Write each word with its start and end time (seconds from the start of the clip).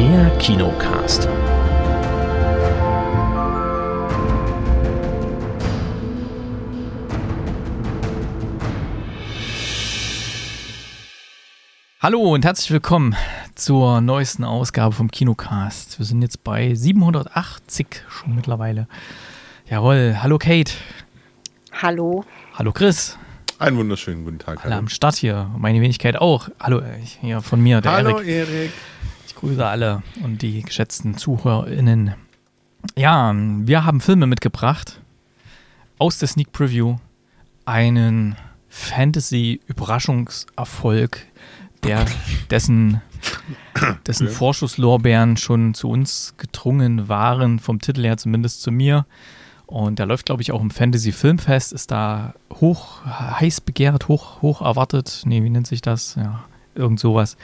Der 0.00 0.30
Kinocast. 0.38 1.28
Hallo 12.00 12.32
und 12.32 12.46
herzlich 12.46 12.70
willkommen 12.70 13.14
zur 13.54 14.00
neuesten 14.00 14.44
Ausgabe 14.44 14.94
vom 14.94 15.10
Kinocast. 15.10 15.98
Wir 15.98 16.06
sind 16.06 16.22
jetzt 16.22 16.42
bei 16.44 16.74
780 16.74 17.86
schon 18.08 18.34
mittlerweile. 18.34 18.88
Jawohl, 19.68 20.16
hallo 20.22 20.38
Kate. 20.38 20.72
Hallo. 21.72 22.24
Hallo 22.54 22.72
Chris. 22.72 23.18
Einen 23.58 23.76
wunderschönen 23.76 24.24
guten 24.24 24.38
Tag. 24.38 24.64
Alle 24.64 24.76
hallo. 24.76 24.78
am 24.78 24.88
Start 24.88 25.16
hier. 25.16 25.50
Meine 25.58 25.82
Wenigkeit 25.82 26.16
auch. 26.16 26.48
Hallo, 26.58 26.78
äh, 26.78 26.96
hier 27.20 27.42
von 27.42 27.60
mir, 27.60 27.82
der 27.82 27.92
Hallo 27.92 28.20
Erik. 28.20 28.48
Erik. 28.48 28.72
Grüße 29.40 29.66
alle 29.66 30.02
und 30.22 30.42
die 30.42 30.62
geschätzten 30.62 31.16
ZuhörerInnen. 31.16 32.14
Ja, 32.94 33.34
wir 33.34 33.86
haben 33.86 34.02
Filme 34.02 34.26
mitgebracht 34.26 35.00
aus 35.98 36.18
der 36.18 36.28
Sneak 36.28 36.52
Preview. 36.52 36.98
Einen 37.64 38.36
Fantasy-Überraschungserfolg, 38.68 41.26
der 41.84 42.04
dessen, 42.50 43.00
dessen. 44.06 44.28
Vorschusslorbeeren 44.28 45.38
schon 45.38 45.72
zu 45.72 45.88
uns 45.88 46.34
gedrungen 46.36 47.08
waren, 47.08 47.60
vom 47.60 47.80
Titel 47.80 48.02
her 48.02 48.18
zumindest 48.18 48.60
zu 48.60 48.70
mir. 48.70 49.06
Und 49.64 49.98
der 49.98 50.04
läuft, 50.04 50.26
glaube 50.26 50.42
ich, 50.42 50.52
auch 50.52 50.60
im 50.60 50.70
Fantasy 50.70 51.12
Filmfest, 51.12 51.72
ist 51.72 51.90
da 51.90 52.34
hoch, 52.60 53.06
heiß 53.06 53.62
begehrt, 53.62 54.08
hoch, 54.08 54.42
hoch 54.42 54.60
erwartet. 54.60 55.22
Nee, 55.24 55.42
wie 55.42 55.50
nennt 55.50 55.66
sich 55.66 55.80
das? 55.80 56.16
Ja, 56.16 56.44
irgend 56.80 56.98
sowas. 56.98 57.36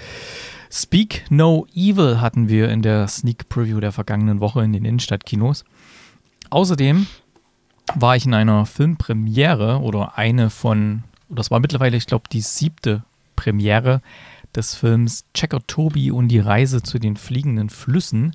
Speak 0.70 1.24
No 1.30 1.66
Evil 1.74 2.20
hatten 2.20 2.48
wir 2.48 2.69
in 2.70 2.83
der 2.83 3.06
Sneak 3.06 3.48
Preview 3.48 3.80
der 3.80 3.92
vergangenen 3.92 4.41
Woche 4.41 4.64
in 4.64 4.72
den 4.72 4.84
Innenstadtkinos. 4.84 5.64
Außerdem 6.50 7.06
war 7.94 8.16
ich 8.16 8.27
in 8.27 8.34
einer 8.34 8.66
Filmpremiere 8.66 9.80
oder 9.80 10.19
eine 10.19 10.50
von, 10.50 11.05
das 11.28 11.50
war 11.50 11.61
mittlerweile, 11.61 11.96
ich 11.96 12.06
glaube, 12.06 12.28
die 12.30 12.41
siebte 12.41 13.05
Premiere 13.36 14.02
des 14.55 14.74
Films 14.74 15.24
Checker 15.34 15.61
Tobi 15.66 16.11
und 16.11 16.28
die 16.28 16.41
Reise 16.41 16.83
zu 16.83 16.98
den 16.98 17.16
fliegenden 17.16 17.70
Flüssen 17.70 18.34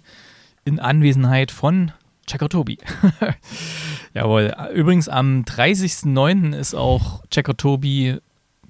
in 0.64 0.80
Anwesenheit 0.80 1.52
von 1.52 1.92
Checker 2.28 2.50
Tobi. 2.50 2.78
Jawohl. 4.14 4.54
Übrigens 4.74 5.10
am 5.10 5.42
30.09. 5.42 6.56
ist 6.56 6.76
auch 6.76 7.26
Checker 7.30 7.58
Tobi 7.58 8.20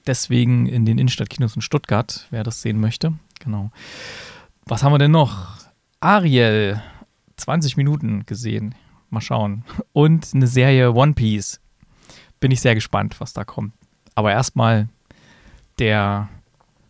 deswegen 0.07 0.66
in 0.66 0.85
den 0.85 0.97
Innenstadtkinos 0.97 1.55
in 1.55 1.61
Stuttgart, 1.61 2.27
wer 2.31 2.44
das 2.44 2.61
sehen 2.61 2.80
möchte. 2.80 3.13
Genau. 3.39 3.71
Was 4.66 4.83
haben 4.83 4.94
wir 4.94 4.99
denn 4.99 5.11
noch? 5.11 5.57
Ariel, 5.99 6.81
20 7.38 7.77
Minuten 7.77 8.25
gesehen. 8.25 8.75
Mal 9.09 9.22
schauen. 9.22 9.63
Und 9.94 10.29
eine 10.33 10.47
Serie 10.47 10.94
One 10.94 11.13
Piece. 11.13 11.59
Bin 12.39 12.52
ich 12.52 12.61
sehr 12.61 12.75
gespannt, 12.75 13.19
was 13.19 13.33
da 13.33 13.44
kommt. 13.44 13.73
Aber 14.16 14.31
erstmal 14.31 14.89
der 15.79 16.29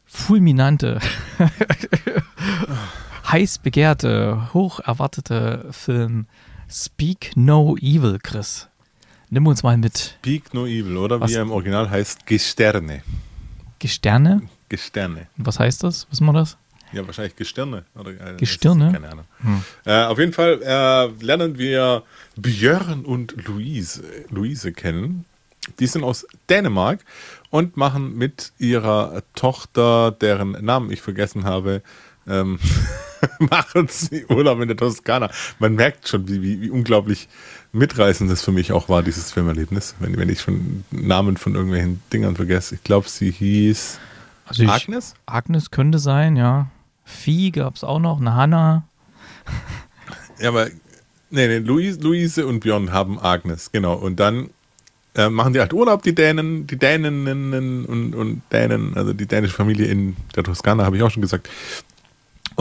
fulminante, 0.05 0.99
heiß 3.31 3.59
begehrte, 3.59 4.53
hoch 4.53 4.79
erwartete 4.79 5.67
Film 5.71 6.27
Speak 6.69 7.31
No 7.35 7.75
Evil, 7.77 8.19
Chris. 8.21 8.69
Nimm 9.33 9.47
uns 9.47 9.63
mal 9.63 9.77
mit. 9.77 10.17
Speak 10.19 10.53
No 10.53 10.65
Evil, 10.65 10.97
oder 10.97 11.21
was? 11.21 11.31
wie 11.31 11.35
er 11.35 11.43
im 11.43 11.51
Original 11.51 11.89
heißt, 11.89 12.25
Gesterne. 12.25 13.01
Gesterne? 13.79 14.41
Gesterne. 14.67 15.27
Was 15.37 15.57
heißt 15.57 15.85
das? 15.85 16.05
Wissen 16.11 16.25
wir 16.25 16.33
das? 16.33 16.57
Ja, 16.91 17.07
wahrscheinlich 17.07 17.37
Gestirne. 17.37 17.85
Oder, 17.95 18.11
äh, 18.11 18.35
Gestirne? 18.35 18.91
Keine 18.91 19.09
Ahnung. 19.09 19.25
Hm. 19.39 19.63
Äh, 19.85 20.03
auf 20.03 20.19
jeden 20.19 20.33
Fall 20.33 20.61
äh, 20.61 21.23
lernen 21.23 21.57
wir 21.57 22.03
Björn 22.35 23.05
und 23.05 23.47
Louise, 23.47 24.03
Luise 24.29 24.73
kennen. 24.73 25.23
Die 25.79 25.87
sind 25.87 26.03
aus 26.03 26.27
Dänemark 26.49 26.99
und 27.51 27.77
machen 27.77 28.17
mit 28.17 28.51
ihrer 28.59 29.23
Tochter, 29.33 30.11
deren 30.11 30.51
Namen 30.51 30.91
ich 30.91 31.01
vergessen 31.01 31.45
habe, 31.45 31.81
ähm, 32.27 32.59
machen 33.39 33.87
sie 33.89 34.25
Urlaub 34.25 34.59
in 34.61 34.67
der 34.67 34.77
Toskana. 34.77 35.29
Man 35.59 35.75
merkt 35.75 36.07
schon, 36.07 36.27
wie, 36.27 36.41
wie, 36.41 36.61
wie, 36.61 36.69
unglaublich 36.69 37.27
mitreißend 37.71 38.29
das 38.29 38.43
für 38.43 38.51
mich 38.51 38.71
auch 38.71 38.89
war, 38.89 39.03
dieses 39.03 39.31
Filmerlebnis, 39.31 39.95
wenn, 39.99 40.17
wenn 40.17 40.29
ich 40.29 40.41
schon 40.41 40.83
Namen 40.91 41.37
von 41.37 41.55
irgendwelchen 41.55 42.01
Dingern 42.11 42.35
vergesse. 42.35 42.75
Ich 42.75 42.83
glaube, 42.83 43.07
sie 43.09 43.31
hieß 43.31 43.99
also 44.45 44.65
Agnes? 44.65 45.13
Agnes 45.25 45.71
könnte 45.71 45.97
sein, 45.97 46.35
ja. 46.35 46.67
Vieh 47.05 47.51
gab 47.51 47.75
es 47.75 47.85
auch 47.85 47.99
noch, 47.99 48.19
eine 48.19 48.35
Hanna. 48.35 48.83
Ja, 50.39 50.49
aber 50.49 50.67
nee, 51.29 51.47
nee, 51.47 51.59
Luise, 51.59 52.01
Luise 52.01 52.45
und 52.45 52.59
Björn 52.59 52.91
haben 52.91 53.17
Agnes, 53.17 53.71
genau. 53.71 53.93
Und 53.93 54.19
dann 54.19 54.49
äh, 55.15 55.29
machen 55.29 55.53
die 55.53 55.59
halt 55.59 55.71
Urlaub, 55.71 56.03
die 56.03 56.15
Dänen, 56.15 56.67
die 56.67 56.77
Däninnen 56.77 57.85
und, 57.85 58.13
und 58.13 58.41
Dänen, 58.51 58.95
also 58.95 59.13
die 59.13 59.25
dänische 59.25 59.53
Familie 59.53 59.85
in 59.85 60.17
der 60.35 60.43
Toskana, 60.43 60.83
habe 60.83 60.97
ich 60.97 61.03
auch 61.03 61.11
schon 61.11 61.21
gesagt. 61.21 61.49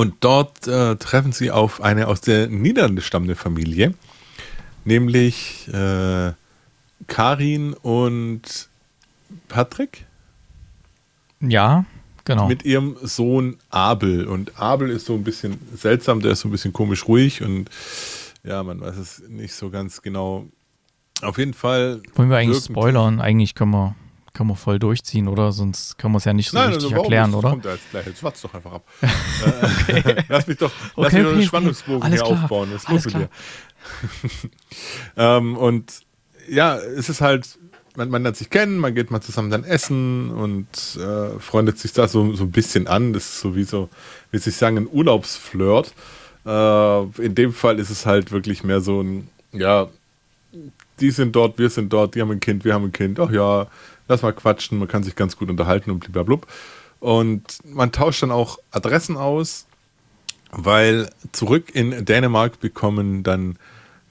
Und 0.01 0.15
dort 0.21 0.67
äh, 0.67 0.97
treffen 0.97 1.33
sie 1.33 1.51
auf 1.51 1.83
eine 1.83 2.09
aus 2.09 2.23
der 2.23 2.49
Niederlande 2.49 3.03
stammende 3.03 3.35
Familie, 3.35 3.93
nämlich 4.87 5.69
äh, 5.69 6.33
Karin 7.07 7.75
und 7.75 8.71
Patrick. 9.49 10.07
Ja, 11.41 11.85
genau. 12.25 12.49
Mit 12.49 12.65
ihrem 12.65 12.97
Sohn 13.03 13.59
Abel. 13.69 14.27
Und 14.27 14.59
Abel 14.59 14.89
ist 14.89 15.05
so 15.05 15.17
ein 15.17 15.23
bisschen 15.23 15.59
seltsam, 15.77 16.23
der 16.23 16.33
ist 16.33 16.41
so 16.41 16.49
ein 16.49 16.53
bisschen 16.53 16.73
komisch 16.73 17.07
ruhig 17.07 17.43
und 17.43 17.69
ja, 18.43 18.63
man 18.63 18.81
weiß 18.81 18.97
es 18.97 19.23
nicht 19.29 19.53
so 19.53 19.69
ganz 19.69 20.01
genau. 20.01 20.47
Auf 21.21 21.37
jeden 21.37 21.53
Fall. 21.53 22.01
Wollen 22.15 22.31
wir 22.31 22.39
eigentlich 22.39 22.65
spoilern? 22.65 23.21
Eigentlich 23.21 23.55
können 23.55 23.73
wir 23.73 23.95
kann 24.33 24.47
man 24.47 24.57
voll 24.57 24.79
durchziehen, 24.79 25.29
oder? 25.29 25.53
Sonst 25.53 25.99
kann 25.99 26.13
man 26.13 26.19
es 26.19 26.25
ja 26.25 26.33
nicht 26.33 26.51
so 26.51 26.57
Nein, 26.57 26.69
richtig 26.69 26.91
also 26.91 27.03
erklären, 27.03 27.35
oder? 27.35 27.51
Kommt 27.51 27.65
jetzt 27.65 27.91
gleich. 27.91 28.07
Jetzt 28.07 28.23
wart's 28.23 28.43
doch 28.43 28.55
einfach 28.55 28.73
ab. 28.73 28.85
Äh, 29.89 30.23
lass 30.29 30.47
mich 30.47 30.59
doch, 30.59 30.71
lass 30.97 31.07
okay, 31.07 31.19
mich 31.19 31.27
okay, 31.27 31.35
einen 31.35 31.47
Spannungsbogen 31.47 32.03
okay. 32.03 32.11
hier 32.11 32.25
klar. 32.25 32.45
aufbauen. 32.45 32.69
Das 32.73 32.87
Alles 32.87 33.07
klar. 33.07 33.29
ähm, 35.17 35.57
und 35.57 36.03
ja, 36.49 36.77
es 36.77 37.09
ist 37.09 37.21
halt, 37.21 37.59
man, 37.97 38.11
man 38.11 38.23
lernt 38.23 38.37
sich 38.37 38.51
kennen, 38.51 38.79
man 38.79 38.95
geht 38.95 39.11
mal 39.11 39.21
zusammen 39.21 39.51
dann 39.51 39.65
essen 39.65 40.31
und 40.31 40.69
äh, 40.97 41.39
freundet 41.39 41.79
sich 41.79 41.93
da 41.93 42.09
so, 42.09 42.35
so 42.35 42.45
ein 42.45 42.51
bisschen 42.51 42.87
an. 42.87 43.13
Das 43.13 43.25
ist 43.25 43.41
so 43.41 43.57
wie 43.57 43.65
so, 43.65 43.89
wie 44.31 44.39
sie 44.39 44.51
sagen, 44.51 44.77
ein 44.77 44.89
Urlaubsflirt. 44.91 45.93
Äh, 46.45 47.03
in 47.23 47.35
dem 47.35 47.53
Fall 47.53 47.79
ist 47.79 47.91
es 47.91 48.07
halt 48.07 48.33
wirklich 48.33 48.65
mehr 48.65 48.81
so 48.81 49.03
ein, 49.03 49.29
ja, 49.53 49.89
die 51.01 51.11
sind 51.11 51.35
dort, 51.35 51.59
wir 51.59 51.71
sind 51.71 51.93
dort, 51.93 52.15
die 52.15 52.21
haben 52.21 52.31
ein 52.31 52.41
Kind, 52.41 52.65
wir 52.65 52.75
haben 52.75 52.85
ein 52.85 52.93
Kind. 52.93 53.19
Ach 53.19 53.31
ja, 53.31 53.67
lass 54.11 54.23
mal 54.23 54.33
quatschen, 54.33 54.79
man 54.79 54.89
kann 54.89 55.05
sich 55.05 55.17
ganz 55.17 55.37
gut 55.37 55.49
unterhalten 55.49 55.91
und 55.91 56.13
blablabla. 56.13 56.47
Und 56.99 57.59
man 57.65 57.93
tauscht 57.93 58.23
dann 58.23 58.31
auch 58.31 58.59
Adressen 58.73 59.17
aus, 59.17 59.67
weil 60.51 61.09
zurück 61.33 61.75
in 61.75 62.05
Dänemark 62.05 62.61
bekommen 62.61 63.23
dann 63.23 63.57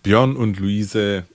Björn 0.02 0.36
und 0.36 0.58
Luise 0.58 1.26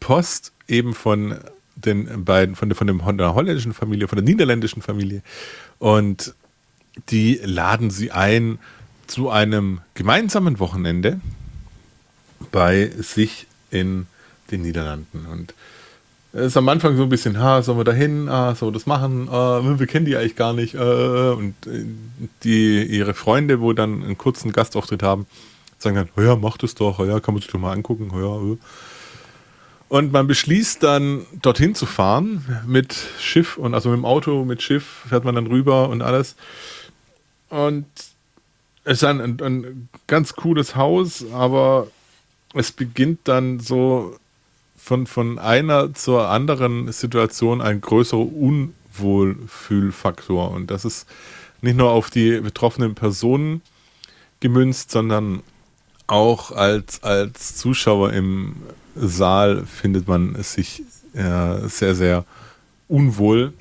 Post 0.00 0.52
eben 0.68 0.94
von 0.94 1.36
den 1.74 2.24
beiden, 2.24 2.54
von 2.54 2.68
der, 2.68 2.76
von, 2.76 2.86
dem, 2.86 3.00
von 3.00 3.18
der 3.18 3.34
holländischen 3.34 3.74
Familie, 3.74 4.08
von 4.08 4.16
der 4.16 4.24
niederländischen 4.24 4.80
Familie. 4.80 5.22
Und 5.78 6.34
die 7.10 7.40
laden 7.42 7.90
sie 7.90 8.12
ein 8.12 8.58
zu 9.08 9.28
einem 9.30 9.80
gemeinsamen 9.94 10.60
Wochenende 10.60 11.20
bei 12.52 12.90
sich 12.96 13.46
in 13.70 14.06
den 14.50 14.62
Niederlanden. 14.62 15.26
Und 15.26 15.54
ist 16.32 16.56
am 16.56 16.68
Anfang 16.68 16.96
so 16.96 17.02
ein 17.02 17.08
bisschen, 17.08 17.38
ha, 17.38 17.62
sollen 17.62 17.78
wir 17.78 17.84
da 17.84 17.92
hin, 17.92 18.28
ah, 18.28 18.54
sollen 18.54 18.72
wir 18.72 18.78
das 18.78 18.86
machen, 18.86 19.28
ah, 19.28 19.60
wir 19.62 19.86
kennen 19.86 20.06
die 20.06 20.16
eigentlich 20.16 20.36
gar 20.36 20.54
nicht. 20.54 20.74
Äh, 20.74 20.78
und 20.78 21.54
äh, 21.66 21.84
die, 22.42 22.84
ihre 22.84 23.14
Freunde, 23.14 23.60
wo 23.60 23.72
dann 23.72 24.02
einen 24.02 24.16
kurzen 24.16 24.52
Gastauftritt 24.52 25.02
haben, 25.02 25.26
sagen 25.78 25.96
dann, 25.96 26.24
ja, 26.24 26.36
mach 26.36 26.56
das 26.56 26.74
doch, 26.74 26.98
ja, 27.00 27.20
kann 27.20 27.34
man 27.34 27.42
sich 27.42 27.50
doch 27.50 27.60
mal 27.60 27.72
angucken, 27.72 28.10
oh 28.14 28.18
ja. 28.18 28.56
Und 29.88 30.10
man 30.10 30.26
beschließt 30.26 30.82
dann, 30.82 31.26
dorthin 31.42 31.74
zu 31.74 31.84
fahren 31.84 32.62
mit 32.66 32.96
Schiff 33.20 33.58
und 33.58 33.74
also 33.74 33.90
mit 33.90 33.98
dem 33.98 34.06
Auto, 34.06 34.44
mit 34.46 34.62
Schiff 34.62 35.04
fährt 35.08 35.24
man 35.24 35.34
dann 35.34 35.48
rüber 35.48 35.90
und 35.90 36.00
alles. 36.00 36.34
Und 37.50 37.84
es 38.84 39.02
ist 39.02 39.04
ein, 39.04 39.20
ein 39.20 39.88
ganz 40.06 40.34
cooles 40.34 40.76
Haus, 40.76 41.26
aber 41.32 41.88
es 42.54 42.72
beginnt 42.72 43.20
dann 43.24 43.60
so 43.60 44.16
von, 44.82 45.06
von 45.06 45.38
einer 45.38 45.94
zur 45.94 46.28
anderen 46.28 46.90
Situation 46.90 47.60
ein 47.60 47.80
größerer 47.80 48.26
Unwohlfühlfaktor. 48.98 50.50
Und 50.50 50.72
das 50.72 50.84
ist 50.84 51.06
nicht 51.60 51.76
nur 51.76 51.92
auf 51.92 52.10
die 52.10 52.40
betroffenen 52.40 52.96
Personen 52.96 53.62
gemünzt, 54.40 54.90
sondern 54.90 55.44
auch 56.08 56.50
als, 56.50 57.04
als 57.04 57.54
Zuschauer 57.54 58.12
im 58.12 58.56
Saal 58.96 59.64
findet 59.66 60.08
man 60.08 60.34
sich 60.42 60.82
äh, 61.14 61.68
sehr, 61.68 61.94
sehr 61.94 62.24
unwohl. 62.88 63.52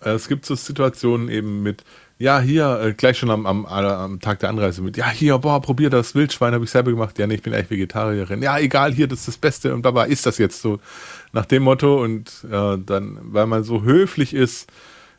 Es 0.00 0.28
gibt 0.28 0.44
so 0.44 0.54
Situationen 0.54 1.30
eben 1.30 1.62
mit 1.62 1.82
ja, 2.18 2.40
hier, 2.40 2.80
äh, 2.80 2.92
gleich 2.94 3.18
schon 3.18 3.30
am, 3.30 3.46
am, 3.46 3.64
am, 3.64 4.20
Tag 4.20 4.40
der 4.40 4.48
Anreise 4.48 4.82
mit, 4.82 4.96
ja, 4.96 5.08
hier, 5.08 5.38
boah, 5.38 5.62
probier 5.62 5.88
das 5.88 6.16
Wildschwein, 6.16 6.52
habe 6.52 6.64
ich 6.64 6.70
selber 6.70 6.90
gemacht. 6.90 7.16
Ja, 7.18 7.26
nee, 7.28 7.34
ich 7.34 7.42
bin 7.42 7.54
eigentlich 7.54 7.70
Vegetarierin. 7.70 8.42
Ja, 8.42 8.58
egal, 8.58 8.92
hier, 8.92 9.06
das 9.06 9.20
ist 9.20 9.28
das 9.28 9.36
Beste 9.36 9.72
und 9.72 9.82
dabei 9.82 10.08
ist 10.08 10.26
das 10.26 10.38
jetzt 10.38 10.60
so 10.60 10.80
nach 11.32 11.46
dem 11.46 11.62
Motto. 11.62 12.02
Und 12.02 12.44
äh, 12.50 12.76
dann, 12.78 13.18
weil 13.22 13.46
man 13.46 13.62
so 13.62 13.82
höflich 13.82 14.34
ist, 14.34 14.68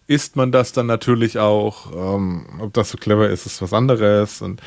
isst 0.08 0.36
man 0.36 0.52
das 0.52 0.74
dann 0.74 0.88
natürlich 0.88 1.40
auch. 1.40 2.18
Ähm, 2.18 2.46
ob 2.60 2.74
das 2.74 2.90
so 2.90 2.98
clever 2.98 3.30
ist, 3.30 3.46
ist 3.46 3.62
was 3.62 3.72
anderes. 3.72 4.42
Und 4.42 4.62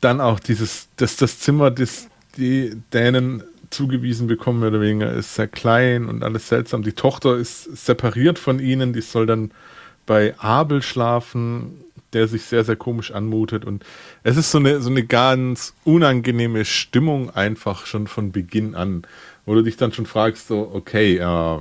dann 0.00 0.22
auch 0.22 0.40
dieses, 0.40 0.88
dass 0.96 1.16
das 1.16 1.38
Zimmer, 1.38 1.70
das 1.70 2.08
die 2.38 2.76
Dänen 2.94 3.42
zugewiesen 3.68 4.26
bekommen, 4.26 4.60
mehr 4.60 4.70
oder 4.70 4.80
weniger, 4.80 5.12
ist 5.12 5.34
sehr 5.34 5.48
klein 5.48 6.06
und 6.06 6.24
alles 6.24 6.48
seltsam. 6.48 6.82
Die 6.82 6.92
Tochter 6.92 7.36
ist 7.36 7.64
separiert 7.76 8.38
von 8.38 8.58
ihnen, 8.58 8.94
die 8.94 9.02
soll 9.02 9.26
dann 9.26 9.50
bei 10.10 10.34
Abel 10.38 10.82
schlafen, 10.82 11.84
der 12.12 12.26
sich 12.26 12.42
sehr, 12.42 12.64
sehr 12.64 12.74
komisch 12.74 13.12
anmutet. 13.12 13.64
Und 13.64 13.84
es 14.24 14.36
ist 14.36 14.50
so 14.50 14.58
eine, 14.58 14.80
so 14.80 14.90
eine 14.90 15.04
ganz 15.04 15.72
unangenehme 15.84 16.64
Stimmung 16.64 17.30
einfach 17.30 17.86
schon 17.86 18.08
von 18.08 18.32
Beginn 18.32 18.74
an, 18.74 19.04
wo 19.46 19.54
du 19.54 19.62
dich 19.62 19.76
dann 19.76 19.92
schon 19.92 20.06
fragst, 20.06 20.48
so, 20.48 20.68
okay, 20.74 21.18
äh, 21.18 21.58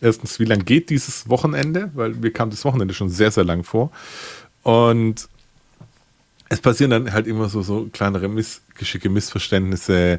erstens, 0.00 0.40
wie 0.40 0.44
lange 0.44 0.64
geht 0.64 0.90
dieses 0.90 1.28
Wochenende? 1.28 1.92
Weil 1.94 2.14
mir 2.14 2.32
kam 2.32 2.50
das 2.50 2.64
Wochenende 2.64 2.94
schon 2.94 3.10
sehr, 3.10 3.30
sehr 3.30 3.44
lang 3.44 3.62
vor. 3.62 3.92
Und 4.64 5.28
es 6.48 6.60
passieren 6.60 6.90
dann 6.90 7.12
halt 7.12 7.28
immer 7.28 7.48
so, 7.48 7.62
so 7.62 7.88
kleinere 7.92 8.26
Missgeschicke, 8.26 9.08
Missverständnisse 9.08 10.18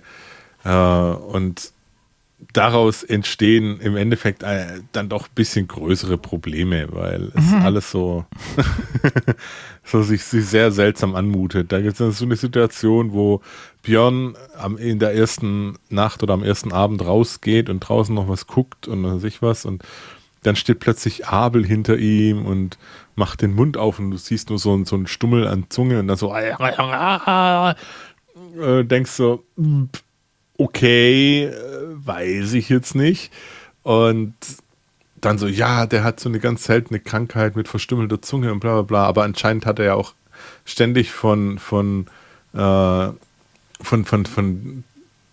äh, 0.64 0.70
und 0.70 1.74
daraus 2.54 3.04
entstehen 3.04 3.80
im 3.80 3.96
Endeffekt 3.96 4.44
äh, 4.44 4.82
dann 4.92 5.10
doch 5.10 5.28
ein 5.28 5.36
bisschen 5.36 5.68
größere 5.68 6.18
Probleme, 6.18 6.88
weil 6.92 7.32
es 7.36 7.52
mhm. 7.52 7.62
alles 7.62 7.92
so, 7.92 8.26
so 9.84 10.04
sich, 10.04 10.24
sich, 10.24 10.46
sehr 10.46 10.72
seltsam 10.72 11.16
anmutet. 11.16 11.72
Da 11.72 11.80
gibt 11.80 12.00
es 12.00 12.18
so 12.18 12.26
eine 12.26 12.36
Situation, 12.36 13.14
wo 13.14 13.42
Björn 13.84 14.36
am, 14.58 14.78
in 14.78 15.00
der 15.00 15.14
ersten 15.14 15.78
Nacht 15.90 16.24
oder 16.24 16.34
am 16.34 16.44
ersten 16.44 16.74
Abend 16.74 17.06
rausgeht 17.06 17.70
und 17.70 17.80
draußen 17.80 18.14
noch 18.14 18.28
was 18.28 18.48
guckt 18.48 18.88
und 18.88 19.20
sich 19.20 19.42
was 19.42 19.66
und 19.66 19.84
dann 20.44 20.56
steht 20.56 20.80
plötzlich 20.80 21.28
Abel 21.28 21.66
hinter 21.66 21.98
ihm 21.98 22.46
und 22.46 22.78
macht 23.16 23.42
den 23.42 23.56
Mund 23.56 23.78
auf 23.78 23.98
und 23.98 24.12
du 24.12 24.18
siehst 24.18 24.50
nur 24.50 24.60
so, 24.60 24.84
so 24.84 24.96
einen 24.96 25.08
Stummel 25.08 25.48
an 25.48 25.66
Zunge 25.70 26.00
und 26.00 26.08
dann 26.08 26.18
so 26.18 26.36
äh, 26.36 26.54
denkst 28.84 29.12
so, 29.12 29.44
okay, 30.58 31.46
äh, 31.46 31.54
weiß 32.06 32.54
ich 32.54 32.70
jetzt 32.70 32.96
nicht. 32.96 33.32
Und 33.84 34.34
dann 35.22 35.38
so, 35.38 35.48
ja, 35.48 35.86
der 35.86 36.04
hat 36.04 36.20
so 36.20 36.30
eine 36.30 36.40
ganz 36.40 36.66
seltene 36.66 37.00
Krankheit 37.00 37.56
mit 37.56 37.68
verstümmelter 37.68 38.22
Zunge 38.22 38.52
und 38.52 38.60
bla 38.60 38.74
bla 38.74 38.82
bla. 38.84 39.06
Aber 39.06 39.24
anscheinend 39.24 39.66
hat 39.66 39.80
er 39.80 39.86
ja 39.86 39.94
auch 39.96 40.14
ständig 40.66 41.12
von, 41.12 41.60
von, 41.60 42.08
äh, 42.54 42.58
von, 43.82 44.06
von, 44.06 44.26
von 44.26 44.84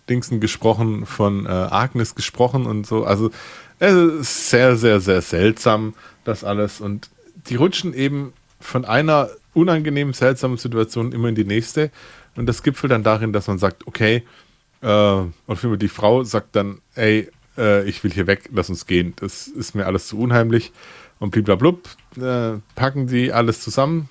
Dingsen 0.09 0.39
gesprochen, 0.39 1.05
von 1.05 1.45
äh, 1.45 1.49
Agnes 1.49 2.15
gesprochen 2.15 2.65
und 2.65 2.85
so. 2.85 3.03
Also 3.03 3.31
es 3.79 3.93
ist 3.93 4.49
sehr, 4.49 4.75
sehr, 4.75 4.99
sehr 4.99 5.21
seltsam, 5.21 5.93
das 6.23 6.43
alles. 6.43 6.81
Und 6.81 7.09
die 7.47 7.55
rutschen 7.55 7.93
eben 7.93 8.33
von 8.59 8.85
einer 8.85 9.29
unangenehmen, 9.53 10.13
seltsamen 10.13 10.57
Situation 10.57 11.11
immer 11.11 11.29
in 11.29 11.35
die 11.35 11.45
nächste. 11.45 11.91
Und 12.35 12.47
das 12.47 12.63
gipfelt 12.63 12.91
dann 12.91 13.03
darin, 13.03 13.33
dass 13.33 13.47
man 13.47 13.59
sagt, 13.59 13.85
okay, 13.87 14.23
äh, 14.83 15.25
und 15.47 15.81
die 15.81 15.87
Frau 15.87 16.23
sagt 16.23 16.55
dann, 16.55 16.81
ey, 16.95 17.31
äh, 17.57 17.87
ich 17.87 18.03
will 18.03 18.11
hier 18.11 18.27
weg, 18.27 18.49
lass 18.53 18.69
uns 18.69 18.85
gehen. 18.85 19.13
Das 19.15 19.47
ist 19.47 19.75
mir 19.75 19.85
alles 19.85 20.07
zu 20.07 20.19
unheimlich. 20.19 20.71
Und 21.19 21.31
bliblablub, 21.31 21.87
äh, 22.17 22.59
packen 22.75 23.07
die 23.07 23.31
alles 23.31 23.61
zusammen, 23.61 24.09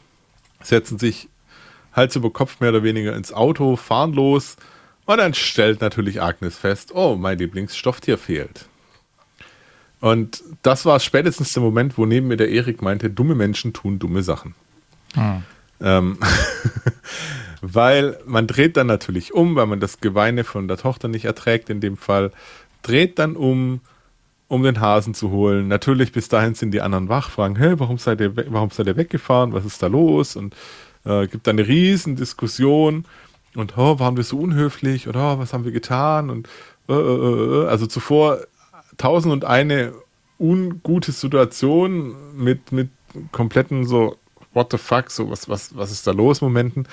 setzen 0.63 0.99
sich 0.99 1.29
Hals 1.93 2.17
über 2.17 2.31
Kopf 2.31 2.61
mehr 2.61 2.71
oder 2.71 2.83
weniger 2.83 3.15
ins 3.15 3.35
Auto, 3.35 3.77
fahren 3.77 4.15
los. 4.15 4.57
Und 5.05 5.19
dann 5.19 5.35
stellt 5.35 5.83
natürlich 5.83 6.23
Agnes 6.23 6.57
fest, 6.57 6.93
oh, 6.95 7.17
mein 7.17 7.39
Lieblingsstofftier 7.39 8.17
fehlt. 8.17 8.67
Und 10.01 10.43
das 10.63 10.87
war 10.87 11.01
spätestens 11.01 11.53
der 11.53 11.63
Moment, 11.63 11.99
wo 11.99 12.07
neben 12.07 12.29
mir 12.29 12.37
der 12.37 12.49
Erik 12.49 12.81
meinte, 12.81 13.11
dumme 13.11 13.35
Menschen 13.35 13.73
tun 13.73 13.99
dumme 13.99 14.23
Sachen. 14.23 14.55
Hm. 15.15 15.43
Ähm, 15.81 16.19
weil 17.62 18.19
man 18.26 18.49
dreht 18.49 18.76
dann 18.76 18.88
natürlich 18.88 19.32
um, 19.32 19.55
weil 19.55 19.67
man 19.67 19.81
das 19.81 20.00
Geweine 20.00 20.43
von 20.43 20.67
der 20.67 20.76
Tochter 20.76 21.06
nicht 21.09 21.25
erträgt 21.25 21.70
in 21.70 21.81
dem 21.81 21.97
Fall, 21.97 22.32
dreht 22.82 23.20
dann 23.20 23.37
um, 23.37 23.81
um 24.49 24.64
den 24.64 24.81
Hasen 24.81 25.14
zu 25.14 25.31
holen. 25.31 25.69
Natürlich 25.69 26.11
bis 26.11 26.29
dahin 26.29 26.55
sind 26.55 26.73
die 26.73 26.81
anderen 26.81 27.09
wach, 27.09 27.31
fragen, 27.31 27.56
hey, 27.56 27.79
warum 27.79 27.99
seid 27.99 28.20
ihr, 28.20 28.37
warum 28.53 28.70
seid 28.70 28.88
ihr 28.88 28.97
weggefahren, 28.97 29.53
was 29.53 29.64
ist 29.64 29.81
da 29.81 29.87
los? 29.87 30.35
Und 30.35 30.56
äh, 31.05 31.29
gibt 31.29 31.47
dann 31.47 31.59
eine 31.59 31.69
riesen 31.69 32.17
Diskussion 32.17 33.05
und 33.55 33.79
oh, 33.79 34.00
waren 34.00 34.17
wir 34.17 34.25
so 34.25 34.38
unhöflich 34.38 35.06
oder 35.06 35.35
oh, 35.35 35.38
was 35.38 35.53
haben 35.53 35.64
wir 35.64 35.73
getan? 35.73 36.31
Und 36.31 36.49
äh, 36.88 36.94
äh, 36.94 36.97
äh, 36.97 37.62
äh. 37.62 37.69
also 37.69 37.87
zuvor 37.87 38.38
tausend 38.99 39.32
und 39.32 39.44
eine 39.44 39.93
ungute 40.41 41.12
Situation 41.12 42.17
mit, 42.37 42.73
mit 42.73 42.91
kompletten 43.31 43.87
so, 43.87 44.17
what 44.53 44.73
the 44.73 44.79
fuck, 44.79 45.11
so 45.12 45.31
was, 45.31 45.49
was, 45.49 45.76
was 45.76 45.93
ist 45.93 46.09
da 46.09 46.11
los 46.11 46.41
Momenten. 46.41 46.88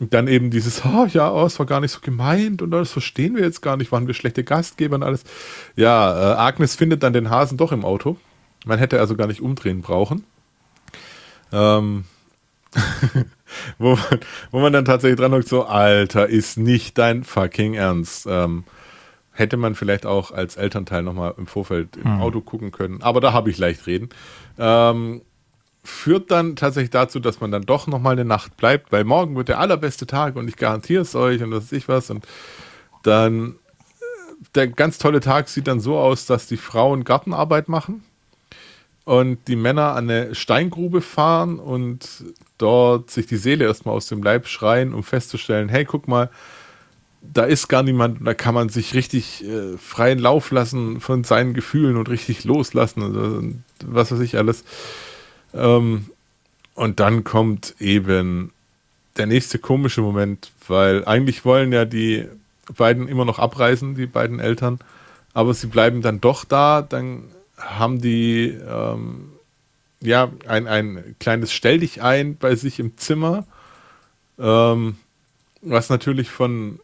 Und 0.00 0.14
dann 0.14 0.28
eben 0.28 0.50
dieses, 0.50 0.84
oh 0.84 1.06
ja, 1.12 1.32
oh, 1.32 1.46
es 1.46 1.58
war 1.58 1.66
gar 1.66 1.80
nicht 1.80 1.92
so 1.92 2.00
gemeint 2.00 2.62
und 2.62 2.70
das 2.70 2.92
verstehen 2.92 3.34
wir 3.34 3.42
jetzt 3.42 3.62
gar 3.62 3.76
nicht, 3.76 3.92
waren 3.92 4.06
wir 4.06 4.14
schlechte 4.14 4.44
Gastgeber 4.44 4.96
und 4.96 5.02
alles. 5.02 5.24
Ja, 5.76 6.34
äh, 6.34 6.36
Agnes 6.36 6.76
findet 6.76 7.02
dann 7.02 7.12
den 7.12 7.30
Hasen 7.30 7.58
doch 7.58 7.72
im 7.72 7.84
Auto. 7.84 8.16
Man 8.64 8.78
hätte 8.78 9.00
also 9.00 9.16
gar 9.16 9.26
nicht 9.26 9.40
umdrehen 9.40 9.82
brauchen. 9.82 10.24
Ähm, 11.52 12.04
wo, 13.78 13.90
man, 13.94 14.20
wo 14.50 14.60
man 14.60 14.72
dann 14.72 14.84
tatsächlich 14.84 15.18
dran 15.18 15.32
hockt, 15.32 15.48
so, 15.48 15.64
Alter, 15.64 16.28
ist 16.28 16.58
nicht 16.58 16.98
dein 16.98 17.24
fucking 17.24 17.74
Ernst. 17.74 18.26
Ähm, 18.28 18.64
hätte 19.32 19.56
man 19.56 19.74
vielleicht 19.74 20.04
auch 20.04 20.32
als 20.32 20.56
Elternteil 20.56 21.02
nochmal 21.02 21.34
im 21.38 21.46
Vorfeld 21.46 21.96
im 21.96 22.04
hm. 22.04 22.20
Auto 22.20 22.40
gucken 22.40 22.72
können. 22.72 23.02
Aber 23.02 23.20
da 23.20 23.32
habe 23.32 23.50
ich 23.50 23.58
leicht 23.58 23.86
reden. 23.86 24.10
Ähm, 24.58 25.22
führt 25.88 26.30
dann 26.30 26.54
tatsächlich 26.54 26.90
dazu, 26.90 27.18
dass 27.18 27.40
man 27.40 27.50
dann 27.50 27.62
doch 27.62 27.86
nochmal 27.86 28.12
eine 28.12 28.24
Nacht 28.24 28.56
bleibt, 28.56 28.92
weil 28.92 29.04
morgen 29.04 29.36
wird 29.36 29.48
der 29.48 29.58
allerbeste 29.58 30.06
Tag 30.06 30.36
und 30.36 30.46
ich 30.46 30.56
garantiere 30.56 31.02
es 31.02 31.14
euch 31.14 31.42
und 31.42 31.50
das 31.50 31.64
ist 31.64 31.72
ich 31.72 31.88
was. 31.88 32.10
Und 32.10 32.26
dann 33.02 33.52
äh, 34.00 34.44
der 34.54 34.68
ganz 34.68 34.98
tolle 34.98 35.20
Tag 35.20 35.48
sieht 35.48 35.66
dann 35.66 35.80
so 35.80 35.98
aus, 35.98 36.26
dass 36.26 36.46
die 36.46 36.58
Frauen 36.58 37.04
Gartenarbeit 37.04 37.68
machen 37.68 38.04
und 39.04 39.48
die 39.48 39.56
Männer 39.56 39.94
an 39.94 40.10
eine 40.10 40.34
Steingrube 40.34 41.00
fahren 41.00 41.58
und 41.58 42.24
dort 42.58 43.10
sich 43.10 43.26
die 43.26 43.36
Seele 43.36 43.64
erstmal 43.64 43.94
aus 43.94 44.06
dem 44.06 44.22
Leib 44.22 44.46
schreien, 44.46 44.92
um 44.92 45.02
festzustellen, 45.02 45.70
hey, 45.70 45.86
guck 45.86 46.06
mal, 46.06 46.30
da 47.22 47.44
ist 47.44 47.68
gar 47.68 47.82
niemand, 47.82 48.26
da 48.26 48.34
kann 48.34 48.54
man 48.54 48.68
sich 48.68 48.94
richtig 48.94 49.44
äh, 49.44 49.78
freien 49.78 50.18
Lauf 50.18 50.50
lassen 50.50 51.00
von 51.00 51.24
seinen 51.24 51.54
Gefühlen 51.54 51.96
und 51.96 52.08
richtig 52.10 52.44
loslassen, 52.44 53.02
also, 53.02 53.42
was 53.84 54.12
weiß 54.12 54.20
ich 54.20 54.36
alles. 54.36 54.64
Ähm, 55.58 56.06
und 56.74 57.00
dann 57.00 57.24
kommt 57.24 57.74
eben 57.80 58.52
der 59.16 59.26
nächste 59.26 59.58
komische 59.58 60.00
Moment, 60.00 60.52
weil 60.68 61.04
eigentlich 61.04 61.44
wollen 61.44 61.72
ja 61.72 61.84
die 61.84 62.26
beiden 62.76 63.08
immer 63.08 63.24
noch 63.24 63.38
abreisen, 63.38 63.94
die 63.94 64.06
beiden 64.06 64.38
Eltern, 64.38 64.78
aber 65.34 65.54
sie 65.54 65.66
bleiben 65.66 66.02
dann 66.02 66.20
doch 66.20 66.44
da, 66.44 66.82
dann 66.82 67.24
haben 67.56 68.00
die 68.00 68.48
ähm, 68.48 69.32
ja 70.00 70.30
ein, 70.46 70.68
ein 70.68 71.16
kleines 71.18 71.52
Stell 71.52 71.80
dich 71.80 72.02
ein 72.02 72.36
bei 72.36 72.54
sich 72.54 72.78
im 72.78 72.96
Zimmer, 72.96 73.44
ähm, 74.38 74.96
was 75.62 75.88
natürlich 75.90 76.30
von 76.30 76.78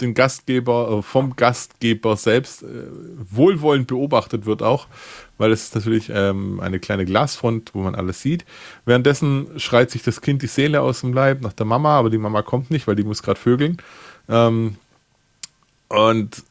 den 0.00 0.14
Gastgeber, 0.14 0.98
äh, 0.98 1.02
vom 1.02 1.36
Gastgeber 1.36 2.16
selbst 2.16 2.62
äh, 2.62 2.66
wohlwollend 3.30 3.88
beobachtet 3.88 4.46
wird 4.46 4.62
auch, 4.62 4.86
weil 5.38 5.52
es 5.52 5.64
ist 5.64 5.74
natürlich 5.74 6.10
ähm, 6.12 6.60
eine 6.60 6.78
kleine 6.78 7.04
Glasfront, 7.04 7.74
wo 7.74 7.80
man 7.80 7.94
alles 7.94 8.22
sieht. 8.22 8.44
Währenddessen 8.84 9.58
schreit 9.58 9.90
sich 9.90 10.02
das 10.02 10.20
Kind 10.20 10.42
die 10.42 10.46
Seele 10.46 10.80
aus 10.80 11.00
dem 11.00 11.12
Leib 11.12 11.42
nach 11.42 11.52
der 11.52 11.66
Mama, 11.66 11.98
aber 11.98 12.10
die 12.10 12.18
Mama 12.18 12.42
kommt 12.42 12.70
nicht, 12.70 12.86
weil 12.86 12.96
die 12.96 13.04
muss 13.04 13.22
gerade 13.22 13.40
vögeln. 13.40 13.78
Ähm, 14.28 14.76
und 15.88 16.42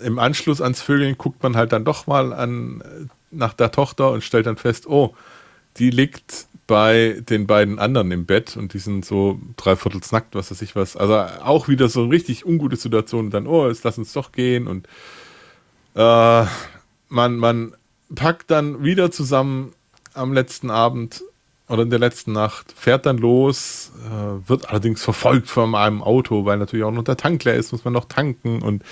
im 0.00 0.18
Anschluss 0.18 0.60
ans 0.60 0.82
Vögeln 0.82 1.16
guckt 1.16 1.42
man 1.42 1.56
halt 1.56 1.72
dann 1.72 1.84
doch 1.84 2.06
mal 2.06 2.32
an 2.32 3.10
nach 3.30 3.54
der 3.54 3.70
Tochter 3.70 4.10
und 4.10 4.22
stellt 4.22 4.46
dann 4.46 4.56
fest, 4.56 4.86
oh, 4.86 5.14
die 5.78 5.90
liegt 5.90 6.46
bei 6.66 7.22
den 7.28 7.46
beiden 7.46 7.78
anderen 7.78 8.10
im 8.10 8.26
Bett 8.26 8.56
und 8.56 8.74
die 8.74 8.78
sind 8.78 9.04
so 9.04 9.40
dreiviertel 9.56 10.00
nackt, 10.10 10.34
was 10.34 10.50
weiß 10.50 10.62
ich 10.62 10.74
was. 10.74 10.96
Also 10.96 11.14
auch 11.44 11.68
wieder 11.68 11.88
so 11.88 12.02
eine 12.02 12.10
richtig 12.10 12.44
ungute 12.44 12.76
Situation. 12.76 13.26
Und 13.26 13.30
dann, 13.34 13.46
oh, 13.46 13.68
jetzt 13.68 13.84
lass 13.84 13.98
uns 13.98 14.12
doch 14.12 14.32
gehen. 14.32 14.66
Und 14.66 14.88
äh, 15.94 16.44
man, 17.08 17.36
man 17.36 17.74
packt 18.14 18.50
dann 18.50 18.82
wieder 18.82 19.10
zusammen 19.10 19.72
am 20.14 20.32
letzten 20.32 20.70
Abend 20.70 21.22
oder 21.68 21.82
in 21.82 21.90
der 21.90 21.98
letzten 21.98 22.32
Nacht, 22.32 22.72
fährt 22.72 23.06
dann 23.06 23.18
los, 23.18 23.92
äh, 24.06 24.48
wird 24.48 24.68
allerdings 24.68 25.02
verfolgt 25.02 25.48
von 25.48 25.74
einem 25.74 26.02
Auto, 26.02 26.44
weil 26.44 26.58
natürlich 26.58 26.84
auch 26.84 26.92
noch 26.92 27.04
der 27.04 27.16
Tank 27.16 27.42
leer 27.44 27.54
ist, 27.54 27.72
muss 27.72 27.84
man 27.84 27.92
noch 27.92 28.04
tanken 28.06 28.62
und 28.62 28.82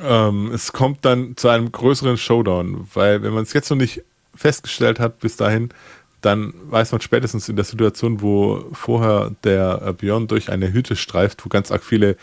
ähm, 0.00 0.50
es 0.52 0.72
kommt 0.72 1.04
dann 1.04 1.36
zu 1.36 1.48
einem 1.48 1.70
größeren 1.70 2.16
Showdown, 2.16 2.88
weil 2.94 3.22
wenn 3.22 3.32
man 3.32 3.44
es 3.44 3.52
jetzt 3.52 3.70
noch 3.70 3.76
nicht 3.76 4.02
festgestellt 4.38 5.00
hat 5.00 5.18
bis 5.18 5.36
dahin, 5.36 5.70
dann 6.20 6.52
weiß 6.64 6.92
man 6.92 7.00
spätestens 7.00 7.48
in 7.48 7.56
der 7.56 7.64
Situation, 7.64 8.20
wo 8.20 8.66
vorher 8.72 9.32
der 9.44 9.82
äh, 9.84 9.92
Björn 9.92 10.26
durch 10.26 10.50
eine 10.50 10.72
Hütte 10.72 10.96
streift, 10.96 11.44
wo 11.44 11.48
ganz 11.48 11.70
arg 11.70 11.84
viele 11.84 12.16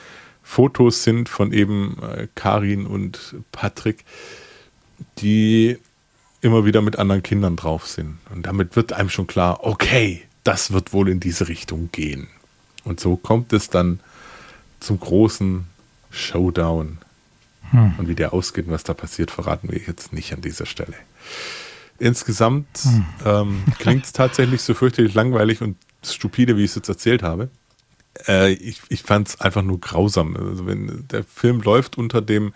Fotos 0.43 1.03
sind 1.03 1.29
von 1.29 1.51
eben 1.53 1.97
äh, 2.01 2.27
Karin 2.35 2.85
und 2.85 3.35
Patrick, 3.51 4.03
die 5.17 5.77
immer 6.41 6.65
wieder 6.65 6.81
mit 6.81 6.99
anderen 6.99 7.23
Kindern 7.23 7.55
drauf 7.55 7.87
sind. 7.87 8.17
Und 8.33 8.45
damit 8.45 8.75
wird 8.75 8.93
einem 8.93 9.09
schon 9.09 9.27
klar, 9.27 9.63
okay, 9.63 10.23
das 10.43 10.71
wird 10.71 10.93
wohl 10.93 11.09
in 11.09 11.19
diese 11.19 11.47
Richtung 11.47 11.89
gehen. 11.91 12.27
Und 12.83 12.99
so 12.99 13.15
kommt 13.15 13.51
es 13.53 13.69
dann 13.69 13.99
zum 14.79 14.99
großen 14.99 15.65
Showdown. 16.11 16.99
Hm. 17.71 17.95
Und 17.97 18.07
wie 18.07 18.15
der 18.15 18.33
ausgeht 18.33 18.67
und 18.67 18.73
was 18.73 18.83
da 18.83 18.93
passiert, 18.93 19.31
verraten 19.31 19.71
wir 19.71 19.79
jetzt 19.79 20.13
nicht 20.13 20.33
an 20.33 20.41
dieser 20.41 20.67
Stelle. 20.67 20.95
Insgesamt 21.97 22.67
hm. 22.81 23.05
ähm, 23.25 23.63
klingt 23.79 24.05
es 24.05 24.11
tatsächlich 24.11 24.61
so 24.61 24.73
fürchterlich 24.73 25.13
langweilig 25.13 25.61
und 25.61 25.77
stupide, 26.03 26.57
wie 26.57 26.63
ich 26.63 26.71
es 26.71 26.75
jetzt 26.75 26.89
erzählt 26.89 27.23
habe. 27.23 27.49
Äh, 28.27 28.53
ich 28.53 28.81
ich 28.89 29.03
fand 29.03 29.29
es 29.29 29.41
einfach 29.41 29.61
nur 29.61 29.79
grausam. 29.79 30.35
Also 30.35 30.65
wenn 30.65 31.07
der 31.09 31.23
Film 31.23 31.61
läuft 31.61 31.97
unter 31.97 32.21
dem 32.21 32.53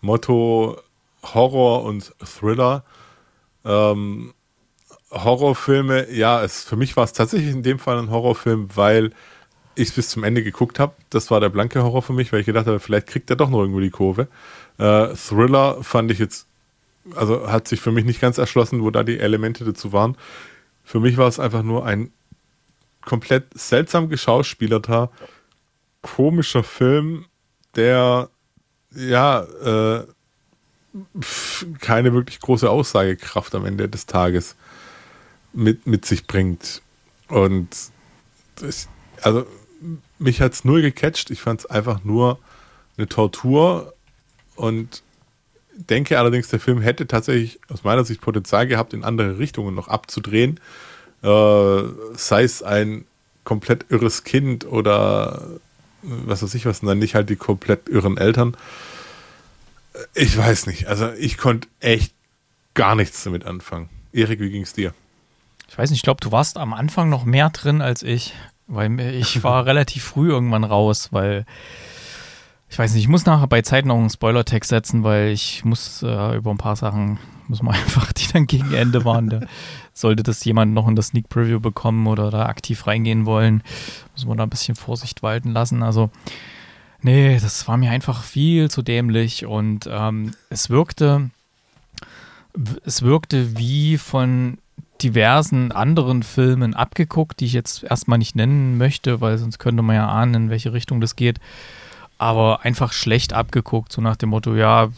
Motto 0.00 0.80
Horror 1.22 1.84
und 1.84 2.14
Thriller, 2.24 2.84
ähm, 3.64 4.32
Horrorfilme, 5.10 6.10
ja, 6.10 6.42
es, 6.42 6.64
für 6.64 6.76
mich 6.76 6.96
war 6.96 7.04
es 7.04 7.12
tatsächlich 7.12 7.50
in 7.50 7.62
dem 7.62 7.78
Fall 7.78 7.98
ein 7.98 8.10
Horrorfilm, 8.10 8.68
weil 8.74 9.10
ich 9.74 9.88
es 9.88 9.94
bis 9.94 10.10
zum 10.10 10.24
Ende 10.24 10.42
geguckt 10.42 10.78
habe. 10.78 10.94
Das 11.10 11.30
war 11.30 11.40
der 11.40 11.48
blanke 11.48 11.82
Horror 11.82 12.02
für 12.02 12.12
mich, 12.12 12.32
weil 12.32 12.40
ich 12.40 12.46
gedacht 12.46 12.66
habe, 12.66 12.80
vielleicht 12.80 13.06
kriegt 13.06 13.30
er 13.30 13.36
doch 13.36 13.48
noch 13.48 13.60
irgendwo 13.60 13.80
die 13.80 13.90
Kurve. 13.90 14.28
Äh, 14.78 15.14
Thriller 15.14 15.82
fand 15.82 16.10
ich 16.10 16.18
jetzt 16.18 16.47
also 17.14 17.50
hat 17.50 17.68
sich 17.68 17.80
für 17.80 17.92
mich 17.92 18.04
nicht 18.04 18.20
ganz 18.20 18.38
erschlossen, 18.38 18.82
wo 18.82 18.90
da 18.90 19.02
die 19.02 19.18
Elemente 19.18 19.64
dazu 19.64 19.92
waren. 19.92 20.16
Für 20.84 21.00
mich 21.00 21.16
war 21.16 21.28
es 21.28 21.38
einfach 21.38 21.62
nur 21.62 21.84
ein 21.84 22.12
komplett 23.04 23.46
seltsam 23.58 24.08
geschauspielerter, 24.08 25.10
komischer 26.02 26.62
Film, 26.62 27.26
der 27.74 28.30
ja 28.94 29.42
äh, 29.42 30.06
keine 31.80 32.12
wirklich 32.12 32.40
große 32.40 32.68
Aussagekraft 32.68 33.54
am 33.54 33.64
Ende 33.64 33.88
des 33.88 34.06
Tages 34.06 34.56
mit, 35.52 35.86
mit 35.86 36.04
sich 36.04 36.26
bringt. 36.26 36.82
Und 37.28 37.68
das, 38.56 38.88
also 39.22 39.46
mich 40.18 40.40
hat 40.40 40.52
es 40.52 40.64
null 40.64 40.82
gecatcht. 40.82 41.30
Ich 41.30 41.40
fand 41.40 41.60
es 41.60 41.66
einfach 41.66 42.04
nur 42.04 42.38
eine 42.96 43.08
Tortur 43.08 43.94
und 44.56 45.02
denke 45.78 46.18
allerdings, 46.18 46.48
der 46.48 46.60
Film 46.60 46.80
hätte 46.80 47.06
tatsächlich 47.06 47.60
aus 47.68 47.84
meiner 47.84 48.04
Sicht 48.04 48.20
Potenzial 48.20 48.66
gehabt, 48.66 48.92
in 48.92 49.04
andere 49.04 49.38
Richtungen 49.38 49.74
noch 49.74 49.88
abzudrehen. 49.88 50.60
Äh, 51.22 51.82
sei 52.14 52.42
es 52.44 52.62
ein 52.62 53.04
komplett 53.44 53.86
irres 53.88 54.24
Kind 54.24 54.66
oder 54.66 55.42
was 56.02 56.42
weiß 56.42 56.54
ich 56.54 56.66
was, 56.66 56.80
und 56.80 56.88
dann 56.88 56.98
nicht 56.98 57.14
halt 57.14 57.28
die 57.30 57.36
komplett 57.36 57.88
irren 57.88 58.16
Eltern. 58.16 58.56
Ich 60.14 60.36
weiß 60.36 60.66
nicht. 60.66 60.86
Also 60.86 61.10
ich 61.12 61.38
konnte 61.38 61.68
echt 61.80 62.12
gar 62.74 62.94
nichts 62.94 63.24
damit 63.24 63.44
anfangen. 63.44 63.88
Erik, 64.12 64.40
wie 64.40 64.50
ging 64.50 64.62
es 64.62 64.72
dir? 64.72 64.94
Ich 65.68 65.76
weiß 65.76 65.90
nicht, 65.90 65.98
ich 65.98 66.04
glaube, 66.04 66.20
du 66.20 66.32
warst 66.32 66.56
am 66.56 66.72
Anfang 66.72 67.08
noch 67.08 67.24
mehr 67.24 67.50
drin 67.50 67.82
als 67.82 68.02
ich, 68.02 68.34
weil 68.66 68.98
ich 69.00 69.42
war 69.42 69.66
relativ 69.66 70.04
früh 70.04 70.30
irgendwann 70.30 70.64
raus, 70.64 71.08
weil 71.10 71.44
ich 72.70 72.78
weiß 72.78 72.94
nicht, 72.94 73.02
ich 73.02 73.08
muss 73.08 73.26
nachher 73.26 73.46
bei 73.46 73.62
Zeit 73.62 73.86
noch 73.86 73.96
einen 73.96 74.10
Spoiler-Text 74.10 74.68
setzen, 74.68 75.02
weil 75.02 75.28
ich 75.28 75.64
muss 75.64 76.02
äh, 76.02 76.36
über 76.36 76.50
ein 76.50 76.58
paar 76.58 76.76
Sachen, 76.76 77.18
muss 77.48 77.62
man 77.62 77.74
einfach, 77.74 78.12
die 78.12 78.28
dann 78.32 78.46
gegen 78.46 78.72
Ende 78.72 79.04
waren. 79.04 79.30
Da, 79.30 79.40
sollte 79.98 80.22
das 80.22 80.44
jemand 80.44 80.74
noch 80.74 80.88
in 80.88 80.96
das 80.96 81.08
Sneak 81.08 81.28
Preview 81.28 81.60
bekommen 81.60 82.06
oder 82.06 82.30
da 82.30 82.46
aktiv 82.46 82.86
reingehen 82.86 83.26
wollen, 83.26 83.62
muss 84.14 84.26
man 84.26 84.36
da 84.36 84.44
ein 84.44 84.50
bisschen 84.50 84.76
Vorsicht 84.76 85.22
walten 85.22 85.52
lassen. 85.52 85.82
Also, 85.82 86.10
nee, 87.02 87.38
das 87.40 87.66
war 87.68 87.76
mir 87.76 87.90
einfach 87.90 88.22
viel 88.22 88.70
zu 88.70 88.82
dämlich 88.82 89.44
und 89.44 89.88
ähm, 89.90 90.32
es 90.50 90.70
wirkte, 90.70 91.30
es 92.84 93.02
wirkte 93.02 93.58
wie 93.58 93.98
von 93.98 94.58
diversen 95.02 95.70
anderen 95.70 96.22
Filmen 96.22 96.74
abgeguckt, 96.74 97.40
die 97.40 97.46
ich 97.46 97.52
jetzt 97.52 97.84
erstmal 97.84 98.18
nicht 98.18 98.34
nennen 98.34 98.78
möchte, 98.78 99.20
weil 99.20 99.38
sonst 99.38 99.58
könnte 99.58 99.82
man 99.82 99.96
ja 99.96 100.08
ahnen, 100.08 100.34
in 100.34 100.50
welche 100.50 100.72
Richtung 100.72 101.00
das 101.00 101.16
geht 101.16 101.38
aber 102.18 102.64
einfach 102.64 102.92
schlecht 102.92 103.32
abgeguckt, 103.32 103.92
so 103.92 104.02
nach 104.02 104.16
dem 104.16 104.30
Motto, 104.30 104.54
ja, 104.54 104.88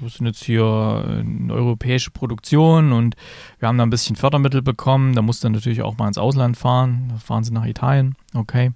wir 0.00 0.10
sind 0.10 0.26
jetzt 0.26 0.44
hier 0.44 0.64
eine 0.64 1.52
europäische 1.52 2.10
Produktion 2.10 2.92
und 2.92 3.16
wir 3.58 3.68
haben 3.68 3.78
da 3.78 3.84
ein 3.84 3.90
bisschen 3.90 4.16
Fördermittel 4.16 4.60
bekommen, 4.60 5.14
da 5.14 5.22
musst 5.22 5.44
du 5.44 5.48
natürlich 5.48 5.82
auch 5.82 5.96
mal 5.96 6.08
ins 6.08 6.18
Ausland 6.18 6.56
fahren, 6.56 7.06
da 7.08 7.16
fahren 7.16 7.44
sie 7.44 7.52
nach 7.52 7.64
Italien, 7.64 8.16
okay. 8.34 8.72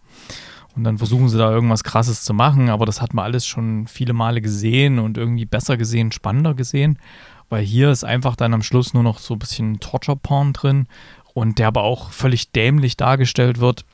Und 0.76 0.84
dann 0.84 0.98
versuchen 0.98 1.28
sie 1.28 1.38
da 1.38 1.50
irgendwas 1.50 1.82
Krasses 1.82 2.22
zu 2.22 2.32
machen, 2.32 2.70
aber 2.70 2.86
das 2.86 3.02
hat 3.02 3.12
man 3.12 3.24
alles 3.24 3.46
schon 3.46 3.88
viele 3.88 4.12
Male 4.12 4.40
gesehen 4.40 5.00
und 5.00 5.18
irgendwie 5.18 5.44
besser 5.44 5.76
gesehen, 5.76 6.12
spannender 6.12 6.54
gesehen, 6.54 7.00
weil 7.48 7.64
hier 7.64 7.90
ist 7.90 8.04
einfach 8.04 8.36
dann 8.36 8.54
am 8.54 8.62
Schluss 8.62 8.94
nur 8.94 9.02
noch 9.02 9.18
so 9.18 9.34
ein 9.34 9.40
bisschen 9.40 9.80
Torture-Porn 9.80 10.52
drin 10.52 10.86
und 11.34 11.58
der 11.58 11.66
aber 11.66 11.82
auch 11.82 12.12
völlig 12.12 12.52
dämlich 12.52 12.96
dargestellt 12.96 13.58
wird. 13.58 13.84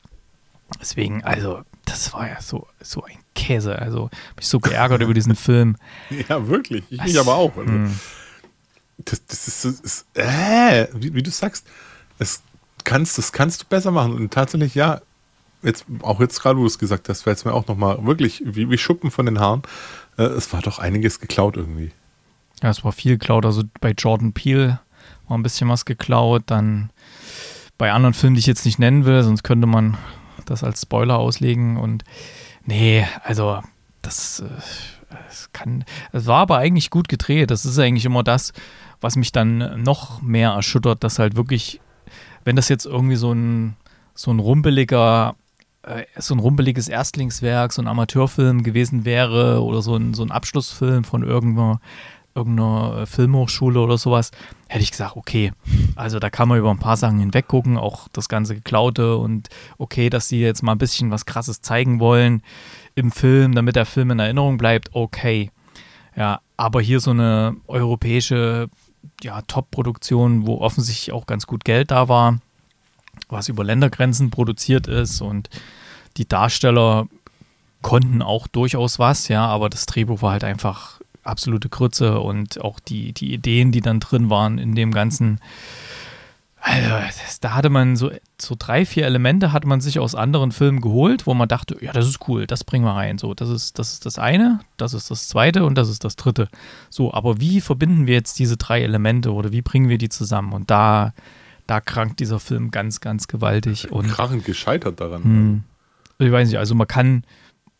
Deswegen, 0.79 1.23
also, 1.23 1.61
das 1.85 2.13
war 2.13 2.27
ja 2.27 2.39
so, 2.39 2.67
so 2.81 3.03
ein 3.03 3.17
Käse. 3.35 3.77
Also 3.77 4.09
mich 4.35 4.47
so 4.47 4.59
geärgert 4.59 5.01
über 5.01 5.13
diesen 5.13 5.35
Film. 5.35 5.75
Ja, 6.29 6.47
wirklich. 6.47 6.83
Ich 6.89 7.03
mich 7.03 7.19
aber 7.19 7.35
auch. 7.35 7.55
Also, 7.57 7.71
hm. 7.71 7.99
das, 8.97 9.25
das 9.25 9.47
ist, 9.47 9.65
das 9.65 9.79
ist 9.81 10.05
äh, 10.15 10.87
wie, 10.93 11.13
wie, 11.13 11.21
du 11.21 11.29
sagst, 11.29 11.67
das 12.17 12.41
kannst, 12.83 13.17
das 13.17 13.31
kannst 13.31 13.61
du 13.61 13.65
besser 13.67 13.91
machen. 13.91 14.13
Und 14.13 14.33
tatsächlich, 14.33 14.73
ja, 14.75 15.01
jetzt, 15.61 15.85
auch 16.01 16.19
jetzt 16.19 16.41
gerade, 16.41 16.57
wo 16.57 16.61
du 16.61 16.67
es 16.67 16.79
gesagt 16.79 17.09
hast, 17.09 17.23
fällt 17.23 17.37
es 17.37 17.45
mir 17.45 17.53
auch 17.53 17.67
nochmal 17.67 18.05
wirklich 18.05 18.41
wie, 18.45 18.69
wie 18.69 18.77
Schuppen 18.77 19.11
von 19.11 19.25
den 19.25 19.39
Haaren. 19.39 19.63
Äh, 20.17 20.23
es 20.23 20.51
war 20.53 20.61
doch 20.61 20.79
einiges 20.79 21.19
geklaut 21.19 21.57
irgendwie. 21.57 21.91
Ja, 22.63 22.69
es 22.69 22.83
war 22.83 22.91
viel 22.91 23.17
geklaut. 23.17 23.45
Also 23.45 23.63
bei 23.81 23.91
Jordan 23.91 24.33
Peele 24.33 24.79
war 25.27 25.37
ein 25.37 25.43
bisschen 25.43 25.69
was 25.69 25.85
geklaut. 25.85 26.43
Dann 26.47 26.89
bei 27.77 27.91
anderen 27.91 28.13
Filmen, 28.13 28.35
die 28.35 28.39
ich 28.39 28.45
jetzt 28.45 28.65
nicht 28.65 28.79
nennen 28.79 29.05
will, 29.05 29.21
sonst 29.23 29.43
könnte 29.43 29.67
man 29.67 29.97
das 30.45 30.63
als 30.63 30.81
Spoiler 30.81 31.17
auslegen. 31.17 31.77
Und 31.77 32.03
nee, 32.65 33.05
also 33.23 33.61
das, 34.01 34.43
das 35.09 35.45
äh, 35.45 35.49
kann. 35.53 35.85
Es 36.11 36.27
war 36.27 36.41
aber 36.41 36.57
eigentlich 36.57 36.89
gut 36.89 37.07
gedreht. 37.07 37.51
Das 37.51 37.65
ist 37.65 37.79
eigentlich 37.79 38.05
immer 38.05 38.23
das, 38.23 38.53
was 39.01 39.15
mich 39.15 39.31
dann 39.31 39.81
noch 39.81 40.21
mehr 40.21 40.51
erschüttert, 40.51 41.03
dass 41.03 41.19
halt 41.19 41.35
wirklich, 41.35 41.79
wenn 42.43 42.55
das 42.55 42.69
jetzt 42.69 42.85
irgendwie 42.85 43.15
so 43.15 43.31
ein, 43.33 43.75
so 44.13 44.31
ein 44.31 44.39
rumpeliger 44.39 45.35
äh, 45.85 46.05
so 46.17 46.33
ein 46.33 46.39
rumpeliges 46.39 46.87
Erstlingswerk, 46.87 47.71
so 47.71 47.81
ein 47.81 47.87
Amateurfilm 47.87 48.63
gewesen 48.63 49.05
wäre 49.05 49.63
oder 49.63 49.81
so 49.81 49.95
ein, 49.95 50.13
so 50.13 50.23
ein 50.23 50.31
Abschlussfilm 50.31 51.03
von 51.03 51.23
irgendeiner, 51.23 51.79
irgendeiner 52.35 53.07
Filmhochschule 53.07 53.79
oder 53.79 53.97
sowas, 53.97 54.31
hätte 54.67 54.83
ich 54.83 54.91
gesagt, 54.91 55.15
okay, 55.15 55.53
also 55.95 56.19
da 56.19 56.29
kann 56.29 56.49
man 56.49 56.59
über 56.59 56.69
ein 56.69 56.79
paar 56.79 56.97
Sachen 56.97 57.17
hinweg 57.17 57.47
gucken, 57.47 57.77
auch 57.77 58.09
das 58.09 58.27
ganze 58.27 58.55
Geklaute 58.55 59.15
und 59.17 59.47
okay, 59.77 60.09
dass 60.09 60.27
sie 60.27 60.41
jetzt 60.41 60.61
mal 60.61 60.73
ein 60.73 60.77
bisschen 60.77 61.11
was 61.11 61.25
Krasses 61.25 61.61
zeigen 61.61 61.99
wollen 61.99 62.43
im 62.93 63.11
Film, 63.11 63.55
damit 63.55 63.77
der 63.77 63.85
Film 63.85 64.11
in 64.11 64.19
Erinnerung 64.19 64.57
bleibt, 64.57 64.89
okay. 64.93 65.49
Ja, 66.15 66.41
aber 66.57 66.81
hier 66.81 66.99
so 66.99 67.11
eine 67.11 67.55
europäische 67.67 68.69
ja, 69.21 69.41
Top-Produktion, 69.41 70.45
wo 70.45 70.59
offensichtlich 70.59 71.13
auch 71.13 71.25
ganz 71.25 71.47
gut 71.47 71.63
Geld 71.65 71.91
da 71.91 72.09
war, 72.09 72.39
was 73.29 73.47
über 73.47 73.63
Ländergrenzen 73.63 74.29
produziert 74.29 74.87
ist 74.87 75.21
und 75.21 75.49
die 76.17 76.27
Darsteller 76.27 77.07
konnten 77.81 78.21
auch 78.21 78.47
durchaus 78.47 78.99
was, 78.99 79.27
ja, 79.29 79.45
aber 79.45 79.69
das 79.69 79.85
Drehbuch 79.85 80.21
war 80.21 80.31
halt 80.31 80.43
einfach 80.43 80.99
absolute 81.25 81.69
Krütze 81.69 82.19
und 82.19 82.61
auch 82.61 82.79
die, 82.79 83.13
die 83.13 83.33
Ideen, 83.33 83.71
die 83.71 83.81
dann 83.81 83.99
drin 83.99 84.29
waren 84.29 84.57
in 84.57 84.75
dem 84.75 84.91
ganzen. 84.91 85.39
Also, 86.59 86.89
das, 86.89 87.39
da 87.39 87.53
hatte 87.53 87.69
man 87.69 87.95
so, 87.95 88.11
so 88.41 88.55
drei, 88.57 88.85
vier 88.85 89.05
Elemente 89.05 89.51
hat 89.51 89.65
man 89.65 89.81
sich 89.81 89.99
aus 89.99 90.15
anderen 90.15 90.51
Filmen 90.51 90.81
geholt, 90.81 91.27
wo 91.27 91.35
man 91.35 91.47
dachte, 91.47 91.77
ja, 91.79 91.91
das 91.91 92.07
ist 92.07 92.27
cool, 92.27 92.47
das 92.47 92.63
bringen 92.63 92.85
wir 92.85 92.95
rein. 92.95 93.19
So, 93.19 93.35
das 93.35 93.49
ist, 93.49 93.77
das 93.77 93.93
ist 93.93 94.05
das 94.05 94.17
eine, 94.17 94.61
das 94.77 94.95
ist 94.95 95.11
das 95.11 95.27
zweite 95.27 95.63
und 95.63 95.77
das 95.77 95.89
ist 95.89 96.03
das 96.03 96.15
dritte. 96.15 96.47
So, 96.89 97.13
aber 97.13 97.39
wie 97.39 97.61
verbinden 97.61 98.07
wir 98.07 98.15
jetzt 98.15 98.39
diese 98.39 98.57
drei 98.57 98.81
Elemente 98.81 99.31
oder 99.31 99.51
wie 99.51 99.61
bringen 99.61 99.89
wir 99.89 99.99
die 99.99 100.09
zusammen? 100.09 100.53
Und 100.53 100.71
da, 100.71 101.13
da 101.67 101.81
krankt 101.81 102.19
dieser 102.19 102.39
Film 102.39 102.71
ganz, 102.71 102.99
ganz 102.99 103.27
gewaltig. 103.27 103.91
Und, 103.91 104.07
Krachend 104.07 104.43
gescheitert 104.43 104.99
daran. 104.99 105.23
Hm, 105.23 105.63
ich 106.17 106.31
weiß 106.31 106.47
nicht, 106.47 106.57
also 106.57 106.73
man 106.73 106.87
kann, 106.87 107.25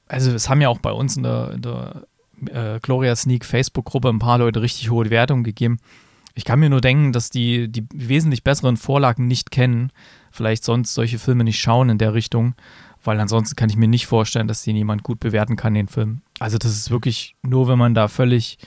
also 0.08 0.32
es 0.32 0.48
haben 0.48 0.62
ja 0.62 0.70
auch 0.70 0.80
bei 0.80 0.92
uns 0.92 1.18
in 1.18 1.24
der, 1.24 1.52
in 1.54 1.64
der 1.64 2.04
äh, 2.48 2.80
Gloria 2.82 3.15
Sneak 3.15 3.46
Facebook-Gruppe 3.46 4.10
ein 4.10 4.20
paar 4.20 4.38
Leute 4.38 4.62
richtig 4.62 4.89
hohe 4.89 5.10
Wertungen 5.10 5.44
gegeben. 5.44 5.77
Ich 6.34 6.46
kann 6.46 6.60
mir 6.60 6.70
nur 6.70 6.82
denken, 6.82 7.13
dass 7.13 7.30
die 7.30 7.70
die 7.70 7.88
wesentlich 7.94 8.44
besseren 8.44 8.77
Vorlagen 8.77 9.27
nicht 9.27 9.51
kennen, 9.51 9.92
vielleicht 10.32 10.63
sonst 10.63 10.94
solche 10.94 11.18
Filme 11.18 11.44
nicht 11.44 11.60
schauen 11.60 11.89
in 11.89 11.98
der 11.98 12.13
Richtung, 12.13 12.56
weil 13.04 13.20
ansonsten 13.20 13.56
kann 13.56 13.70
ich 13.70 13.77
mir 13.77 13.88
nicht 13.88 14.06
vorstellen, 14.06 14.48
dass 14.48 14.63
den 14.63 14.75
jemand 14.75 15.04
gut 15.04 15.20
bewerten 15.20 15.56
kann, 15.56 15.74
den 15.74 15.88
Film. 15.88 16.22
Also 16.39 16.58
das 16.58 16.72
ist 16.72 16.92
wirklich 16.92 17.36
nur, 17.42 17.68
wenn 17.68 17.77
man 17.77 17.94
da 17.94 18.08
völlig 18.08 18.58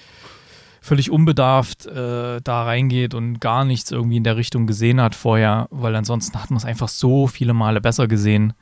völlig 0.81 1.11
unbedarft 1.11 1.87
äh, 1.87 2.41
da 2.43 2.63
reingeht 2.63 3.13
und 3.13 3.41
gar 3.41 3.65
nichts 3.65 3.91
irgendwie 3.91 4.17
in 4.17 4.25
der 4.25 4.37
Richtung 4.37 4.67
gesehen 4.67 5.01
hat 5.01 5.15
vorher, 5.15 5.69
weil 5.71 5.95
ansonsten 5.95 6.41
hat 6.41 6.51
man 6.51 6.57
es 6.57 6.65
einfach 6.65 6.89
so 6.89 7.27
viele 7.27 7.53
Male 7.53 7.81
besser 7.81 8.09
gesehen 8.09 8.55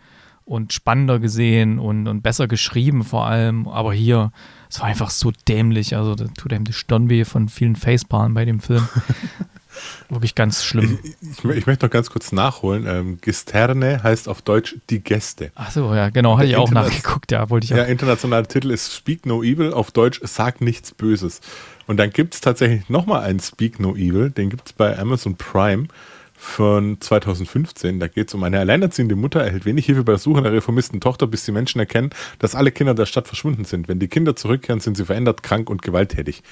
und 0.44 0.72
spannender 0.72 1.18
gesehen 1.18 1.78
und, 1.78 2.08
und 2.08 2.22
besser 2.22 2.48
geschrieben 2.48 3.04
vor 3.04 3.26
allem. 3.26 3.68
Aber 3.68 3.92
hier, 3.92 4.32
es 4.70 4.80
war 4.80 4.87
einfach 4.87 5.11
so 5.11 5.32
dämlich. 5.49 5.96
Also 5.96 6.14
da 6.14 6.26
tut 6.37 6.52
einem 6.52 6.64
die 6.64 6.73
Stirn 6.73 7.08
weh 7.08 7.25
von 7.25 7.49
vielen 7.49 7.76
Facepalmen 7.76 8.35
bei 8.35 8.44
dem 8.44 8.61
Film. 8.61 8.88
Wirklich 10.08 10.35
ganz 10.35 10.64
schlimm. 10.64 10.99
Ich, 11.02 11.16
ich, 11.20 11.44
ich, 11.44 11.66
möchte 11.66 11.85
noch 11.85 11.90
ganz 11.90 12.11
kurz 12.11 12.32
nachholen. 12.32 12.87
Ähm, 12.87 13.18
Gesterne 13.20 14.02
heißt 14.02 14.28
auf 14.28 14.42
Deutsch 14.42 14.76
die 14.90 15.00
Gäste. 15.00 15.50
Ach 15.54 15.70
so, 15.70 15.94
ja, 15.94 16.11
genau, 16.11 16.38
hatte 16.38 16.49
ich 16.49 16.56
auch 16.56 16.70
nachgeguckt, 16.70 17.32
ja, 17.32 17.50
wollte 17.50 17.66
ich 17.66 17.73
auch. 17.73 17.76
Der 17.76 17.88
internationale 17.88 18.46
Titel 18.46 18.70
ist 18.70 18.94
Speak 18.94 19.26
No 19.26 19.42
Evil, 19.42 19.73
auf 19.73 19.90
Deutsch 19.90 20.20
Sag 20.25 20.61
nichts 20.61 20.92
Böses. 20.92 21.40
Und 21.87 21.99
dann 21.99 22.11
gibt 22.11 22.35
es 22.35 22.40
tatsächlich 22.40 22.88
nochmal 22.88 23.23
einen 23.23 23.40
Speak 23.40 23.78
No 23.78 23.94
Evil, 23.94 24.30
den 24.30 24.50
gibt 24.50 24.68
es 24.68 24.73
bei 24.73 24.99
Amazon 24.99 25.37
Prime 25.37 25.88
von 26.37 27.00
2015. 27.00 27.99
Da 27.99 28.09
geht 28.09 28.28
es 28.28 28.35
um 28.35 28.43
eine 28.45 28.59
alleinerziehende 28.59 29.16
Mutter, 29.16 29.43
erhält 29.43 29.64
wenig 29.64 29.87
Hilfe 29.87 30.05
bei 30.05 30.12
der 30.12 30.19
Suche 30.19 30.38
einer 30.38 30.52
reformisten 30.52 31.00
Tochter, 31.00 31.26
bis 31.26 31.45
die 31.45 31.52
Menschen 31.52 31.78
erkennen, 31.78 32.11
dass 32.38 32.55
alle 32.55 32.71
Kinder 32.71 32.95
der 32.95 33.07
Stadt 33.07 33.26
verschwunden 33.26 33.64
sind. 33.64 33.88
Wenn 33.88 33.99
die 33.99 34.09
Kinder 34.09 34.37
zurückkehren, 34.37 34.81
sind 34.81 34.97
sie 34.97 35.05
verändert, 35.05 35.43
krank 35.43 35.71
und 35.71 35.83
gewalttätig. 35.83 36.43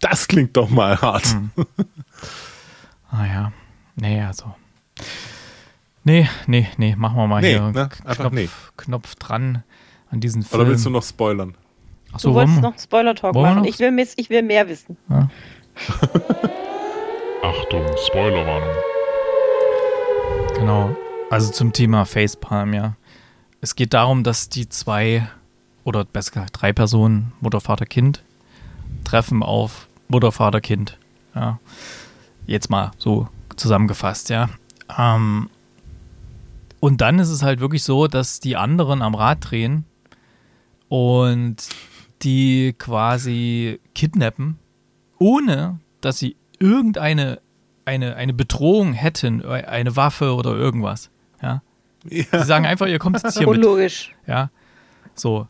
Das 0.00 0.28
klingt 0.28 0.56
doch 0.56 0.70
mal 0.70 1.00
hart. 1.00 1.26
Hm. 1.26 1.50
Ah 3.12 3.26
ja. 3.26 3.52
Nee, 3.96 4.22
also. 4.22 4.54
Nee, 6.04 6.28
nee, 6.46 6.68
nee, 6.76 6.94
machen 6.94 7.16
wir 7.16 7.26
mal 7.26 7.40
nee, 7.40 7.54
hier. 7.54 7.72
Ne? 7.72 7.88
Knopf, 7.88 8.32
nee. 8.32 8.48
Knopf 8.76 9.16
dran 9.16 9.64
an 10.10 10.20
diesen 10.20 10.44
Film. 10.44 10.60
Oder 10.60 10.70
willst 10.70 10.86
du 10.86 10.90
noch 10.90 11.02
spoilern? 11.02 11.56
Achso, 12.12 12.28
du 12.28 12.34
wolltest 12.34 12.60
noch 12.60 12.78
Spoiler-Talk 12.78 13.34
machen. 13.34 13.64
Ich 13.64 13.78
will, 13.78 13.96
ich 14.16 14.30
will 14.30 14.42
mehr 14.42 14.68
wissen. 14.68 14.96
Ja. 15.08 15.28
Achtung, 17.42 17.84
Spoilerwarnung. 18.06 18.76
Genau. 20.60 20.94
Also 21.30 21.50
zum 21.50 21.72
Thema 21.72 22.04
Facepalm, 22.04 22.74
ja. 22.74 22.94
Es 23.62 23.76
geht 23.76 23.94
darum, 23.94 24.22
dass 24.22 24.50
die 24.50 24.68
zwei 24.68 25.26
oder 25.84 26.04
besser 26.04 26.32
gesagt 26.32 26.60
drei 26.60 26.74
Personen, 26.74 27.32
Mutter, 27.40 27.62
Vater, 27.62 27.86
Kind, 27.86 28.22
treffen 29.02 29.42
auf 29.42 29.88
Mutter, 30.08 30.32
Vater, 30.32 30.60
Kind. 30.60 30.98
Ja. 31.34 31.58
Jetzt 32.46 32.68
mal 32.68 32.90
so 32.98 33.28
zusammengefasst, 33.56 34.28
ja. 34.28 34.50
Ähm, 34.98 35.48
und 36.78 37.00
dann 37.00 37.18
ist 37.20 37.30
es 37.30 37.42
halt 37.42 37.60
wirklich 37.60 37.82
so, 37.82 38.06
dass 38.06 38.38
die 38.38 38.56
anderen 38.56 39.00
am 39.00 39.14
Rad 39.14 39.38
drehen 39.40 39.86
und 40.90 41.56
die 42.20 42.74
quasi 42.76 43.80
kidnappen, 43.94 44.58
ohne 45.18 45.80
dass 46.02 46.18
sie 46.18 46.36
irgendeine 46.58 47.40
eine, 47.84 48.16
eine 48.16 48.32
Bedrohung 48.32 48.92
hätten, 48.92 49.44
eine 49.44 49.96
Waffe 49.96 50.34
oder 50.34 50.54
irgendwas. 50.54 51.10
Ja. 51.42 51.62
ja. 52.08 52.24
Sie 52.32 52.46
sagen 52.46 52.66
einfach, 52.66 52.86
ihr 52.86 52.98
kommt 52.98 53.22
jetzt 53.22 53.38
hier 53.38 53.48
Unlogisch. 53.48 54.14
mit. 54.20 54.28
Ja. 54.28 54.50
So. 55.14 55.48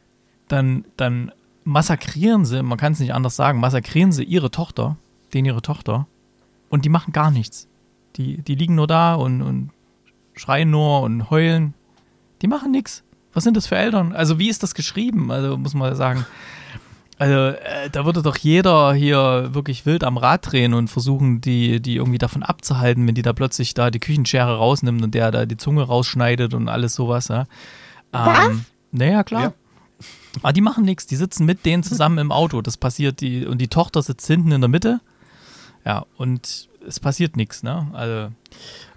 Dann, 0.49 0.85
dann 0.97 1.33
massakrieren 1.65 2.45
sie, 2.45 2.63
man 2.63 2.79
kann 2.79 2.93
es 2.93 3.01
nicht 3.01 3.15
anders 3.15 3.37
sagen, 3.37 3.61
massakrieren 3.61 4.13
sie 4.13 4.25
ihre 4.25 4.51
Tochter, 4.51 4.97
den 5.33 5.45
ihre 5.45 5.63
Tochter, 5.63 6.07
und 6.69 6.85
die 6.85 6.89
machen 6.89 7.13
gar 7.13 7.31
nichts. 7.31 7.69
Die, 8.17 8.39
die 8.39 8.55
liegen 8.55 8.75
nur 8.75 8.87
da 8.87 9.15
und, 9.15 9.43
und 9.43 9.71
schreien 10.35 10.71
nur 10.71 11.03
und 11.03 11.31
heulen. 11.31 11.75
Die 12.43 12.49
machen 12.49 12.73
nichts. 12.73 13.05
Was 13.33 13.45
sind 13.45 13.57
das 13.57 13.67
für 13.69 13.77
Eltern? 13.77 14.13
Also, 14.13 14.39
wie 14.39 14.49
ist 14.49 14.63
das 14.63 14.75
geschrieben? 14.75 15.31
Also, 15.31 15.57
muss 15.57 15.75
man 15.75 15.95
sagen. 15.95 16.27
Also, 17.21 17.35
äh, 17.35 17.91
da 17.93 18.07
würde 18.07 18.23
doch 18.23 18.39
jeder 18.39 18.95
hier 18.95 19.51
wirklich 19.53 19.85
wild 19.85 20.05
am 20.05 20.17
Rad 20.17 20.51
drehen 20.51 20.73
und 20.73 20.89
versuchen, 20.89 21.43
die, 21.43 21.83
die 21.83 21.97
irgendwie 21.97 22.17
davon 22.17 22.43
abzuhalten, 22.43 23.07
wenn 23.07 23.15
die 23.15 23.21
da 23.21 23.35
plötzlich 23.35 23.75
da 23.75 23.91
die 23.91 24.01
Küchenschere 24.01 24.57
rausnimmt 24.57 25.03
und 25.03 25.15
der 25.15 25.31
da 25.31 25.45
die 25.45 25.59
Zunge 25.59 25.83
rausschneidet 25.83 26.55
und 26.55 26.71
alles 26.71 26.95
sowas. 26.95 27.29
Ja. 27.29 27.45
Ähm, 28.15 28.65
naja, 28.91 29.23
klar. 29.23 29.43
Ja. 29.43 29.53
Aber 30.41 30.55
die 30.55 30.63
machen 30.63 30.87
nichts. 30.87 31.07
Die 31.07 31.17
sitzen 31.17 31.45
mit 31.45 31.67
denen 31.67 31.83
zusammen 31.83 32.17
im 32.17 32.33
Auto. 32.33 32.63
Das 32.63 32.79
passiert, 32.79 33.21
die, 33.21 33.45
und 33.45 33.59
die 33.59 33.69
Tochter 33.69 34.01
sitzt 34.01 34.27
hinten 34.27 34.53
in 34.53 34.63
der 34.63 34.69
Mitte. 34.69 35.03
Ja, 35.85 36.07
und 36.17 36.71
es 36.89 37.01
passiert 37.01 37.37
nichts, 37.37 37.63
ne? 37.63 37.87
Also 37.93 38.33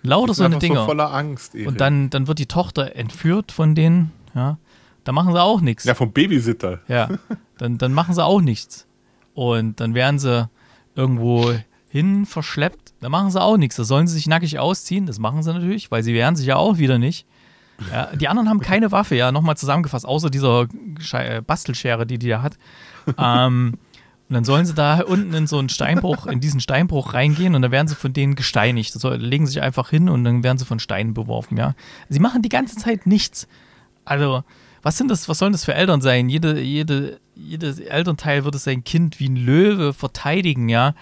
lauter 0.01 0.33
so 0.33 0.45
eine 0.45 0.59
Dinge. 0.59 0.79
So 0.79 0.85
voller 0.85 1.13
Angst. 1.13 1.55
Erik. 1.55 1.67
Und 1.67 1.81
dann, 1.81 2.09
dann 2.09 2.29
wird 2.29 2.39
die 2.39 2.45
Tochter 2.45 2.95
entführt 2.95 3.51
von 3.51 3.75
denen, 3.75 4.13
ja. 4.33 4.59
Da 5.03 5.11
machen 5.11 5.33
sie 5.33 5.41
auch 5.41 5.61
nichts. 5.61 5.83
Ja, 5.83 5.95
vom 5.95 6.11
Babysitter. 6.11 6.79
Ja, 6.87 7.09
dann, 7.57 7.77
dann 7.77 7.93
machen 7.93 8.13
sie 8.13 8.23
auch 8.23 8.41
nichts. 8.41 8.87
Und 9.33 9.79
dann 9.79 9.93
werden 9.93 10.19
sie 10.19 10.49
irgendwo 10.95 11.53
hin 11.89 12.25
verschleppt. 12.25 12.93
Da 13.01 13.09
machen 13.09 13.31
sie 13.31 13.41
auch 13.41 13.57
nichts. 13.57 13.75
Da 13.75 13.83
sollen 13.83 14.07
sie 14.07 14.15
sich 14.15 14.27
nackig 14.27 14.59
ausziehen. 14.59 15.05
Das 15.05 15.19
machen 15.19 15.43
sie 15.43 15.53
natürlich, 15.53 15.91
weil 15.91 16.03
sie 16.03 16.13
wehren 16.13 16.35
sich 16.35 16.45
ja 16.45 16.55
auch 16.55 16.77
wieder 16.77 16.97
nicht. 16.97 17.25
Ja, 17.91 18.15
die 18.15 18.27
anderen 18.27 18.49
haben 18.49 18.59
keine 18.59 18.91
Waffe, 18.91 19.15
ja, 19.15 19.31
nochmal 19.31 19.57
zusammengefasst, 19.57 20.05
außer 20.05 20.29
dieser 20.29 20.67
äh, 21.13 21.41
Bastelschere, 21.41 22.05
die 22.05 22.19
die 22.19 22.29
da 22.29 22.41
hat. 22.41 22.57
Ähm, 23.17 23.73
und 24.29 24.33
dann 24.33 24.45
sollen 24.45 24.65
sie 24.65 24.73
da 24.73 25.01
unten 25.01 25.33
in 25.33 25.47
so 25.47 25.59
einen 25.59 25.69
Steinbruch, 25.69 26.25
in 26.27 26.39
diesen 26.39 26.59
Steinbruch 26.59 27.13
reingehen 27.13 27.55
und 27.55 27.61
dann 27.61 27.71
werden 27.71 27.87
sie 27.87 27.95
von 27.95 28.13
denen 28.13 28.35
gesteinigt. 28.35 28.93
So, 28.93 29.11
legen 29.11 29.45
sich 29.45 29.61
einfach 29.61 29.89
hin 29.89 30.07
und 30.07 30.23
dann 30.23 30.43
werden 30.43 30.57
sie 30.57 30.65
von 30.65 30.79
Steinen 30.79 31.13
beworfen, 31.13 31.57
ja. 31.57 31.75
Sie 32.09 32.19
machen 32.19 32.41
die 32.41 32.49
ganze 32.49 32.77
Zeit 32.77 33.05
nichts. 33.05 33.47
Also, 34.05 34.43
was 34.83 34.97
sind 34.97 35.09
das, 35.09 35.27
was 35.29 35.39
sollen 35.39 35.53
das 35.53 35.65
für 35.65 35.73
Eltern 35.73 36.01
sein? 36.01 36.29
Jede, 36.29 36.59
jede, 36.59 37.19
jedes 37.35 37.79
Elternteil 37.79 38.43
würde 38.43 38.57
sein 38.57 38.83
Kind 38.83 39.19
wie 39.19 39.29
ein 39.29 39.37
Löwe 39.37 39.93
verteidigen, 39.93 40.69
ja. 40.69 40.93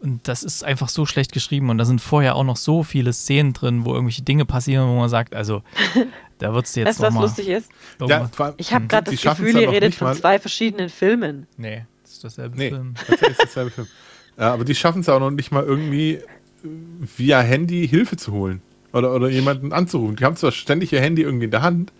Und 0.00 0.28
das 0.28 0.42
ist 0.42 0.64
einfach 0.64 0.88
so 0.88 1.04
schlecht 1.06 1.32
geschrieben. 1.32 1.70
Und 1.70 1.78
da 1.78 1.84
sind 1.84 2.00
vorher 2.00 2.36
auch 2.36 2.44
noch 2.44 2.56
so 2.56 2.82
viele 2.82 3.12
Szenen 3.12 3.52
drin, 3.52 3.84
wo 3.84 3.92
irgendwelche 3.94 4.22
Dinge 4.22 4.44
passieren, 4.44 4.88
wo 4.88 4.98
man 4.98 5.08
sagt, 5.08 5.34
also, 5.34 5.62
da 6.38 6.54
wird 6.54 6.66
es 6.66 6.74
jetzt. 6.74 6.86
Weißt 6.86 6.98
du, 7.00 7.02
was 7.02 7.14
lustig 7.14 7.48
ist? 7.48 7.70
Ja, 8.06 8.30
ich 8.56 8.72
habe 8.72 8.86
gerade 8.86 9.10
das 9.10 9.20
Gefühl, 9.20 9.56
ihr 9.56 9.70
redet 9.70 9.94
von 9.94 10.14
zwei 10.14 10.38
verschiedenen 10.38 10.88
Filmen. 10.88 11.46
Nee, 11.56 11.86
das 12.02 12.12
ist 12.12 12.24
dasselbe 12.24 12.56
nee, 12.56 12.68
Film. 12.68 12.94
ist 13.08 13.42
dasselbe 13.42 13.70
Film. 13.70 13.86
Ja, 14.38 14.52
aber 14.52 14.64
die 14.64 14.74
schaffen 14.74 15.00
es 15.00 15.08
auch 15.08 15.20
noch 15.20 15.30
nicht 15.30 15.52
mal 15.52 15.64
irgendwie 15.64 16.20
via 17.16 17.40
Handy 17.40 17.88
Hilfe 17.88 18.16
zu 18.16 18.32
holen. 18.32 18.62
Oder, 18.92 19.12
oder 19.12 19.28
jemanden 19.28 19.72
anzurufen. 19.72 20.16
Die 20.16 20.24
haben 20.24 20.36
zwar 20.36 20.52
ständig 20.52 20.92
ihr 20.92 21.00
Handy 21.00 21.22
irgendwie 21.22 21.46
in 21.46 21.50
der 21.50 21.62
Hand, 21.62 21.92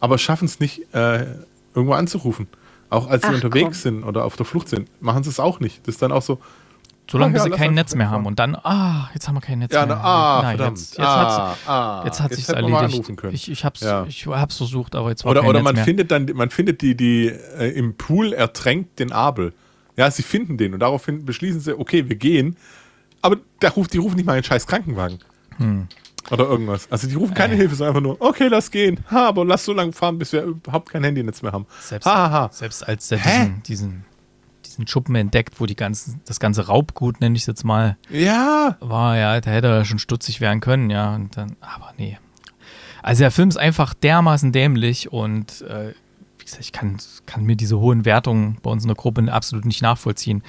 aber 0.00 0.18
schaffen 0.18 0.46
es 0.46 0.60
nicht, 0.60 0.92
äh, 0.94 1.26
irgendwo 1.74 1.94
anzurufen. 1.94 2.48
Auch 2.88 3.08
als 3.08 3.22
sie 3.22 3.28
Ach, 3.28 3.34
unterwegs 3.34 3.82
komm. 3.82 4.00
sind 4.00 4.04
oder 4.04 4.24
auf 4.24 4.36
der 4.36 4.44
Flucht 4.44 4.68
sind, 4.68 4.88
machen 5.00 5.22
sie 5.22 5.30
es 5.30 5.38
auch 5.38 5.60
nicht. 5.60 5.86
Das 5.86 5.94
ist 5.94 6.02
dann 6.02 6.10
auch 6.10 6.22
so. 6.22 6.40
Solange 7.08 7.36
ja, 7.36 7.42
sie 7.42 7.50
kein 7.50 7.74
Netz 7.74 7.96
mehr 7.96 8.08
haben 8.08 8.24
und 8.24 8.38
dann, 8.38 8.54
ah, 8.54 9.10
jetzt 9.14 9.26
haben 9.26 9.34
wir 9.34 9.40
kein 9.40 9.58
Netz 9.58 9.72
ja, 9.72 9.84
mehr. 9.84 9.96
Na, 9.96 10.02
ah, 10.02 10.40
Na, 10.42 10.48
verdammt. 10.50 10.78
Jetzt, 10.78 10.90
jetzt 10.92 11.00
ah, 11.00 11.56
ah, 11.66 12.02
jetzt 12.04 12.20
hat 12.20 12.32
sich 12.32 12.48
erledigt. 12.48 13.12
Ich, 13.32 13.50
ich 13.50 13.64
hab's, 13.64 13.80
ja. 13.80 14.04
ich 14.06 14.28
hab's 14.28 14.58
versucht, 14.58 14.94
aber 14.94 15.10
jetzt 15.10 15.24
war 15.24 15.32
Oder, 15.32 15.40
kein 15.40 15.50
oder 15.50 15.58
Netz 15.58 15.64
man 15.64 15.74
mehr. 15.74 15.84
findet 15.84 16.10
dann, 16.12 16.30
man 16.34 16.50
findet 16.50 16.82
die, 16.82 16.96
die 16.96 17.26
äh, 17.26 17.70
im 17.70 17.96
Pool 17.96 18.32
ertränkt 18.32 19.00
den 19.00 19.10
Abel. 19.10 19.52
Ja, 19.96 20.08
sie 20.10 20.22
finden 20.22 20.56
den 20.56 20.72
und 20.72 20.80
daraufhin 20.80 21.24
beschließen 21.24 21.60
sie, 21.60 21.76
okay, 21.76 22.08
wir 22.08 22.16
gehen. 22.16 22.56
Aber 23.22 23.38
der 23.60 23.70
ruft, 23.70 23.92
die 23.92 23.98
rufen 23.98 24.14
nicht 24.14 24.26
mal 24.26 24.34
einen 24.34 24.44
scheiß 24.44 24.68
Krankenwagen. 24.68 25.18
Hm. 25.58 25.88
Oder 26.30 26.46
irgendwas. 26.46 26.90
Also 26.90 27.08
die 27.08 27.14
rufen 27.14 27.34
keine 27.34 27.54
äh. 27.54 27.56
Hilfe, 27.56 27.74
sondern 27.74 27.96
einfach 27.96 28.06
nur, 28.06 28.20
okay, 28.20 28.48
lass 28.48 28.70
gehen. 28.70 29.00
Ha, 29.10 29.28
aber 29.28 29.44
lass 29.44 29.64
so 29.64 29.72
lange 29.72 29.92
fahren, 29.92 30.18
bis 30.18 30.32
wir 30.32 30.42
überhaupt 30.42 30.90
kein 30.90 31.04
Handynetz 31.04 31.42
mehr 31.42 31.52
haben. 31.52 31.66
Selbst, 31.80 32.06
ha, 32.06 32.14
ha, 32.14 32.30
ha. 32.30 32.50
selbst 32.52 32.86
als 32.86 33.10
er 33.10 33.18
diesen, 33.18 33.62
diesen, 33.62 34.04
diesen 34.66 34.86
Schuppen 34.86 35.14
entdeckt, 35.14 35.60
wo 35.60 35.66
die 35.66 35.76
ganzen, 35.76 36.20
das 36.26 36.40
ganze 36.40 36.66
Raubgut, 36.66 37.20
nenne 37.20 37.36
ich 37.36 37.42
es 37.42 37.46
jetzt 37.46 37.64
mal, 37.64 37.96
ja. 38.10 38.76
war, 38.80 39.16
ja, 39.16 39.40
da 39.40 39.50
hätte 39.50 39.68
er 39.68 39.84
schon 39.84 39.98
stutzig 39.98 40.40
werden 40.40 40.60
können, 40.60 40.90
ja. 40.90 41.14
Und 41.14 41.36
dann, 41.36 41.56
aber 41.60 41.92
nee. 41.96 42.18
Also 43.02 43.20
der 43.20 43.30
Film 43.30 43.48
ist 43.48 43.56
einfach 43.56 43.94
dermaßen 43.94 44.52
dämlich 44.52 45.10
und 45.10 45.62
äh, 45.62 45.94
wie 46.38 46.44
gesagt, 46.44 46.62
ich 46.62 46.72
kann, 46.72 46.98
kann 47.26 47.44
mir 47.44 47.56
diese 47.56 47.78
hohen 47.78 48.04
Wertungen 48.04 48.58
bei 48.62 48.70
uns 48.70 48.84
in 48.84 48.88
der 48.88 48.96
Gruppe 48.96 49.32
absolut 49.32 49.64
nicht 49.64 49.82
nachvollziehen. 49.82 50.42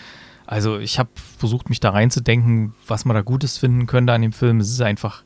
Also 0.46 0.80
ich 0.80 1.00
habe 1.00 1.10
versucht, 1.38 1.70
mich 1.70 1.80
da 1.80 1.92
reinzudenken, 1.92 2.74
was 2.86 3.06
man 3.06 3.16
da 3.16 3.22
Gutes 3.22 3.58
finden 3.58 3.88
könnte 3.88 4.12
an 4.12 4.22
dem 4.22 4.34
Film. 4.34 4.60
Es 4.60 4.70
ist 4.70 4.82
einfach, 4.82 5.24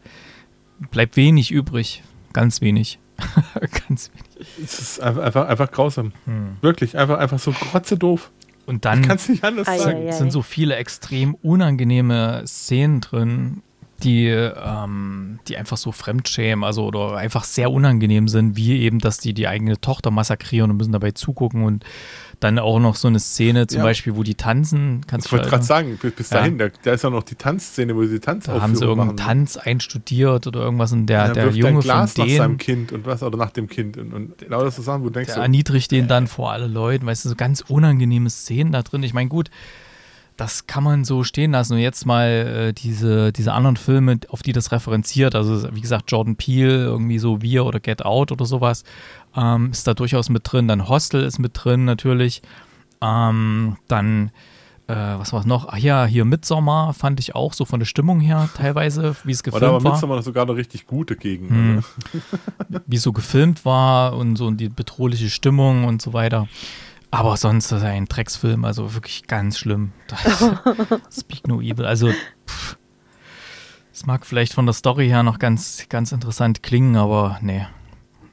bleibt 0.91 1.15
wenig 1.17 1.51
übrig. 1.51 2.03
Ganz 2.33 2.61
wenig. 2.61 2.99
Ganz 3.87 4.11
wenig. 4.13 4.47
Es 4.63 4.79
ist 4.79 5.01
einfach, 5.01 5.47
einfach, 5.47 5.71
grausam. 5.71 6.11
Hm. 6.25 6.57
Wirklich, 6.61 6.97
einfach, 6.97 7.17
einfach 7.19 7.39
so 7.39 7.51
grotze 7.51 7.97
doof. 7.97 8.31
Und 8.65 8.85
dann 8.85 9.01
nicht 9.01 9.43
anders 9.43 9.67
sagen. 9.67 10.11
sind 10.11 10.31
so 10.31 10.41
viele 10.41 10.75
extrem 10.75 11.35
unangenehme 11.35 12.43
Szenen 12.47 12.99
drin, 12.99 13.61
die, 14.03 14.27
ähm, 14.27 15.39
die 15.47 15.57
einfach 15.57 15.77
so 15.77 15.91
fremdschämen, 15.91 16.63
also 16.63 16.85
oder 16.85 17.15
einfach 17.15 17.43
sehr 17.43 17.71
unangenehm 17.71 18.27
sind, 18.27 18.57
wie 18.57 18.79
eben, 18.79 18.99
dass 18.99 19.17
die 19.17 19.33
die 19.33 19.47
eigene 19.47 19.79
Tochter 19.79 20.11
massakrieren 20.11 20.71
und 20.71 20.77
müssen 20.77 20.91
dabei 20.91 21.11
zugucken 21.11 21.63
und 21.63 21.85
dann 22.39 22.59
auch 22.59 22.79
noch 22.79 22.95
so 22.95 23.07
eine 23.07 23.19
Szene, 23.19 23.67
zum 23.67 23.79
ja. 23.79 23.83
Beispiel, 23.83 24.15
wo 24.15 24.23
die 24.23 24.35
tanzen. 24.35 25.01
Kannst 25.07 25.27
ich 25.27 25.31
wollte 25.31 25.49
gerade 25.49 25.63
sagen, 25.63 25.97
bis, 26.01 26.29
dahin, 26.29 26.57
da, 26.57 26.67
da, 26.83 26.93
ist 26.93 27.03
ja 27.03 27.09
noch 27.09 27.23
die 27.23 27.35
Tanzszene, 27.35 27.95
wo 27.95 28.03
sie 28.05 28.19
Tanz 28.19 28.45
Da 28.45 28.61
haben 28.61 28.75
sie 28.75 28.83
irgendeinen 28.83 29.15
machen. 29.15 29.27
Tanz 29.27 29.57
einstudiert 29.57 30.47
oder 30.47 30.61
irgendwas 30.61 30.91
und 30.91 31.07
der, 31.07 31.27
ja, 31.27 31.33
der 31.33 31.49
Junge 31.49 31.79
ein 31.79 31.79
Glas 31.81 32.13
von 32.13 32.25
denen, 32.25 32.37
nach 32.37 32.43
seinem 32.43 32.57
Kind 32.57 32.91
und 32.91 33.05
was, 33.05 33.23
oder 33.23 33.37
nach 33.37 33.51
dem 33.51 33.67
Kind 33.67 33.97
und, 33.97 34.13
und 34.13 34.37
genau 34.37 34.63
das 34.63 34.75
so 34.75 34.81
Sachen, 34.81 35.01
wo 35.01 35.05
du 35.05 35.13
denkst 35.13 35.27
der 35.27 35.35
so, 35.35 35.41
erniedrigt 35.41 35.91
den 35.91 36.07
dann 36.07 36.27
vor 36.27 36.51
alle 36.51 36.67
Leuten, 36.67 37.05
weißt 37.05 37.25
du, 37.25 37.29
so 37.29 37.35
ganz 37.35 37.61
unangenehme 37.67 38.29
Szenen 38.29 38.71
da 38.71 38.81
drin. 38.81 39.03
Ich 39.03 39.13
meine, 39.13 39.29
gut, 39.29 39.49
das 40.37 40.67
kann 40.67 40.83
man 40.83 41.05
so 41.05 41.23
stehen 41.23 41.51
lassen. 41.51 41.73
Und 41.73 41.79
jetzt 41.79 42.05
mal 42.05 42.27
äh, 42.27 42.73
diese, 42.73 43.31
diese 43.31 43.53
anderen 43.53 43.77
Filme, 43.77 44.19
auf 44.29 44.43
die 44.43 44.51
das 44.51 44.71
referenziert, 44.71 45.35
also 45.35 45.73
wie 45.73 45.81
gesagt, 45.81 46.11
Jordan 46.11 46.35
Peele, 46.35 46.83
irgendwie 46.83 47.19
so 47.19 47.41
Wir 47.41 47.65
oder 47.65 47.79
Get 47.79 48.03
Out 48.03 48.31
oder 48.31 48.45
sowas, 48.45 48.83
ähm, 49.35 49.71
ist 49.71 49.87
da 49.87 49.93
durchaus 49.93 50.29
mit 50.29 50.51
drin. 50.51 50.67
Dann 50.67 50.89
Hostel 50.89 51.23
ist 51.23 51.39
mit 51.39 51.51
drin 51.53 51.85
natürlich. 51.85 52.41
Ähm, 53.01 53.77
dann, 53.87 54.31
äh, 54.87 54.95
was 54.95 55.31
war 55.31 55.39
es 55.39 55.45
noch? 55.45 55.69
Ach 55.69 55.77
ja, 55.77 56.05
hier 56.05 56.25
Midsommar 56.25 56.93
fand 56.93 57.19
ich 57.19 57.33
auch 57.33 57.53
so 57.53 57.63
von 57.63 57.79
der 57.79 57.87
Stimmung 57.87 58.19
her 58.19 58.49
teilweise, 58.55 59.15
wie 59.23 59.31
es 59.31 59.41
gefilmt 59.41 59.61
war. 59.61 59.79
Da 59.79 59.83
war 59.83 59.91
Midsommar 59.91 60.21
sogar 60.21 60.43
eine 60.43 60.55
richtig 60.55 60.85
gute 60.85 61.15
Gegend. 61.15 61.49
Hm. 61.51 61.83
wie 62.87 62.95
es 62.97 63.03
so 63.03 63.13
gefilmt 63.13 63.63
war 63.63 64.17
und 64.17 64.35
so 64.35 64.51
die 64.51 64.69
bedrohliche 64.69 65.29
Stimmung 65.29 65.85
und 65.85 66.01
so 66.01 66.11
weiter. 66.11 66.47
Aber 67.11 67.37
sonst 67.37 67.71
ist 67.71 67.81
er 67.81 67.89
ein 67.89 68.05
Drecksfilm, 68.05 68.65
also 68.65 68.93
wirklich 68.93 69.27
ganz 69.27 69.57
schlimm. 69.57 69.91
Speak 71.11 71.47
No 71.47 71.61
Evil. 71.61 71.85
Also, 71.85 72.11
es 73.93 74.05
mag 74.05 74.25
vielleicht 74.25 74.53
von 74.53 74.65
der 74.65 74.73
Story 74.73 75.07
her 75.07 75.23
noch 75.23 75.39
ganz, 75.39 75.85
ganz 75.89 76.11
interessant 76.11 76.63
klingen, 76.63 76.95
aber 76.95 77.39
nee. 77.41 77.65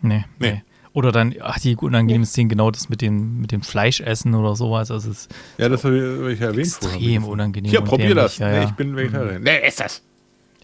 Nee. 0.00 0.24
Nee. 0.38 0.52
nee. 0.52 0.62
Oder 0.94 1.10
dann, 1.10 1.34
ach, 1.40 1.58
die 1.58 1.74
unangenehmen 1.76 2.26
Szenen, 2.26 2.50
genau 2.50 2.70
das 2.70 2.90
mit 2.90 3.00
dem, 3.00 3.40
mit 3.40 3.50
dem 3.50 3.62
Fleischessen 3.62 4.34
oder 4.34 4.54
sowas. 4.56 4.90
Also 4.90 5.10
es 5.10 5.28
ja, 5.56 5.68
das 5.68 5.84
habe 5.84 6.28
ich, 6.28 6.34
ich 6.34 6.40
erwähnt. 6.40 6.66
Extrem 6.66 7.24
unangenehm. 7.24 7.70
Hier, 7.70 7.80
probier 7.80 8.14
das. 8.14 8.38
Ja, 8.38 8.50
nee, 8.50 8.64
ich 8.64 8.72
bin 8.72 8.94
Vegetarier. 8.94 9.38
Mhm. 9.38 9.44
Nee, 9.44 9.66
ist 9.66 9.80
das. 9.80 10.02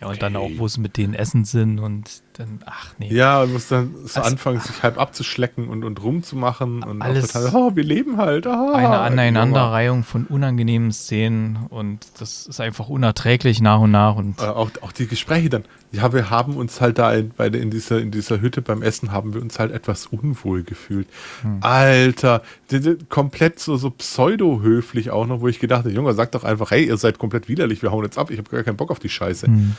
Ja, 0.00 0.08
und 0.08 0.20
dann 0.20 0.36
auch, 0.36 0.50
wo 0.56 0.66
es 0.66 0.76
mit 0.76 0.96
den 0.96 1.14
Essen 1.14 1.44
sind 1.44 1.78
und 1.78 2.22
dann, 2.38 2.60
ach 2.66 2.92
nee. 2.98 3.12
Ja, 3.12 3.42
und 3.42 3.52
muss 3.52 3.66
dann 3.66 3.92
so 4.04 4.20
also, 4.20 4.22
anfangen, 4.22 4.60
sich 4.60 4.82
halb 4.84 4.96
abzuschlecken 4.96 5.68
und, 5.68 5.82
und 5.82 6.00
rumzumachen 6.00 6.84
und 6.84 7.02
alles 7.02 7.32
total, 7.32 7.50
oh, 7.52 7.74
wir 7.74 7.82
leben 7.82 8.16
halt. 8.16 8.46
Oh, 8.46 8.72
eine 8.72 9.00
Aneinanderreihung 9.00 10.04
von 10.04 10.24
unangenehmen 10.24 10.92
Szenen 10.92 11.58
und 11.68 12.06
das 12.20 12.46
ist 12.46 12.60
einfach 12.60 12.88
unerträglich 12.88 13.60
nach 13.60 13.80
und 13.80 13.90
nach. 13.90 14.14
Und 14.14 14.40
äh, 14.40 14.44
auch, 14.44 14.70
auch 14.82 14.92
die 14.92 15.08
Gespräche 15.08 15.50
dann. 15.50 15.64
Ja, 15.90 16.12
wir 16.12 16.30
haben 16.30 16.56
uns 16.56 16.80
halt 16.80 16.98
da 16.98 17.12
in, 17.12 17.30
bei, 17.30 17.48
in, 17.48 17.70
dieser, 17.70 17.98
in 17.98 18.12
dieser 18.12 18.40
Hütte 18.40 18.62
beim 18.62 18.82
Essen 18.82 19.10
haben 19.10 19.34
wir 19.34 19.42
uns 19.42 19.58
halt 19.58 19.72
etwas 19.72 20.06
unwohl 20.06 20.62
gefühlt. 20.62 21.08
Hm. 21.42 21.58
Alter, 21.62 22.42
die, 22.70 22.80
die, 22.80 22.98
komplett 23.08 23.58
so, 23.58 23.76
so 23.76 23.90
pseudo-höflich 23.90 25.10
auch 25.10 25.26
noch, 25.26 25.40
wo 25.40 25.48
ich 25.48 25.58
gedacht 25.58 25.80
habe, 25.80 25.90
Junge, 25.90 26.14
sag 26.14 26.30
doch 26.32 26.44
einfach, 26.44 26.70
hey, 26.70 26.84
ihr 26.86 26.98
seid 26.98 27.18
komplett 27.18 27.48
widerlich, 27.48 27.82
wir 27.82 27.90
hauen 27.90 28.04
jetzt 28.04 28.18
ab, 28.18 28.30
ich 28.30 28.38
habe 28.38 28.48
gar 28.48 28.62
keinen 28.62 28.76
Bock 28.76 28.92
auf 28.92 29.00
die 29.00 29.08
Scheiße. 29.08 29.48
Hm. 29.48 29.76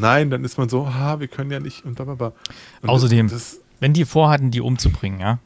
Nein, 0.00 0.30
dann 0.30 0.44
ist 0.44 0.58
man 0.58 0.68
so, 0.68 0.86
ah, 0.86 1.20
wir 1.20 1.28
können 1.28 1.50
ja 1.50 1.60
nicht 1.60 1.84
und 1.84 1.94
blablabla. 1.94 2.32
Und 2.82 2.88
Außerdem, 2.88 3.28
das, 3.28 3.60
wenn 3.80 3.92
die 3.92 4.04
vorhatten, 4.04 4.50
die 4.50 4.60
umzubringen, 4.60 5.20
ja, 5.20 5.38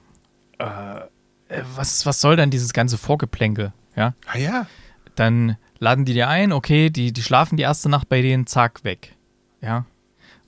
äh, 0.58 1.62
was, 1.76 2.06
was 2.06 2.20
soll 2.20 2.36
dann 2.36 2.50
dieses 2.50 2.72
ganze 2.72 2.98
Vorgeplänkel, 2.98 3.72
ja? 3.96 4.14
Ah 4.26 4.38
ja. 4.38 4.66
Dann 5.14 5.56
laden 5.78 6.04
die 6.04 6.14
dir 6.14 6.28
ein, 6.28 6.52
okay, 6.52 6.90
die, 6.90 7.12
die 7.12 7.22
schlafen 7.22 7.56
die 7.56 7.62
erste 7.62 7.88
Nacht 7.88 8.08
bei 8.08 8.22
denen, 8.22 8.46
zack, 8.46 8.84
weg. 8.84 9.16
Ja. 9.60 9.84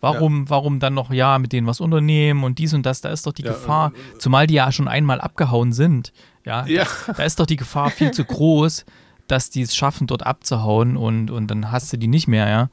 Warum, 0.01 0.45
ja. 0.45 0.51
warum 0.51 0.79
dann 0.81 0.95
noch, 0.95 1.11
ja, 1.11 1.39
mit 1.39 1.53
denen 1.53 1.67
was 1.67 1.81
unternehmen 1.81 2.45
und 2.45 2.59
dies 2.59 2.75
und 2.75 2.85
das, 2.85 3.01
da 3.01 3.11
ist 3.11 3.27
doch 3.27 3.33
die 3.33 3.43
ja, 3.43 3.53
Gefahr, 3.53 3.93
äh, 3.93 4.19
zumal 4.19 4.47
die 4.47 4.55
ja 4.55 4.71
schon 4.73 4.89
einmal 4.89 5.21
abgehauen 5.21 5.73
sind, 5.73 6.13
ja, 6.45 6.67
ja. 6.67 6.87
Da, 7.07 7.13
da, 7.15 7.23
ist 7.25 7.41
doch 7.41 7.47
die 7.47 7.57
Gefahr 7.57 7.91
viel 7.91 8.11
zu 8.13 8.25
groß, 8.25 8.85
dass 9.27 9.51
die 9.51 9.63
es 9.63 9.75
schaffen, 9.75 10.07
dort 10.07 10.25
abzuhauen 10.25 10.97
und, 10.97 11.31
und 11.31 11.49
dann 11.49 11.73
hast 11.73 11.93
du 11.93 11.97
die 11.97 12.09
nicht 12.09 12.29
mehr, 12.29 12.49
ja 12.49 12.71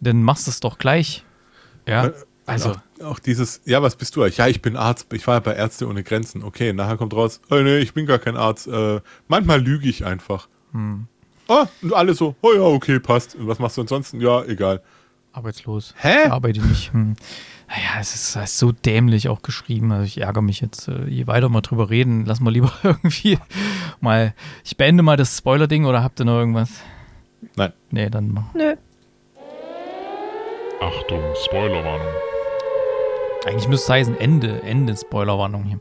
dann 0.00 0.22
machst 0.22 0.46
du 0.46 0.50
es 0.50 0.60
doch 0.60 0.78
gleich. 0.78 1.24
Ja. 1.86 2.12
Also. 2.46 2.70
Auch, 2.70 3.04
auch, 3.04 3.18
dieses, 3.18 3.60
ja, 3.66 3.82
was 3.82 3.96
bist 3.96 4.16
du 4.16 4.22
eigentlich? 4.22 4.38
Ja, 4.38 4.46
ich 4.46 4.62
bin 4.62 4.76
Arzt, 4.76 5.12
ich 5.12 5.26
war 5.26 5.34
ja 5.34 5.40
bei 5.40 5.54
Ärzte 5.54 5.86
ohne 5.86 6.02
Grenzen. 6.02 6.42
Okay, 6.42 6.72
nachher 6.72 6.96
kommt 6.96 7.12
raus, 7.12 7.40
oh 7.50 7.56
nee, 7.56 7.78
ich 7.78 7.92
bin 7.92 8.06
gar 8.06 8.18
kein 8.18 8.36
Arzt. 8.36 8.66
Äh, 8.66 9.00
manchmal 9.28 9.60
lüge 9.60 9.88
ich 9.88 10.06
einfach. 10.06 10.48
Hm. 10.72 11.06
Oh, 11.48 11.64
und 11.82 11.92
alle 11.94 12.14
so, 12.14 12.36
oh 12.40 12.52
ja, 12.54 12.62
okay, 12.62 13.00
passt. 13.00 13.34
Und 13.34 13.48
was 13.48 13.58
machst 13.58 13.76
du 13.76 13.82
ansonsten? 13.82 14.20
Ja, 14.20 14.44
egal. 14.44 14.82
Arbeitslos. 15.32 15.94
Hä? 15.98 16.24
Ich 16.24 16.32
arbeite 16.32 16.60
nicht. 16.62 16.92
Hm. 16.92 17.16
Naja, 17.68 18.00
es 18.00 18.14
ist, 18.14 18.36
es 18.36 18.50
ist, 18.50 18.58
so 18.58 18.72
dämlich 18.72 19.28
auch 19.28 19.42
geschrieben. 19.42 19.92
Also 19.92 20.04
ich 20.04 20.20
ärgere 20.20 20.42
mich 20.42 20.60
jetzt. 20.60 20.88
Äh, 20.88 21.04
je 21.06 21.26
weiter 21.26 21.50
wir 21.50 21.60
drüber 21.60 21.90
reden, 21.90 22.24
lass 22.24 22.40
mal 22.40 22.50
lieber 22.50 22.72
irgendwie 22.82 23.38
mal. 24.00 24.34
Ich 24.64 24.76
beende 24.76 25.02
mal 25.02 25.16
das 25.16 25.36
Spoiler-Ding 25.36 25.84
oder 25.84 26.02
habt 26.02 26.18
ihr 26.20 26.24
noch 26.24 26.38
irgendwas? 26.38 26.70
Nein. 27.56 27.72
Nee, 27.90 28.08
dann 28.08 28.32
mal. 28.32 28.44
Nö. 28.54 28.74
Achtung, 30.80 31.20
Spoilerwarnung. 31.44 32.06
Eigentlich 33.46 33.68
müsste 33.68 33.84
es 33.84 33.88
heißen 33.90 34.20
Ende, 34.20 34.62
Ende 34.62 34.96
Spoilerwarnung 34.96 35.64
hier. 35.64 35.80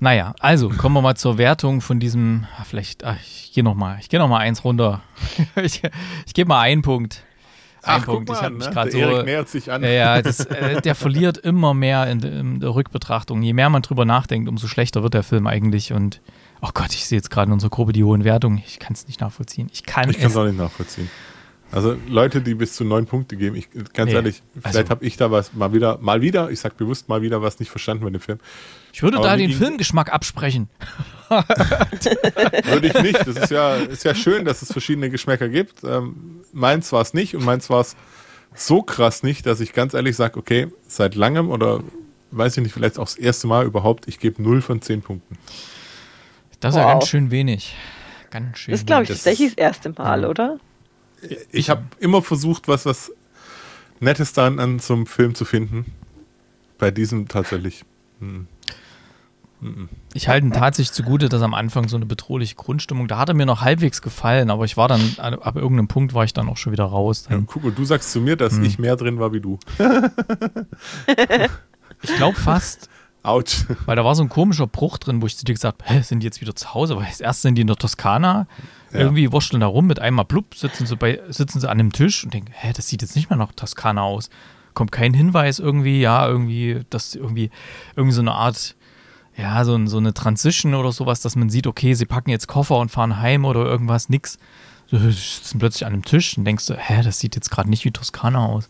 Naja, 0.00 0.34
also 0.40 0.70
kommen 0.70 0.94
wir 0.94 1.02
mal 1.02 1.16
zur 1.16 1.36
Wertung 1.36 1.82
von 1.82 2.00
diesem. 2.00 2.46
Ah, 2.58 2.64
vielleicht, 2.64 3.04
ach, 3.04 3.16
ich 3.20 3.52
gehe 3.52 3.62
nochmal, 3.62 3.98
ich 4.00 4.08
gehe 4.08 4.18
noch 4.18 4.28
mal 4.28 4.38
eins 4.38 4.64
runter. 4.64 5.02
ich, 5.62 5.82
ich 6.26 6.34
gebe 6.34 6.48
mal 6.48 6.60
einen 6.60 6.80
Punkt. 6.80 7.24
Ein 7.82 8.00
ach, 8.00 8.06
Punkt. 8.06 8.28
Mal, 8.30 8.36
ich 8.36 8.42
habe 8.42 8.54
mich 8.54 8.66
ne? 8.66 8.72
gerade 8.72 8.90
so. 8.90 8.98
Erik 8.98 9.26
nähert 9.26 9.48
sich 9.50 9.70
an. 9.70 9.82
Ja, 9.82 9.90
ja 9.90 10.22
das, 10.22 10.40
äh, 10.46 10.80
der 10.80 10.94
verliert 10.94 11.36
immer 11.36 11.74
mehr 11.74 12.06
in, 12.10 12.20
in, 12.20 12.60
der 12.60 12.74
Rückbetrachtung. 12.74 13.42
Je 13.42 13.52
mehr 13.52 13.68
man 13.68 13.82
drüber 13.82 14.06
nachdenkt, 14.06 14.48
umso 14.48 14.66
schlechter 14.66 15.02
wird 15.02 15.12
der 15.12 15.24
Film 15.24 15.46
eigentlich. 15.46 15.92
Und 15.92 16.22
oh 16.62 16.70
Gott, 16.72 16.94
ich 16.94 17.04
sehe 17.06 17.18
jetzt 17.18 17.30
gerade 17.30 17.48
in 17.48 17.52
unserer 17.52 17.70
Gruppe 17.70 17.92
die 17.92 18.02
hohen 18.02 18.24
Wertungen. 18.24 18.62
Ich 18.66 18.78
kann 18.78 18.94
es 18.94 19.06
nicht 19.06 19.20
nachvollziehen. 19.20 19.68
Ich 19.72 19.82
kann 19.82 20.08
ich 20.08 20.22
es 20.22 20.36
auch 20.36 20.46
nicht 20.46 20.58
nachvollziehen. 20.58 21.10
Also 21.72 21.96
Leute, 22.06 22.42
die 22.42 22.54
bis 22.54 22.74
zu 22.74 22.84
neun 22.84 23.06
Punkte 23.06 23.36
geben, 23.36 23.56
ich, 23.56 23.68
ganz 23.94 24.10
nee, 24.10 24.16
ehrlich, 24.16 24.42
vielleicht 24.60 24.76
also, 24.76 24.90
habe 24.90 25.04
ich 25.06 25.16
da 25.16 25.30
was 25.30 25.54
mal 25.54 25.72
wieder, 25.72 25.98
mal 25.98 26.20
wieder, 26.20 26.50
ich 26.50 26.60
sag 26.60 26.76
bewusst 26.76 27.08
mal 27.08 27.22
wieder 27.22 27.40
was 27.40 27.60
nicht 27.60 27.70
verstanden 27.70 28.04
bei 28.04 28.10
dem 28.10 28.20
Film. 28.20 28.38
Ich 28.92 29.02
würde 29.02 29.16
Aber 29.16 29.28
da 29.28 29.36
den 29.36 29.52
Filmgeschmack 29.52 30.12
absprechen. 30.12 30.68
würde 31.30 32.88
ich 32.88 33.02
nicht. 33.02 33.26
Das 33.26 33.36
ist 33.36 33.50
ja, 33.50 33.76
ist 33.76 34.04
ja 34.04 34.14
schön, 34.14 34.44
dass 34.44 34.60
es 34.60 34.70
verschiedene 34.70 35.08
Geschmäcker 35.08 35.48
gibt. 35.48 35.82
Ähm, 35.82 36.42
meins 36.52 36.92
war 36.92 37.00
es 37.00 37.14
nicht 37.14 37.34
und 37.34 37.44
meins 37.44 37.70
war 37.70 37.80
es 37.80 37.96
so 38.54 38.82
krass 38.82 39.22
nicht, 39.22 39.46
dass 39.46 39.60
ich 39.60 39.72
ganz 39.72 39.94
ehrlich 39.94 40.14
sage, 40.14 40.38
okay, 40.38 40.68
seit 40.86 41.14
langem 41.14 41.50
oder 41.50 41.80
weiß 42.32 42.58
ich 42.58 42.62
nicht, 42.64 42.72
vielleicht 42.74 42.98
auch 42.98 43.04
das 43.04 43.16
erste 43.16 43.46
Mal 43.46 43.64
überhaupt, 43.64 44.08
ich 44.08 44.18
gebe 44.18 44.42
0 44.42 44.60
von 44.60 44.82
10 44.82 45.00
Punkten. 45.00 45.38
Das 46.60 46.74
ist 46.74 46.80
wow. 46.80 46.86
ja 46.86 46.92
ganz 46.92 47.08
schön 47.08 47.30
wenig. 47.30 47.74
Ganz 48.30 48.58
schön. 48.58 48.72
Das 48.72 48.80
ist, 48.80 48.86
glaube 48.86 49.04
ich, 49.04 49.08
tatsächlich 49.08 49.54
das 49.54 49.58
erste 49.58 49.90
Mal, 49.90 50.22
ja. 50.22 50.28
oder? 50.28 50.58
Ich 51.50 51.70
habe 51.70 51.82
immer 51.98 52.22
versucht, 52.22 52.68
was, 52.68 52.86
was 52.86 53.12
Nettes 54.00 54.32
dann 54.32 54.58
an 54.58 54.80
zum 54.80 55.06
Film 55.06 55.34
zu 55.34 55.44
finden. 55.44 55.86
Bei 56.78 56.90
diesem 56.90 57.28
tatsächlich. 57.28 57.84
Hm. 58.20 58.46
Ich 60.12 60.26
halte 60.28 60.46
ihn 60.46 60.52
tatsächlich 60.52 60.92
zugute, 60.92 61.28
dass 61.28 61.40
am 61.40 61.54
Anfang 61.54 61.86
so 61.88 61.94
eine 61.94 62.06
bedrohliche 62.06 62.56
Grundstimmung, 62.56 63.06
da 63.06 63.18
hat 63.18 63.28
er 63.28 63.34
mir 63.36 63.46
noch 63.46 63.60
halbwegs 63.60 64.02
gefallen, 64.02 64.50
aber 64.50 64.64
ich 64.64 64.76
war 64.76 64.88
dann, 64.88 65.00
ab 65.18 65.54
irgendeinem 65.54 65.86
Punkt 65.86 66.14
war 66.14 66.24
ich 66.24 66.32
dann 66.32 66.48
auch 66.48 66.56
schon 66.56 66.72
wieder 66.72 66.84
raus. 66.84 67.26
Ja, 67.30 67.40
guck, 67.46 67.62
und 67.62 67.78
du 67.78 67.84
sagst 67.84 68.10
zu 68.10 68.20
mir, 68.20 68.34
dass 68.34 68.54
hm. 68.54 68.64
ich 68.64 68.80
mehr 68.80 68.96
drin 68.96 69.20
war 69.20 69.32
wie 69.32 69.40
du. 69.40 69.60
ich 72.02 72.16
glaube 72.16 72.36
fast. 72.36 72.88
Autsch. 73.22 73.66
Weil 73.86 73.94
da 73.94 74.04
war 74.04 74.16
so 74.16 74.24
ein 74.24 74.28
komischer 74.28 74.66
Bruch 74.66 74.98
drin, 74.98 75.22
wo 75.22 75.26
ich 75.26 75.36
zu 75.36 75.44
dir 75.44 75.54
gesagt 75.54 75.88
habe, 75.88 76.02
sind 76.02 76.20
die 76.20 76.24
jetzt 76.24 76.40
wieder 76.40 76.56
zu 76.56 76.74
Hause? 76.74 76.96
Weil 76.96 77.06
das 77.06 77.20
erste 77.20 77.42
sind 77.42 77.54
die 77.54 77.60
in 77.60 77.68
der 77.68 77.76
Toskana, 77.76 78.48
ja. 78.92 79.00
Irgendwie 79.00 79.32
wurschteln 79.32 79.60
da 79.60 79.66
rum 79.66 79.86
mit 79.86 80.00
einmal 80.00 80.24
blub, 80.24 80.54
sitzen 80.54 80.86
sie, 80.86 80.96
bei, 80.96 81.20
sitzen 81.28 81.60
sie 81.60 81.68
an 81.68 81.80
einem 81.80 81.92
Tisch 81.92 82.24
und 82.24 82.34
denken, 82.34 82.52
hä, 82.52 82.72
das 82.74 82.88
sieht 82.88 83.02
jetzt 83.02 83.16
nicht 83.16 83.30
mehr 83.30 83.38
nach 83.38 83.52
Toskana 83.52 84.02
aus. 84.02 84.28
Kommt 84.74 84.92
kein 84.92 85.14
Hinweis 85.14 85.58
irgendwie, 85.58 86.00
ja, 86.00 86.26
irgendwie, 86.26 86.80
dass 86.90 87.14
irgendwie, 87.14 87.50
irgendwie 87.96 88.14
so 88.14 88.20
eine 88.20 88.32
Art, 88.32 88.74
ja, 89.36 89.64
so, 89.64 89.86
so 89.86 89.96
eine 89.96 90.12
Transition 90.12 90.74
oder 90.74 90.92
sowas, 90.92 91.20
dass 91.20 91.36
man 91.36 91.48
sieht, 91.48 91.66
okay, 91.66 91.94
sie 91.94 92.04
packen 92.04 92.30
jetzt 92.30 92.48
Koffer 92.48 92.78
und 92.78 92.90
fahren 92.90 93.20
heim 93.20 93.44
oder 93.44 93.64
irgendwas, 93.64 94.08
nix. 94.08 94.38
Sie 94.90 94.98
sitzen 94.98 95.58
plötzlich 95.58 95.86
an 95.86 95.94
einem 95.94 96.04
Tisch 96.04 96.36
und 96.36 96.44
denkst 96.44 96.66
du, 96.66 96.74
hä, 96.74 97.02
das 97.02 97.18
sieht 97.18 97.34
jetzt 97.34 97.50
gerade 97.50 97.70
nicht 97.70 97.86
wie 97.86 97.92
Toskana 97.92 98.44
aus. 98.44 98.68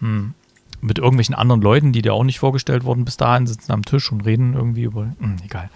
Hm. 0.00 0.34
Mit 0.82 0.98
irgendwelchen 0.98 1.34
anderen 1.34 1.62
Leuten, 1.62 1.92
die 1.92 2.02
dir 2.02 2.12
auch 2.12 2.24
nicht 2.24 2.38
vorgestellt 2.38 2.84
wurden 2.84 3.06
bis 3.06 3.16
dahin, 3.16 3.46
sitzen 3.46 3.72
am 3.72 3.86
Tisch 3.86 4.12
und 4.12 4.26
reden 4.26 4.52
irgendwie 4.52 4.82
über, 4.82 5.12
hm, 5.18 5.36
egal 5.42 5.70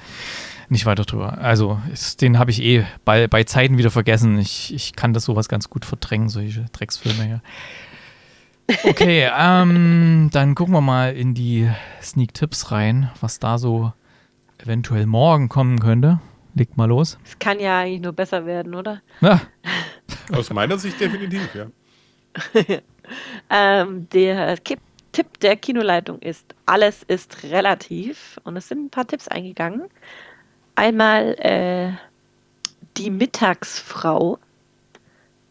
nicht 0.70 0.86
weiter 0.86 1.04
drüber. 1.04 1.38
Also, 1.38 1.80
ist, 1.92 2.22
den 2.22 2.38
habe 2.38 2.50
ich 2.50 2.62
eh 2.62 2.86
bei, 3.04 3.26
bei 3.26 3.44
Zeiten 3.44 3.78
wieder 3.78 3.90
vergessen. 3.90 4.38
Ich, 4.38 4.74
ich 4.74 4.94
kann 4.94 5.12
das 5.12 5.24
sowas 5.24 5.48
ganz 5.48 5.70
gut 5.70 5.84
verdrängen, 5.84 6.28
solche 6.28 6.66
Drecksfilme 6.72 7.24
hier. 7.24 7.42
Okay, 8.84 9.28
ähm, 9.38 10.30
dann 10.32 10.54
gucken 10.54 10.74
wir 10.74 10.80
mal 10.80 11.14
in 11.16 11.34
die 11.34 11.70
Sneak 12.02 12.34
Tipps 12.34 12.70
rein, 12.70 13.10
was 13.20 13.38
da 13.38 13.58
so 13.58 13.92
eventuell 14.58 15.06
morgen 15.06 15.48
kommen 15.48 15.78
könnte. 15.78 16.20
Legt 16.54 16.76
mal 16.76 16.86
los. 16.86 17.18
Es 17.24 17.38
kann 17.38 17.60
ja 17.60 17.80
eigentlich 17.80 18.00
nur 18.00 18.12
besser 18.12 18.44
werden, 18.44 18.74
oder? 18.74 19.00
Ja. 19.20 19.40
Aus 20.32 20.50
meiner 20.50 20.76
Sicht 20.78 21.00
definitiv, 21.00 21.48
ja. 21.54 21.66
ähm, 23.50 24.08
der 24.10 24.56
Tipp 25.12 25.40
der 25.40 25.56
Kinoleitung 25.56 26.18
ist, 26.20 26.54
alles 26.66 27.02
ist 27.04 27.42
relativ. 27.44 28.38
Und 28.44 28.56
es 28.56 28.68
sind 28.68 28.86
ein 28.86 28.90
paar 28.90 29.06
Tipps 29.06 29.28
eingegangen. 29.28 29.82
Einmal 30.78 31.34
äh, 31.40 31.90
die 32.96 33.10
Mittagsfrau, 33.10 34.38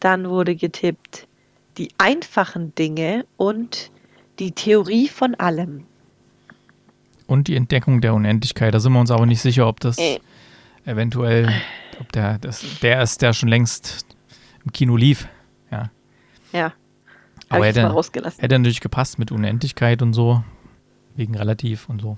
dann 0.00 0.30
wurde 0.30 0.56
getippt 0.56 1.28
die 1.76 1.90
einfachen 1.98 2.74
Dinge 2.74 3.26
und 3.36 3.90
die 4.38 4.52
Theorie 4.52 5.06
von 5.06 5.34
allem. 5.34 5.84
Und 7.26 7.48
die 7.48 7.56
Entdeckung 7.56 8.00
der 8.00 8.14
Unendlichkeit. 8.14 8.72
Da 8.72 8.80
sind 8.80 8.94
wir 8.94 9.00
uns 9.00 9.10
aber 9.10 9.26
nicht 9.26 9.42
sicher, 9.42 9.68
ob 9.68 9.80
das 9.80 9.98
äh. 9.98 10.18
eventuell, 10.86 11.52
ob 12.00 12.10
der, 12.12 12.38
das, 12.38 12.64
der 12.80 13.02
ist, 13.02 13.20
der 13.20 13.34
schon 13.34 13.50
längst 13.50 14.06
im 14.64 14.72
Kino 14.72 14.96
lief. 14.96 15.28
Ja. 15.70 15.90
Ja. 16.54 16.72
Aber 17.50 17.66
hätte, 17.66 17.84
rausgelassen. 17.84 18.40
hätte 18.40 18.58
natürlich 18.58 18.80
gepasst 18.80 19.18
mit 19.18 19.30
Unendlichkeit 19.30 20.00
und 20.00 20.14
so. 20.14 20.42
Wegen 21.16 21.36
relativ 21.36 21.90
und 21.90 22.00
so. 22.00 22.16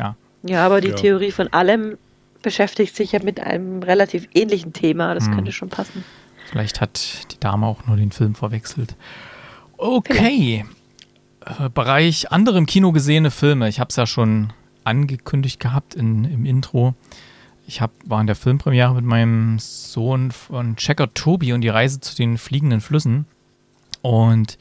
Ja. 0.00 0.16
Ja, 0.42 0.66
aber 0.66 0.80
die 0.80 0.88
Ja. 0.88 0.96
Theorie 0.96 1.30
von 1.30 1.46
allem 1.52 1.96
beschäftigt 2.42 2.96
sich 2.96 3.12
ja 3.12 3.22
mit 3.22 3.40
einem 3.40 3.82
relativ 3.82 4.28
ähnlichen 4.34 4.72
Thema. 4.72 5.14
Das 5.14 5.26
Hm. 5.26 5.34
könnte 5.34 5.52
schon 5.52 5.68
passen. 5.68 6.04
Vielleicht 6.50 6.80
hat 6.80 7.32
die 7.32 7.38
Dame 7.40 7.66
auch 7.66 7.86
nur 7.86 7.96
den 7.96 8.10
Film 8.10 8.34
verwechselt. 8.34 8.96
Okay. 9.76 10.64
Äh, 11.44 11.68
Bereich 11.70 12.32
andere 12.32 12.58
im 12.58 12.66
Kino 12.66 12.92
gesehene 12.92 13.30
Filme. 13.30 13.68
Ich 13.68 13.80
habe 13.80 13.88
es 13.88 13.96
ja 13.96 14.06
schon 14.06 14.52
angekündigt 14.84 15.60
gehabt 15.60 15.94
in, 15.94 16.24
im 16.24 16.44
Intro. 16.44 16.94
Ich 17.66 17.80
hab, 17.80 17.92
war 18.04 18.20
in 18.20 18.26
der 18.26 18.36
Filmpremiere 18.36 18.94
mit 18.94 19.04
meinem 19.04 19.58
Sohn 19.58 20.32
von 20.32 20.76
Checker 20.76 21.14
Tobi 21.14 21.52
und 21.52 21.60
die 21.60 21.68
Reise 21.68 22.00
zu 22.00 22.16
den 22.16 22.36
fliegenden 22.36 22.80
Flüssen. 22.80 23.26
Und 24.02 24.58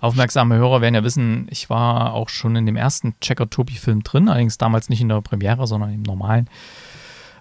aufmerksame 0.00 0.56
Hörer 0.56 0.80
werden 0.80 0.94
ja 0.94 1.04
wissen, 1.04 1.46
ich 1.50 1.68
war 1.70 2.14
auch 2.14 2.30
schon 2.30 2.56
in 2.56 2.66
dem 2.66 2.76
ersten 2.76 3.14
Checker 3.20 3.48
Tobi-Film 3.50 4.02
drin, 4.02 4.28
allerdings 4.28 4.58
damals 4.58 4.88
nicht 4.88 5.02
in 5.02 5.08
der 5.10 5.20
Premiere, 5.20 5.66
sondern 5.66 5.92
im 5.92 6.02
normalen. 6.02 6.48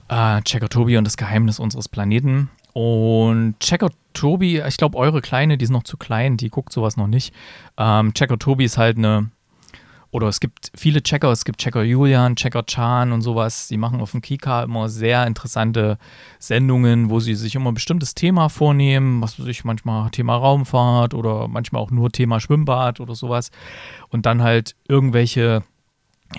Äh, 0.10 0.41
Checker 0.41 0.70
Tobi 0.70 0.98
und 0.98 1.04
das 1.04 1.17
Geheimnis 1.17 1.60
unseres 1.60 1.89
Planeten. 1.89 2.50
Und 2.74 3.56
Checker 3.60 3.89
Tobi, 4.13 4.62
ich 4.62 4.78
glaube, 4.78 4.98
eure 4.98 5.22
Kleine, 5.22 5.58
die 5.58 5.63
ist 5.63 5.72
noch 5.72 5.84
zu 5.84 5.98
klein, 5.98 6.38
die 6.38 6.50
guckt 6.50 6.72
sowas 6.72 6.96
noch 6.98 7.08
nicht. 7.08 7.34
Ähm, 7.78 8.13
Checker 8.13 8.38
Tobi 8.38 8.65
ist 8.65 8.78
halt 8.78 8.98
eine, 8.98 9.32
oder 10.12 10.28
es 10.28 10.39
gibt 10.39 10.72
viele 10.76 11.02
Checker, 11.02 11.32
es 11.32 11.43
gibt 11.43 11.60
Checker 11.60 11.84
Julian, 11.84 12.36
Checker 12.36 12.65
Chan 12.65 13.12
und 13.12 13.22
sowas. 13.22 13.67
Die 13.67 13.78
machen 13.78 14.00
auf 14.00 14.12
dem 14.12 14.22
Kika 14.22 14.63
immer 14.63 14.89
sehr 14.89 15.28
interessante 15.28 15.98
Sendungen, 16.39 17.10
wo 17.10 17.20
sie 17.20 17.36
sich 17.36 17.56
immer 17.56 17.72
ein 17.72 17.76
bestimmtes 17.76 18.15
Thema 18.15 18.50
vornehmen, 18.50 19.22
was 19.22 19.39
weiß 19.39 19.48
ich, 19.48 19.65
manchmal 19.65 20.10
Thema 20.12 20.36
Raumfahrt 20.38 21.13
oder 21.13 21.48
manchmal 21.48 21.82
auch 21.82 21.91
nur 21.91 22.12
Thema 22.12 22.39
Schwimmbad 22.39 23.00
oder 23.00 23.15
sowas. 23.15 23.52
Und 24.10 24.26
dann 24.26 24.41
halt 24.41 24.76
irgendwelche 24.88 25.63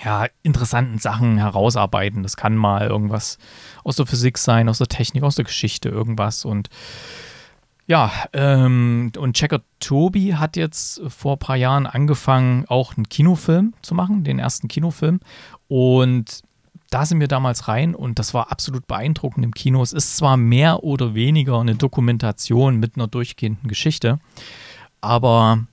ja, 0.03 0.27
interessanten 0.43 0.99
Sachen 0.99 1.37
herausarbeiten. 1.37 2.23
Das 2.23 2.37
kann 2.37 2.55
mal 2.55 2.87
irgendwas 2.87 3.37
aus 3.83 3.95
der 3.95 4.05
Physik 4.05 4.37
sein, 4.37 4.69
aus 4.69 4.77
der 4.77 4.87
Technik, 4.87 5.23
aus 5.23 5.35
der 5.35 5.45
Geschichte, 5.45 5.89
irgendwas. 5.89 6.45
Und 6.45 6.69
ja, 7.87 8.11
ähm, 8.33 9.11
und 9.17 9.35
Checker 9.35 9.61
Tobi 9.79 10.35
hat 10.35 10.55
jetzt 10.55 11.01
vor 11.07 11.33
ein 11.33 11.39
paar 11.39 11.55
Jahren 11.55 11.87
angefangen, 11.87 12.65
auch 12.67 12.95
einen 12.95 13.09
Kinofilm 13.09 13.73
zu 13.81 13.95
machen, 13.95 14.23
den 14.23 14.37
ersten 14.37 14.67
Kinofilm. 14.67 15.21
Und 15.67 16.43
da 16.91 17.05
sind 17.05 17.19
wir 17.19 17.27
damals 17.27 17.67
rein 17.67 17.95
und 17.95 18.19
das 18.19 18.33
war 18.33 18.51
absolut 18.51 18.87
beeindruckend 18.87 19.43
im 19.43 19.53
Kino. 19.53 19.81
Es 19.81 19.93
ist 19.93 20.17
zwar 20.17 20.37
mehr 20.37 20.83
oder 20.83 21.13
weniger 21.13 21.59
eine 21.59 21.75
Dokumentation 21.75 22.77
mit 22.77 22.95
einer 22.95 23.07
durchgehenden 23.07 23.67
Geschichte, 23.67 24.19
aber 25.01 25.65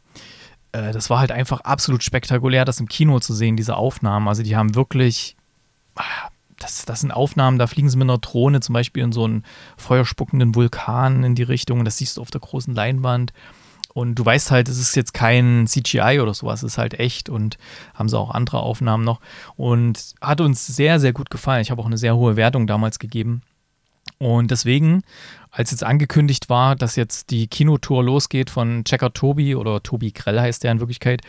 äh, 0.76 0.92
das 0.92 1.10
war 1.10 1.18
halt 1.18 1.32
einfach 1.32 1.60
absolut 1.60 2.02
spektakulär, 2.02 2.64
das 2.64 2.80
im 2.80 2.88
Kino 2.88 3.18
zu 3.20 3.32
sehen, 3.34 3.56
diese 3.56 3.76
Aufnahmen. 3.76 4.28
Also 4.28 4.42
die 4.42 4.56
haben 4.56 4.74
wirklich, 4.74 5.36
ah, 5.94 6.28
das, 6.58 6.84
das 6.84 7.00
sind 7.00 7.10
Aufnahmen, 7.10 7.58
da 7.58 7.66
fliegen 7.66 7.88
sie 7.90 7.96
mit 7.96 8.06
einer 8.06 8.18
Drohne 8.18 8.60
zum 8.60 8.72
Beispiel 8.72 9.02
in 9.02 9.12
so 9.12 9.24
einen 9.24 9.44
feuerspuckenden 9.76 10.54
Vulkan 10.54 11.24
in 11.24 11.34
die 11.34 11.42
Richtung. 11.42 11.84
Das 11.84 11.98
siehst 11.98 12.16
du 12.16 12.22
auf 12.22 12.30
der 12.30 12.40
großen 12.40 12.74
Leinwand. 12.74 13.32
Und 13.94 14.16
du 14.16 14.26
weißt 14.26 14.50
halt, 14.50 14.68
es 14.68 14.78
ist 14.78 14.94
jetzt 14.94 15.14
kein 15.14 15.66
CGI 15.66 16.20
oder 16.20 16.34
sowas, 16.34 16.62
es 16.62 16.72
ist 16.72 16.78
halt 16.78 17.00
echt 17.00 17.30
und 17.30 17.56
haben 17.94 18.10
sie 18.10 18.18
auch 18.18 18.30
andere 18.30 18.58
Aufnahmen 18.58 19.04
noch. 19.04 19.20
Und 19.56 20.14
hat 20.20 20.42
uns 20.42 20.66
sehr, 20.66 21.00
sehr 21.00 21.14
gut 21.14 21.30
gefallen. 21.30 21.62
Ich 21.62 21.70
habe 21.70 21.80
auch 21.80 21.86
eine 21.86 21.96
sehr 21.96 22.14
hohe 22.14 22.36
Wertung 22.36 22.66
damals 22.66 22.98
gegeben. 22.98 23.40
Und 24.18 24.50
deswegen, 24.50 25.02
als 25.56 25.70
jetzt 25.70 25.84
angekündigt 25.84 26.50
war, 26.50 26.76
dass 26.76 26.96
jetzt 26.96 27.30
die 27.30 27.46
Kinotour 27.46 28.04
losgeht 28.04 28.50
von 28.50 28.84
Checker 28.84 29.14
Tobi 29.14 29.54
oder 29.54 29.82
Tobi 29.82 30.12
Grell 30.12 30.38
heißt 30.38 30.62
der 30.62 30.72
in 30.72 30.80
Wirklichkeit, 30.80 31.22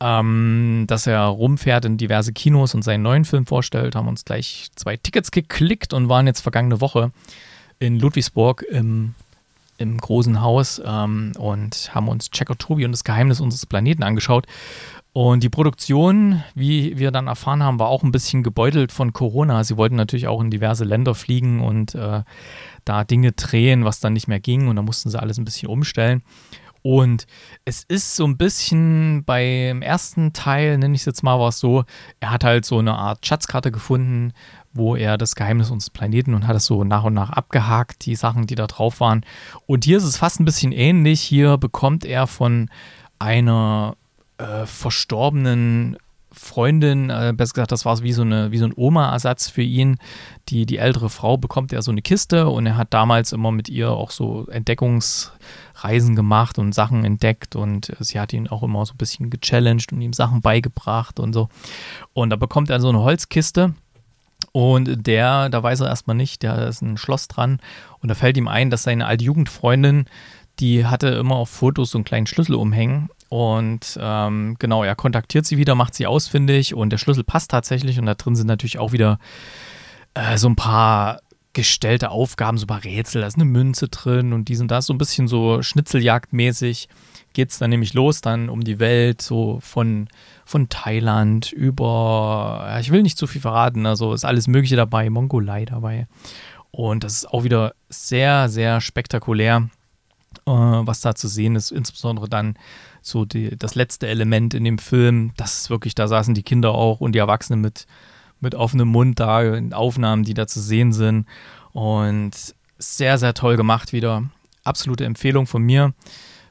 ähm, 0.00 0.84
dass 0.86 1.06
er 1.06 1.20
rumfährt 1.24 1.84
in 1.84 1.98
diverse 1.98 2.32
Kinos 2.32 2.74
und 2.74 2.82
seinen 2.82 3.02
neuen 3.02 3.26
Film 3.26 3.44
vorstellt, 3.44 3.94
haben 3.94 4.08
uns 4.08 4.24
gleich 4.24 4.68
zwei 4.74 4.96
Tickets 4.96 5.30
geklickt 5.30 5.92
und 5.92 6.08
waren 6.08 6.26
jetzt 6.26 6.40
vergangene 6.40 6.80
Woche 6.80 7.10
in 7.78 7.98
Ludwigsburg 7.98 8.62
im, 8.70 9.14
im 9.76 9.98
großen 9.98 10.40
Haus 10.40 10.80
ähm, 10.82 11.32
und 11.38 11.94
haben 11.94 12.08
uns 12.08 12.30
Checker 12.30 12.56
Tobi 12.56 12.86
und 12.86 12.92
das 12.92 13.04
Geheimnis 13.04 13.38
unseres 13.38 13.66
Planeten 13.66 14.02
angeschaut. 14.02 14.46
Und 15.12 15.42
die 15.42 15.48
Produktion, 15.48 16.42
wie 16.54 16.98
wir 16.98 17.10
dann 17.10 17.26
erfahren 17.26 17.62
haben, 17.62 17.78
war 17.78 17.88
auch 17.88 18.02
ein 18.02 18.12
bisschen 18.12 18.42
gebeutelt 18.42 18.92
von 18.92 19.12
Corona. 19.12 19.64
Sie 19.64 19.76
wollten 19.76 19.96
natürlich 19.96 20.28
auch 20.28 20.40
in 20.40 20.50
diverse 20.50 20.84
Länder 20.84 21.14
fliegen 21.14 21.60
und 21.60 21.94
äh, 21.94 22.22
da 22.84 23.04
Dinge 23.04 23.32
drehen, 23.32 23.84
was 23.84 24.00
dann 24.00 24.12
nicht 24.12 24.28
mehr 24.28 24.40
ging. 24.40 24.68
Und 24.68 24.76
da 24.76 24.82
mussten 24.82 25.10
sie 25.10 25.20
alles 25.20 25.38
ein 25.38 25.44
bisschen 25.44 25.68
umstellen. 25.68 26.22
Und 26.82 27.26
es 27.64 27.82
ist 27.82 28.14
so 28.14 28.24
ein 28.24 28.36
bisschen 28.36 29.24
beim 29.24 29.82
ersten 29.82 30.32
Teil, 30.32 30.78
nenne 30.78 30.94
ich 30.94 31.00
es 31.00 31.06
jetzt 31.06 31.22
mal, 31.22 31.38
war 31.38 31.48
es 31.48 31.58
so, 31.58 31.84
er 32.20 32.30
hat 32.30 32.44
halt 32.44 32.64
so 32.64 32.78
eine 32.78 32.94
Art 32.94 33.26
Schatzkarte 33.26 33.72
gefunden, 33.72 34.32
wo 34.72 34.94
er 34.94 35.18
das 35.18 35.34
Geheimnis 35.34 35.70
unseres 35.70 35.90
Planeten 35.90 36.34
und 36.34 36.46
hat 36.46 36.56
es 36.56 36.66
so 36.66 36.84
nach 36.84 37.04
und 37.04 37.14
nach 37.14 37.30
abgehakt, 37.30 38.06
die 38.06 38.14
Sachen, 38.14 38.46
die 38.46 38.54
da 38.54 38.66
drauf 38.66 39.00
waren. 39.00 39.24
Und 39.66 39.84
hier 39.84 39.98
ist 39.98 40.04
es 40.04 40.16
fast 40.16 40.38
ein 40.40 40.44
bisschen 40.44 40.72
ähnlich. 40.72 41.20
Hier 41.20 41.58
bekommt 41.58 42.04
er 42.04 42.26
von 42.26 42.70
einer 43.18 43.96
äh, 44.38 44.66
verstorbenen 44.66 45.98
Freundin, 46.30 47.10
äh, 47.10 47.32
besser 47.34 47.54
gesagt, 47.54 47.72
das 47.72 47.84
war 47.84 48.02
wie 48.02 48.12
so, 48.12 48.22
eine, 48.22 48.52
wie 48.52 48.58
so 48.58 48.66
ein 48.66 48.74
Oma-Ersatz 48.76 49.48
für 49.48 49.62
ihn. 49.62 49.98
Die, 50.48 50.66
die 50.66 50.78
ältere 50.78 51.10
Frau 51.10 51.36
bekommt 51.36 51.72
er 51.72 51.82
so 51.82 51.90
eine 51.90 52.02
Kiste 52.02 52.48
und 52.48 52.66
er 52.66 52.76
hat 52.76 52.92
damals 52.92 53.32
immer 53.32 53.50
mit 53.50 53.68
ihr 53.68 53.90
auch 53.90 54.10
so 54.10 54.46
Entdeckungsreisen 54.46 56.14
gemacht 56.14 56.58
und 56.58 56.74
Sachen 56.74 57.04
entdeckt 57.04 57.56
und 57.56 57.92
sie 58.00 58.20
hat 58.20 58.32
ihn 58.32 58.48
auch 58.48 58.62
immer 58.62 58.84
so 58.84 58.94
ein 58.94 58.98
bisschen 58.98 59.30
gechallenged 59.30 59.92
und 59.92 60.00
ihm 60.00 60.12
Sachen 60.12 60.40
beigebracht 60.40 61.18
und 61.18 61.32
so. 61.32 61.48
Und 62.12 62.30
da 62.30 62.36
bekommt 62.36 62.70
er 62.70 62.80
so 62.80 62.88
eine 62.88 63.00
Holzkiste. 63.00 63.74
Und 64.52 65.06
der, 65.06 65.48
da 65.50 65.62
weiß 65.62 65.80
er 65.80 65.88
erstmal 65.88 66.16
nicht, 66.16 66.42
da 66.44 66.68
ist 66.68 66.80
ein 66.80 66.96
Schloss 66.96 67.28
dran. 67.28 67.60
Und 68.00 68.08
da 68.08 68.14
fällt 68.14 68.36
ihm 68.36 68.48
ein, 68.48 68.70
dass 68.70 68.84
seine 68.84 69.06
alte 69.06 69.24
Jugendfreundin, 69.24 70.06
die 70.60 70.86
hatte 70.86 71.08
immer 71.08 71.36
auf 71.36 71.50
Fotos 71.50 71.90
so 71.90 71.98
einen 71.98 72.04
kleinen 72.04 72.26
Schlüssel 72.26 72.54
umhängen. 72.54 73.10
Und 73.28 73.98
ähm, 74.00 74.56
genau, 74.58 74.84
er 74.84 74.94
kontaktiert 74.94 75.44
sie 75.44 75.58
wieder, 75.58 75.74
macht 75.74 75.94
sie 75.94 76.06
ausfindig 76.06 76.74
und 76.74 76.90
der 76.90 76.98
Schlüssel 76.98 77.24
passt 77.24 77.50
tatsächlich. 77.50 77.98
Und 77.98 78.06
da 78.06 78.14
drin 78.14 78.36
sind 78.36 78.46
natürlich 78.46 78.78
auch 78.78 78.92
wieder 78.92 79.18
äh, 80.14 80.38
so 80.38 80.48
ein 80.48 80.56
paar 80.56 81.20
gestellte 81.52 82.10
Aufgaben, 82.10 82.56
so 82.56 82.64
ein 82.64 82.68
paar 82.68 82.84
Rätsel. 82.84 83.20
Da 83.20 83.26
ist 83.26 83.36
eine 83.36 83.44
Münze 83.44 83.88
drin 83.88 84.32
und 84.32 84.48
dies 84.48 84.60
und 84.60 84.70
das. 84.70 84.86
So 84.86 84.94
ein 84.94 84.98
bisschen 84.98 85.28
so 85.28 85.62
Schnitzeljagdmäßig 85.62 86.88
geht 87.32 87.50
es 87.50 87.58
dann 87.58 87.70
nämlich 87.70 87.94
los, 87.94 88.20
dann 88.20 88.48
um 88.48 88.64
die 88.64 88.78
Welt, 88.78 89.20
so 89.20 89.58
von, 89.60 90.08
von 90.44 90.68
Thailand 90.68 91.52
über, 91.52 92.66
ja, 92.68 92.80
ich 92.80 92.90
will 92.90 93.02
nicht 93.02 93.18
zu 93.18 93.26
viel 93.26 93.40
verraten, 93.40 93.86
also 93.86 94.12
ist 94.12 94.24
alles 94.24 94.48
Mögliche 94.48 94.76
dabei, 94.76 95.10
Mongolei 95.10 95.64
dabei. 95.64 96.06
Und 96.70 97.04
das 97.04 97.14
ist 97.14 97.30
auch 97.30 97.44
wieder 97.44 97.74
sehr, 97.88 98.48
sehr 98.48 98.80
spektakulär, 98.80 99.68
äh, 100.46 100.50
was 100.50 101.00
da 101.00 101.14
zu 101.14 101.28
sehen 101.28 101.56
ist, 101.56 101.70
insbesondere 101.70 102.28
dann 102.28 102.56
so 103.02 103.24
die, 103.24 103.56
das 103.56 103.74
letzte 103.74 104.06
Element 104.06 104.54
in 104.54 104.64
dem 104.64 104.78
Film, 104.78 105.32
das 105.36 105.62
ist 105.62 105.70
wirklich, 105.70 105.94
da 105.94 106.08
saßen 106.08 106.34
die 106.34 106.42
Kinder 106.42 106.72
auch 106.72 107.00
und 107.00 107.12
die 107.12 107.18
Erwachsenen 107.18 107.60
mit, 107.60 107.86
mit 108.40 108.54
offenem 108.54 108.88
Mund 108.88 109.20
da 109.20 109.42
in 109.42 109.72
Aufnahmen, 109.72 110.24
die 110.24 110.34
da 110.34 110.46
zu 110.46 110.60
sehen 110.60 110.92
sind. 110.92 111.26
Und 111.72 112.54
sehr, 112.78 113.18
sehr 113.18 113.34
toll 113.34 113.56
gemacht 113.56 113.92
wieder. 113.92 114.24
Absolute 114.64 115.04
Empfehlung 115.04 115.46
von 115.46 115.62
mir. 115.62 115.94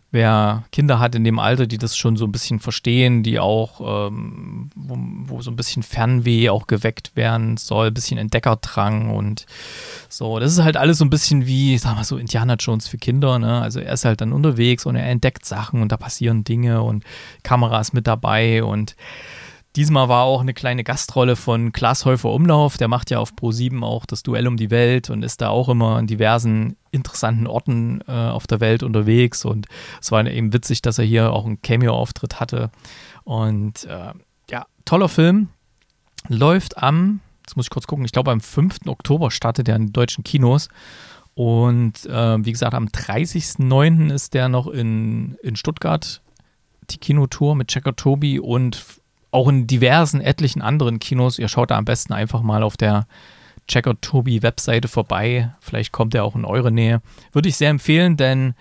Wer 0.09 0.63
Kinder 0.71 0.99
hat 0.99 1.15
in 1.15 1.25
dem 1.25 1.37
Alter, 1.37 1.67
die 1.67 1.77
das 1.77 1.97
schon 1.97 2.15
so 2.15 2.25
ein 2.25 2.31
bisschen 2.31 2.59
verstehen, 2.59 3.23
die 3.23 3.39
auch, 3.39 4.07
ähm, 4.09 4.69
wo, 4.73 4.97
wo 5.25 5.41
so 5.41 5.51
ein 5.51 5.57
bisschen 5.57 5.83
Fernweh 5.83 6.49
auch 6.49 6.67
geweckt 6.67 7.15
werden 7.15 7.57
soll, 7.57 7.87
ein 7.87 7.93
bisschen 7.93 8.17
Entdeckerdrang 8.17 9.09
und 9.09 9.45
so. 10.07 10.39
Das 10.39 10.53
ist 10.53 10.63
halt 10.63 10.77
alles 10.77 10.99
so 10.99 11.05
ein 11.05 11.09
bisschen 11.09 11.45
wie, 11.45 11.77
sag 11.77 11.95
mal 11.95 12.05
so, 12.05 12.17
Indiana 12.17 12.55
Jones 12.55 12.87
für 12.87 12.97
Kinder, 12.97 13.37
ne? 13.37 13.61
Also 13.61 13.81
er 13.81 13.93
ist 13.93 14.05
halt 14.05 14.21
dann 14.21 14.31
unterwegs 14.31 14.85
und 14.85 14.95
er 14.95 15.09
entdeckt 15.09 15.45
Sachen 15.45 15.81
und 15.81 15.91
da 15.91 15.97
passieren 15.97 16.45
Dinge 16.45 16.83
und 16.83 17.03
Kamera 17.43 17.81
ist 17.81 17.93
mit 17.93 18.07
dabei 18.07 18.63
und 18.63 18.95
Diesmal 19.77 20.09
war 20.09 20.23
auch 20.23 20.41
eine 20.41 20.55
kleine 20.55 20.83
Gastrolle 20.83 21.35
von 21.35 21.71
Klaas 21.71 22.03
Häufer 22.03 22.31
Umlauf. 22.31 22.77
Der 22.77 22.87
macht 22.87 23.11
ja 23.11 23.19
auf 23.19 23.33
Pro7 23.33 23.83
auch 23.83 24.07
das 24.07 24.23
Duell 24.23 24.47
um 24.47 24.57
die 24.57 24.71
Welt 24.71 25.11
und 25.11 25.21
ist 25.21 25.39
da 25.39 25.49
auch 25.49 25.69
immer 25.69 25.97
an 25.97 26.07
diversen 26.07 26.77
interessanten 26.89 27.45
Orten 27.45 28.01
äh, 28.07 28.11
auf 28.11 28.47
der 28.47 28.59
Welt 28.59 28.81
unterwegs. 28.81 29.45
Und 29.45 29.67
es 30.01 30.11
war 30.11 30.25
eben 30.25 30.51
witzig, 30.51 30.81
dass 30.81 30.97
er 30.97 31.05
hier 31.05 31.31
auch 31.31 31.45
einen 31.45 31.61
Cameo-Auftritt 31.61 32.39
hatte. 32.39 32.71
Und 33.23 33.83
äh, 33.83 34.13
ja, 34.49 34.65
toller 34.83 35.09
Film. 35.09 35.49
Läuft 36.27 36.81
am, 36.81 37.19
jetzt 37.45 37.55
muss 37.55 37.67
ich 37.67 37.69
kurz 37.69 37.85
gucken, 37.85 38.03
ich 38.03 38.11
glaube 38.11 38.31
am 38.31 38.41
5. 38.41 38.87
Oktober 38.87 39.29
startet 39.29 39.69
er 39.69 39.75
in 39.75 39.93
deutschen 39.93 40.23
Kinos. 40.23 40.69
Und 41.35 42.03
äh, 42.07 42.43
wie 42.43 42.51
gesagt, 42.51 42.73
am 42.73 42.87
30.09. 42.87 44.11
ist 44.11 44.33
der 44.33 44.49
noch 44.49 44.65
in, 44.65 45.35
in 45.43 45.55
Stuttgart, 45.55 46.23
die 46.89 46.97
Kinotour 46.97 47.53
mit 47.53 47.67
Checker 47.67 47.95
Tobi 47.95 48.39
und 48.39 48.83
auch 49.37 49.47
in 49.47 49.67
diversen, 49.67 50.19
etlichen 50.19 50.63
anderen 50.63 50.97
Kinos. 50.97 51.37
Ihr 51.37 51.47
schaut 51.47 51.69
da 51.69 51.77
am 51.77 51.85
besten 51.85 52.11
einfach 52.11 52.41
mal 52.41 52.63
auf 52.63 52.75
der 52.75 53.05
Checker 53.67 54.01
Tobi 54.01 54.41
Webseite 54.41 54.87
vorbei. 54.87 55.53
Vielleicht 55.59 55.91
kommt 55.91 56.15
er 56.15 56.23
auch 56.23 56.35
in 56.35 56.43
eure 56.43 56.71
Nähe. 56.71 57.01
Würde 57.33 57.47
ich 57.47 57.55
sehr 57.55 57.69
empfehlen, 57.69 58.17
denn 58.17 58.55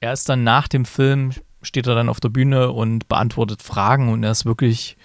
er 0.00 0.12
ist 0.12 0.28
dann 0.28 0.44
nach 0.44 0.68
dem 0.68 0.84
Film, 0.84 1.30
steht 1.62 1.86
er 1.86 1.94
dann 1.94 2.10
auf 2.10 2.20
der 2.20 2.28
Bühne 2.28 2.72
und 2.72 3.08
beantwortet 3.08 3.62
Fragen 3.62 4.12
und 4.12 4.22
er 4.22 4.32
ist 4.32 4.44
wirklich 4.44 4.98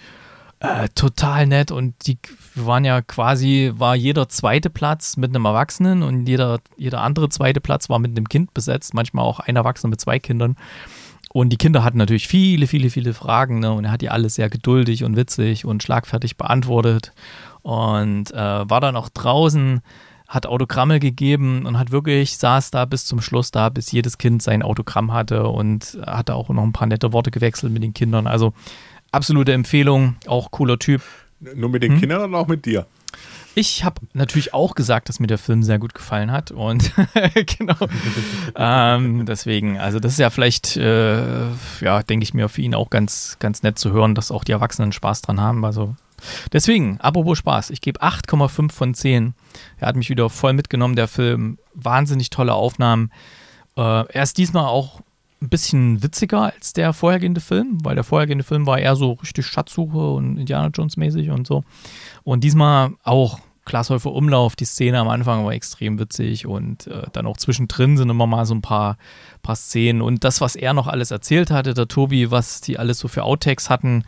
äh, 0.59 0.89
total 0.93 1.47
nett 1.47 1.71
und 1.71 2.05
die 2.05 2.17
waren 2.55 2.83
ja 2.83 3.01
quasi, 3.01 3.71
war 3.75 3.95
jeder 3.95 4.27
zweite 4.27 4.69
Platz 4.69 5.15
mit 5.15 5.29
einem 5.29 5.45
Erwachsenen 5.45 6.03
und 6.03 6.27
jeder, 6.27 6.59
jeder 6.75 6.99
andere 6.99 7.29
zweite 7.29 7.62
Platz 7.62 7.89
war 7.89 7.99
mit 7.99 8.12
einem 8.12 8.27
Kind 8.27 8.53
besetzt, 8.53 8.93
manchmal 8.93 9.23
auch 9.23 9.39
ein 9.39 9.55
Erwachsener 9.55 9.91
mit 9.91 10.01
zwei 10.01 10.19
Kindern. 10.19 10.57
Und 11.34 11.50
die 11.50 11.58
Kinder 11.58 11.84
hatten 11.84 11.98
natürlich 11.98 12.28
viele, 12.28 12.67
viele, 12.67 12.91
viele 12.91 13.13
Fragen 13.13 13.60
ne? 13.60 13.74
und 13.74 13.86
er 13.86 13.91
hat 13.91 14.02
die 14.02 14.10
alle 14.10 14.30
sehr 14.30 14.50
geduldig 14.50 15.04
und 15.04 15.17
witzig 15.17 15.65
und 15.65 15.82
schlagfertig 15.82 16.38
beantwortet 16.38 17.12
und 17.63 18.32
äh, 18.32 18.36
war 18.36 18.80
dann 18.80 18.96
auch 18.96 19.10
draußen, 19.10 19.82
hat 20.28 20.46
Autogramme 20.46 21.00
gegeben 21.00 21.65
und 21.65 21.80
hat 21.80 21.91
wirklich, 21.91 22.38
saß 22.38 22.69
da 22.69 22.86
bis 22.86 23.06
zum 23.06 23.19
Schluss 23.19 23.50
da, 23.50 23.69
bis 23.69 23.91
jedes 23.91 24.19
Kind 24.19 24.43
sein 24.43 24.62
Autogramm 24.62 25.12
hatte 25.12 25.48
und 25.48 25.98
hatte 26.06 26.36
auch 26.36 26.50
noch 26.50 26.63
ein 26.63 26.72
paar 26.72 26.88
nette 26.88 27.13
Worte 27.13 27.32
gewechselt 27.32 27.74
mit 27.74 27.82
den 27.82 27.96
Kindern. 27.96 28.28
Also 28.28 28.54
absolute 29.12 29.54
Empfehlung, 29.54 30.17
auch 30.28 30.52
cooler 30.52 30.78
Typ. 30.78 31.02
Nur 31.39 31.69
mit 31.69 31.82
den 31.82 31.93
hm? 31.93 32.00
Kindern 32.00 32.30
oder 32.30 32.38
auch 32.38 32.48
mit 32.48 32.65
dir? 32.65 32.86
Ich 33.55 33.83
habe 33.83 34.01
natürlich 34.13 34.53
auch 34.53 34.73
gesagt, 34.73 35.09
dass 35.09 35.19
mir 35.19 35.27
der 35.27 35.37
Film 35.37 35.61
sehr 35.61 35.77
gut 35.77 35.93
gefallen 35.93 36.31
hat 36.31 36.51
und 36.51 36.91
genau. 37.57 37.75
ähm, 38.55 39.25
deswegen, 39.25 39.77
also 39.77 39.99
das 39.99 40.13
ist 40.13 40.19
ja 40.19 40.29
vielleicht, 40.29 40.75
äh, 40.75 41.47
ja, 41.81 42.03
denke 42.03 42.23
ich 42.23 42.33
mir 42.33 42.49
für 42.49 42.61
ihn 42.61 42.73
auch 42.73 42.89
ganz, 42.89 43.37
ganz 43.39 43.61
nett 43.61 43.77
zu 43.77 43.91
hören, 43.91 44.15
dass 44.15 44.31
auch 44.31 44.43
die 44.43 44.53
Erwachsenen 44.53 44.91
Spaß 44.91 45.21
dran 45.21 45.39
haben. 45.39 45.65
Also 45.65 45.95
deswegen, 46.51 46.99
apropos 46.99 47.37
Spaß, 47.37 47.69
ich 47.69 47.81
gebe 47.81 48.01
8,5 48.01 48.71
von 48.71 48.93
10. 48.93 49.35
Er 49.79 49.87
hat 49.87 49.95
mich 49.95 50.09
wieder 50.09 50.29
voll 50.29 50.53
mitgenommen, 50.53 50.95
der 50.95 51.07
Film. 51.07 51.59
Wahnsinnig 51.75 52.31
tolle 52.31 52.53
Aufnahmen. 52.53 53.11
Äh, 53.77 53.81
er 53.81 54.23
ist 54.23 54.37
diesmal 54.37 54.65
auch 54.65 55.01
ein 55.43 55.49
bisschen 55.49 56.01
witziger 56.01 56.53
als 56.53 56.73
der 56.73 56.93
vorhergehende 56.93 57.41
Film, 57.41 57.77
weil 57.84 57.95
der 57.95 58.03
vorhergehende 58.03 58.43
Film 58.43 58.65
war 58.65 58.79
eher 58.79 58.95
so 58.95 59.13
richtig 59.13 59.45
Schatzsuche 59.45 60.13
und 60.13 60.38
Indiana 60.38 60.69
Jones 60.73 60.97
mäßig 60.97 61.29
und 61.29 61.45
so. 61.45 61.63
Und 62.23 62.43
diesmal 62.43 62.91
auch 63.03 63.39
Glashäufer 63.65 64.12
Umlauf, 64.12 64.56
die 64.56 64.65
Szene 64.65 64.99
am 64.99 65.08
Anfang 65.08 65.45
war 65.45 65.53
extrem 65.53 65.97
witzig 65.97 66.45
und 66.45 66.88
äh, 66.88 67.03
dann 67.13 67.25
auch 67.25 67.38
zwischendrin 67.38 67.95
sind 67.95 68.10
immer 68.10 68.27
mal 68.27 68.45
so 68.45 68.56
ein 68.56 68.62
paar, 68.62 68.97
paar 69.41 69.56
Szenen 69.56 70.01
und 70.01 70.23
das, 70.25 70.41
was 70.41 70.58
er 70.58 70.73
noch 70.73 70.88
alles 70.88 71.12
erzählt 71.12 71.49
hatte, 71.49 71.73
der 71.73 71.88
Tobi, 71.88 72.29
was 72.29 72.60
die 72.60 72.77
alles 72.77 72.99
so 72.99 73.08
für 73.08 73.23
Outtakes 73.23 73.69
hatten, 73.69 74.03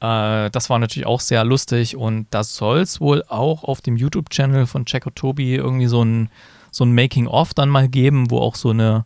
äh, 0.00 0.50
das 0.50 0.70
war 0.70 0.78
natürlich 0.78 1.06
auch 1.06 1.20
sehr 1.20 1.44
lustig 1.44 1.96
und 1.96 2.26
das 2.30 2.56
soll 2.56 2.78
es 2.78 3.00
wohl 3.00 3.24
auch 3.28 3.64
auf 3.64 3.82
dem 3.82 3.96
YouTube-Channel 3.96 4.66
von 4.66 4.86
Checker 4.86 5.14
Tobi 5.14 5.54
irgendwie 5.54 5.86
so 5.86 6.02
ein, 6.02 6.30
so 6.70 6.84
ein 6.84 6.94
Making-of 6.94 7.52
dann 7.52 7.68
mal 7.68 7.88
geben, 7.88 8.30
wo 8.30 8.38
auch 8.38 8.54
so 8.54 8.70
eine 8.70 9.04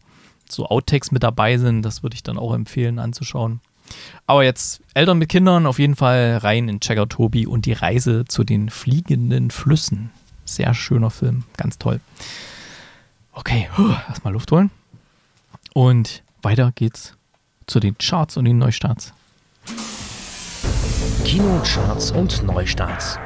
so 0.52 0.66
Outtakes 0.66 1.10
mit 1.10 1.22
dabei 1.22 1.58
sind. 1.58 1.82
Das 1.82 2.02
würde 2.02 2.14
ich 2.14 2.22
dann 2.22 2.38
auch 2.38 2.54
empfehlen 2.54 2.98
anzuschauen. 2.98 3.60
Aber 4.26 4.44
jetzt 4.44 4.82
Eltern 4.94 5.18
mit 5.18 5.28
Kindern 5.28 5.66
auf 5.66 5.78
jeden 5.78 5.96
Fall 5.96 6.38
rein 6.38 6.68
in 6.68 6.80
Checker 6.80 7.08
Tobi 7.08 7.46
und 7.46 7.66
die 7.66 7.72
Reise 7.72 8.24
zu 8.26 8.44
den 8.44 8.68
fliegenden 8.68 9.50
Flüssen. 9.50 10.10
Sehr 10.44 10.74
schöner 10.74 11.10
Film, 11.10 11.44
ganz 11.56 11.78
toll. 11.78 12.00
Okay, 13.32 13.68
erstmal 14.08 14.32
Luft 14.32 14.50
holen. 14.52 14.70
Und 15.74 16.22
weiter 16.42 16.72
geht's 16.74 17.14
zu 17.66 17.80
den 17.80 17.96
Charts 17.98 18.36
und 18.36 18.44
den 18.46 18.58
Neustarts. 18.58 19.12
Kinocharts 21.24 22.10
und 22.10 22.42
Neustarts. 22.42 23.18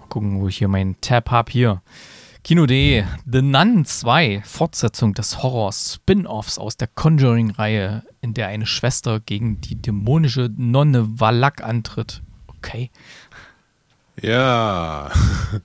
Mal 0.00 0.08
gucken, 0.08 0.40
wo 0.40 0.48
ich 0.48 0.58
hier 0.58 0.68
meinen 0.68 1.00
Tab 1.00 1.30
habe. 1.30 1.52
Hier. 1.52 1.82
Kino.de, 2.44 3.04
The 3.24 3.40
Nun 3.40 3.86
2, 3.86 4.42
Fortsetzung 4.44 5.14
des 5.14 5.42
Horror-Spin-Offs 5.42 6.58
aus 6.58 6.76
der 6.76 6.88
Conjuring-Reihe, 6.88 8.02
in 8.20 8.34
der 8.34 8.48
eine 8.48 8.66
Schwester 8.66 9.18
gegen 9.18 9.62
die 9.62 9.76
dämonische 9.76 10.50
Nonne 10.54 11.18
Valak 11.18 11.64
antritt. 11.64 12.20
Okay. 12.58 12.90
Ja. 14.20 15.10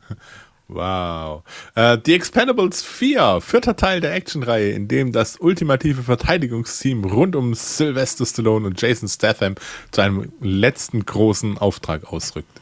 wow. 0.69 1.43
Äh, 1.75 1.97
The 2.05 2.13
Expendables 2.13 2.81
4, 2.81 3.41
vierter 3.41 3.75
Teil 3.75 3.99
der 3.99 4.13
Actionreihe, 4.13 4.71
in 4.71 4.87
dem 4.87 5.11
das 5.11 5.35
ultimative 5.35 6.03
Verteidigungsteam 6.03 7.03
rund 7.03 7.35
um 7.35 7.55
Sylvester 7.55 8.25
Stallone 8.25 8.65
und 8.67 8.81
Jason 8.81 9.09
Statham 9.09 9.55
zu 9.91 9.99
einem 9.99 10.31
letzten 10.39 11.05
großen 11.05 11.57
Auftrag 11.57 12.05
ausrückt. 12.05 12.61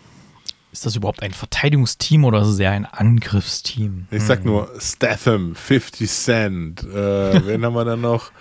Ist 0.77 0.85
das 0.85 0.95
überhaupt 0.95 1.23
ein 1.23 1.33
Verteidigungsteam 1.33 2.23
oder 2.23 2.43
ist 2.43 2.49
es 2.49 2.59
eher 2.59 2.69
ein 2.69 2.85
Angriffsteam? 2.85 4.05
Ich 4.11 4.21
sag 4.21 4.45
nur 4.45 4.69
Statham, 4.77 5.55
50 5.55 6.07
Cent. 6.07 6.83
Äh, 6.83 6.85
wen 7.47 7.65
haben 7.65 7.73
wir 7.73 7.83
dann 7.83 8.01
noch? 8.01 8.31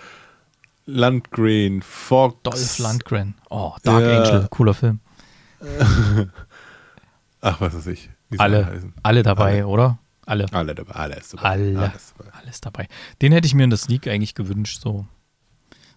Landgreen, 0.85 1.81
Fox. 1.81 2.37
Dolph 2.43 2.79
Landgren. 2.79 3.37
Oh, 3.49 3.73
Dark 3.85 4.03
ja. 4.03 4.23
Angel, 4.23 4.49
cooler 4.51 4.75
Film. 4.75 5.01
Ach, 7.41 7.59
was 7.63 7.75
weiß 7.75 7.87
ich. 7.87 8.11
Alle, 8.37 8.83
alle 9.03 9.23
dabei, 9.23 9.53
alle. 9.53 9.67
oder? 9.69 9.99
Alle. 10.27 10.45
Alle 10.53 10.75
dabei, 10.75 10.93
alles 10.93 11.31
dabei. 11.31 11.43
Alle, 11.43 11.79
alles 11.79 12.13
dabei. 12.19 12.31
Alles 12.39 12.61
dabei. 12.61 12.89
Den 13.23 13.33
hätte 13.33 13.47
ich 13.47 13.55
mir 13.55 13.65
in 13.65 13.71
der 13.71 13.79
Sneak 13.79 14.09
eigentlich 14.09 14.35
gewünscht, 14.35 14.83
so. 14.83 15.07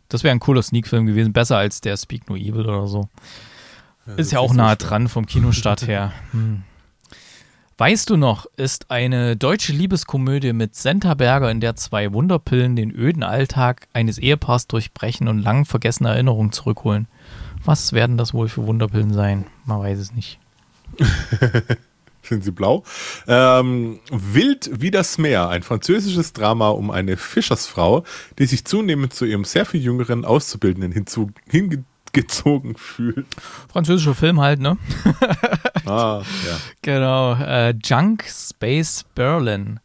Das 0.07 0.23
wäre 0.23 0.31
ein 0.31 0.39
cooler 0.39 0.63
Sneak-Film 0.63 1.05
gewesen, 1.05 1.33
besser 1.33 1.57
als 1.57 1.81
der 1.81 1.97
Speak 1.97 2.29
No 2.29 2.37
Evil 2.37 2.61
oder 2.61 2.87
so. 2.87 3.09
Ist 4.17 4.31
ja 4.31 4.39
auch 4.39 4.53
nahe 4.53 4.77
so 4.79 4.87
dran 4.87 5.07
vom 5.07 5.25
Kinostart 5.25 5.87
her. 5.87 6.11
Hm. 6.31 6.63
Weißt 7.79 8.09
du 8.09 8.17
noch, 8.17 8.45
ist 8.57 8.91
eine 8.91 9.37
deutsche 9.37 9.71
Liebeskomödie 9.71 10.51
mit 10.51 10.75
Senta 10.75 11.13
Berger, 11.13 11.49
in 11.49 11.61
der 11.61 11.77
zwei 11.77 12.11
Wunderpillen 12.11 12.75
den 12.75 12.93
öden 12.93 13.23
Alltag 13.23 13.87
eines 13.93 14.17
Ehepaars 14.17 14.67
durchbrechen 14.67 15.29
und 15.29 15.39
lang 15.39 15.63
vergessene 15.63 16.09
Erinnerungen 16.09 16.51
zurückholen. 16.51 17.07
Was 17.63 17.93
werden 17.93 18.17
das 18.17 18.33
wohl 18.33 18.49
für 18.49 18.67
Wunderpillen 18.67 19.13
sein? 19.13 19.45
Man 19.65 19.79
weiß 19.79 19.97
es 19.97 20.11
nicht. 20.13 20.39
Sind 22.21 22.43
sie 22.43 22.51
blau? 22.51 22.83
Ähm, 23.27 23.99
Wild 24.11 24.69
wie 24.73 24.91
das 24.91 25.17
Meer, 25.17 25.47
ein 25.47 25.63
französisches 25.63 26.33
Drama 26.33 26.69
um 26.69 26.91
eine 26.91 27.15
Fischersfrau, 27.15 28.03
die 28.39 28.45
sich 28.45 28.65
zunehmend 28.65 29.13
zu 29.13 29.23
ihrem 29.23 29.45
sehr 29.45 29.65
viel 29.65 29.81
jüngeren 29.81 30.25
Auszubildenden 30.25 30.91
hinzu, 30.91 31.31
hinge 31.47 31.85
gezogen 32.13 32.75
fühlt. 32.75 33.27
Französischer 33.71 34.15
Film 34.15 34.39
halt, 34.39 34.59
ne? 34.59 34.77
ah, 35.85 36.21
ja. 36.47 36.57
Genau. 36.81 37.33
Äh, 37.35 37.75
Junk 37.83 38.25
Space 38.27 39.05
Berlin. 39.15 39.79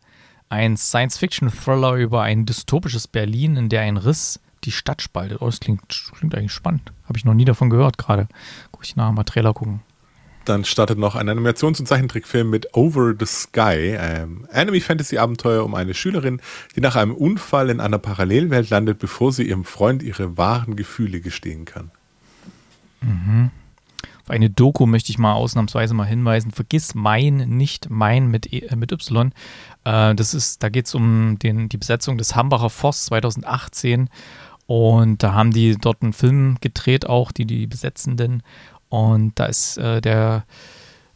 Ein 0.48 0.76
Science-Fiction-Thriller 0.76 1.94
über 1.94 2.22
ein 2.22 2.46
dystopisches 2.46 3.08
Berlin, 3.08 3.56
in 3.56 3.68
der 3.68 3.82
ein 3.82 3.96
Riss 3.96 4.40
die 4.64 4.72
Stadt 4.72 5.02
spaltet. 5.02 5.40
Oh, 5.40 5.46
das 5.46 5.60
klingt, 5.60 5.82
klingt 6.16 6.34
eigentlich 6.34 6.52
spannend. 6.52 6.92
Habe 7.04 7.18
ich 7.18 7.24
noch 7.24 7.34
nie 7.34 7.44
davon 7.44 7.70
gehört 7.70 7.98
gerade. 7.98 8.28
Guck 8.72 8.84
ich 8.84 8.96
nachher 8.96 9.12
mal 9.12 9.24
Trailer 9.24 9.52
gucken. 9.52 9.82
Dann 10.44 10.64
startet 10.64 10.98
noch 10.98 11.14
ein 11.14 11.28
Animations- 11.28 11.80
und 11.80 11.86
Zeichentrickfilm 11.86 12.50
mit 12.50 12.74
Over 12.74 13.14
the 13.18 13.24
Sky, 13.24 13.96
ähm, 13.98 14.46
Anime-Fantasy-Abenteuer 14.52 15.64
um 15.64 15.74
eine 15.74 15.94
Schülerin, 15.94 16.40
die 16.76 16.80
nach 16.80 16.96
einem 16.96 17.14
Unfall 17.14 17.70
in 17.70 17.80
einer 17.80 17.98
Parallelwelt 17.98 18.68
landet, 18.68 18.98
bevor 18.98 19.32
sie 19.32 19.44
ihrem 19.44 19.64
Freund 19.64 20.02
ihre 20.02 20.36
wahren 20.36 20.76
Gefühle 20.76 21.20
gestehen 21.20 21.64
kann. 21.64 21.90
Mhm. 23.04 23.50
Auf 24.22 24.30
eine 24.30 24.48
Doku 24.48 24.86
möchte 24.86 25.10
ich 25.10 25.18
mal 25.18 25.34
ausnahmsweise 25.34 25.92
mal 25.92 26.06
hinweisen. 26.06 26.50
Vergiss 26.50 26.94
mein, 26.94 27.36
nicht 27.36 27.90
mein 27.90 28.28
mit, 28.28 28.52
e, 28.52 28.60
äh, 28.60 28.76
mit 28.76 28.90
Y. 28.90 29.32
Äh, 29.84 30.14
das 30.14 30.32
ist, 30.32 30.62
da 30.62 30.70
geht 30.70 30.86
es 30.86 30.94
um 30.94 31.38
den, 31.38 31.68
die 31.68 31.76
Besetzung 31.76 32.16
des 32.16 32.34
Hambacher 32.34 32.70
Forsts 32.70 33.06
2018. 33.06 34.08
Und 34.66 35.22
da 35.22 35.34
haben 35.34 35.52
die 35.52 35.76
dort 35.76 36.02
einen 36.02 36.14
Film 36.14 36.56
gedreht, 36.60 37.06
auch 37.06 37.32
die, 37.32 37.44
die 37.44 37.66
Besetzenden. 37.66 38.42
Und 38.88 39.38
da 39.38 39.46
ist 39.46 39.76
äh, 39.76 40.00
der 40.00 40.44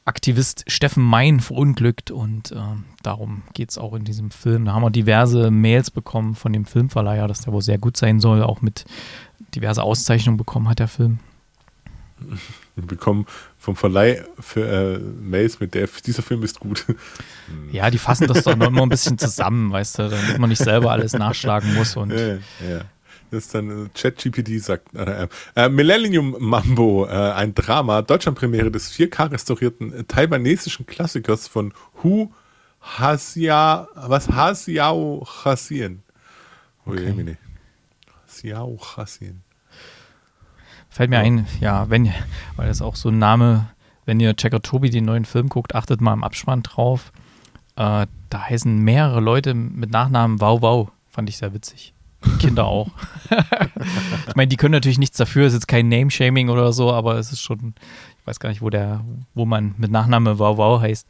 Aktivist 0.04 0.64
Steffen 0.66 1.02
Mein 1.02 1.40
verunglückt 1.40 2.10
und 2.10 2.52
äh, 2.52 2.56
darum 3.02 3.42
geht 3.52 3.70
es 3.70 3.78
auch 3.78 3.92
in 3.92 4.04
diesem 4.04 4.30
Film. 4.30 4.64
Da 4.64 4.72
haben 4.72 4.82
wir 4.82 4.90
diverse 4.90 5.50
Mails 5.50 5.90
bekommen 5.90 6.34
von 6.34 6.52
dem 6.52 6.64
Filmverleiher, 6.64 7.28
dass 7.28 7.42
der 7.42 7.52
wohl 7.52 7.60
sehr 7.60 7.76
gut 7.76 7.98
sein 7.98 8.18
soll, 8.18 8.42
auch 8.42 8.62
mit 8.62 8.86
diverse 9.54 9.82
Auszeichnungen 9.82 10.38
bekommen 10.38 10.66
hat 10.68 10.78
der 10.78 10.88
Film. 10.88 11.20
Wir 12.74 12.86
bekommen 12.86 13.26
vom 13.58 13.76
Verleih 13.76 14.24
für 14.38 14.66
äh, 14.66 14.98
Mails 14.98 15.60
mit 15.60 15.74
der, 15.74 15.88
dieser 16.04 16.22
Film 16.22 16.42
ist 16.42 16.60
gut. 16.60 16.84
Ja, 17.72 17.90
die 17.90 17.96
fassen 17.96 18.26
das 18.26 18.44
doch 18.44 18.56
noch 18.56 18.66
immer 18.66 18.82
ein 18.82 18.90
bisschen 18.90 19.16
zusammen, 19.16 19.72
weißt 19.72 19.98
du, 19.98 20.10
damit 20.10 20.38
man 20.38 20.50
nicht 20.50 20.62
selber 20.62 20.92
alles 20.92 21.14
nachschlagen 21.14 21.72
muss. 21.74 21.96
Und 21.96 22.10
ja, 22.10 22.34
ja. 22.68 22.84
Das 23.30 23.44
ist 23.44 23.54
dann 23.54 23.86
äh, 23.86 23.88
ChatGPT 23.94 24.62
sagt. 24.62 24.94
Äh, 24.94 25.28
äh, 25.54 25.68
Millennium 25.68 26.36
Mambo, 26.38 27.06
äh, 27.06 27.10
ein 27.10 27.54
Drama, 27.54 28.02
Deutschlandpremiere 28.02 28.70
des 28.70 28.92
4K 28.92 29.32
restaurierten 29.32 29.92
äh, 29.92 30.04
taiwanesischen 30.04 30.86
Klassikers 30.86 31.48
von 31.48 31.72
Hu 32.02 32.30
Hasia, 32.80 33.88
was 33.94 34.28
Hasiao 34.28 35.26
Hasien. 35.44 36.02
Okay. 36.86 37.36
Hasiao 38.26 38.78
Hasien. 38.96 39.42
Fällt 40.98 41.10
mir 41.10 41.20
ein, 41.20 41.46
ja, 41.60 41.88
wenn, 41.90 42.12
weil 42.56 42.66
das 42.66 42.82
auch 42.82 42.96
so 42.96 43.10
ein 43.10 43.20
Name, 43.20 43.68
wenn 44.04 44.18
ihr 44.18 44.34
Checker 44.34 44.60
Tobi 44.60 44.90
den 44.90 45.04
neuen 45.04 45.24
Film 45.24 45.48
guckt, 45.48 45.76
achtet 45.76 46.00
mal 46.00 46.12
im 46.12 46.24
Abspann 46.24 46.64
drauf. 46.64 47.12
Äh, 47.76 48.08
da 48.30 48.40
heißen 48.40 48.76
mehrere 48.76 49.20
Leute 49.20 49.54
mit 49.54 49.92
Nachnamen 49.92 50.40
Wow 50.40 50.60
Wow. 50.60 50.88
Fand 51.08 51.28
ich 51.28 51.36
sehr 51.36 51.54
witzig. 51.54 51.94
Kinder 52.40 52.64
auch. 52.66 52.88
ich 54.26 54.34
meine, 54.34 54.48
die 54.48 54.56
können 54.56 54.72
natürlich 54.72 54.98
nichts 54.98 55.16
dafür, 55.16 55.46
es 55.46 55.52
ist 55.52 55.60
jetzt 55.60 55.68
kein 55.68 55.88
Name-Shaming 55.88 56.48
oder 56.48 56.72
so, 56.72 56.92
aber 56.92 57.14
es 57.14 57.30
ist 57.30 57.42
schon, 57.42 57.74
ich 58.20 58.26
weiß 58.26 58.40
gar 58.40 58.48
nicht, 58.48 58.60
wo 58.60 58.68
der, 58.68 59.04
wo 59.34 59.44
man 59.44 59.76
mit 59.78 59.92
Nachname 59.92 60.40
Wow 60.40 60.58
Wow 60.58 60.80
heißt. 60.80 61.06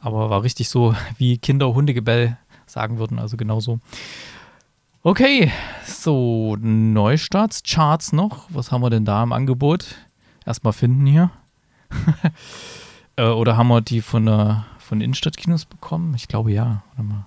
Aber 0.00 0.30
war 0.30 0.44
richtig 0.44 0.70
so, 0.70 0.94
wie 1.18 1.36
Kinder 1.36 1.74
Hundegebell 1.74 2.38
sagen 2.64 2.96
würden, 2.96 3.18
also 3.18 3.36
genauso. 3.36 3.80
Okay, 5.06 5.52
so, 5.84 6.56
Neustarts-Charts 6.58 8.12
noch. 8.12 8.48
Was 8.48 8.72
haben 8.72 8.80
wir 8.80 8.90
denn 8.90 9.04
da 9.04 9.22
im 9.22 9.32
Angebot? 9.32 9.94
Erstmal 10.44 10.72
finden 10.72 11.06
hier. 11.06 11.30
Äh, 13.18 13.28
oder 13.28 13.56
haben 13.56 13.68
wir 13.68 13.80
die 13.80 14.02
von, 14.02 14.26
der, 14.26 14.66
von 14.78 15.00
Innenstadtkinos 15.00 15.64
bekommen? 15.64 16.12
Ich 16.16 16.28
glaube 16.28 16.52
ja. 16.52 16.82
Warte 16.90 17.02
mal. 17.02 17.24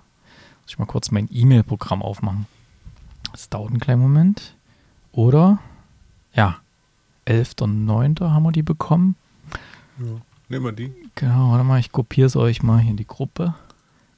Muss 0.62 0.68
ich 0.68 0.78
mal 0.78 0.84
kurz 0.84 1.10
mein 1.10 1.28
E-Mail-Programm 1.32 2.00
aufmachen. 2.00 2.46
Das 3.32 3.48
dauert 3.48 3.70
einen 3.70 3.80
kleinen 3.80 4.00
Moment. 4.00 4.54
Oder? 5.10 5.58
Ja. 6.32 6.58
11.09. 7.26 8.30
haben 8.30 8.42
wir 8.44 8.52
die 8.52 8.62
bekommen. 8.62 9.16
Ja. 9.98 10.20
Nehmen 10.48 10.64
wir 10.66 10.72
die. 10.72 10.92
Genau, 11.16 11.50
warte 11.50 11.64
mal, 11.64 11.80
ich 11.80 11.90
kopiere 11.90 12.28
es 12.28 12.36
euch 12.36 12.62
mal 12.62 12.78
hier 12.78 12.92
in 12.92 12.96
die 12.96 13.06
Gruppe. 13.06 13.54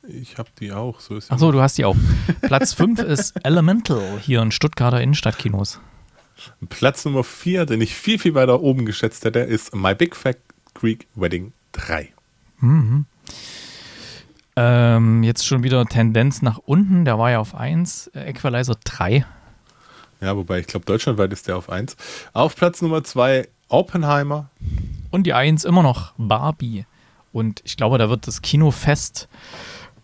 Ich 0.04 0.38
habe 0.38 0.48
die 0.58 0.72
auch. 0.72 1.00
So 1.00 1.16
ist 1.16 1.30
Achso, 1.30 1.52
du 1.52 1.60
hast 1.60 1.78
die 1.78 1.84
auch. 1.84 1.96
Platz 2.42 2.72
5 2.74 3.00
ist 3.00 3.34
Elemental 3.44 4.18
hier 4.20 4.42
in 4.42 4.50
Stuttgarter 4.50 5.00
Innenstadtkinos. 5.00 5.80
Platz 6.68 7.04
Nummer 7.04 7.22
4, 7.22 7.66
den 7.66 7.80
ich 7.80 7.94
viel, 7.94 8.18
viel 8.18 8.34
weiter 8.34 8.60
oben 8.60 8.84
geschätzt 8.84 9.24
hätte, 9.24 9.40
ist 9.40 9.74
My 9.74 9.94
Big 9.94 10.16
Fat 10.16 10.38
Greek 10.74 11.06
Wedding 11.14 11.52
3. 11.72 12.12
Mhm. 12.58 13.06
Ähm, 14.56 15.22
jetzt 15.22 15.46
schon 15.46 15.62
wieder 15.62 15.84
Tendenz 15.86 16.42
nach 16.42 16.58
unten. 16.58 17.04
Der 17.04 17.18
war 17.18 17.30
ja 17.30 17.38
auf 17.38 17.54
1. 17.54 18.08
Äh, 18.08 18.30
Equalizer 18.30 18.76
3. 18.84 19.24
Ja, 20.20 20.36
wobei 20.36 20.60
ich 20.60 20.66
glaube, 20.66 20.84
deutschlandweit 20.84 21.32
ist 21.32 21.48
der 21.48 21.56
auf 21.56 21.70
1. 21.70 21.96
Auf 22.32 22.56
Platz 22.56 22.82
Nummer 22.82 23.02
2 23.02 23.48
Oppenheimer. 23.68 24.50
Und 25.10 25.24
die 25.24 25.32
1 25.32 25.64
immer 25.64 25.82
noch 25.82 26.12
Barbie. 26.18 26.86
Und 27.32 27.62
ich 27.64 27.76
glaube, 27.76 27.98
da 27.98 28.10
wird 28.10 28.26
das 28.26 28.42
Kinofest 28.42 29.28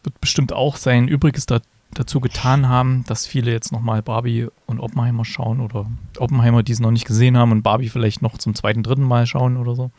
wird 0.02 0.20
bestimmt 0.20 0.52
auch 0.52 0.76
sein 0.76 1.08
Übriges 1.08 1.46
da, 1.46 1.60
dazu 1.94 2.20
getan 2.20 2.68
haben, 2.68 3.04
dass 3.06 3.26
viele 3.26 3.50
jetzt 3.50 3.72
nochmal 3.72 4.02
Barbie 4.02 4.48
und 4.66 4.80
Oppenheimer 4.80 5.24
schauen 5.24 5.60
oder 5.60 5.86
Oppenheimer, 6.18 6.62
die 6.62 6.72
es 6.72 6.80
noch 6.80 6.90
nicht 6.90 7.06
gesehen 7.06 7.36
haben 7.36 7.52
und 7.52 7.62
Barbie 7.62 7.88
vielleicht 7.88 8.22
noch 8.22 8.38
zum 8.38 8.54
zweiten, 8.54 8.82
dritten 8.82 9.02
Mal 9.04 9.26
schauen 9.26 9.56
oder 9.56 9.74
so. 9.74 9.90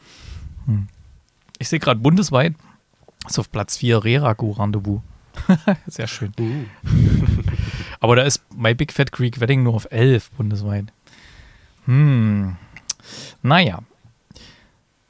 Hm. 0.65 0.87
Ich 1.57 1.69
sehe 1.69 1.79
gerade 1.79 1.99
bundesweit 1.99 2.55
ist 3.27 3.39
auf 3.39 3.51
Platz 3.51 3.77
4 3.77 4.03
Reragu 4.03 4.51
Rendezvous. 4.51 5.01
Sehr 5.87 6.07
schön. 6.07 6.33
Uh. 6.39 6.65
Aber 7.99 8.15
da 8.15 8.23
ist 8.23 8.43
My 8.55 8.73
Big 8.73 8.93
Fat 8.93 9.11
Greek 9.11 9.39
Wedding 9.39 9.63
nur 9.63 9.73
auf 9.73 9.87
11 9.91 10.31
bundesweit. 10.31 10.91
Hm. 11.85 12.55
Naja. 13.41 13.79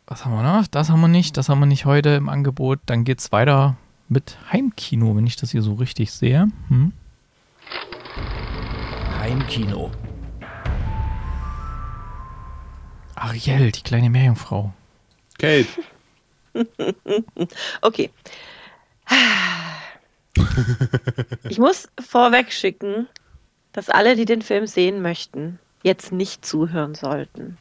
Was 0.07 0.25
haben 0.25 0.33
wir 0.33 0.43
noch? 0.43 0.67
Das 0.67 0.89
haben 0.89 1.01
wir 1.01 1.07
nicht. 1.07 1.37
Das 1.37 1.49
haben 1.49 1.59
wir 1.59 1.65
nicht 1.65 1.85
heute 1.85 2.09
im 2.09 2.29
Angebot. 2.29 2.79
Dann 2.85 3.03
geht 3.03 3.19
es 3.19 3.31
weiter 3.31 3.77
mit 4.09 4.37
Heimkino, 4.51 5.15
wenn 5.15 5.27
ich 5.27 5.35
das 5.35 5.51
hier 5.51 5.61
so 5.61 5.73
richtig 5.75 6.11
sehe. 6.11 6.47
Hm? 6.67 6.91
Heimkino. 9.19 9.91
Ariel, 13.15 13.71
die 13.71 13.83
kleine 13.83 14.09
Meerjungfrau. 14.09 14.73
Kate. 15.37 15.67
Okay. 17.81 18.09
Ich 21.47 21.59
muss 21.59 21.87
vorweg 21.99 22.51
schicken, 22.51 23.07
dass 23.71 23.89
alle, 23.89 24.15
die 24.15 24.25
den 24.25 24.41
Film 24.41 24.67
sehen 24.67 25.01
möchten, 25.01 25.59
jetzt 25.83 26.11
nicht 26.11 26.45
zuhören 26.45 26.95
sollten. 26.95 27.57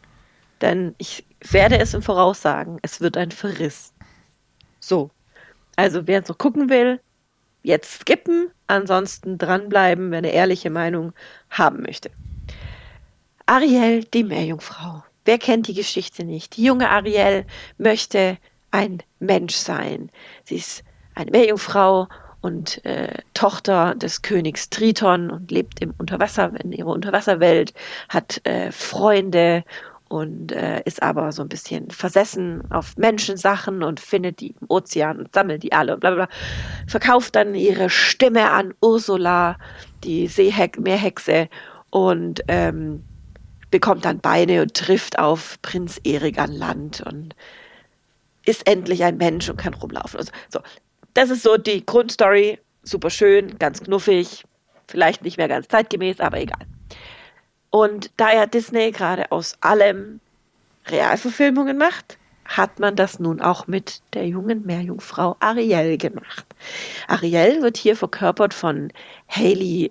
Denn 0.60 0.94
ich 0.98 1.24
werde 1.40 1.78
es 1.78 1.94
im 1.94 2.02
Voraus 2.02 2.42
sagen, 2.42 2.78
es 2.82 3.00
wird 3.00 3.16
ein 3.16 3.30
Verriss. 3.30 3.92
So. 4.80 5.10
Also 5.78 6.08
wer 6.08 6.24
noch 6.26 6.38
gucken 6.38 6.70
will, 6.70 6.98
jetzt 7.62 8.00
skippen, 8.00 8.50
ansonsten 8.66 9.38
dranbleiben, 9.38 10.10
wer 10.10 10.18
eine 10.18 10.32
ehrliche 10.32 10.70
Meinung 10.70 11.12
haben 11.50 11.82
möchte. 11.82 12.10
Ariel, 13.46 14.02
die 14.02 14.24
Meerjungfrau. 14.24 15.04
Wer 15.24 15.38
kennt 15.38 15.68
die 15.68 15.74
Geschichte 15.74 16.24
nicht? 16.24 16.56
Die 16.56 16.64
junge 16.64 16.90
Ariel 16.90 17.46
möchte 17.78 18.38
ein 18.72 19.04
Mensch 19.20 19.54
sein. 19.54 20.10
Sie 20.42 20.56
ist 20.56 20.82
eine 21.14 21.30
Meerjungfrau 21.30 22.08
und 22.40 22.84
äh, 22.84 23.14
Tochter 23.34 23.94
des 23.94 24.22
Königs 24.22 24.70
Triton 24.70 25.30
und 25.30 25.52
lebt 25.52 25.80
im 25.80 25.94
Unterwasser, 25.96 26.52
in 26.60 26.72
ihrer 26.72 26.90
Unterwasserwelt, 26.90 27.72
hat 28.08 28.44
äh, 28.44 28.72
Freunde 28.72 29.62
und 30.08 30.52
äh, 30.52 30.82
ist 30.84 31.02
aber 31.02 31.32
so 31.32 31.42
ein 31.42 31.48
bisschen 31.48 31.90
versessen 31.90 32.62
auf 32.70 32.96
Menschensachen 32.96 33.82
und 33.82 34.00
findet 34.00 34.40
die 34.40 34.54
im 34.60 34.66
Ozean 34.68 35.18
und 35.18 35.34
sammelt 35.34 35.62
die 35.62 35.72
alle 35.72 35.94
und 35.94 36.00
bla 36.00 36.10
bla 36.10 36.26
bla. 36.26 36.34
Verkauft 36.86 37.36
dann 37.36 37.54
ihre 37.54 37.90
Stimme 37.90 38.50
an 38.50 38.74
Ursula, 38.80 39.56
die 40.04 40.26
Seehex 40.26 40.78
Meerhexe, 40.78 41.48
und 41.90 42.42
ähm, 42.48 43.02
bekommt 43.70 44.04
dann 44.04 44.20
Beine 44.20 44.62
und 44.62 44.74
trifft 44.74 45.18
auf 45.18 45.60
Prinz 45.62 46.00
Erik 46.04 46.38
an 46.38 46.52
Land 46.52 47.02
und 47.02 47.34
ist 48.44 48.66
endlich 48.66 49.04
ein 49.04 49.16
Mensch 49.18 49.48
und 49.48 49.56
kann 49.56 49.74
rumlaufen. 49.74 50.18
Also, 50.18 50.32
so, 50.48 50.60
das 51.14 51.30
ist 51.30 51.42
so 51.42 51.56
die 51.56 51.84
Grundstory. 51.84 52.58
Super 52.82 53.10
schön, 53.10 53.58
ganz 53.58 53.82
knuffig, 53.82 54.44
vielleicht 54.86 55.22
nicht 55.22 55.36
mehr 55.36 55.48
ganz 55.48 55.68
zeitgemäß, 55.68 56.20
aber 56.20 56.40
egal. 56.40 56.66
Und 57.70 58.10
da 58.16 58.32
ja 58.32 58.46
Disney 58.46 58.90
gerade 58.92 59.30
aus 59.30 59.56
allem 59.60 60.20
Realverfilmungen 60.86 61.76
macht, 61.76 62.16
hat 62.46 62.78
man 62.80 62.96
das 62.96 63.18
nun 63.18 63.40
auch 63.42 63.66
mit 63.66 64.00
der 64.14 64.26
jungen 64.26 64.64
Meerjungfrau 64.64 65.36
Ariel 65.40 65.98
gemacht. 65.98 66.46
Ariel 67.06 67.60
wird 67.62 67.76
hier 67.76 67.94
verkörpert 67.94 68.54
von 68.54 68.90
Haley 69.28 69.90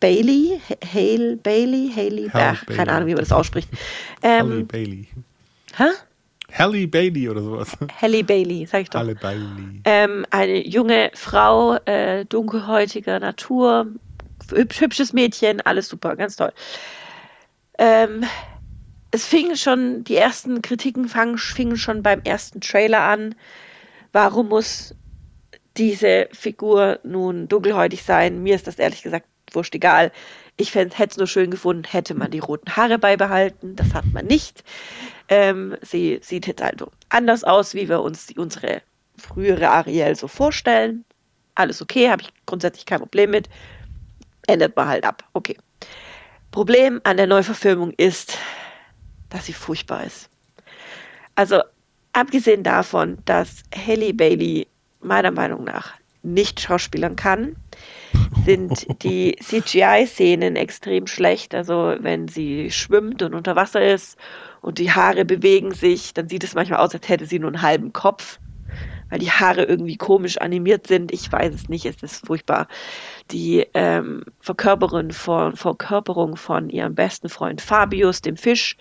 Bailey, 0.00 0.60
Hale 0.94 1.36
Bailey, 1.36 1.90
Haley, 1.94 2.28
Halle 2.32 2.44
ach, 2.54 2.64
Bailey. 2.64 2.76
keine 2.78 2.92
Ahnung, 2.92 3.08
wie 3.08 3.14
man 3.14 3.20
das 3.22 3.32
ausspricht. 3.32 3.68
Halle 4.22 4.60
Ähm, 4.60 4.66
Bailey. 4.66 5.08
hä? 5.76 5.84
Halle 6.52 6.88
Bailey 6.88 7.28
oder 7.28 7.42
sowas. 7.42 7.76
Halle 8.00 8.24
Bailey, 8.24 8.66
sag 8.66 8.82
ich 8.82 8.90
doch. 8.90 8.98
Halle 9.00 9.14
Bailey. 9.14 9.80
Ähm, 9.84 10.26
eine 10.30 10.66
junge 10.66 11.10
Frau, 11.14 11.76
äh, 11.84 12.24
dunkelhäutiger 12.24 13.20
Natur, 13.20 13.86
hübsch, 14.50 14.80
hübsches 14.80 15.12
Mädchen, 15.12 15.60
alles 15.60 15.88
super, 15.88 16.16
ganz 16.16 16.36
toll. 16.36 16.52
Ähm, 17.78 18.24
es 19.10 19.26
fing 19.26 19.56
schon, 19.56 20.04
die 20.04 20.16
ersten 20.16 20.62
Kritiken 20.62 21.08
fangen, 21.08 21.38
fingen 21.38 21.76
schon 21.76 22.02
beim 22.02 22.20
ersten 22.22 22.60
Trailer 22.60 23.00
an. 23.00 23.34
Warum 24.12 24.48
muss 24.48 24.94
diese 25.76 26.28
Figur 26.32 27.00
nun 27.02 27.48
dunkelhäutig 27.48 28.02
sein? 28.02 28.42
Mir 28.42 28.54
ist 28.54 28.66
das 28.66 28.78
ehrlich 28.78 29.02
gesagt 29.02 29.26
wurscht 29.54 29.74
egal. 29.74 30.12
Ich 30.56 30.74
hätte 30.74 31.04
es 31.04 31.16
nur 31.16 31.26
schön 31.26 31.50
gefunden, 31.50 31.84
hätte 31.84 32.14
man 32.14 32.30
die 32.30 32.38
roten 32.38 32.76
Haare 32.76 32.98
beibehalten. 32.98 33.76
Das 33.76 33.94
hat 33.94 34.04
man 34.12 34.26
nicht. 34.26 34.62
Ähm, 35.28 35.76
sie 35.80 36.20
sieht 36.22 36.46
jetzt 36.46 36.62
also 36.62 36.90
anders 37.08 37.44
aus, 37.44 37.74
wie 37.74 37.88
wir 37.88 38.00
uns 38.02 38.26
die, 38.26 38.38
unsere 38.38 38.82
frühere 39.16 39.70
Ariel 39.70 40.14
so 40.16 40.28
vorstellen. 40.28 41.04
Alles 41.54 41.80
okay, 41.80 42.10
habe 42.10 42.22
ich 42.22 42.32
grundsätzlich 42.46 42.86
kein 42.86 43.00
Problem 43.00 43.30
mit. 43.30 43.48
Ändert 44.46 44.76
man 44.76 44.88
halt 44.88 45.04
ab. 45.04 45.24
Okay. 45.32 45.56
Problem 46.50 47.00
an 47.04 47.16
der 47.16 47.26
Neuverfilmung 47.26 47.92
ist, 47.96 48.36
dass 49.28 49.46
sie 49.46 49.52
furchtbar 49.52 50.04
ist. 50.04 50.28
Also, 51.36 51.62
abgesehen 52.12 52.62
davon, 52.62 53.18
dass 53.24 53.62
Halle 53.74 54.12
Bailey 54.12 54.66
meiner 55.00 55.30
Meinung 55.30 55.64
nach 55.64 55.94
nicht 56.22 56.60
schauspielern 56.60 57.16
kann, 57.16 57.56
sind 58.44 59.02
die 59.02 59.36
CGI-Szenen 59.42 60.56
extrem 60.56 61.06
schlecht. 61.06 61.54
Also, 61.54 61.94
wenn 62.00 62.28
sie 62.28 62.70
schwimmt 62.70 63.22
und 63.22 63.34
unter 63.34 63.56
Wasser 63.56 63.82
ist 63.82 64.18
und 64.60 64.78
die 64.78 64.92
Haare 64.92 65.24
bewegen 65.24 65.72
sich, 65.72 66.12
dann 66.12 66.28
sieht 66.28 66.44
es 66.44 66.54
manchmal 66.54 66.80
aus, 66.80 66.94
als 66.94 67.08
hätte 67.08 67.26
sie 67.26 67.38
nur 67.38 67.50
einen 67.50 67.62
halben 67.62 67.92
Kopf, 67.92 68.38
weil 69.08 69.20
die 69.20 69.30
Haare 69.30 69.64
irgendwie 69.64 69.96
komisch 69.96 70.38
animiert 70.38 70.86
sind. 70.86 71.12
Ich 71.12 71.30
weiß 71.30 71.54
es 71.54 71.68
nicht, 71.68 71.86
es 71.86 72.02
ist 72.02 72.26
furchtbar. 72.26 72.68
Die 73.30 73.66
ähm, 73.74 74.24
Verkörperin 74.40 75.12
von, 75.12 75.56
Verkörperung 75.56 76.36
von 76.36 76.68
ihrem 76.70 76.94
besten 76.94 77.28
Freund 77.28 77.60
Fabius, 77.60 78.20
dem 78.22 78.36
Fisch, 78.36 78.76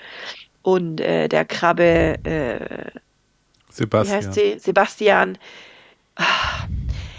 und 0.62 1.00
äh, 1.02 1.28
der 1.28 1.46
Krabbe, 1.46 2.20
äh, 2.24 2.92
wie 2.92 3.74
Sebastian. 3.74 4.18
heißt 4.18 4.34
sie? 4.34 4.60
Sebastian. 4.60 5.38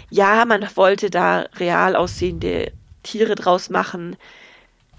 Ja, 0.09 0.45
man 0.45 0.67
wollte 0.75 1.09
da 1.09 1.47
real 1.55 1.95
aussehende 1.95 2.71
Tiere 3.03 3.35
draus 3.35 3.69
machen. 3.69 4.17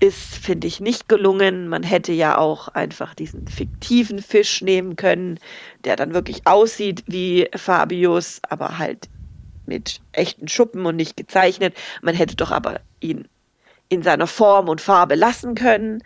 ist, 0.01 0.37
finde 0.37 0.66
ich, 0.66 0.80
nicht 0.80 1.09
gelungen. 1.09 1.68
Man 1.68 1.85
hätte 1.85 2.12
ja 2.12 2.37
auch 2.37 2.66
einfach 2.68 3.14
diesen 3.14 3.47
fiktiven 3.47 4.20
Fisch 4.20 4.61
nehmen 4.61 4.97
können, 4.97 5.39
der 5.85 5.95
dann 5.95 6.12
wirklich 6.12 6.45
aussieht 6.47 7.05
wie 7.07 7.49
Fabius, 7.55 8.41
aber 8.49 8.78
halt 8.78 9.09
mit 9.67 10.01
echten 10.13 10.49
Schuppen 10.49 10.87
und 10.87 10.97
nicht 10.97 11.17
gezeichnet. 11.17 11.77
Man 12.03 12.15
hätte 12.15 12.37
doch 12.37 12.51
aber 12.51 12.81
ihn 13.01 13.29
in 13.89 14.03
seiner 14.03 14.27
Form 14.27 14.69
und 14.69 14.81
Farbe 14.81 15.15
lassen 15.15 15.55
können. 15.55 16.03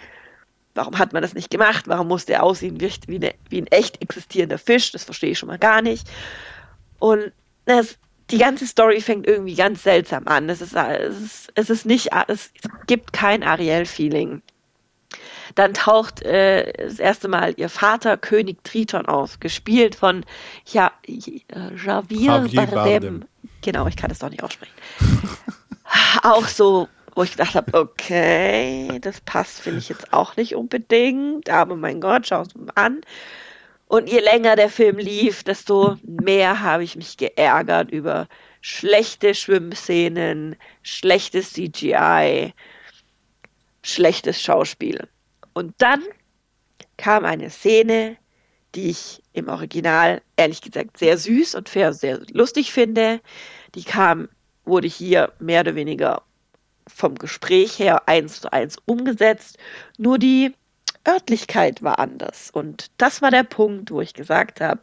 Warum 0.75 0.99
hat 0.99 1.13
man 1.13 1.23
das 1.23 1.35
nicht 1.35 1.51
gemacht? 1.51 1.89
Warum 1.89 2.09
musste 2.09 2.35
er 2.35 2.43
aussehen 2.43 2.81
wie, 2.81 2.93
wie, 3.07 3.17
eine, 3.17 3.35
wie 3.49 3.63
ein 3.63 3.67
echt 3.69 4.03
existierender 4.03 4.59
Fisch? 4.59 4.93
Das 4.93 5.05
verstehe 5.05 5.31
ich 5.31 5.39
schon 5.39 5.49
mal 5.49 5.59
gar 5.59 5.83
nicht. 5.83 6.09
Und 6.99 7.33
das, 7.65 7.97
die 8.31 8.39
ganze 8.39 8.67
Story 8.67 9.01
fängt 9.01 9.27
irgendwie 9.27 9.55
ganz 9.55 9.83
seltsam 9.83 10.27
an. 10.27 10.49
Es 10.49 10.61
ist, 10.61 10.75
es 10.75 11.21
ist, 11.21 11.53
es 11.55 11.71
ist 11.71 11.87
nicht, 11.87 12.11
es 12.29 12.51
gibt 12.87 13.13
kein 13.13 13.43
Ariel-Feeling. 13.43 14.43
Dann 15.55 15.75
taucht 15.75 16.23
äh, 16.23 16.73
das 16.73 16.99
erste 16.99 17.29
Mal 17.29 17.55
ihr 17.57 17.69
Vater 17.69 18.17
König 18.17 18.63
Triton 18.65 19.07
auf, 19.07 19.41
gespielt 19.41 19.95
von 19.95 20.25
ja, 20.67 20.93
Javier, 21.07 21.41
Javier 22.27 22.67
Bardem. 22.67 22.75
Bardem. 22.75 23.25
Genau, 23.63 23.87
ich 23.87 23.97
kann 23.97 24.09
das 24.09 24.19
doch 24.19 24.31
nicht 24.31 24.43
aussprechen. 24.43 24.75
auch 26.23 26.47
so, 26.47 26.89
wo 27.15 27.23
ich 27.23 27.33
gedacht 27.33 27.55
habe, 27.55 27.79
okay, 27.79 28.99
das 29.01 29.21
passt, 29.23 29.61
finde 29.61 29.79
ich 29.79 29.89
jetzt 29.89 30.13
auch 30.13 30.37
nicht 30.37 30.55
unbedingt, 30.55 31.49
aber 31.49 31.77
mein 31.77 32.01
Gott, 32.01 32.27
schau 32.27 32.43
es 32.43 32.55
mal 32.55 32.73
an. 32.75 33.01
Und 33.89 34.11
je 34.11 34.19
länger 34.19 34.57
der 34.57 34.69
Film 34.69 34.99
lief, 34.99 35.45
desto 35.45 35.97
mehr 36.03 36.61
habe 36.61 36.83
ich 36.83 36.97
mich 36.97 37.17
geärgert 37.17 37.91
über 37.91 38.29
schlechte 38.61 39.35
Schwimmszenen, 39.35 40.57
schlechtes 40.83 41.53
CGI, 41.53 42.53
schlechtes 43.83 44.43
Schauspiel. 44.43 45.09
Und 45.55 45.75
dann 45.79 46.03
kam 46.97 47.25
eine 47.25 47.49
Szene, 47.49 48.17
die 48.75 48.91
ich 48.91 49.23
im 49.37 49.49
Original 49.49 50.22
ehrlich 50.37 50.62
gesagt 50.62 50.99
sehr 50.99 51.18
süß 51.18 51.55
und 51.55 51.68
fair, 51.68 51.93
sehr 51.93 52.20
lustig 52.32 52.72
finde. 52.72 53.20
Die 53.74 53.84
kam, 53.84 54.28
wurde 54.64 54.89
hier 54.89 55.32
mehr 55.39 55.61
oder 55.61 55.74
weniger 55.74 56.22
vom 56.89 57.14
Gespräch 57.16 57.78
her 57.78 58.09
eins 58.09 58.41
zu 58.41 58.53
eins 58.53 58.78
umgesetzt. 58.87 59.59
Nur 59.99 60.18
die 60.18 60.55
Örtlichkeit 61.07 61.82
war 61.82 61.99
anders. 61.99 62.51
Und 62.51 62.91
das 62.97 63.20
war 63.20 63.30
der 63.30 63.43
Punkt, 63.43 63.91
wo 63.91 64.01
ich 64.01 64.14
gesagt 64.14 64.61
habe, 64.61 64.82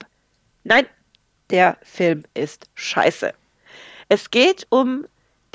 nein, 0.64 0.86
der 1.50 1.78
Film 1.82 2.24
ist 2.36 2.70
scheiße. 2.76 3.34
Es 4.10 4.30
geht 4.30 4.68
um 4.70 5.06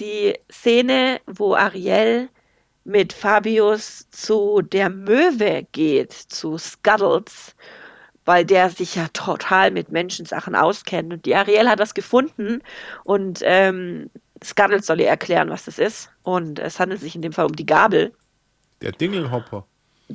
die 0.00 0.34
Szene, 0.50 1.20
wo 1.26 1.54
Ariel 1.54 2.28
mit 2.84 3.12
Fabius 3.12 4.08
zu 4.10 4.60
der 4.62 4.90
Möwe 4.90 5.66
geht, 5.72 6.12
zu 6.12 6.58
Scuddles, 6.58 7.54
weil 8.28 8.44
der 8.44 8.68
sich 8.68 8.94
ja 8.94 9.08
total 9.14 9.70
mit 9.70 9.90
Menschensachen 9.90 10.54
auskennt. 10.54 11.10
Und 11.14 11.24
die 11.24 11.34
Ariel 11.34 11.66
hat 11.66 11.80
das 11.80 11.94
gefunden 11.94 12.60
und 13.04 13.40
ähm, 13.42 14.10
Scuddles 14.44 14.84
soll 14.84 15.00
ihr 15.00 15.08
erklären, 15.08 15.48
was 15.48 15.64
das 15.64 15.78
ist. 15.78 16.10
Und 16.24 16.58
es 16.58 16.78
handelt 16.78 17.00
sich 17.00 17.14
in 17.14 17.22
dem 17.22 17.32
Fall 17.32 17.46
um 17.46 17.56
die 17.56 17.64
Gabel. 17.64 18.12
Der 18.82 18.92
Dingelhopper. 18.92 19.64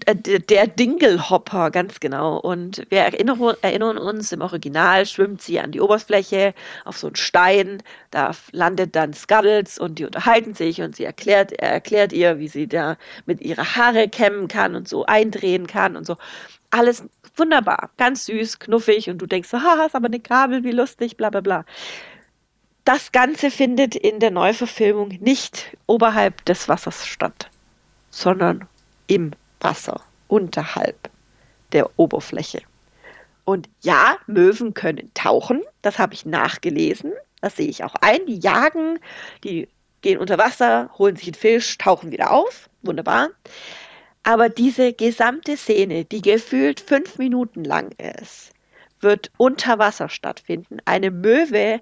Äh, 0.05 0.15
der 0.15 0.67
Dingelhopper, 0.67 1.71
ganz 1.71 1.99
genau. 1.99 2.37
Und 2.37 2.85
wir 2.89 2.99
erinnern, 2.99 3.55
erinnern, 3.63 3.97
uns, 3.97 4.31
im 4.31 4.41
Original 4.41 5.07
schwimmt 5.07 5.41
sie 5.41 5.59
an 5.59 5.71
die 5.71 5.81
Oberfläche 5.81 6.53
auf 6.85 6.99
so 6.99 7.07
einen 7.07 7.15
Stein, 7.15 7.81
da 8.11 8.29
landet 8.51 8.95
dann 8.95 9.13
Scuddles 9.13 9.79
und 9.79 9.97
die 9.97 10.05
unterhalten 10.05 10.53
sich 10.53 10.83
und 10.83 10.95
sie 10.95 11.05
erklärt, 11.05 11.51
er 11.53 11.71
erklärt 11.71 12.13
ihr, 12.13 12.37
wie 12.37 12.47
sie 12.47 12.67
da 12.67 12.95
mit 13.25 13.41
ihrer 13.41 13.75
Haare 13.75 14.07
kämmen 14.07 14.47
kann 14.47 14.75
und 14.75 14.87
so 14.87 15.03
eindrehen 15.07 15.65
kann 15.65 15.95
und 15.97 16.05
so. 16.05 16.17
Alles 16.69 17.03
wunderbar, 17.35 17.89
ganz 17.97 18.25
süß, 18.25 18.59
knuffig 18.59 19.09
und 19.09 19.17
du 19.17 19.25
denkst 19.25 19.49
so, 19.49 19.61
haha, 19.61 19.85
ist 19.85 19.95
aber 19.95 20.07
eine 20.07 20.19
Kabel, 20.19 20.63
wie 20.63 20.71
lustig, 20.71 21.17
bla 21.17 21.29
bla 21.29 21.41
bla. 21.41 21.65
Das 22.85 23.11
Ganze 23.11 23.49
findet 23.49 23.95
in 23.95 24.19
der 24.19 24.31
Neuverfilmung 24.31 25.09
nicht 25.21 25.77
oberhalb 25.87 26.43
des 26.45 26.67
Wassers 26.67 27.07
statt, 27.07 27.49
sondern 28.09 28.67
im 29.07 29.31
Wasser 29.61 30.01
unterhalb 30.27 31.09
der 31.71 31.89
Oberfläche. 31.97 32.61
Und 33.45 33.69
ja, 33.81 34.17
Möwen 34.27 34.73
können 34.73 35.11
tauchen, 35.13 35.61
das 35.81 35.99
habe 35.99 36.13
ich 36.13 36.25
nachgelesen, 36.25 37.13
das 37.41 37.55
sehe 37.57 37.67
ich 37.67 37.83
auch 37.83 37.95
ein. 37.95 38.25
Die 38.25 38.39
jagen, 38.39 38.99
die 39.43 39.67
gehen 40.01 40.19
unter 40.19 40.37
Wasser, 40.37 40.89
holen 40.97 41.15
sich 41.15 41.27
einen 41.27 41.33
Fisch, 41.33 41.77
tauchen 41.77 42.11
wieder 42.11 42.31
auf, 42.31 42.69
wunderbar. 42.83 43.29
Aber 44.23 44.49
diese 44.49 44.93
gesamte 44.93 45.57
Szene, 45.57 46.05
die 46.05 46.21
gefühlt 46.21 46.79
fünf 46.79 47.17
Minuten 47.17 47.63
lang 47.63 47.91
ist, 48.19 48.51
wird 49.01 49.31
unter 49.37 49.79
Wasser 49.79 50.07
stattfinden. 50.09 50.77
Eine 50.85 51.11
Möwe 51.11 51.81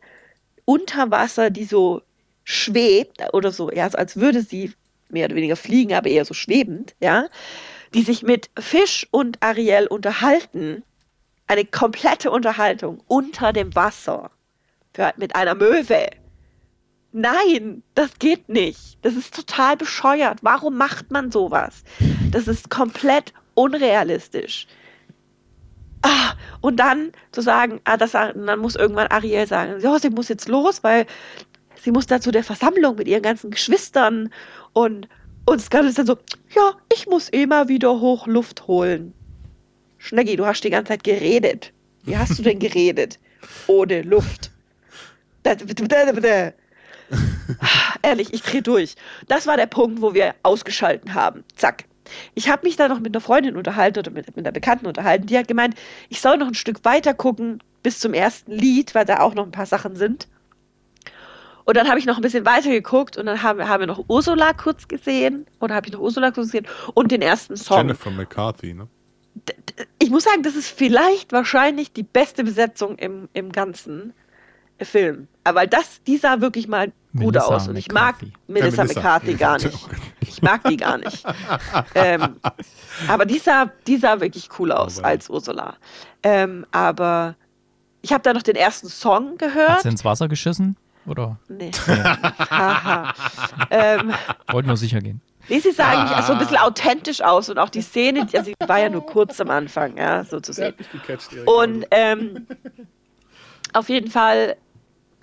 unter 0.65 1.11
Wasser, 1.11 1.49
die 1.51 1.65
so 1.65 2.01
schwebt 2.43 3.21
oder 3.33 3.51
so, 3.51 3.71
ja, 3.71 3.87
als 3.87 4.17
würde 4.17 4.41
sie 4.41 4.73
mehr 5.09 5.25
oder 5.25 5.35
weniger 5.35 5.55
fliegen, 5.55 5.93
aber 5.93 6.09
eher 6.09 6.25
so 6.25 6.33
schwebend, 6.33 6.95
ja 6.99 7.27
die 7.93 8.03
sich 8.03 8.23
mit 8.23 8.49
Fisch 8.57 9.07
und 9.11 9.41
Ariel 9.41 9.87
unterhalten. 9.87 10.83
Eine 11.47 11.65
komplette 11.65 12.31
Unterhaltung 12.31 13.01
unter 13.07 13.51
dem 13.51 13.75
Wasser. 13.75 14.31
Für, 14.93 15.13
mit 15.17 15.35
einer 15.35 15.55
Möwe. 15.55 16.09
Nein, 17.13 17.83
das 17.95 18.11
geht 18.19 18.47
nicht. 18.47 18.97
Das 19.01 19.15
ist 19.15 19.35
total 19.35 19.75
bescheuert. 19.75 20.39
Warum 20.41 20.77
macht 20.77 21.11
man 21.11 21.31
sowas? 21.31 21.83
Das 22.31 22.47
ist 22.47 22.69
komplett 22.69 23.33
unrealistisch. 23.53 24.67
Ah, 26.03 26.33
und 26.61 26.77
dann 26.77 27.11
zu 27.31 27.41
sagen, 27.41 27.79
ah, 27.83 27.97
das, 27.97 28.11
dann 28.11 28.59
muss 28.59 28.75
irgendwann 28.75 29.07
Ariel 29.07 29.45
sagen, 29.45 29.79
ja, 29.81 29.99
sie 29.99 30.09
muss 30.09 30.29
jetzt 30.29 30.47
los, 30.47 30.83
weil 30.83 31.05
sie 31.75 31.91
muss 31.91 32.07
da 32.07 32.21
zu 32.21 32.31
der 32.31 32.43
Versammlung 32.43 32.95
mit 32.95 33.07
ihren 33.07 33.21
ganzen 33.21 33.51
Geschwistern 33.51 34.31
und 34.73 35.07
und 35.45 35.59
Scarlett 35.59 35.89
ist 35.89 35.97
dann 35.97 36.05
so, 36.05 36.17
ja, 36.55 36.73
ich 36.93 37.07
muss 37.07 37.29
immer 37.29 37.67
wieder 37.67 37.99
hoch 37.99 38.27
Luft 38.27 38.67
holen. 38.67 39.13
Schneggi, 39.97 40.35
du 40.35 40.45
hast 40.45 40.61
die 40.61 40.69
ganze 40.69 40.89
Zeit 40.89 41.03
geredet. 41.03 41.73
Wie 42.03 42.15
hast 42.15 42.37
du 42.37 42.43
denn 42.43 42.59
geredet? 42.59 43.19
Ohne 43.67 44.03
Luft. 44.03 44.51
Ehrlich, 48.01 48.33
ich 48.33 48.41
drehe 48.41 48.61
durch. 48.61 48.95
Das 49.27 49.47
war 49.47 49.57
der 49.57 49.67
Punkt, 49.67 50.01
wo 50.01 50.13
wir 50.13 50.35
ausgeschalten 50.43 51.13
haben. 51.13 51.43
Zack. 51.55 51.85
Ich 52.33 52.49
habe 52.49 52.65
mich 52.65 52.75
da 52.75 52.87
noch 52.87 52.99
mit 52.99 53.15
einer 53.15 53.21
Freundin 53.21 53.55
unterhalten 53.55 53.99
oder 53.99 54.11
mit, 54.11 54.35
mit 54.35 54.45
einer 54.45 54.51
Bekannten 54.51 54.85
unterhalten. 54.85 55.27
Die 55.27 55.37
hat 55.37 55.47
gemeint, 55.47 55.75
ich 56.09 56.19
soll 56.19 56.37
noch 56.37 56.47
ein 56.47 56.53
Stück 56.53 56.83
weiter 56.83 57.13
gucken 57.13 57.63
bis 57.83 57.99
zum 57.99 58.13
ersten 58.13 58.51
Lied, 58.51 58.93
weil 58.95 59.05
da 59.05 59.19
auch 59.19 59.33
noch 59.33 59.45
ein 59.45 59.51
paar 59.51 59.65
Sachen 59.65 59.95
sind. 59.95 60.27
Und 61.65 61.77
dann 61.77 61.87
habe 61.87 61.99
ich 61.99 62.05
noch 62.05 62.17
ein 62.17 62.21
bisschen 62.21 62.45
weiter 62.45 62.69
geguckt 62.69 63.17
und 63.17 63.27
dann 63.27 63.43
haben, 63.43 63.67
haben 63.67 63.81
wir 63.81 63.87
noch 63.87 64.03
Ursula 64.07 64.53
kurz 64.53 64.87
gesehen. 64.87 65.45
Oder 65.59 65.75
habe 65.75 65.87
ich 65.87 65.93
noch 65.93 65.99
Ursula 65.99 66.31
kurz 66.31 66.47
gesehen 66.47 66.67
und 66.93 67.11
den 67.11 67.21
ersten 67.21 67.55
Song. 67.55 67.77
Jennifer 67.77 68.11
McCarthy, 68.11 68.73
ne? 68.73 68.87
Ich 69.99 70.09
muss 70.09 70.23
sagen, 70.25 70.43
das 70.43 70.55
ist 70.55 70.67
vielleicht 70.67 71.31
wahrscheinlich 71.31 71.93
die 71.93 72.03
beste 72.03 72.43
Besetzung 72.43 72.97
im, 72.97 73.29
im 73.33 73.51
ganzen 73.51 74.13
Film. 74.81 75.27
Aber 75.43 75.67
das, 75.67 76.03
die 76.03 76.17
sah 76.17 76.41
wirklich 76.41 76.67
mal 76.67 76.91
gut 77.13 77.33
Melissa 77.33 77.55
aus. 77.55 77.67
Und 77.67 77.75
ich 77.75 77.91
mag 77.91 78.15
Melissa, 78.47 78.83
ja, 78.83 78.83
Melissa, 78.83 78.99
McCarthy 78.99 79.33
gar 79.35 79.57
nicht. 79.57 79.87
Ich 80.21 80.41
mag 80.41 80.63
die 80.63 80.77
gar 80.77 80.97
nicht. 80.97 81.25
ähm, 81.95 82.37
aber 83.07 83.25
die 83.25 83.39
sah, 83.39 83.69
die 83.87 83.97
sah 83.97 84.19
wirklich 84.21 84.49
cool 84.59 84.71
aus 84.71 84.99
oh, 84.99 85.03
als 85.03 85.29
Ursula. 85.29 85.75
Ähm, 86.23 86.65
aber 86.71 87.35
ich 88.01 88.13
habe 88.13 88.23
da 88.23 88.33
noch 88.33 88.43
den 88.43 88.55
ersten 88.55 88.87
Song 88.87 89.37
gehört. 89.37 89.69
Hat 89.69 89.81
sie 89.81 89.89
ins 89.89 90.05
Wasser 90.05 90.27
geschissen? 90.27 90.77
Oder? 91.05 91.37
Nee. 91.47 91.71
Haha. 91.71 93.13
ähm, 93.69 94.13
Wollte 94.51 94.67
nur 94.67 94.77
sicher 94.77 94.99
gehen. 94.99 95.21
Nee, 95.49 95.59
sie 95.59 95.71
sah 95.71 95.89
eigentlich 95.89 96.17
ah. 96.17 96.21
so 96.21 96.33
ein 96.33 96.39
bisschen 96.39 96.57
authentisch 96.57 97.21
aus 97.21 97.49
und 97.49 97.57
auch 97.57 97.69
die 97.69 97.81
Szene, 97.81 98.21
also 98.21 98.43
sie 98.43 98.53
war 98.65 98.79
ja 98.79 98.89
nur 98.89 99.05
kurz 99.05 99.41
am 99.41 99.49
Anfang, 99.49 99.97
ja, 99.97 100.23
so 100.23 100.39
zu 100.39 100.53
sehen. 100.53 100.75
Und 101.45 101.85
ähm, 101.89 102.45
auf 103.73 103.89
jeden 103.89 104.09
Fall 104.11 104.55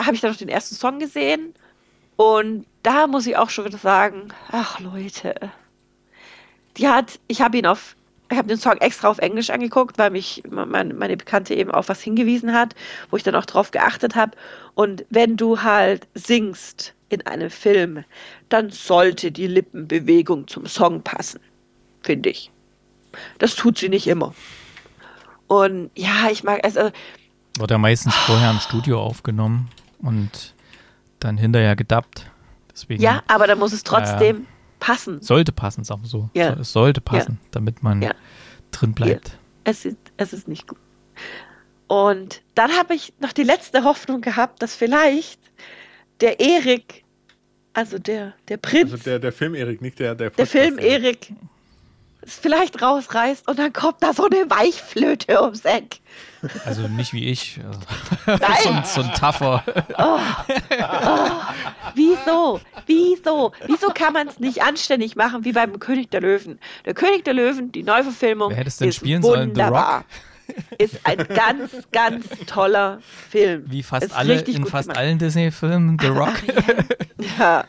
habe 0.00 0.14
ich 0.14 0.20
dann 0.20 0.32
noch 0.32 0.38
den 0.38 0.48
ersten 0.48 0.74
Song 0.74 0.98
gesehen 0.98 1.54
und 2.18 2.66
da 2.82 3.06
muss 3.06 3.28
ich 3.28 3.36
auch 3.36 3.48
schon 3.48 3.64
wieder 3.64 3.78
sagen, 3.78 4.34
ach 4.50 4.80
Leute, 4.80 5.36
die 6.76 6.88
hat, 6.88 7.20
ich 7.28 7.40
habe 7.40 7.56
ihn 7.58 7.66
auf 7.66 7.94
ich 8.30 8.36
habe 8.36 8.48
den 8.48 8.58
Song 8.58 8.76
extra 8.78 9.08
auf 9.08 9.18
Englisch 9.18 9.50
angeguckt, 9.50 9.96
weil 9.98 10.10
mich 10.10 10.42
meine, 10.50 10.92
meine 10.92 11.16
Bekannte 11.16 11.54
eben 11.54 11.70
auf 11.70 11.88
was 11.88 12.02
hingewiesen 12.02 12.52
hat, 12.52 12.74
wo 13.08 13.16
ich 13.16 13.22
dann 13.22 13.36
auch 13.36 13.46
drauf 13.46 13.70
geachtet 13.70 14.16
habe. 14.16 14.36
Und 14.74 15.06
wenn 15.10 15.36
du 15.36 15.62
halt 15.62 16.08
singst 16.14 16.92
in 17.08 17.24
einem 17.26 17.50
Film, 17.50 18.04
dann 18.48 18.70
sollte 18.70 19.32
die 19.32 19.46
Lippenbewegung 19.46 20.46
zum 20.48 20.66
Song 20.66 21.02
passen, 21.02 21.40
finde 22.02 22.30
ich. 22.30 22.50
Das 23.38 23.54
tut 23.54 23.78
sie 23.78 23.88
nicht 23.88 24.08
immer. 24.08 24.34
Und 25.46 25.90
ja, 25.94 26.28
ich 26.30 26.44
mag, 26.44 26.62
also. 26.64 26.90
Wird 27.56 27.70
ja 27.70 27.78
meistens 27.78 28.14
vorher 28.14 28.50
im 28.50 28.58
Studio 28.58 29.00
aufgenommen 29.00 29.70
und 30.00 30.52
dann 31.20 31.36
hinterher 31.38 31.76
gedubbt. 31.76 32.30
Deswegen, 32.72 33.02
ja, 33.02 33.22
aber 33.26 33.46
dann 33.46 33.58
muss 33.58 33.72
es 33.72 33.82
trotzdem. 33.84 34.42
Äh, 34.42 34.44
passen. 34.80 35.20
Sollte 35.20 35.50
passen, 35.50 35.82
sagen 35.82 36.02
wir 36.02 36.08
so. 36.08 36.30
Ja. 36.34 36.54
So- 36.54 36.60
Es 36.60 36.72
sollte 36.72 37.00
passen, 37.00 37.40
damit 37.50 37.82
man 37.82 38.00
Ja. 38.00 38.12
drin 38.70 38.92
bleibt. 38.92 39.36
Es 39.64 39.84
ist, 39.84 39.96
es 40.16 40.32
ist 40.32 40.46
nicht 40.46 40.68
gut. 40.68 40.78
Und 41.88 42.42
dann 42.54 42.70
habe 42.72 42.94
ich 42.94 43.12
noch 43.18 43.32
die 43.32 43.42
letzte 43.42 43.82
Hoffnung 43.82 44.20
gehabt, 44.20 44.62
dass 44.62 44.76
vielleicht 44.76 45.40
der 46.20 46.38
Erik, 46.38 47.04
also 47.72 47.98
der, 47.98 48.34
der 48.48 48.56
Prinz, 48.58 48.92
Also 48.92 49.04
der, 49.04 49.18
der 49.18 49.32
Film 49.32 49.54
Erik, 49.54 49.80
nicht 49.82 49.98
der 49.98 50.14
der 50.14 50.30
der 50.30 50.46
Film. 50.46 50.78
Erik, 50.78 51.32
es 52.28 52.38
vielleicht 52.38 52.80
rausreißt 52.80 53.48
und 53.48 53.58
dann 53.58 53.72
kommt 53.72 54.02
da 54.02 54.12
so 54.12 54.26
eine 54.26 54.48
Weichflöte 54.50 55.42
ums 55.42 55.64
Eck. 55.64 56.00
Also 56.64 56.82
nicht 56.88 57.12
wie 57.12 57.28
ich. 57.28 57.58
Also, 57.64 57.80
so, 58.26 58.32
ein, 58.68 58.74
Nein, 58.74 58.84
so 58.84 59.00
ein 59.02 59.12
tougher. 59.14 59.64
wieso? 61.94 62.60
Wieso? 62.86 63.52
Wieso 63.66 63.88
kann 63.88 64.12
man 64.12 64.28
es 64.28 64.38
nicht 64.38 64.62
anständig 64.62 65.16
machen 65.16 65.44
wie 65.44 65.52
beim 65.52 65.78
König 65.78 66.10
der 66.10 66.20
Löwen? 66.20 66.58
Der 66.84 66.94
König 66.94 67.24
der 67.24 67.34
Löwen, 67.34 67.72
die 67.72 67.82
Neuverfilmung, 67.82 68.50
Wer 68.50 68.58
hätte 68.58 68.68
es 68.68 68.76
denn 68.76 68.92
spielen 68.92 69.22
sollen? 69.22 69.54
The 69.54 69.60
wunderbar. 69.60 70.04
Ist 70.78 71.00
ein 71.04 71.18
ganz, 71.28 71.70
ganz 71.92 72.24
toller 72.46 73.00
Film. 73.30 73.64
Wie 73.66 73.82
fast 73.82 74.06
Ist 74.06 74.16
alle 74.16 74.40
in 74.40 74.64
fast 74.66 74.88
gemacht. 74.88 74.98
allen 74.98 75.18
Disney-Filmen. 75.18 75.98
The 76.00 76.08
Rock. 76.08 76.34
Ja. 77.38 77.64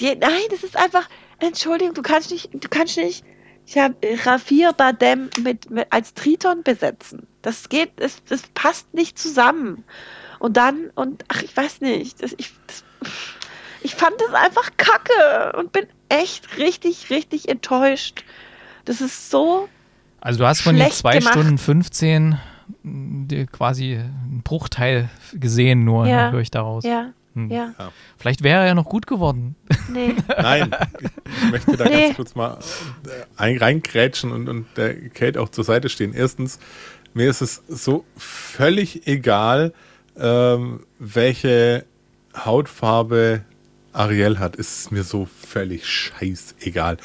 Die, 0.00 0.14
nein, 0.16 0.42
das 0.50 0.64
ist 0.64 0.76
einfach. 0.76 1.08
Entschuldigung, 1.38 1.94
du 1.94 2.02
kannst 2.02 2.30
nicht, 2.30 2.50
du 2.52 2.68
kannst 2.68 2.96
nicht 2.96 3.24
ja, 3.66 3.90
Rafir 4.24 4.72
Badem 4.72 5.30
mit, 5.40 5.70
mit 5.70 5.86
als 5.90 6.14
Triton 6.14 6.62
besetzen. 6.62 7.26
Das 7.42 7.68
geht, 7.68 7.92
das, 7.96 8.22
das 8.24 8.42
passt 8.54 8.92
nicht 8.94 9.18
zusammen. 9.18 9.84
Und 10.38 10.56
dann, 10.56 10.90
und 10.94 11.24
ach, 11.28 11.42
ich 11.42 11.56
weiß 11.56 11.80
nicht, 11.80 12.22
das, 12.22 12.34
ich, 12.36 12.52
das, 12.66 12.84
ich 13.82 13.94
fand 13.94 14.14
das 14.20 14.34
einfach 14.34 14.70
kacke 14.76 15.56
und 15.56 15.72
bin 15.72 15.86
echt 16.08 16.58
richtig, 16.58 17.10
richtig 17.10 17.48
enttäuscht. 17.48 18.24
Das 18.84 19.00
ist 19.00 19.30
so. 19.30 19.68
Also 20.20 20.40
du 20.40 20.46
hast 20.46 20.60
von 20.60 20.74
den 20.74 20.82
Schlecht 20.82 20.98
2 20.98 21.18
gemacht. 21.18 21.32
Stunden 21.32 21.58
15 21.58 22.38
die 22.82 23.46
quasi 23.46 23.96
einen 23.96 24.42
Bruchteil 24.42 25.08
gesehen, 25.32 25.84
nur 25.84 26.06
Ja. 26.06 26.30
höre 26.30 26.40
ich 26.40 26.50
daraus. 26.50 26.84
Ja, 26.84 27.12
Hm. 27.34 27.50
ja, 27.50 27.74
Vielleicht 28.16 28.42
wäre 28.42 28.60
er 28.60 28.66
ja 28.68 28.74
noch 28.74 28.84
gut 28.88 29.06
geworden. 29.06 29.56
nee. 29.92 30.14
Nein, 30.28 30.70
ich, 31.00 31.50
möchte 31.50 31.76
da 31.76 31.84
Nee. 31.84 32.04
ganz 32.06 32.16
kurz 32.16 32.34
mal 32.34 32.58
äh, 33.06 33.24
ein, 33.36 33.58
reingrätschen 33.58 34.32
und, 34.32 34.48
und 34.48 34.66
der 34.76 34.94
Kate 35.10 35.40
auch 35.40 35.48
zur 35.48 35.64
Seite 35.64 35.88
stehen. 35.88 36.12
Erstens, 36.14 36.58
mir 37.12 37.28
ist 37.28 37.40
es 37.40 37.62
so 37.68 38.04
völlig 38.16 39.06
egal, 39.06 39.72
ähm, 40.16 40.80
welche 40.98 41.84
Hautfarbe 42.36 43.42
Ariel 43.92 44.38
hat. 44.38 44.56
Ist 44.56 44.78
es 44.78 44.90
mir 44.90 45.02
so 45.04 45.26
völlig 45.26 45.86
scheißegal. 45.86 46.96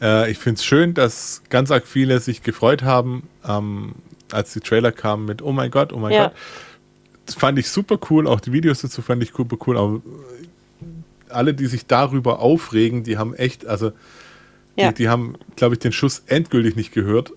Äh, 0.00 0.30
ich 0.30 0.38
finde 0.38 0.56
es 0.58 0.64
schön, 0.64 0.94
dass 0.94 1.42
ganz 1.48 1.70
arg 1.70 1.86
viele 1.86 2.20
sich 2.20 2.42
gefreut 2.42 2.82
haben, 2.82 3.28
ähm, 3.46 3.94
als 4.32 4.52
die 4.52 4.60
Trailer 4.60 4.92
kamen 4.92 5.24
mit 5.24 5.40
Oh 5.42 5.52
mein 5.52 5.70
Gott, 5.70 5.92
oh 5.92 5.98
mein 5.98 6.12
Ja. 6.12 6.24
Gott. 6.28 6.34
Fand 7.34 7.58
ich 7.58 7.68
super 7.68 7.98
cool. 8.10 8.26
Auch 8.26 8.40
die 8.40 8.52
Videos 8.52 8.82
dazu 8.82 9.02
fand 9.02 9.22
ich 9.22 9.32
super 9.36 9.56
cool. 9.66 9.76
Aber 9.78 10.00
alle, 11.28 11.54
die 11.54 11.66
sich 11.66 11.86
darüber 11.86 12.38
aufregen, 12.40 13.02
die 13.02 13.18
haben 13.18 13.34
echt, 13.34 13.66
also 13.66 13.92
Ja. 14.76 14.88
die, 14.92 14.94
die 15.04 15.08
haben, 15.08 15.36
glaube 15.56 15.74
ich, 15.74 15.78
den 15.80 15.92
Schuss 15.92 16.22
endgültig 16.26 16.76
nicht 16.76 16.92
gehört. 16.92 17.32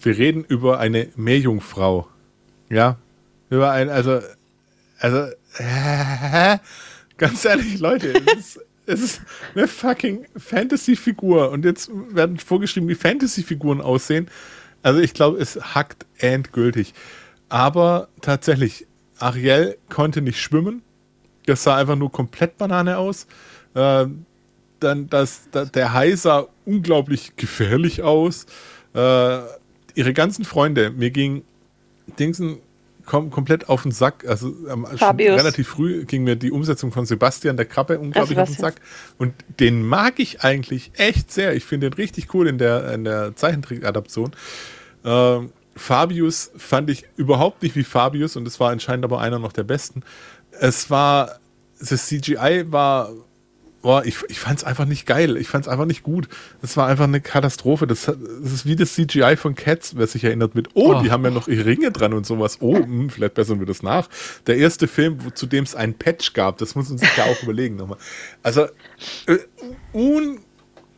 Wir 0.00 0.16
reden 0.18 0.44
über 0.44 0.78
eine 0.78 1.08
Meerjungfrau. 1.16 2.08
Ja, 2.68 2.96
über 3.50 3.70
ein, 3.70 3.90
also, 3.90 4.20
also, 4.98 5.18
äh, 5.58 6.58
ganz 7.18 7.44
ehrlich, 7.44 7.78
Leute, 7.78 8.14
es 8.26 8.56
ist, 8.56 8.60
es 8.86 9.00
ist 9.02 9.20
eine 9.54 9.68
fucking 9.68 10.24
Fantasy-Figur 10.36 11.50
und 11.50 11.64
jetzt 11.64 11.90
werden 12.10 12.38
vorgeschrieben, 12.38 12.88
wie 12.88 12.94
Fantasy-Figuren 12.94 13.80
aussehen. 13.80 14.28
Also 14.82 15.00
ich 15.00 15.12
glaube, 15.14 15.38
es 15.38 15.56
hackt 15.74 16.06
endgültig. 16.18 16.94
Aber 17.48 18.08
tatsächlich, 18.22 18.86
Ariel 19.22 19.78
konnte 19.88 20.22
nicht 20.22 20.40
schwimmen. 20.40 20.82
Das 21.46 21.62
sah 21.64 21.76
einfach 21.76 21.96
nur 21.96 22.10
komplett 22.12 22.58
Banane 22.58 22.98
aus. 22.98 23.26
Äh, 23.74 24.06
dann 24.80 25.08
das, 25.08 25.48
da, 25.50 25.64
der 25.64 25.92
Hai 25.92 26.14
sah 26.16 26.46
unglaublich 26.64 27.36
gefährlich 27.36 28.02
aus. 28.02 28.46
Äh, 28.94 29.38
ihre 29.94 30.12
ganzen 30.12 30.44
Freunde, 30.44 30.90
mir 30.90 31.10
ging 31.10 31.44
Dingsen 32.18 32.58
kom 33.04 33.30
komplett 33.30 33.68
auf 33.68 33.82
den 33.82 33.92
Sack. 33.92 34.24
Also 34.26 34.54
ähm, 34.68 34.84
relativ 34.84 35.68
früh 35.68 36.04
ging 36.04 36.24
mir 36.24 36.36
die 36.36 36.50
Umsetzung 36.50 36.92
von 36.92 37.06
Sebastian 37.06 37.56
der 37.56 37.66
Krabbe 37.66 37.98
unglaublich 37.98 38.38
auf 38.38 38.48
den. 38.48 38.58
Sack. 38.58 38.76
Und 39.18 39.34
den 39.60 39.82
mag 39.82 40.18
ich 40.18 40.42
eigentlich 40.42 40.92
echt 40.96 41.32
sehr. 41.32 41.54
Ich 41.54 41.64
finde 41.64 41.90
den 41.90 41.94
richtig 41.94 42.32
cool 42.34 42.46
in 42.48 42.58
der, 42.58 42.92
in 42.92 43.04
der 43.04 43.34
Zeichentrick-Adaption. 43.34 44.32
Ähm, 45.04 45.50
Fabius 45.74 46.50
fand 46.56 46.90
ich 46.90 47.04
überhaupt 47.16 47.62
nicht 47.62 47.76
wie 47.76 47.84
Fabius 47.84 48.36
und 48.36 48.46
es 48.46 48.60
war 48.60 48.70
anscheinend 48.70 49.04
aber 49.04 49.20
einer 49.20 49.38
noch 49.38 49.52
der 49.52 49.64
besten. 49.64 50.02
Es 50.60 50.90
war, 50.90 51.38
das 51.80 52.06
CGI 52.06 52.66
war, 52.66 53.10
boah, 53.80 54.04
ich, 54.04 54.16
ich 54.28 54.38
fand 54.38 54.58
es 54.58 54.64
einfach 54.64 54.84
nicht 54.84 55.06
geil. 55.06 55.36
Ich 55.36 55.48
fand 55.48 55.64
es 55.64 55.68
einfach 55.68 55.86
nicht 55.86 56.02
gut. 56.02 56.28
Es 56.62 56.76
war 56.76 56.86
einfach 56.86 57.04
eine 57.04 57.20
Katastrophe. 57.20 57.86
Das, 57.86 58.04
das 58.04 58.52
ist 58.52 58.66
wie 58.66 58.76
das 58.76 58.94
CGI 58.94 59.36
von 59.36 59.54
Cats, 59.54 59.96
wer 59.96 60.06
sich 60.06 60.24
erinnert 60.24 60.54
mit, 60.54 60.68
oh, 60.74 60.94
Oh. 60.94 61.02
die 61.02 61.10
haben 61.10 61.24
ja 61.24 61.30
noch 61.30 61.48
ihre 61.48 61.64
Ringe 61.64 61.90
dran 61.90 62.12
und 62.12 62.26
sowas. 62.26 62.58
Oh, 62.60 62.76
hm, 62.76 63.10
vielleicht 63.10 63.34
bessern 63.34 63.58
wir 63.58 63.66
das 63.66 63.82
nach. 63.82 64.08
Der 64.46 64.56
erste 64.58 64.86
Film, 64.86 65.24
wo, 65.24 65.30
zu 65.30 65.46
dem 65.46 65.64
es 65.64 65.74
einen 65.74 65.94
Patch 65.94 66.32
gab, 66.34 66.58
das 66.58 66.74
muss 66.74 66.88
man 66.90 66.98
sich 66.98 67.16
ja 67.16 67.24
auch 67.24 67.42
überlegen 67.42 67.76
nochmal. 67.76 67.98
Also, 68.42 68.66
äh, 69.26 69.38
un, 69.92 70.38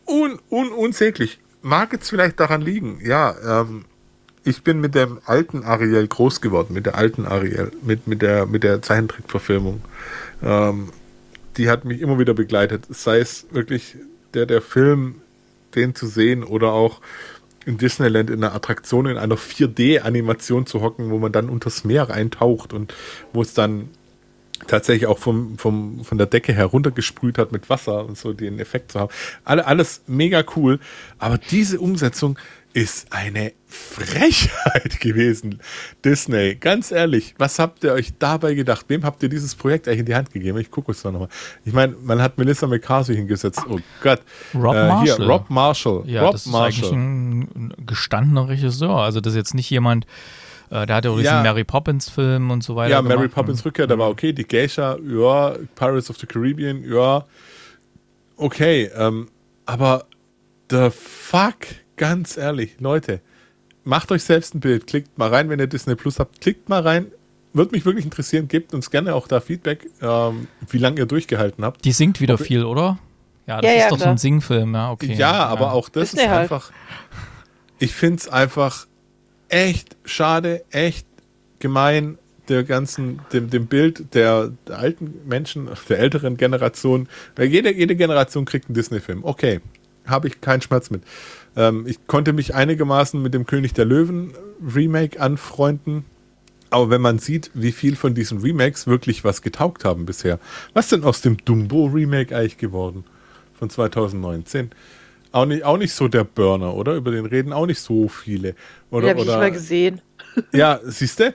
un, 0.07 0.39
un, 0.51 0.69
unsäglich. 0.73 1.41
Mag 1.63 1.93
jetzt 1.95 2.11
vielleicht 2.11 2.39
daran 2.39 2.61
liegen, 2.61 3.01
ja, 3.03 3.63
ähm, 3.63 3.87
ich 4.45 4.63
bin 4.63 4.81
mit 4.81 4.95
dem 4.95 5.21
alten 5.25 5.65
Ariel 5.65 6.07
groß 6.07 6.41
geworden, 6.41 6.75
mit 6.75 6.87
der 6.87 6.97
alten 6.97 7.27
Ariel, 7.27 7.73
mit, 7.83 8.07
mit 8.07 8.23
der, 8.23 8.47
mit 8.47 8.63
der 8.63 8.83
Zeichentrickverfilmung. 8.83 9.81
Ähm, 10.43 10.91
die 11.57 11.71
hat 11.71 11.85
mich 11.85 12.01
immer 12.01 12.19
wieder 12.19 12.35
begleitet. 12.35 12.85
Sei 12.91 13.19
es 13.19 13.47
wirklich 13.51 13.97
der, 14.35 14.47
der 14.47 14.61
Film, 14.61 15.17
den 15.75 15.95
zu 15.95 16.07
sehen 16.07 16.45
oder 16.45 16.73
auch 16.73 17.01
in 17.65 17.79
Disneyland 17.79 18.29
in 18.29 18.45
einer 18.45 18.55
Attraktion 18.55 19.07
in 19.07 19.17
einer 19.17 19.37
4D-Animation 19.37 20.67
zu 20.67 20.83
hocken, 20.83 21.11
wo 21.11 21.19
man 21.19 21.33
dann 21.33 21.49
unters 21.49 21.85
Meer 21.85 22.11
eintaucht 22.11 22.75
und 22.75 22.93
wo 23.33 23.41
es 23.41 23.55
dann 23.55 23.89
tatsächlich 24.67 25.07
auch 25.07 25.19
vom, 25.19 25.59
vom, 25.59 26.05
von 26.05 26.19
der 26.19 26.27
Decke 26.27 26.53
heruntergesprüht 26.53 27.39
hat 27.39 27.53
mit 27.53 27.71
Wasser 27.71 28.05
und 28.05 28.19
so 28.19 28.33
den 28.35 28.59
Effekt 28.59 28.93
zu 28.93 29.01
haben. 29.01 29.13
Alle, 29.45 29.67
alles 29.67 30.03
mega 30.07 30.45
cool. 30.57 30.79
Aber 31.19 31.39
diese 31.39 31.81
Umsetzung 31.81 32.39
ist 32.75 33.11
eine 33.13 33.53
Frechheit 33.67 35.01
gewesen. 35.01 35.61
Disney, 36.05 36.57
ganz 36.57 36.91
ehrlich, 36.91 37.35
was 37.39 37.59
habt 37.59 37.83
ihr 37.85 37.93
euch 37.93 38.13
dabei 38.19 38.55
gedacht? 38.55 38.85
Wem 38.89 39.05
habt 39.05 39.23
ihr 39.23 39.29
dieses 39.31 39.55
Projekt 39.55 39.87
eigentlich 39.89 40.01
in 40.01 40.07
die 40.07 40.15
Hand 40.15 40.33
gegeben? 40.33 40.59
Ich 40.59 40.71
gucke 40.71 40.93
es 40.93 41.01
da 41.01 41.11
nochmal. 41.11 41.29
Ich 41.65 41.73
meine, 41.73 41.95
man 42.03 42.21
hat 42.21 42.37
Melissa 42.37 42.67
McCarthy 42.67 43.15
hingesetzt. 43.15 43.63
Oh 43.69 43.79
Gott. 44.03 44.21
Rob 44.55 44.75
Äh, 44.75 44.81
Hier, 44.81 45.19
Marshall. 45.19 45.27
Rob 45.31 45.51
Marshall. 45.51 46.03
Ja, 46.07 46.23
Rob 46.25 46.33
das 46.33 46.47
ist 46.47 46.55
eigentlich 46.55 46.83
Marshall. 46.83 46.99
ein, 46.99 47.41
ein 47.43 47.75
gestandener 47.87 48.49
Regisseur. 48.49 48.97
Also 48.97 49.21
das 49.21 49.33
ist 49.33 49.37
jetzt 49.39 49.55
nicht 49.55 49.71
jemand, 49.71 50.05
äh, 50.71 50.85
der 50.85 50.97
hat 50.97 51.05
ja 51.05 51.13
auch 51.13 51.17
diesen 51.17 51.27
Ja. 51.33 51.43
Mary 51.43 51.63
Poppins-Film 51.65 52.51
und 52.51 52.63
so 52.65 52.75
weiter. 52.77 52.91
Ja, 52.91 53.03
Mary 53.03 53.17
gemacht. 53.19 53.35
Poppins 53.35 53.65
Rückkehr, 53.65 53.87
der 53.87 53.99
war 53.99 54.11
okay. 54.11 54.33
Die 54.33 54.45
Geisha, 54.45 54.99
ja. 55.07 55.55
Pirates 55.77 56.11
of 56.11 56.19
the 56.19 56.27
Caribbean, 56.27 56.83
ja. 56.85 57.25
Okay, 58.37 58.91
ähm, 58.97 59.29
aber 59.65 60.07
the 60.71 60.89
fuck, 60.91 61.59
ganz 61.97 62.37
ehrlich, 62.37 62.77
Leute, 62.81 63.21
macht 63.85 64.11
euch 64.13 64.23
selbst 64.25 64.55
ein 64.55 64.61
Bild, 64.61 64.87
klickt 64.87 65.19
mal 65.19 65.29
rein, 65.29 65.49
wenn 65.49 65.59
ihr 65.61 65.67
Disney 65.67 65.95
Plus 65.95 66.19
habt, 66.19 66.41
klickt 66.41 66.69
mal 66.69 66.83
rein. 66.83 67.07
Würde 67.53 67.71
mich 67.73 67.85
wirklich 67.85 68.05
interessieren, 68.05 68.49
gebt 68.49 68.75
uns 68.75 68.91
gerne 68.91 69.15
auch 69.15 69.29
da 69.29 69.41
Feedback, 69.41 69.87
ähm, 70.03 70.49
wie 70.69 70.79
lange 70.79 70.99
ihr 70.99 71.07
durchgehalten 71.07 71.65
habt. 71.65 71.85
Die 71.85 71.93
singt 71.93 72.21
wieder 72.21 72.37
viel, 72.37 72.65
oder? 72.65 72.99
Ja, 73.47 73.61
das 73.61 73.71
Ja, 73.71 73.77
ist 73.77 73.83
ja, 73.83 73.89
doch 73.91 73.97
so 73.99 74.03
klar. 74.03 74.15
ein 74.15 74.19
Singfilm, 74.19 74.75
ja, 74.75 74.91
okay. 74.91 75.15
Ja, 75.15 75.47
aber 75.47 75.73
auch 75.73 75.89
das 75.89 76.11
Disney 76.11 76.25
ist 76.25 76.31
halt. 76.31 76.41
einfach. 76.43 76.73
Ich 77.79 77.95
finde 77.95 78.17
es 78.17 78.29
einfach 78.29 78.87
echt 79.49 79.97
schade, 80.05 80.65
echt 80.71 81.07
gemein, 81.61 82.19
der 82.49 82.65
ganzen, 82.65 83.21
dem, 83.33 83.51
dem 83.51 83.67
Bild 83.67 84.15
der, 84.15 84.51
der 84.67 84.79
alten 84.79 85.21
Menschen, 85.27 85.69
der 85.89 85.99
älteren 85.99 86.37
Generation. 86.37 87.09
Weil 87.37 87.47
jede, 87.47 87.73
jede 87.73 87.95
Generation 87.97 88.45
kriegt 88.47 88.67
einen 88.67 88.75
Disney-Film. 88.75 89.21
Okay, 89.25 89.61
habe 90.07 90.29
ich 90.29 90.41
keinen 90.41 90.61
Schmerz 90.61 90.91
mit. 90.91 91.03
Ähm, 91.57 91.87
ich 91.87 92.07
konnte 92.07 92.33
mich 92.33 92.55
einigermaßen 92.55 93.21
mit 93.23 93.35
dem 93.35 93.47
König 93.47 93.75
der 93.75 93.85
Löwen 93.85 94.33
Remake 94.75 95.21
anfreunden. 95.21 96.05
Aber 96.71 96.91
wenn 96.91 97.01
man 97.03 97.19
sieht, 97.21 97.51
wie 97.55 97.71
viel 97.73 97.95
von 97.95 98.15
diesen 98.15 98.41
Remakes 98.41 98.87
wirklich 98.89 99.23
was 99.23 99.43
getaugt 99.43 99.85
haben 99.85 100.07
bisher, 100.07 100.41
was 100.73 100.89
denn 100.89 101.05
aus 101.05 101.21
dem 101.21 101.37
Dumbo 101.45 101.87
Remake 101.87 102.37
eigentlich 102.37 102.59
geworden 102.59 103.05
von 103.57 103.71
2019? 103.71 104.71
Auch 105.31 105.47
nicht, 105.47 105.65
auch 105.65 105.77
nicht 105.79 105.93
so 105.93 106.09
der 106.09 106.25
Burner, 106.25 106.75
oder? 106.75 106.95
Über 106.95 107.11
den 107.11 107.27
reden 107.27 107.53
auch 107.53 107.67
nicht 107.67 107.81
so 107.81 108.09
viele. 108.09 108.53
Den 108.55 108.57
Oder, 108.91 109.09
habe 109.11 109.19
ich 109.21 109.25
nicht 109.27 109.35
oder 109.35 109.39
mal 109.43 109.51
gesehen. 109.53 110.01
ja, 110.53 110.81
siehst 110.85 111.21
du, 111.21 111.35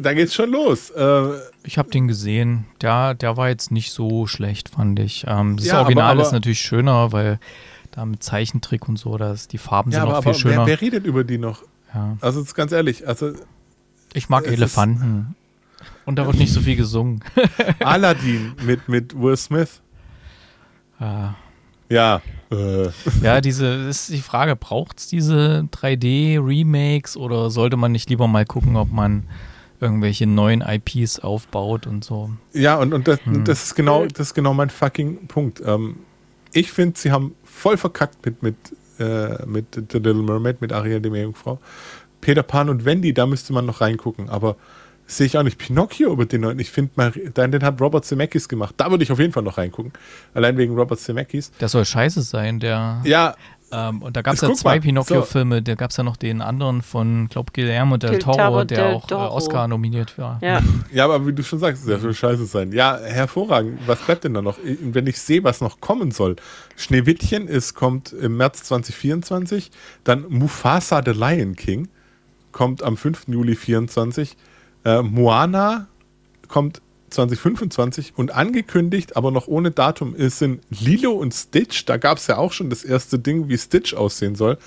da 0.00 0.12
geht's 0.14 0.34
schon 0.34 0.50
los. 0.50 0.90
Äh, 0.90 1.22
Ich 1.64 1.76
habe 1.78 1.90
den 1.90 2.08
gesehen. 2.08 2.66
Der, 2.82 3.14
der 3.14 3.36
war 3.36 3.48
jetzt 3.48 3.72
nicht 3.72 3.92
so 3.92 4.26
schlecht, 4.26 4.70
fand 4.70 4.98
ich. 5.00 5.24
Ähm, 5.26 5.56
das 5.56 5.66
Ja, 5.66 5.74
aber- 5.74 5.82
Original 5.84 6.12
aber- 6.12 6.22
ist 6.22 6.32
natürlich 6.32 6.60
schöner, 6.60 7.12
weil 7.12 7.38
da 8.00 8.06
mit 8.06 8.22
Zeichentrick 8.22 8.88
und 8.88 8.98
so, 8.98 9.16
dass 9.18 9.46
die 9.46 9.58
Farben 9.58 9.90
ja, 9.92 10.00
sind 10.00 10.08
aber, 10.08 10.12
noch 10.16 10.22
viel 10.22 10.30
aber 10.30 10.38
schöner. 10.38 10.56
wer, 10.58 10.66
wer 10.66 10.80
redet 10.80 11.06
über 11.06 11.22
die 11.24 11.38
noch? 11.38 11.62
ja. 11.94 12.16
Also, 12.20 12.40
ist 12.40 12.54
ganz 12.54 12.72
ehrlich, 12.72 13.06
also 13.06 13.32
Ich 14.14 14.28
mag 14.28 14.46
Elefanten. 14.46 15.34
Und 16.04 16.16
da 16.18 16.26
wird 16.26 16.36
nicht 16.36 16.52
so 16.52 16.60
viel 16.60 16.76
gesungen. 16.76 17.22
Aladdin 17.80 18.52
mit, 18.64 18.88
mit 18.88 19.18
Will 19.18 19.36
Smith. 19.36 19.80
Ja. 20.98 21.34
Ja, 21.88 22.22
äh, 22.52 22.88
Ja, 23.22 23.40
diese 23.40 23.66
ist 23.66 24.10
die 24.10 24.20
Frage, 24.20 24.54
braucht 24.56 24.98
es 25.00 25.06
diese 25.08 25.66
3D-Remakes 25.72 27.16
oder 27.16 27.50
sollte 27.50 27.76
man 27.76 27.92
nicht 27.92 28.08
lieber 28.10 28.28
mal 28.28 28.44
gucken, 28.44 28.76
ob 28.76 28.92
man 28.92 29.24
irgendwelche 29.80 30.26
neuen 30.26 30.62
IPs 30.62 31.18
aufbaut 31.20 31.86
und 31.86 32.04
so? 32.04 32.30
ja 32.52 32.76
und, 32.76 32.92
und 32.92 33.08
das, 33.08 33.24
Hm. 33.24 33.44
das, 33.44 33.64
ist 33.64 33.74
genau, 33.74 34.06
das 34.06 34.28
ist 34.28 34.34
genau 34.34 34.54
mein 34.54 34.70
fucking 34.70 35.26
Punkt. 35.26 35.62
Ähm, 35.64 35.96
ich 36.52 36.70
finde, 36.72 36.98
sie 36.98 37.10
haben 37.12 37.34
voll 37.60 37.76
verkackt 37.76 38.24
mit, 38.24 38.42
mit, 38.42 38.56
äh, 38.98 39.44
mit 39.46 39.66
The 39.74 39.98
Little 39.98 40.14
Mermaid, 40.22 40.60
mit 40.60 40.72
Ariel, 40.72 41.00
die 41.00 41.10
Meerjungfrau. 41.10 41.58
Peter 42.20 42.42
Pan 42.42 42.68
und 42.68 42.84
Wendy, 42.84 43.14
da 43.14 43.26
müsste 43.26 43.52
man 43.52 43.66
noch 43.66 43.80
reingucken, 43.80 44.28
aber 44.28 44.56
sehe 45.06 45.26
ich 45.26 45.36
auch 45.38 45.42
nicht. 45.42 45.58
Pinocchio 45.58 46.12
über 46.12 46.24
den 46.26 46.42
neuen. 46.42 46.58
Ich 46.58 46.70
finde, 46.70 46.92
mal- 46.96 47.10
den 47.12 47.50
den 47.50 47.62
hat 47.62 47.80
Robert 47.80 48.04
Zemeckis 48.04 48.48
gemacht. 48.48 48.74
Da 48.76 48.90
würde 48.90 49.02
ich 49.04 49.10
auf 49.12 49.18
jeden 49.18 49.32
Fall 49.32 49.42
noch 49.42 49.58
reingucken. 49.58 49.92
Allein 50.34 50.56
wegen 50.56 50.74
Robert 50.74 51.00
Zemeckis. 51.00 51.50
Der 51.60 51.68
soll 51.68 51.84
scheiße 51.84 52.22
sein, 52.22 52.60
der. 52.60 53.00
Ja, 53.04 53.34
Ähm, 53.72 54.02
und 54.02 54.16
da 54.16 54.22
gab 54.22 54.34
es 54.34 54.40
ja 54.40 54.52
zwei 54.52 54.80
Pinocchio-Filme. 54.80 55.62
Da 55.62 55.74
gab 55.74 55.90
es 55.90 55.96
ja 55.96 56.02
noch 56.02 56.16
den 56.16 56.40
anderen 56.42 56.82
von, 56.82 57.28
glaub 57.28 57.52
Guillermo 57.52 57.96
del 57.96 58.18
Toro, 58.18 58.36
Guillermo 58.36 58.64
der 58.64 58.78
del 58.78 58.94
auch 58.94 59.04
äh, 59.04 59.08
Toro. 59.08 59.34
Oscar 59.34 59.68
nominiert 59.68 60.16
war. 60.18 60.38
Ja. 60.42 60.60
Ja, 60.92 61.04
aber 61.04 61.24
wie 61.24 61.32
du 61.32 61.44
schon 61.44 61.60
sagst, 61.60 61.86
der 61.86 62.00
soll 62.00 62.14
scheiße 62.14 62.46
sein. 62.46 62.72
Ja, 62.72 62.98
hervorragend. 62.98 63.78
Was 63.86 64.00
bleibt 64.00 64.24
denn 64.24 64.34
da 64.34 64.42
noch? 64.42 64.58
Wenn 64.64 65.06
ich 65.06 65.20
sehe, 65.20 65.44
was 65.44 65.60
noch 65.60 65.80
kommen 65.80 66.10
soll. 66.10 66.34
Schneewittchen 66.76 67.46
ist, 67.46 67.74
kommt 67.74 68.12
im 68.12 68.36
März 68.36 68.64
2024. 68.64 69.70
Dann 70.02 70.26
Mufasa 70.28 71.00
the 71.04 71.12
Lion 71.12 71.54
King 71.54 71.88
kommt 72.50 72.82
am 72.82 72.96
5. 72.96 73.28
Juli 73.28 73.54
24. 73.54 74.36
Äh, 74.84 75.02
Moana 75.02 75.86
kommt 76.48 76.82
2025 77.10 78.12
und 78.16 78.32
angekündigt, 78.34 79.16
aber 79.16 79.30
noch 79.30 79.46
ohne 79.48 79.70
Datum, 79.70 80.14
ist 80.14 80.38
sind 80.38 80.62
Lilo 80.70 81.12
und 81.12 81.34
Stitch. 81.34 81.84
Da 81.86 81.96
gab 81.96 82.18
es 82.18 82.26
ja 82.26 82.36
auch 82.38 82.52
schon 82.52 82.70
das 82.70 82.84
erste 82.84 83.18
Ding, 83.18 83.48
wie 83.48 83.58
Stitch 83.58 83.94
aussehen 83.94 84.34
soll. 84.34 84.58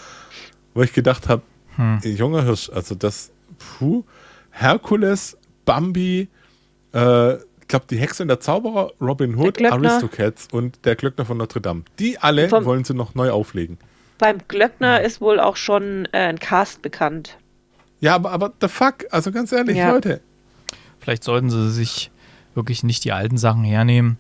Wo 0.74 0.82
ich 0.84 0.94
gedacht 0.94 1.30
habe, 1.30 1.42
junger 2.04 2.44
Hirsch, 2.44 2.70
also 2.70 2.96
das, 2.96 3.32
puh, 3.78 4.04
Herkules, 4.52 5.38
Bambi, 5.66 6.28
äh, 6.94 7.34
ich 7.36 7.68
glaube, 7.68 7.86
die 7.90 7.98
Hexe 7.98 8.24
und 8.24 8.28
der 8.30 8.40
Zauberer, 8.40 8.92
Robin 9.02 9.36
Hood. 9.36 9.62
Aristocats 9.64 10.48
und 10.52 10.86
der 10.86 10.96
Glöckner 10.96 11.26
von 11.26 11.38
Notre 11.38 11.62
Dame. 11.62 11.84
Die 12.00 12.18
alle 12.20 12.50
Vom- 12.50 12.66
wollen 12.66 12.84
sie 12.84 12.94
noch 12.94 13.16
neu 13.16 13.32
auflegen. 13.32 13.78
Beim 14.20 14.38
Glöckner 14.48 15.02
ist 15.02 15.22
wohl 15.22 15.40
auch 15.40 15.56
schon 15.56 16.06
äh, 16.12 16.18
ein 16.20 16.40
Cast 16.40 16.82
bekannt. 16.82 17.38
Ja, 18.00 18.16
aber, 18.16 18.32
aber 18.32 18.52
the 18.62 18.68
fuck, 18.68 19.06
also 19.12 19.32
ganz 19.32 19.52
ehrlich, 19.52 19.78
Ja. 19.78 19.92
Leute. 19.92 20.22
Vielleicht 21.00 21.24
sollten 21.24 21.50
sie 21.50 21.72
sich 21.72 22.12
wirklich 22.56 22.84
nicht 22.84 23.04
die 23.04 23.12
alten 23.12 23.38
Sachen 23.38 23.64
hernehmen, 23.64 24.18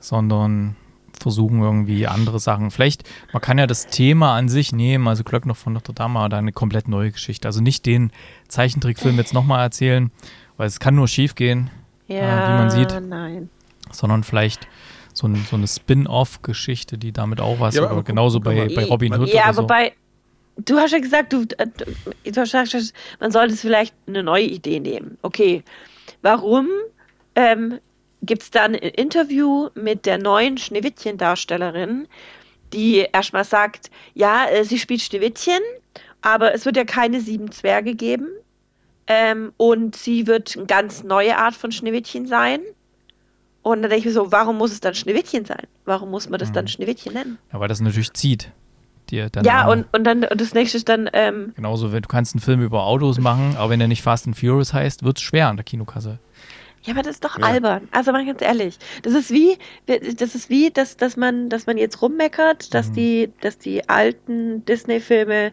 sondern 0.00 0.76
versuchen 1.18 1.60
irgendwie 1.62 2.06
andere 2.06 2.38
Sachen. 2.38 2.70
Vielleicht, 2.70 3.04
man 3.32 3.40
kann 3.40 3.56
ja 3.58 3.66
das 3.66 3.86
Thema 3.86 4.36
an 4.36 4.48
sich 4.50 4.72
nehmen, 4.72 5.08
also 5.08 5.24
Glöckner 5.24 5.54
von 5.54 5.72
Notre 5.72 5.94
Dame 5.94 6.22
oder 6.22 6.36
eine 6.36 6.52
komplett 6.52 6.88
neue 6.88 7.10
Geschichte. 7.10 7.48
Also 7.48 7.62
nicht 7.62 7.86
den 7.86 8.10
Zeichentrickfilm 8.48 9.16
jetzt 9.16 9.32
nochmal 9.32 9.62
erzählen, 9.62 10.10
weil 10.58 10.66
es 10.66 10.78
kann 10.78 10.94
nur 10.94 11.08
schief 11.08 11.34
gehen, 11.34 11.70
Ja, 12.06 12.48
wie 12.48 12.52
man 12.52 12.70
sieht. 12.70 13.00
Nein. 13.08 13.48
sondern 13.92 14.24
vielleicht 14.24 14.68
so, 15.14 15.26
ein, 15.26 15.36
so 15.48 15.56
eine 15.56 15.66
Spin-off-Geschichte, 15.66 16.98
die 16.98 17.12
damit 17.12 17.40
auch 17.40 17.60
was, 17.60 17.74
Ja, 17.76 17.82
aber 17.82 17.92
oder 17.92 18.00
guck- 18.00 18.06
genauso 18.06 18.38
guck 18.40 18.44
bei, 18.54 18.68
bei 18.74 18.84
Robin 18.84 19.14
Hood 19.14 19.28
Ja, 19.32 19.44
oder 19.44 19.54
so. 19.54 19.62
wobei, 19.62 19.92
du 20.62 20.76
hast 20.76 20.90
ja 20.92 20.98
gesagt, 20.98 21.32
du, 21.32 21.42
äh, 21.56 21.66
du, 21.66 22.30
du 22.30 22.40
hast 22.40 22.52
gesagt, 22.52 22.92
man 23.20 23.30
sollte 23.32 23.54
es 23.54 23.62
vielleicht 23.62 23.94
eine 24.06 24.22
neue 24.22 24.44
Idee 24.44 24.80
nehmen. 24.80 25.16
Okay, 25.22 25.62
warum 26.20 26.68
ähm, 27.36 27.78
gibt 28.22 28.42
es 28.42 28.50
dann 28.50 28.74
ein 28.74 28.80
Interview 28.82 29.68
mit 29.74 30.06
der 30.06 30.18
neuen 30.18 30.58
Schneewittchen-Darstellerin, 30.58 32.08
die 32.72 33.06
erstmal 33.12 33.44
sagt, 33.44 33.90
ja, 34.14 34.46
äh, 34.48 34.64
sie 34.64 34.78
spielt 34.78 35.02
Schneewittchen, 35.02 35.60
aber 36.22 36.54
es 36.54 36.64
wird 36.64 36.76
ja 36.76 36.84
keine 36.84 37.20
sieben 37.20 37.52
Zwerge 37.52 37.94
geben. 37.94 38.26
Ähm, 39.06 39.52
und 39.56 39.94
sie 39.94 40.26
wird 40.26 40.56
eine 40.56 40.66
ganz 40.66 41.04
neue 41.04 41.38
Art 41.38 41.54
von 41.54 41.70
Schneewittchen 41.70 42.26
sein. 42.26 42.58
Und 43.62 43.82
dann 43.82 43.90
denke 43.90 44.00
ich 44.00 44.04
mir 44.06 44.12
so, 44.12 44.32
warum 44.32 44.58
muss 44.58 44.72
es 44.72 44.80
dann 44.80 44.94
Schneewittchen 44.94 45.44
sein? 45.44 45.62
Warum 45.84 46.10
muss 46.10 46.28
man 46.28 46.40
das 46.40 46.50
dann 46.50 46.66
Schneewittchen 46.66 47.12
nennen? 47.12 47.38
ja, 47.52 47.60
weil 47.60 47.68
das 47.68 47.80
natürlich 47.80 48.12
zieht. 48.14 48.50
Dir 49.10 49.30
dann 49.30 49.44
Ja, 49.44 49.68
und, 49.68 49.86
und 49.92 50.02
dann 50.02 50.24
und 50.24 50.40
das 50.40 50.54
nächste 50.54 50.78
ist 50.78 50.88
dann, 50.88 51.08
ähm, 51.12 51.52
Genauso, 51.54 51.92
wenn 51.92 52.02
du 52.02 52.08
kannst 52.08 52.34
einen 52.34 52.40
Film 52.40 52.60
über 52.60 52.82
Autos 52.84 53.18
machen, 53.20 53.54
aber 53.56 53.70
wenn 53.70 53.78
der 53.78 53.86
nicht 53.86 54.02
Fast 54.02 54.26
and 54.26 54.36
Furious 54.36 54.72
heißt, 54.72 55.04
wird 55.04 55.18
es 55.18 55.22
schwer 55.22 55.48
an 55.48 55.56
der 55.56 55.64
Kinokasse. 55.64 56.18
Ja, 56.86 56.92
aber 56.94 57.02
das 57.02 57.16
ist 57.16 57.24
doch 57.24 57.38
Ja. 57.38 57.44
albern. 57.46 57.88
Also 57.90 58.12
mal 58.12 58.24
ganz 58.24 58.40
ehrlich, 58.42 58.78
das 59.02 59.12
ist 59.14 59.30
wie, 59.30 59.58
das 59.86 60.34
ist 60.34 60.48
wie, 60.48 60.70
dass, 60.70 60.96
dass 60.96 61.16
man, 61.16 61.48
dass 61.48 61.66
man 61.66 61.76
jetzt 61.78 62.00
rummeckert, 62.00 62.72
dass 62.74 62.90
Mhm. 62.90 62.94
die, 62.94 63.32
dass 63.40 63.58
die 63.58 63.88
alten 63.88 64.64
Disney-Filme 64.64 65.52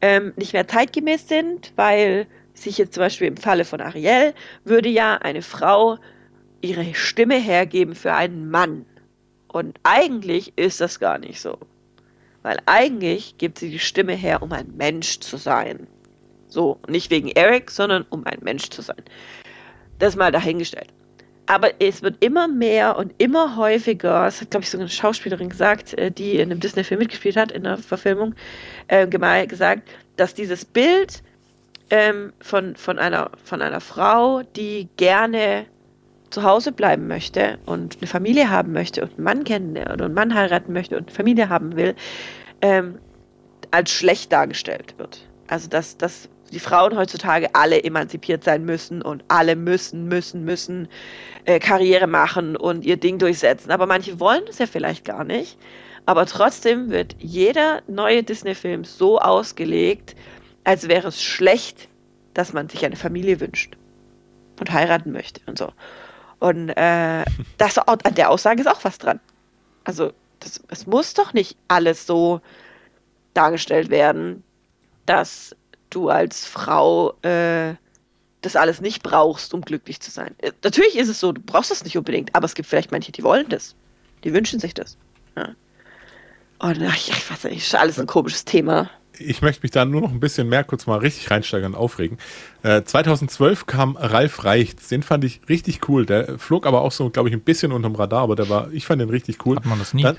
ähm, 0.00 0.32
nicht 0.36 0.52
mehr 0.52 0.66
zeitgemäß 0.66 1.28
sind, 1.28 1.72
weil 1.76 2.26
sich 2.54 2.78
jetzt 2.78 2.94
zum 2.94 3.02
Beispiel 3.02 3.28
im 3.28 3.36
Falle 3.36 3.64
von 3.64 3.80
Ariel 3.80 4.34
würde 4.64 4.88
ja 4.88 5.16
eine 5.16 5.42
Frau 5.42 5.98
ihre 6.60 6.94
Stimme 6.94 7.36
hergeben 7.36 7.94
für 7.94 8.12
einen 8.12 8.50
Mann. 8.50 8.84
Und 9.48 9.78
eigentlich 9.84 10.52
ist 10.56 10.80
das 10.80 10.98
gar 10.98 11.18
nicht 11.18 11.40
so. 11.40 11.58
Weil 12.42 12.58
eigentlich 12.66 13.36
gibt 13.38 13.58
sie 13.58 13.70
die 13.70 13.78
Stimme 13.78 14.14
her, 14.14 14.42
um 14.42 14.52
ein 14.52 14.72
Mensch 14.76 15.20
zu 15.20 15.36
sein. 15.36 15.86
So, 16.48 16.78
nicht 16.88 17.10
wegen 17.10 17.28
Eric, 17.28 17.70
sondern 17.70 18.04
um 18.10 18.24
ein 18.26 18.38
Mensch 18.42 18.68
zu 18.70 18.82
sein. 18.82 19.02
Das 20.02 20.16
mal 20.16 20.32
dahingestellt. 20.32 20.88
Aber 21.46 21.80
es 21.80 22.02
wird 22.02 22.24
immer 22.24 22.48
mehr 22.48 22.96
und 22.96 23.14
immer 23.18 23.54
häufiger, 23.56 24.24
das 24.24 24.40
hat, 24.40 24.50
glaube 24.50 24.64
ich, 24.64 24.70
sogar 24.70 24.82
eine 24.82 24.90
Schauspielerin 24.90 25.48
gesagt, 25.48 25.94
äh, 25.94 26.10
die 26.10 26.38
in 26.38 26.50
einem 26.50 26.58
Disney-Film 26.58 26.98
mitgespielt 26.98 27.36
hat, 27.36 27.52
in 27.52 27.62
der 27.62 27.78
Verfilmung, 27.78 28.34
äh, 28.88 29.06
gesagt, 29.06 29.88
dass 30.16 30.34
dieses 30.34 30.64
Bild 30.64 31.22
ähm, 31.90 32.32
von, 32.40 32.74
von, 32.74 32.98
einer, 32.98 33.30
von 33.44 33.62
einer 33.62 33.80
Frau, 33.80 34.42
die 34.56 34.88
gerne 34.96 35.66
zu 36.30 36.42
Hause 36.42 36.72
bleiben 36.72 37.06
möchte 37.06 37.60
und 37.64 37.98
eine 37.98 38.08
Familie 38.08 38.50
haben 38.50 38.72
möchte 38.72 39.02
und 39.02 39.10
einen 39.14 39.22
Mann 39.22 39.44
kennen 39.44 39.76
oder 39.76 40.06
einen 40.06 40.14
Mann 40.14 40.34
heiraten 40.34 40.72
möchte 40.72 40.96
und 40.96 41.06
eine 41.06 41.14
Familie 41.14 41.48
haben 41.48 41.76
will, 41.76 41.94
ähm, 42.60 42.98
als 43.70 43.92
schlecht 43.92 44.32
dargestellt 44.32 44.94
wird. 44.98 45.28
Also 45.46 45.68
dass, 45.68 45.96
dass 45.96 46.28
die 46.52 46.60
Frauen 46.60 46.96
heutzutage 46.96 47.54
alle 47.54 47.82
emanzipiert 47.82 48.44
sein 48.44 48.64
müssen 48.64 49.02
und 49.02 49.24
alle 49.28 49.56
müssen, 49.56 50.06
müssen, 50.06 50.44
müssen 50.44 50.88
äh, 51.46 51.58
Karriere 51.58 52.06
machen 52.06 52.56
und 52.56 52.84
ihr 52.84 52.96
Ding 52.96 53.18
durchsetzen. 53.18 53.70
Aber 53.70 53.86
manche 53.86 54.20
wollen 54.20 54.44
das 54.46 54.58
ja 54.58 54.66
vielleicht 54.66 55.04
gar 55.04 55.24
nicht. 55.24 55.58
Aber 56.04 56.26
trotzdem 56.26 56.90
wird 56.90 57.16
jeder 57.18 57.82
neue 57.86 58.22
Disney-Film 58.22 58.84
so 58.84 59.18
ausgelegt, 59.18 60.14
als 60.64 60.88
wäre 60.88 61.08
es 61.08 61.22
schlecht, 61.22 61.88
dass 62.34 62.52
man 62.52 62.68
sich 62.68 62.84
eine 62.84 62.96
Familie 62.96 63.40
wünscht 63.40 63.76
und 64.60 64.72
heiraten 64.72 65.12
möchte 65.12 65.40
und 65.46 65.58
so. 65.58 65.72
Und 66.38 66.70
äh, 66.70 67.24
das, 67.58 67.78
an 67.78 68.14
der 68.14 68.30
Aussage 68.30 68.60
ist 68.60 68.66
auch 68.66 68.84
was 68.84 68.98
dran. 68.98 69.20
Also 69.84 70.12
das, 70.40 70.60
es 70.68 70.86
muss 70.86 71.14
doch 71.14 71.32
nicht 71.32 71.56
alles 71.68 72.06
so 72.06 72.40
dargestellt 73.34 73.88
werden, 73.90 74.42
dass 75.06 75.56
du 75.94 76.08
als 76.08 76.46
Frau 76.46 77.14
äh, 77.22 77.74
das 78.42 78.56
alles 78.56 78.80
nicht 78.80 79.02
brauchst, 79.02 79.54
um 79.54 79.62
glücklich 79.62 80.00
zu 80.00 80.10
sein. 80.10 80.34
Äh, 80.38 80.52
Natürlich 80.64 80.96
ist 80.96 81.08
es 81.08 81.20
so, 81.20 81.32
du 81.32 81.40
brauchst 81.40 81.70
es 81.70 81.84
nicht 81.84 81.96
unbedingt, 81.96 82.34
aber 82.34 82.44
es 82.44 82.54
gibt 82.54 82.68
vielleicht 82.68 82.92
manche, 82.92 83.12
die 83.12 83.22
wollen 83.22 83.48
das. 83.48 83.74
Die 84.24 84.32
wünschen 84.34 84.60
sich 84.60 84.74
das. 84.74 84.98
Ja. 85.36 85.54
Und 86.58 86.82
ach, 86.86 86.96
ich 86.96 87.30
weiß 87.30 87.44
nicht, 87.44 87.64
ist 87.64 87.74
alles 87.74 87.98
ein 87.98 88.06
komisches 88.06 88.44
Thema. 88.44 88.90
Ich 89.18 89.42
möchte 89.42 89.62
mich 89.62 89.70
da 89.70 89.84
nur 89.84 90.00
noch 90.00 90.10
ein 90.10 90.20
bisschen 90.20 90.48
mehr 90.48 90.64
kurz 90.64 90.86
mal 90.86 90.98
richtig 90.98 91.30
reinsteigern 91.30 91.74
und 91.74 91.78
aufregen. 91.78 92.18
Äh, 92.62 92.82
2012 92.82 93.66
kam 93.66 93.96
Ralf 93.96 94.44
Reichts. 94.44 94.88
Den 94.88 95.02
fand 95.02 95.24
ich 95.24 95.40
richtig 95.48 95.88
cool. 95.88 96.06
Der 96.06 96.38
flog 96.38 96.66
aber 96.66 96.80
auch 96.82 96.92
so, 96.92 97.10
glaube 97.10 97.28
ich, 97.28 97.34
ein 97.34 97.42
bisschen 97.42 97.72
unterm 97.72 97.94
Radar, 97.94 98.22
aber 98.22 98.36
der 98.36 98.48
war, 98.48 98.72
ich 98.72 98.86
fand 98.86 99.02
den 99.02 99.10
richtig 99.10 99.44
cool. 99.44 99.56
Hat 99.56 99.66
man 99.66 99.78
das 99.78 99.92
nie? 99.92 100.02
Dann, 100.02 100.16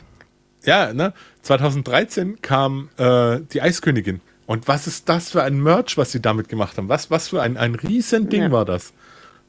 ja, 0.64 0.94
ne? 0.94 1.14
2013 1.42 2.42
kam 2.42 2.90
äh, 2.98 3.40
die 3.52 3.62
Eiskönigin. 3.62 4.22
Und 4.46 4.68
was 4.68 4.88
ist 4.88 5.08
das 5.10 5.32
für 5.32 5.44
ein 5.44 5.62
Merch, 5.62 5.98
was 5.98 6.12
sie 6.12 6.22
damit 6.22 6.50
gemacht 6.50 6.78
haben? 6.78 6.90
Was, 6.90 7.10
was 7.10 7.30
für 7.30 7.42
ein, 7.42 7.58
ein 7.58 7.76
Riesending 7.76 8.44
Ja. 8.44 8.52
war 8.52 8.66
das? 8.66 8.94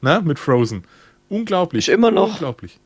Ne? 0.00 0.22
Mit 0.24 0.38
Frozen. 0.38 0.84
Unglaublich. 1.28 1.88
Ist 1.88 1.94
immer 1.94 2.10
noch. 2.10 2.28
Unglaublich. 2.34 2.78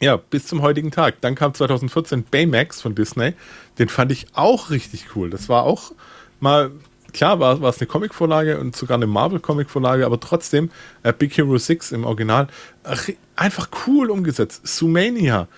Ja, 0.00 0.16
bis 0.16 0.46
zum 0.46 0.60
heutigen 0.62 0.90
Tag. 0.90 1.20
Dann 1.20 1.34
kam 1.34 1.54
2014 1.54 2.24
Baymax 2.24 2.80
von 2.82 2.94
Disney. 2.94 3.34
Den 3.78 3.88
fand 3.88 4.12
ich 4.12 4.26
auch 4.34 4.70
richtig 4.70 5.06
cool. 5.14 5.30
Das 5.30 5.48
war 5.48 5.62
auch 5.62 5.92
mal, 6.40 6.70
klar 7.12 7.38
war, 7.40 7.60
war 7.62 7.70
es 7.70 7.78
eine 7.78 7.86
Comicvorlage 7.86 8.58
und 8.58 8.76
sogar 8.76 8.96
eine 8.96 9.06
Marvel-Comicvorlage, 9.06 10.04
aber 10.04 10.20
trotzdem 10.20 10.70
äh, 11.02 11.12
Big 11.12 11.36
Hero 11.36 11.56
6 11.56 11.92
im 11.92 12.04
Original 12.04 12.48
äh, 12.84 13.12
einfach 13.36 13.68
cool 13.86 14.10
umgesetzt. 14.10 14.66
Sumania, 14.66 15.48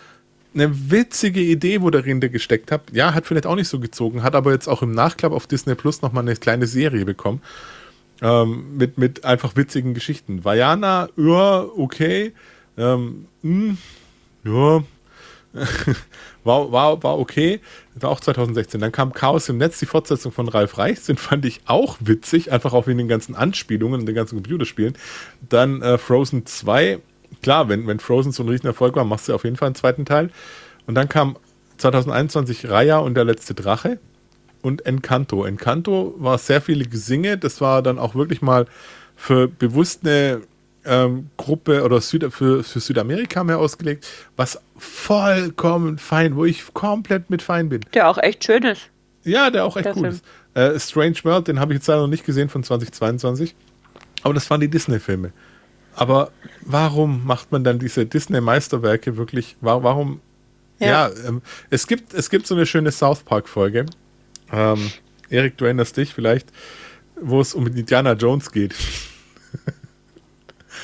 eine 0.61 0.91
witzige 0.91 1.41
Idee, 1.41 1.83
wo 1.83 1.91
dahinter 1.91 2.29
gesteckt 2.29 2.73
hat. 2.73 2.83
Ja, 2.93 3.15
hat 3.15 3.27
vielleicht 3.27 3.47
auch 3.47 3.55
nicht 3.55 3.69
so 3.69 3.81
gezogen, 3.81 4.23
hat 4.23 4.35
aber 4.35 4.53
jetzt 4.53 4.69
auch 4.69 4.83
im 4.83 4.93
Nachklapp 4.93 5.33
auf 5.33 5.47
Disney 5.47 5.75
Plus 5.75 6.03
nochmal 6.03 6.23
eine 6.23 6.37
kleine 6.37 6.67
Serie 6.67 7.05
bekommen. 7.05 7.41
Ähm, 8.21 8.77
mit, 8.77 8.99
mit 8.99 9.25
einfach 9.25 9.55
witzigen 9.55 9.95
Geschichten. 9.95 10.45
Vajana, 10.45 11.09
ja, 11.17 11.61
okay. 11.77 12.33
Ähm, 12.77 13.27
mh, 13.43 13.77
ja, 14.45 14.83
war, 16.45 16.73
war, 16.73 17.03
war 17.03 17.19
okay. 17.19 17.61
War 17.95 18.11
auch 18.11 18.21
2016. 18.21 18.81
Dann 18.81 18.93
kam 18.93 19.13
Chaos 19.13 19.49
im 19.49 19.59
Netz, 19.59 19.79
die 19.79 19.87
Fortsetzung 19.87 20.33
von 20.33 20.49
Ralf 20.49 20.79
Reichs. 20.79 21.07
Den 21.07 21.17
fand 21.17 21.45
ich 21.45 21.61
auch 21.67 21.97
witzig, 22.01 22.53
einfach 22.53 22.73
auch 22.73 22.87
wegen 22.87 22.99
den 22.99 23.09
ganzen 23.09 23.35
Anspielungen 23.35 24.01
und 24.01 24.07
den 24.07 24.15
ganzen 24.15 24.37
Computerspielen. 24.37 24.95
Dann 25.49 25.83
äh, 25.83 25.99
Frozen 25.99 26.47
2. 26.47 26.99
Klar, 27.43 27.68
wenn, 27.68 27.86
wenn 27.86 28.01
Frozen 28.01 28.32
so 28.32 28.43
ein 28.43 28.49
Riesenerfolg 28.49 28.97
war, 28.97 29.05
machst 29.05 29.28
du 29.28 29.34
auf 29.34 29.45
jeden 29.45 29.57
Fall 29.57 29.66
einen 29.66 29.74
zweiten 29.74 30.05
Teil. 30.05 30.30
Und 30.86 30.95
dann 30.95 31.09
kam 31.09 31.36
2021 31.78 32.68
Raya 32.68 32.99
und 32.99 33.14
der 33.14 33.24
letzte 33.24 33.55
Drache 33.55 33.99
und 34.62 34.84
Encanto. 34.86 35.45
Encanto 35.45 36.14
war 36.18 36.39
sehr 36.39 36.61
viele 36.61 36.84
Gesinge. 36.84 37.39
Das 37.39 37.61
war 37.61 37.82
dann 37.82 37.99
auch 37.99 38.14
wirklich 38.14 38.43
mal 38.43 38.66
für 39.16 39.49
bewusst 39.49 40.01
eine 40.05 40.43
ähm, 40.84 41.30
Gruppe 41.36 41.84
oder 41.84 42.01
Süd 42.01 42.32
für, 42.32 42.62
für 42.64 42.80
Südamerika 42.80 43.45
mehr 43.45 43.59
ausgelegt, 43.59 44.07
was 44.36 44.61
vollkommen 44.76 45.99
fein, 45.99 46.36
wo 46.36 46.45
ich 46.45 46.72
komplett 46.72 47.30
mit 47.30 47.43
fein 47.43 47.68
bin. 47.68 47.80
Der 47.95 48.09
auch 48.09 48.18
echt 48.18 48.45
schön 48.45 48.62
ist. 48.64 48.82
Ja, 49.24 49.51
der 49.51 49.64
auch 49.64 49.76
echt 49.76 49.86
Der 49.86 49.97
cool 49.97 50.03
Film. 50.03 50.14
ist. 50.14 50.24
Äh, 50.55 50.78
Strange 50.80 51.16
World, 51.24 51.49
den 51.49 51.61
habe 51.61 51.72
ich 51.72 51.78
jetzt 51.78 51.86
leider 51.89 52.01
noch 52.03 52.09
nicht 52.09 52.24
gesehen 52.24 52.49
von 52.49 52.62
2022. 52.62 53.55
Aber 54.22 54.34
das 54.34 54.49
waren 54.51 54.61
die 54.61 54.68
Disney-Filme. 54.68 55.32
Aber 55.99 56.31
warum 56.63 57.27
macht 57.27 57.51
man 57.51 57.65
dann 57.65 57.79
diese 57.79 58.07
Disney-Meisterwerke 58.07 59.17
wirklich? 59.17 59.57
wa- 59.61 59.83
Warum? 59.83 60.21
Ja, 60.79 61.09
Ja. 61.09 61.11
ähm, 61.27 61.43
es, 61.71 61.87
gibt, 61.89 62.15
es 62.15 62.31
gibt 62.31 62.47
so 62.47 62.55
eine 62.55 62.67
schöne 62.67 62.93
South 62.93 63.25
Park-Folge. 63.25 63.87
Ähm, 64.53 64.91
Erik, 65.29 65.57
du 65.59 65.65
erinnerst 65.65 65.97
dich 65.97 66.15
vielleicht, 66.15 66.51
wo 67.21 67.41
es 67.41 67.53
um 67.55 67.67
Indiana 67.67 68.13
Jones 68.13 68.53
geht. 68.53 68.75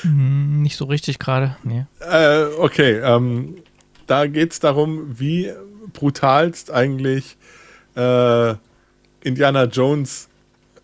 Hm, 0.01 0.61
nicht 0.61 0.75
so 0.75 0.85
richtig 0.85 1.19
gerade. 1.19 1.55
Nee. 1.63 1.85
Äh, 1.99 2.45
okay, 2.57 2.99
ähm, 2.99 3.55
da 4.07 4.27
geht 4.27 4.51
es 4.51 4.59
darum, 4.59 5.17
wie 5.19 5.51
brutalst 5.93 6.69
eigentlich 6.71 7.37
äh, 7.95 8.55
Indiana 9.21 9.63
Jones 9.65 10.27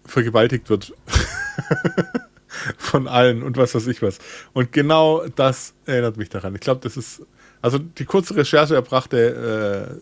vergewaltigt 0.05 0.69
wird. 0.69 0.93
Von 2.77 3.07
allen 3.07 3.43
und 3.43 3.57
was 3.57 3.75
weiß 3.75 3.87
ich 3.87 4.01
was. 4.01 4.19
Und 4.53 4.71
genau 4.71 5.25
das 5.35 5.73
erinnert 5.85 6.17
mich 6.17 6.29
daran. 6.29 6.55
Ich 6.55 6.61
glaube, 6.61 6.81
das 6.83 6.97
ist, 6.97 7.21
also 7.61 7.77
die 7.77 8.05
kurze 8.05 8.35
Recherche 8.35 8.75
erbrachte 8.75 9.99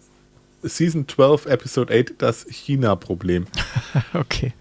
äh, 0.63 0.67
Season 0.67 1.07
12, 1.07 1.45
Episode 1.45 1.93
8, 1.93 2.13
das 2.17 2.45
China-Problem. 2.49 3.47
Okay. 4.13 4.53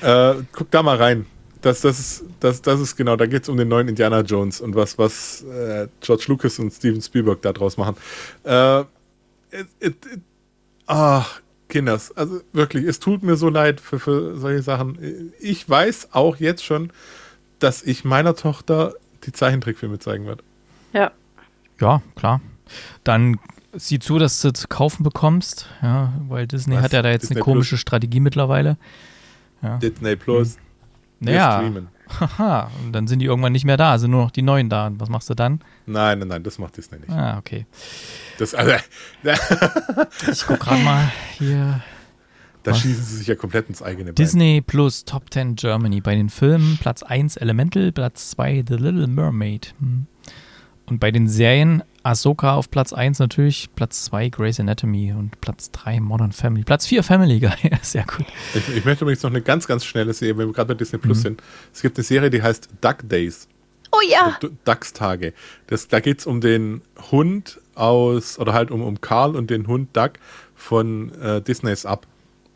Äh, 0.00 0.34
guck 0.52 0.70
da 0.70 0.82
mal 0.82 0.96
rein. 0.96 1.26
Das, 1.60 1.80
das, 1.80 2.00
ist, 2.00 2.24
das, 2.40 2.60
das 2.60 2.80
ist 2.80 2.96
genau, 2.96 3.14
da 3.14 3.26
geht 3.26 3.44
es 3.44 3.48
um 3.48 3.56
den 3.56 3.68
neuen 3.68 3.86
Indiana 3.86 4.20
Jones 4.22 4.60
und 4.60 4.74
was, 4.74 4.98
was 4.98 5.42
äh, 5.44 5.86
George 6.00 6.24
Lucas 6.26 6.58
und 6.58 6.72
Steven 6.72 7.00
Spielberg 7.00 7.40
da 7.42 7.52
draus 7.52 7.76
machen. 7.76 7.96
Äh, 8.42 8.80
it, 8.80 9.68
it, 9.78 9.96
it, 10.06 10.20
ach, 10.86 11.40
Kinders, 11.68 12.10
also 12.16 12.40
wirklich, 12.52 12.84
es 12.84 12.98
tut 12.98 13.22
mir 13.22 13.36
so 13.36 13.48
leid 13.48 13.80
für, 13.80 14.00
für 14.00 14.36
solche 14.36 14.62
Sachen. 14.62 15.32
Ich 15.38 15.68
weiß 15.68 16.08
auch 16.12 16.36
jetzt 16.36 16.64
schon, 16.64 16.92
dass 17.62 17.82
ich 17.82 18.04
meiner 18.04 18.34
Tochter 18.34 18.94
die 19.24 19.32
Zeichentrickfilme 19.32 19.98
zeigen 19.98 20.26
werde. 20.26 20.42
Ja. 20.92 21.12
Ja, 21.80 22.02
klar. 22.16 22.40
Dann 23.04 23.38
sieh 23.72 23.98
zu, 23.98 24.18
dass 24.18 24.40
du 24.40 24.52
zu 24.52 24.68
kaufen 24.68 25.02
bekommst, 25.02 25.68
ja, 25.82 26.12
weil 26.28 26.46
Disney 26.46 26.76
Was? 26.76 26.82
hat 26.84 26.92
ja 26.92 27.02
da 27.02 27.10
jetzt 27.10 27.22
Disney 27.22 27.36
eine 27.36 27.44
komische 27.44 27.76
Strategie 27.78 28.20
mittlerweile. 28.20 28.76
Disney 29.80 30.16
Plus. 30.16 30.56
wir 31.20 31.32
Naja, 31.32 31.58
streamen. 31.58 31.88
haha, 32.20 32.70
und 32.84 32.92
dann 32.92 33.06
sind 33.06 33.20
die 33.20 33.26
irgendwann 33.26 33.52
nicht 33.52 33.64
mehr 33.64 33.76
da, 33.76 33.96
sind 33.98 34.10
nur 34.10 34.24
noch 34.24 34.30
die 34.32 34.42
neuen 34.42 34.68
da. 34.68 34.88
Und 34.88 35.00
was 35.00 35.08
machst 35.08 35.30
du 35.30 35.34
dann? 35.34 35.60
Nein, 35.86 36.18
nein, 36.18 36.28
nein, 36.28 36.42
das 36.42 36.58
macht 36.58 36.76
Disney 36.76 36.98
nicht. 36.98 37.10
Ah, 37.10 37.38
okay. 37.38 37.64
Das, 38.38 38.54
also, 38.54 38.72
Ich 40.30 40.46
guck 40.46 40.60
gerade 40.60 40.82
mal 40.82 41.10
hier. 41.38 41.80
Da 42.62 42.70
Was? 42.72 42.80
schießen 42.80 43.04
sie 43.04 43.16
sich 43.16 43.26
ja 43.26 43.34
komplett 43.34 43.68
ins 43.68 43.82
eigene 43.82 44.06
Bein. 44.12 44.14
Disney 44.14 44.60
Plus 44.64 45.04
Top 45.04 45.32
10 45.32 45.56
Germany. 45.56 46.00
Bei 46.00 46.14
den 46.14 46.28
Filmen 46.28 46.78
Platz 46.80 47.02
1 47.02 47.36
Elemental, 47.36 47.92
Platz 47.92 48.30
2 48.30 48.64
The 48.68 48.74
Little 48.74 49.06
Mermaid. 49.06 49.74
Hm. 49.80 50.06
Und 50.86 50.98
bei 50.98 51.10
den 51.10 51.28
Serien 51.28 51.82
Ahsoka 52.02 52.54
auf 52.54 52.70
Platz 52.70 52.92
1 52.92 53.20
natürlich, 53.20 53.70
Platz 53.76 54.04
2 54.06 54.28
Grey's 54.30 54.58
Anatomy 54.58 55.12
und 55.12 55.40
Platz 55.40 55.70
3 55.70 56.00
Modern 56.00 56.32
Family. 56.32 56.64
Platz 56.64 56.86
4 56.86 57.02
Family 57.04 57.38
Guy. 57.40 57.52
Sehr 57.82 58.04
gut. 58.04 58.26
Ich, 58.54 58.68
ich 58.76 58.84
möchte 58.84 59.04
übrigens 59.04 59.22
noch 59.22 59.30
eine 59.30 59.40
ganz, 59.42 59.66
ganz 59.68 59.84
schnelle 59.84 60.12
Serie, 60.12 60.36
wenn 60.38 60.48
wir 60.48 60.52
gerade 60.52 60.74
bei 60.74 60.78
Disney 60.78 60.98
Plus 60.98 61.18
Mhm. 61.18 61.22
sind. 61.22 61.42
Es 61.72 61.82
gibt 61.82 61.96
eine 61.96 62.04
Serie, 62.04 62.30
die 62.30 62.42
heißt 62.42 62.68
Duck 62.80 62.98
Days. 63.08 63.48
Oh 63.92 64.00
ja. 64.08 64.38
Ducks-Tage. 64.64 65.34
Das, 65.66 65.86
da 65.88 66.00
geht 66.00 66.18
es 66.20 66.26
um 66.26 66.40
den 66.40 66.82
Hund 67.10 67.60
aus, 67.74 68.38
oder 68.38 68.52
halt 68.52 68.70
um, 68.70 68.82
um 68.82 69.00
Karl 69.00 69.36
und 69.36 69.50
den 69.50 69.66
Hund 69.66 69.96
Duck 69.96 70.12
von 70.54 71.12
äh, 71.20 71.40
Disneys 71.42 71.86
Up. 71.86 72.06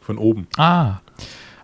Von 0.06 0.18
oben. 0.18 0.46
Ah. 0.56 0.98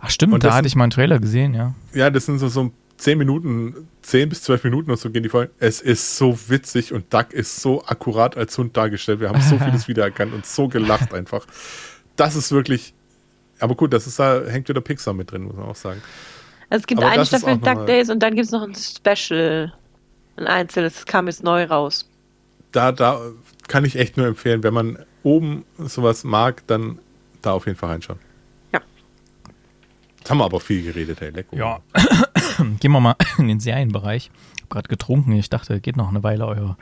Ach 0.01 0.11
stimmt, 0.11 0.35
Und 0.35 0.43
da 0.43 0.49
hatte 0.51 0.57
sind- 0.65 0.67
ich 0.67 0.77
mal 0.77 0.85
einen 0.85 0.91
Trailer 0.91 1.21
gesehen, 1.21 1.55
ja. 1.55 1.75
Ja, 1.95 2.11
das 2.11 2.27
sind 2.27 2.39
so, 2.41 2.49
so 2.49 2.73
10 2.97 3.17
Minuten, 3.19 3.89
10 4.03 4.29
bis 4.29 4.43
12 4.43 4.65
Minuten 4.65 4.91
oder 4.91 4.97
so 4.99 5.11
gehen 5.11 5.23
die 5.23 5.29
Folgen. 5.29 5.53
Es 5.61 5.81
ist 5.81 6.17
so 6.17 6.37
witzig 6.49 6.93
und 6.93 7.13
Duck 7.15 7.33
ist 7.33 7.61
so 7.61 7.85
akkurat 7.85 8.37
als 8.37 8.59
Hund 8.59 8.77
dargestellt. 8.77 9.21
Wir 9.21 9.29
haben 9.29 9.41
so 9.41 9.59
vieles 9.65 9.87
wiedererkannt 9.87 10.35
und 10.35 10.45
so 10.45 10.67
gelacht 10.69 11.15
einfach. 11.15 11.47
Das 12.17 12.35
ist 12.35 12.51
wirklich. 12.51 12.95
Aber 13.61 13.77
gut, 13.77 13.93
das 13.93 14.09
ist 14.09 14.19
da, 14.19 14.43
hängt 14.45 14.69
wieder 14.69 14.81
Pixar 14.81 15.15
mit 15.15 15.31
drin, 15.31 15.45
muss 15.45 15.55
man 15.55 15.67
auch 15.67 15.77
sagen. 15.77 16.03
Also 16.69 16.83
es 16.83 16.87
gibt 16.89 17.01
Aber 17.01 17.11
eine 17.13 17.25
Staffel 17.25 17.59
Duck 17.59 17.87
Days 17.87 18.11
und 18.11 18.21
dann 18.21 18.35
gibt 18.35 18.47
es 18.47 18.51
noch 18.53 18.63
ein 18.63 18.75
Special. 18.75 19.73
Ein 20.37 20.47
einzelnes, 20.49 20.95
das 20.95 21.07
kam 21.07 21.27
jetzt 21.29 21.45
neu 21.45 21.65
raus. 21.65 22.09
da, 22.73 22.91
da 22.91 23.21
kann 23.69 23.85
ich 23.85 23.97
echt 23.97 24.17
nur 24.17 24.27
empfehlen, 24.27 24.63
wenn 24.65 24.75
man 24.75 24.99
oben 25.23 25.65
sowas 25.79 26.25
mag, 26.25 26.67
dann 26.67 26.99
da 27.43 27.53
auf 27.53 27.67
jeden 27.67 27.79
Fall 27.79 27.91
reinschauen. 27.91 28.19
Ja. 30.23 30.25
Jetzt 30.25 30.31
haben 30.31 30.39
wir 30.39 30.45
aber 30.45 30.61
viel 30.61 30.85
geredet, 30.85 31.21
hey, 31.21 31.31
lecker. 31.31 31.57
Ja. 31.57 31.81
Gehen 32.79 32.93
wir 32.93 33.01
mal 33.01 33.17
in 33.39 33.49
den 33.49 33.59
Serienbereich. 33.59 34.31
Ich 34.55 34.61
habe 34.63 34.69
gerade 34.69 34.89
getrunken, 34.89 35.33
ich 35.33 35.51
dachte, 35.51 35.81
geht 35.81 35.97
noch 35.97 36.11
eine 36.11 36.23
Weile 36.23 36.47
eure. 36.47 36.77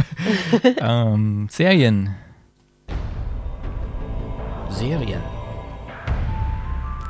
ähm, 0.78 1.48
Serien. 1.50 2.14
Serien. 4.68 5.22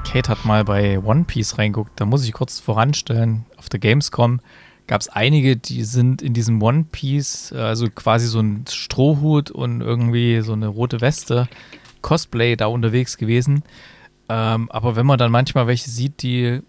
Kate 0.07 0.31
hat 0.31 0.45
mal 0.45 0.65
bei 0.65 1.01
One 1.01 1.25
Piece 1.25 1.59
reinguckt. 1.59 1.99
Da 1.99 2.05
muss 2.05 2.25
ich 2.25 2.33
kurz 2.33 2.61
voranstellen. 2.61 3.45
Auf 3.57 3.69
der 3.69 3.81
Gamescom 3.81 4.41
gab 4.87 5.01
es 5.01 5.09
einige, 5.09 5.57
die 5.57 5.83
sind 5.83 6.23
in 6.23 6.33
diesem 6.33 6.63
One 6.63 6.87
Piece, 6.93 7.53
also 7.53 7.89
quasi 7.91 8.29
so 8.29 8.39
ein 8.39 8.67
Strohhut 8.69 9.51
und 9.51 9.81
irgendwie 9.81 10.43
so 10.43 10.53
eine 10.53 10.69
rote 10.69 11.01
Weste, 11.01 11.49
Cosplay 12.03 12.55
da 12.55 12.67
unterwegs 12.67 13.19
gewesen. 13.19 13.65
Ähm, 14.31 14.71
aber 14.71 14.95
wenn 14.95 15.07
man 15.07 15.19
dann 15.19 15.33
manchmal 15.33 15.67
welche 15.67 15.91
sieht, 15.91 16.23
die, 16.23 16.61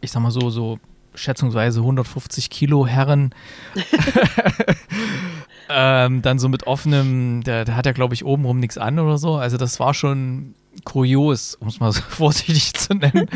ich 0.00 0.10
sag 0.10 0.22
mal 0.22 0.30
so, 0.30 0.48
so 0.48 0.78
schätzungsweise 1.14 1.80
150 1.80 2.48
Kilo 2.48 2.86
Herren, 2.86 3.34
ähm, 5.68 6.22
dann 6.22 6.38
so 6.38 6.48
mit 6.48 6.66
offenem, 6.66 7.42
der, 7.44 7.66
der 7.66 7.76
hat 7.76 7.84
ja, 7.84 7.92
glaube 7.92 8.14
ich, 8.14 8.24
obenrum 8.24 8.58
nichts 8.58 8.78
an 8.78 8.98
oder 8.98 9.18
so. 9.18 9.34
Also 9.34 9.58
das 9.58 9.78
war 9.80 9.92
schon 9.92 10.54
kurios, 10.84 11.56
um 11.56 11.68
es 11.68 11.78
mal 11.78 11.92
so 11.92 12.00
vorsichtig 12.08 12.72
zu 12.72 12.94
nennen. 12.94 13.28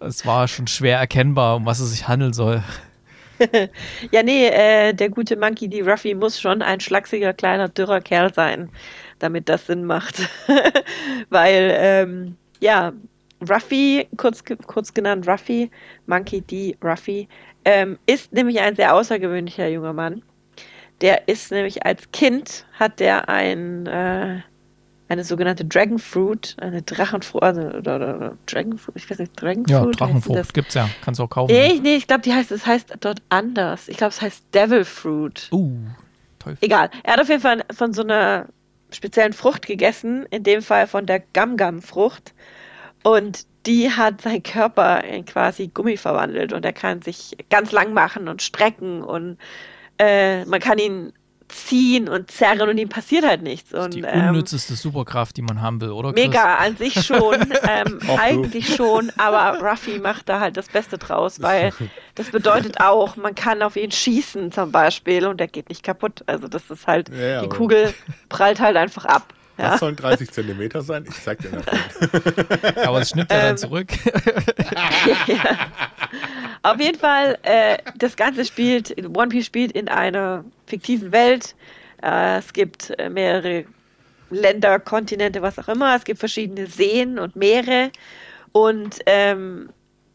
es 0.00 0.24
war 0.24 0.48
schon 0.48 0.66
schwer 0.66 0.98
erkennbar, 0.98 1.56
um 1.56 1.66
was 1.66 1.80
es 1.80 1.90
sich 1.90 2.08
handeln 2.08 2.32
soll. 2.32 2.64
Ja, 4.12 4.22
nee, 4.22 4.48
äh, 4.48 4.92
der 4.92 5.08
gute 5.08 5.34
Monkey 5.34 5.66
D. 5.66 5.80
Ruffy 5.80 6.14
muss 6.14 6.38
schon 6.38 6.60
ein 6.60 6.78
schlachsiger, 6.78 7.32
kleiner, 7.32 7.70
dürrer 7.70 8.02
Kerl 8.02 8.34
sein, 8.34 8.68
damit 9.18 9.48
das 9.48 9.66
Sinn 9.66 9.84
macht. 9.84 10.28
Weil, 11.30 11.74
ähm, 11.74 12.36
ja, 12.60 12.92
Ruffy, 13.48 14.06
kurz, 14.16 14.42
kurz 14.66 14.92
genannt 14.92 15.26
Ruffy, 15.26 15.70
Monkey 16.06 16.42
D. 16.42 16.76
Ruffy, 16.82 17.28
ähm, 17.64 17.98
ist 18.06 18.32
nämlich 18.32 18.60
ein 18.60 18.76
sehr 18.76 18.94
außergewöhnlicher 18.94 19.68
junger 19.68 19.92
Mann. 19.92 20.22
Der 21.00 21.28
ist 21.28 21.50
nämlich 21.50 21.84
als 21.86 22.10
Kind, 22.12 22.66
hat 22.78 23.00
der 23.00 23.28
ein, 23.30 23.86
äh, 23.86 24.40
eine 25.08 25.24
sogenannte 25.24 25.64
Dragon 25.64 25.98
Fruit, 25.98 26.54
eine 26.60 26.82
Drachenfrucht, 26.82 27.42
also, 27.42 27.62
oder, 27.62 27.96
oder, 27.96 28.16
oder 28.16 28.36
Dragon 28.46 28.76
Fruit, 28.76 28.96
ich 28.96 29.10
weiß 29.10 29.18
nicht, 29.18 29.40
Dragon 29.40 29.64
Ja? 29.66 29.86
Drachenfrucht 29.86 30.52
gibt's 30.52 30.74
ja. 30.74 30.88
Kannst 31.02 31.18
du 31.18 31.24
auch 31.24 31.30
kaufen. 31.30 31.52
Nee, 31.52 31.80
nee, 31.82 31.96
ich 31.96 32.06
glaube, 32.06 32.22
die 32.22 32.34
heißt, 32.34 32.52
es 32.52 32.66
heißt 32.66 32.96
dort 33.00 33.22
anders. 33.30 33.88
Ich 33.88 33.96
glaube, 33.96 34.10
es 34.10 34.20
heißt 34.20 34.54
Devil 34.54 34.84
Fruit. 34.84 35.48
Uh, 35.50 35.72
Teufel. 36.38 36.58
Egal. 36.60 36.90
Er 37.02 37.14
hat 37.14 37.20
auf 37.20 37.28
jeden 37.28 37.40
Fall 37.40 37.64
von 37.72 37.92
so 37.94 38.02
einer 38.02 38.46
speziellen 38.94 39.32
Frucht 39.32 39.66
gegessen, 39.66 40.26
in 40.30 40.42
dem 40.42 40.62
Fall 40.62 40.86
von 40.86 41.06
der 41.06 41.20
Gam-Gam-Frucht. 41.32 42.34
Und 43.02 43.46
die 43.66 43.90
hat 43.90 44.22
seinen 44.22 44.42
Körper 44.42 45.04
in 45.04 45.24
quasi 45.24 45.68
Gummi 45.68 45.96
verwandelt 45.96 46.52
und 46.52 46.64
er 46.64 46.72
kann 46.72 47.02
sich 47.02 47.36
ganz 47.50 47.72
lang 47.72 47.92
machen 47.92 48.28
und 48.28 48.42
strecken 48.42 49.02
und 49.02 49.38
äh, 49.98 50.44
man 50.46 50.60
kann 50.60 50.78
ihn 50.78 51.12
ziehen 51.50 52.08
und 52.08 52.30
zerren 52.30 52.68
und 52.68 52.78
ihm 52.78 52.88
passiert 52.88 53.24
halt 53.24 53.42
nichts. 53.42 53.72
Und, 53.72 53.94
die 53.94 54.00
ähm, 54.00 54.30
unnützeste 54.30 54.74
Superkraft, 54.74 55.36
die 55.36 55.42
man 55.42 55.60
haben 55.60 55.80
will, 55.80 55.90
oder? 55.90 56.12
Chris? 56.12 56.26
Mega, 56.26 56.56
an 56.56 56.76
sich 56.76 57.04
schon, 57.04 57.36
ähm, 57.68 57.98
eigentlich 58.18 58.74
schon, 58.74 59.12
aber 59.16 59.60
Ruffy 59.60 59.98
macht 59.98 60.28
da 60.28 60.40
halt 60.40 60.56
das 60.56 60.68
Beste 60.68 60.98
draus, 60.98 61.40
weil 61.42 61.72
das 62.14 62.30
bedeutet 62.30 62.80
auch, 62.80 63.16
man 63.16 63.34
kann 63.34 63.62
auf 63.62 63.76
ihn 63.76 63.90
schießen 63.90 64.52
zum 64.52 64.72
Beispiel 64.72 65.26
und 65.26 65.38
der 65.38 65.48
geht 65.48 65.68
nicht 65.68 65.82
kaputt. 65.82 66.22
Also 66.26 66.48
das 66.48 66.70
ist 66.70 66.86
halt, 66.86 67.08
ja, 67.08 67.42
die 67.42 67.48
Kugel 67.48 67.94
prallt 68.28 68.60
halt 68.60 68.76
einfach 68.76 69.04
ab. 69.04 69.34
Ja. 69.60 69.72
Das 69.72 69.80
sollen 69.80 69.94
30 69.96 70.30
Zentimeter 70.30 70.80
sein? 70.80 71.04
Ich 71.06 71.22
zeig 71.22 71.38
dir 71.40 71.50
nachher. 71.50 72.86
Aber 72.88 73.02
es 73.02 73.10
schnippt 73.10 73.30
er 73.30 73.40
dann 73.40 73.50
ähm, 73.50 73.56
zurück. 73.58 73.88
ja. 75.26 75.70
Auf 76.62 76.80
jeden 76.80 76.98
Fall, 76.98 77.36
äh, 77.42 77.76
das 77.98 78.16
Ganze 78.16 78.46
spielt, 78.46 78.96
One 79.14 79.28
Piece 79.28 79.44
spielt 79.44 79.72
in 79.72 79.90
einer 79.90 80.44
fiktiven 80.66 81.12
Welt. 81.12 81.54
Äh, 82.02 82.38
es 82.38 82.54
gibt 82.54 82.98
äh, 82.98 83.10
mehrere 83.10 83.66
Länder, 84.30 84.78
Kontinente, 84.78 85.42
was 85.42 85.58
auch 85.58 85.68
immer. 85.68 85.94
Es 85.94 86.04
gibt 86.04 86.20
verschiedene 86.20 86.66
Seen 86.66 87.18
und 87.18 87.36
Meere. 87.36 87.90
Und 88.52 88.98
ähm, 89.04 89.68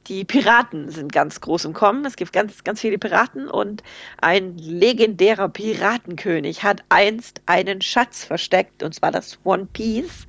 die 0.07 0.23
Piraten 0.23 0.89
sind 0.89 1.11
ganz 1.11 1.41
groß 1.41 1.65
im 1.65 1.73
Kommen. 1.73 2.05
Es 2.05 2.15
gibt 2.15 2.33
ganz, 2.33 2.63
ganz 2.63 2.81
viele 2.81 2.97
Piraten 2.97 3.47
und 3.47 3.83
ein 4.21 4.57
legendärer 4.57 5.49
Piratenkönig 5.49 6.63
hat 6.63 6.83
einst 6.89 7.41
einen 7.45 7.81
Schatz 7.81 8.23
versteckt, 8.23 8.83
und 8.83 8.93
zwar 8.93 9.11
das 9.11 9.39
One 9.43 9.67
Piece. 9.71 10.27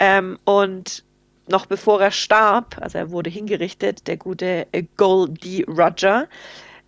Ähm, 0.00 0.38
und 0.44 1.04
noch 1.46 1.66
bevor 1.66 2.00
er 2.00 2.10
starb, 2.10 2.76
also 2.80 2.98
er 2.98 3.10
wurde 3.10 3.30
hingerichtet, 3.30 4.06
der 4.06 4.16
gute 4.16 4.66
Goldie 4.96 5.64
Roger, 5.68 6.28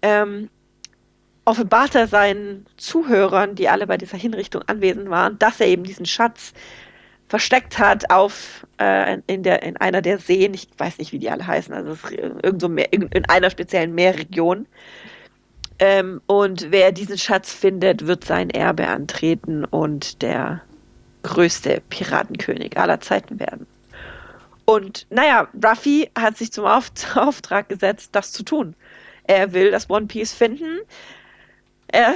ähm, 0.02 0.48
offenbarte 1.44 2.00
er 2.00 2.08
seinen 2.08 2.66
Zuhörern, 2.76 3.54
die 3.54 3.68
alle 3.68 3.86
bei 3.86 3.96
dieser 3.96 4.18
Hinrichtung 4.18 4.62
anwesend 4.66 5.08
waren, 5.10 5.38
dass 5.38 5.60
er 5.60 5.68
eben 5.68 5.84
diesen 5.84 6.06
Schatz 6.06 6.52
versteckt 7.28 7.78
hat 7.78 8.10
auf 8.10 8.66
äh, 8.78 9.18
in, 9.26 9.42
der, 9.42 9.62
in 9.62 9.76
einer 9.76 10.02
der 10.02 10.18
Seen, 10.18 10.54
ich 10.54 10.68
weiß 10.78 10.98
nicht, 10.98 11.12
wie 11.12 11.18
die 11.18 11.30
alle 11.30 11.46
heißen, 11.46 11.74
also 11.74 11.96
irgend 12.10 12.60
so 12.60 12.68
Meer, 12.68 12.92
in 12.92 13.24
einer 13.28 13.50
speziellen 13.50 13.94
Meerregion. 13.94 14.66
Ähm, 15.78 16.20
und 16.26 16.70
wer 16.70 16.92
diesen 16.92 17.18
Schatz 17.18 17.52
findet, 17.52 18.06
wird 18.06 18.24
sein 18.24 18.50
Erbe 18.50 18.86
antreten 18.86 19.64
und 19.64 20.22
der 20.22 20.62
größte 21.22 21.82
Piratenkönig 21.90 22.78
aller 22.78 23.00
Zeiten 23.00 23.38
werden. 23.40 23.66
Und 24.64 25.06
naja, 25.10 25.48
Ruffy 25.64 26.10
hat 26.18 26.36
sich 26.38 26.52
zum 26.52 26.64
Auf 26.64 26.90
Auftrag 27.14 27.68
gesetzt, 27.68 28.10
das 28.12 28.32
zu 28.32 28.42
tun. 28.42 28.74
Er 29.24 29.52
will 29.52 29.70
das 29.70 29.90
One 29.90 30.06
Piece 30.06 30.32
finden. 30.32 30.80
Er 31.88 32.14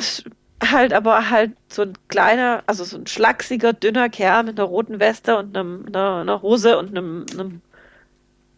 halt 0.63 0.93
aber 0.93 1.31
halt 1.31 1.53
so 1.69 1.83
ein 1.83 1.95
kleiner, 2.09 2.63
also 2.67 2.85
so 2.85 2.97
ein 2.99 3.07
schlachsiger, 3.07 3.73
dünner 3.73 4.09
Kerl 4.09 4.45
mit 4.45 4.59
einer 4.59 4.69
roten 4.69 5.01
Weste 5.01 5.39
und 5.39 5.57
einem, 5.57 5.87
einer, 5.87 6.17
einer 6.21 6.43
Hose 6.43 6.79
und 6.79 6.91
einem, 6.91 7.27
einem, 7.33 7.61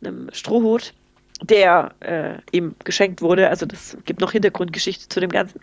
einem 0.05 0.28
Strohhut, 0.32 0.94
der 1.42 1.92
äh, 2.00 2.34
ihm 2.50 2.74
geschenkt 2.84 3.22
wurde. 3.22 3.48
Also 3.48 3.66
das 3.66 3.96
gibt 4.05 4.20
noch 4.20 4.32
Hintergrundgeschichte 4.32 5.09
zu 5.09 5.20
dem 5.20 5.30
Ganzen. 5.30 5.61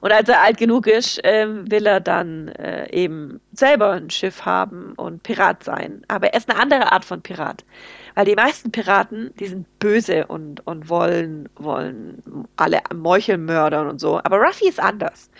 Und 0.00 0.12
als 0.12 0.28
er 0.28 0.42
alt 0.42 0.56
genug 0.56 0.86
ist, 0.86 1.22
äh, 1.24 1.46
will 1.70 1.86
er 1.86 2.00
dann 2.00 2.48
äh, 2.48 2.90
eben 2.90 3.40
selber 3.52 3.92
ein 3.92 4.10
Schiff 4.10 4.44
haben 4.44 4.94
und 4.96 5.22
Pirat 5.22 5.62
sein. 5.64 6.02
Aber 6.08 6.28
er 6.28 6.38
ist 6.38 6.50
eine 6.50 6.58
andere 6.58 6.92
Art 6.92 7.04
von 7.04 7.20
Pirat. 7.20 7.64
Weil 8.14 8.24
die 8.24 8.34
meisten 8.34 8.72
Piraten, 8.72 9.32
die 9.38 9.46
sind 9.46 9.78
böse 9.78 10.26
und, 10.26 10.66
und 10.66 10.88
wollen, 10.88 11.48
wollen 11.56 12.22
alle 12.56 12.80
Meucheln 12.94 13.44
mördern 13.44 13.88
und 13.88 14.00
so. 14.00 14.18
Aber 14.18 14.38
Ruffy 14.38 14.68
ist 14.68 14.80
anders. 14.80 15.30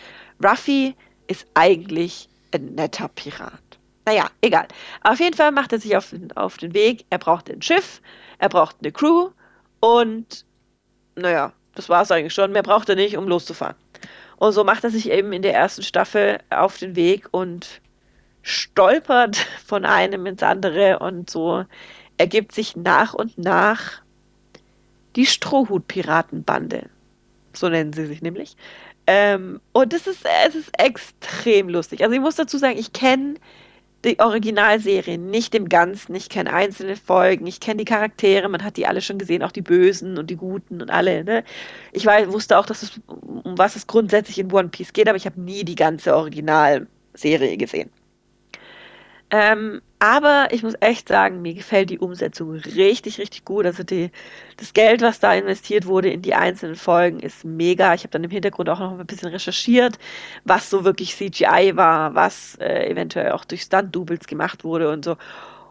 Ruffy 0.43 0.95
ist 1.27 1.47
eigentlich 1.55 2.29
ein 2.53 2.75
netter 2.75 3.09
Pirat. 3.09 3.61
Naja, 4.07 4.27
egal. 4.41 4.66
Auf 5.03 5.21
jeden 5.21 5.37
Fall 5.37 5.53
macht 5.53 5.73
er 5.73 5.79
sich 5.79 5.97
auf, 5.97 6.14
auf 6.35 6.57
den 6.57 6.75
Weg. 6.75 7.05
Er 7.11 7.18
braucht 7.18 7.51
ein 7.51 7.62
Schiff, 7.62 8.01
er 8.39 8.49
braucht 8.49 8.77
eine 8.81 8.93
Crew 8.93 9.31
und 9.81 10.45
naja, 11.16 11.53
das 11.75 11.89
war 11.89 12.03
es 12.03 12.11
eigentlich 12.11 12.35
schon. 12.35 12.53
Mehr 12.53 12.62
braucht 12.62 12.89
er 12.89 12.97
nicht, 12.97 13.16
um 13.16 13.29
loszufahren. 13.29 13.77
Und 14.37 14.53
so 14.53 14.64
macht 14.64 14.85
er 14.85 14.91
sich 14.91 15.11
eben 15.11 15.33
in 15.33 15.43
der 15.43 15.55
ersten 15.55 15.83
Staffel 15.83 16.39
auf 16.49 16.79
den 16.79 16.97
Weg 16.97 17.29
und 17.31 17.81
stolpert 18.43 19.37
von 19.66 19.85
einem 19.85 20.27
ins 20.27 20.43
andere 20.43 20.99
und 20.99 21.31
so 21.31 21.64
ergibt 22.21 22.53
sich 22.53 22.77
nach 22.77 23.14
und 23.14 23.39
nach 23.39 24.03
die 25.16 25.25
Strohhut-Piratenbande. 25.25 26.91
So 27.55 27.71
nennen 27.71 27.95
sie 27.95 28.05
sich 28.05 28.21
nämlich. 28.21 28.57
Ähm, 29.07 29.59
und 29.73 29.95
das 29.95 30.07
ist, 30.07 30.27
es 30.47 30.55
ist 30.55 30.71
extrem 30.79 31.71
lustig. 31.71 32.03
Also 32.03 32.14
ich 32.14 32.21
muss 32.21 32.37
dazu 32.37 32.59
sagen, 32.59 32.79
ich 32.79 32.93
kenne 32.93 33.37
die 34.05 34.21
Originalserie 34.21 35.16
nicht 35.16 35.55
im 35.55 35.71
Ganzen. 35.71 36.14
Ich 36.14 36.29
kenne 36.29 36.53
einzelne 36.53 36.97
Folgen, 36.97 37.47
ich 37.47 37.59
kenne 37.59 37.79
die 37.79 37.85
Charaktere, 37.87 38.51
man 38.51 38.62
hat 38.62 38.77
die 38.77 38.87
alle 38.87 39.01
schon 39.01 39.18
gesehen, 39.18 39.43
auch 39.43 39.53
die 39.53 39.62
Bösen 39.62 40.18
und 40.18 40.29
die 40.29 40.37
Guten 40.37 40.83
und 40.83 40.91
alle. 40.91 41.25
Ne? 41.25 41.43
Ich 41.93 42.05
weiß, 42.05 42.31
wusste 42.31 42.59
auch, 42.59 42.66
dass 42.66 42.83
es, 42.83 43.01
um 43.07 43.57
was 43.57 43.77
es 43.77 43.87
grundsätzlich 43.87 44.39
in 44.39 44.53
One 44.53 44.68
Piece 44.68 44.93
geht, 44.93 45.09
aber 45.09 45.16
ich 45.16 45.27
habe 45.27 45.41
nie 45.41 45.64
die 45.64 45.75
ganze 45.75 46.14
Originalserie 46.14 47.57
gesehen. 47.57 47.91
Ähm, 49.31 49.81
aber 50.01 50.49
ich 50.51 50.62
muss 50.62 50.74
echt 50.81 51.09
sagen, 51.09 51.43
mir 51.43 51.55
gefällt 51.55 51.91
die 51.91 51.99
Umsetzung 51.99 52.53
richtig, 52.53 53.18
richtig 53.18 53.45
gut. 53.45 53.66
Also 53.66 53.85
die, 53.85 54.11
das 54.57 54.72
Geld, 54.72 55.03
was 55.03 55.20
da 55.20 55.35
investiert 55.35 55.87
wurde 55.87 56.11
in 56.11 56.22
die 56.22 56.35
einzelnen 56.35 56.74
Folgen, 56.74 57.20
ist 57.20 57.45
mega. 57.45 57.95
Ich 57.95 58.03
habe 58.03 58.11
dann 58.11 58.24
im 58.24 58.31
Hintergrund 58.31 58.68
auch 58.70 58.81
noch 58.81 58.99
ein 58.99 59.07
bisschen 59.07 59.28
recherchiert, 59.28 59.99
was 60.45 60.70
so 60.70 60.85
wirklich 60.85 61.14
CGI 61.14 61.72
war, 61.76 62.14
was 62.14 62.57
äh, 62.61 62.91
eventuell 62.91 63.33
auch 63.33 63.45
durch 63.45 63.62
Stunt-Doubles 63.62 64.26
gemacht 64.26 64.64
wurde 64.64 64.91
und 64.91 65.05
so. 65.05 65.16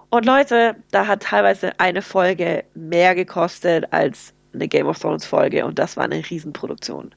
Und 0.09 0.25
Leute, 0.25 0.75
da 0.91 1.07
hat 1.07 1.23
teilweise 1.23 1.79
eine 1.79 2.01
Folge 2.01 2.63
mehr 2.75 3.15
gekostet 3.15 3.91
als 3.91 4.33
eine 4.53 4.67
Game 4.67 4.87
of 4.87 4.99
Thrones 4.99 5.25
Folge 5.25 5.65
und 5.65 5.77
das 5.79 5.97
war 5.97 6.05
eine 6.05 6.23
Riesenproduktion. 6.27 7.13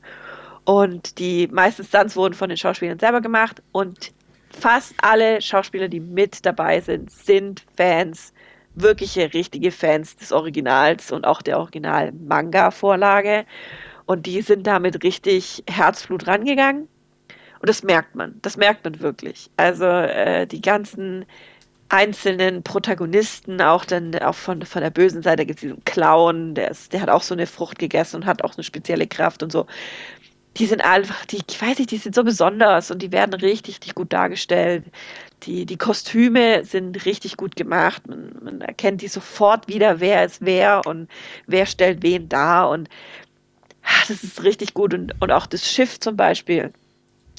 Und 0.64 1.18
die 1.18 1.48
meisten 1.48 1.84
Stunts 1.84 2.16
wurden 2.16 2.34
von 2.34 2.48
den 2.48 2.58
Schauspielern 2.58 2.98
selber 2.98 3.20
gemacht 3.20 3.62
und 3.72 4.12
fast 4.52 4.94
alle 5.02 5.40
Schauspieler, 5.40 5.88
die 5.88 6.00
mit 6.00 6.44
dabei 6.44 6.80
sind, 6.80 7.10
sind 7.10 7.64
Fans, 7.76 8.32
wirkliche, 8.74 9.32
richtige 9.34 9.70
Fans 9.70 10.16
des 10.16 10.32
Originals 10.32 11.12
und 11.12 11.26
auch 11.26 11.42
der 11.42 11.58
Original-Manga-Vorlage. 11.58 13.44
Und 14.06 14.26
die 14.26 14.42
sind 14.42 14.66
damit 14.66 15.02
richtig 15.04 15.62
Herzblut 15.68 16.26
rangegangen. 16.26 16.88
Und 17.60 17.68
das 17.68 17.82
merkt 17.82 18.14
man, 18.14 18.38
das 18.42 18.56
merkt 18.56 18.84
man 18.84 19.00
wirklich. 19.00 19.50
Also 19.56 19.84
äh, 19.84 20.46
die 20.46 20.60
ganzen 20.60 21.24
einzelnen 21.88 22.62
Protagonisten, 22.62 23.60
auch 23.60 23.84
dann 23.84 24.14
auch 24.16 24.34
von, 24.34 24.62
von 24.62 24.82
der 24.82 24.90
bösen 24.90 25.22
Seite 25.22 25.44
gibt 25.44 25.58
es 25.58 25.60
diesen 25.60 25.84
Clown, 25.84 26.54
der, 26.54 26.70
ist, 26.70 26.92
der 26.92 27.02
hat 27.02 27.10
auch 27.10 27.22
so 27.22 27.34
eine 27.34 27.46
Frucht 27.46 27.78
gegessen 27.78 28.16
und 28.16 28.26
hat 28.26 28.42
auch 28.42 28.56
eine 28.56 28.64
spezielle 28.64 29.06
Kraft 29.06 29.42
und 29.42 29.52
so 29.52 29.66
die 30.56 30.66
sind 30.66 30.82
einfach, 30.82 31.24
die, 31.26 31.40
ich 31.48 31.62
weiß 31.62 31.78
nicht, 31.78 31.90
die 31.90 31.96
sind 31.96 32.14
so 32.14 32.24
besonders 32.24 32.90
und 32.90 33.00
die 33.00 33.12
werden 33.12 33.32
richtig, 33.32 33.76
richtig 33.76 33.94
gut 33.94 34.12
dargestellt. 34.12 34.84
Die, 35.44 35.64
die 35.66 35.78
Kostüme 35.78 36.64
sind 36.64 37.04
richtig 37.06 37.36
gut 37.36 37.56
gemacht. 37.56 38.06
Man, 38.06 38.38
man 38.42 38.60
erkennt 38.60 39.00
die 39.00 39.08
sofort 39.08 39.66
wieder, 39.68 40.00
wer 40.00 40.24
ist 40.24 40.44
wer 40.44 40.82
und 40.86 41.08
wer 41.46 41.66
stellt 41.66 42.02
wen 42.02 42.28
dar. 42.28 42.68
Und 42.68 42.88
ach, 43.82 44.06
das 44.08 44.22
ist 44.22 44.44
richtig 44.44 44.74
gut. 44.74 44.92
Und, 44.92 45.14
und 45.20 45.32
auch 45.32 45.46
das 45.46 45.68
Schiff 45.68 45.98
zum 45.98 46.16
Beispiel, 46.16 46.72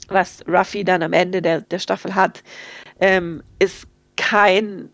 was 0.07 0.43
Ruffy 0.47 0.83
dann 0.83 1.03
am 1.03 1.13
Ende 1.13 1.41
der, 1.41 1.61
der 1.61 1.79
Staffel 1.79 2.15
hat, 2.15 2.43
ähm, 2.99 3.43
ist 3.59 3.87
kein, 4.17 4.89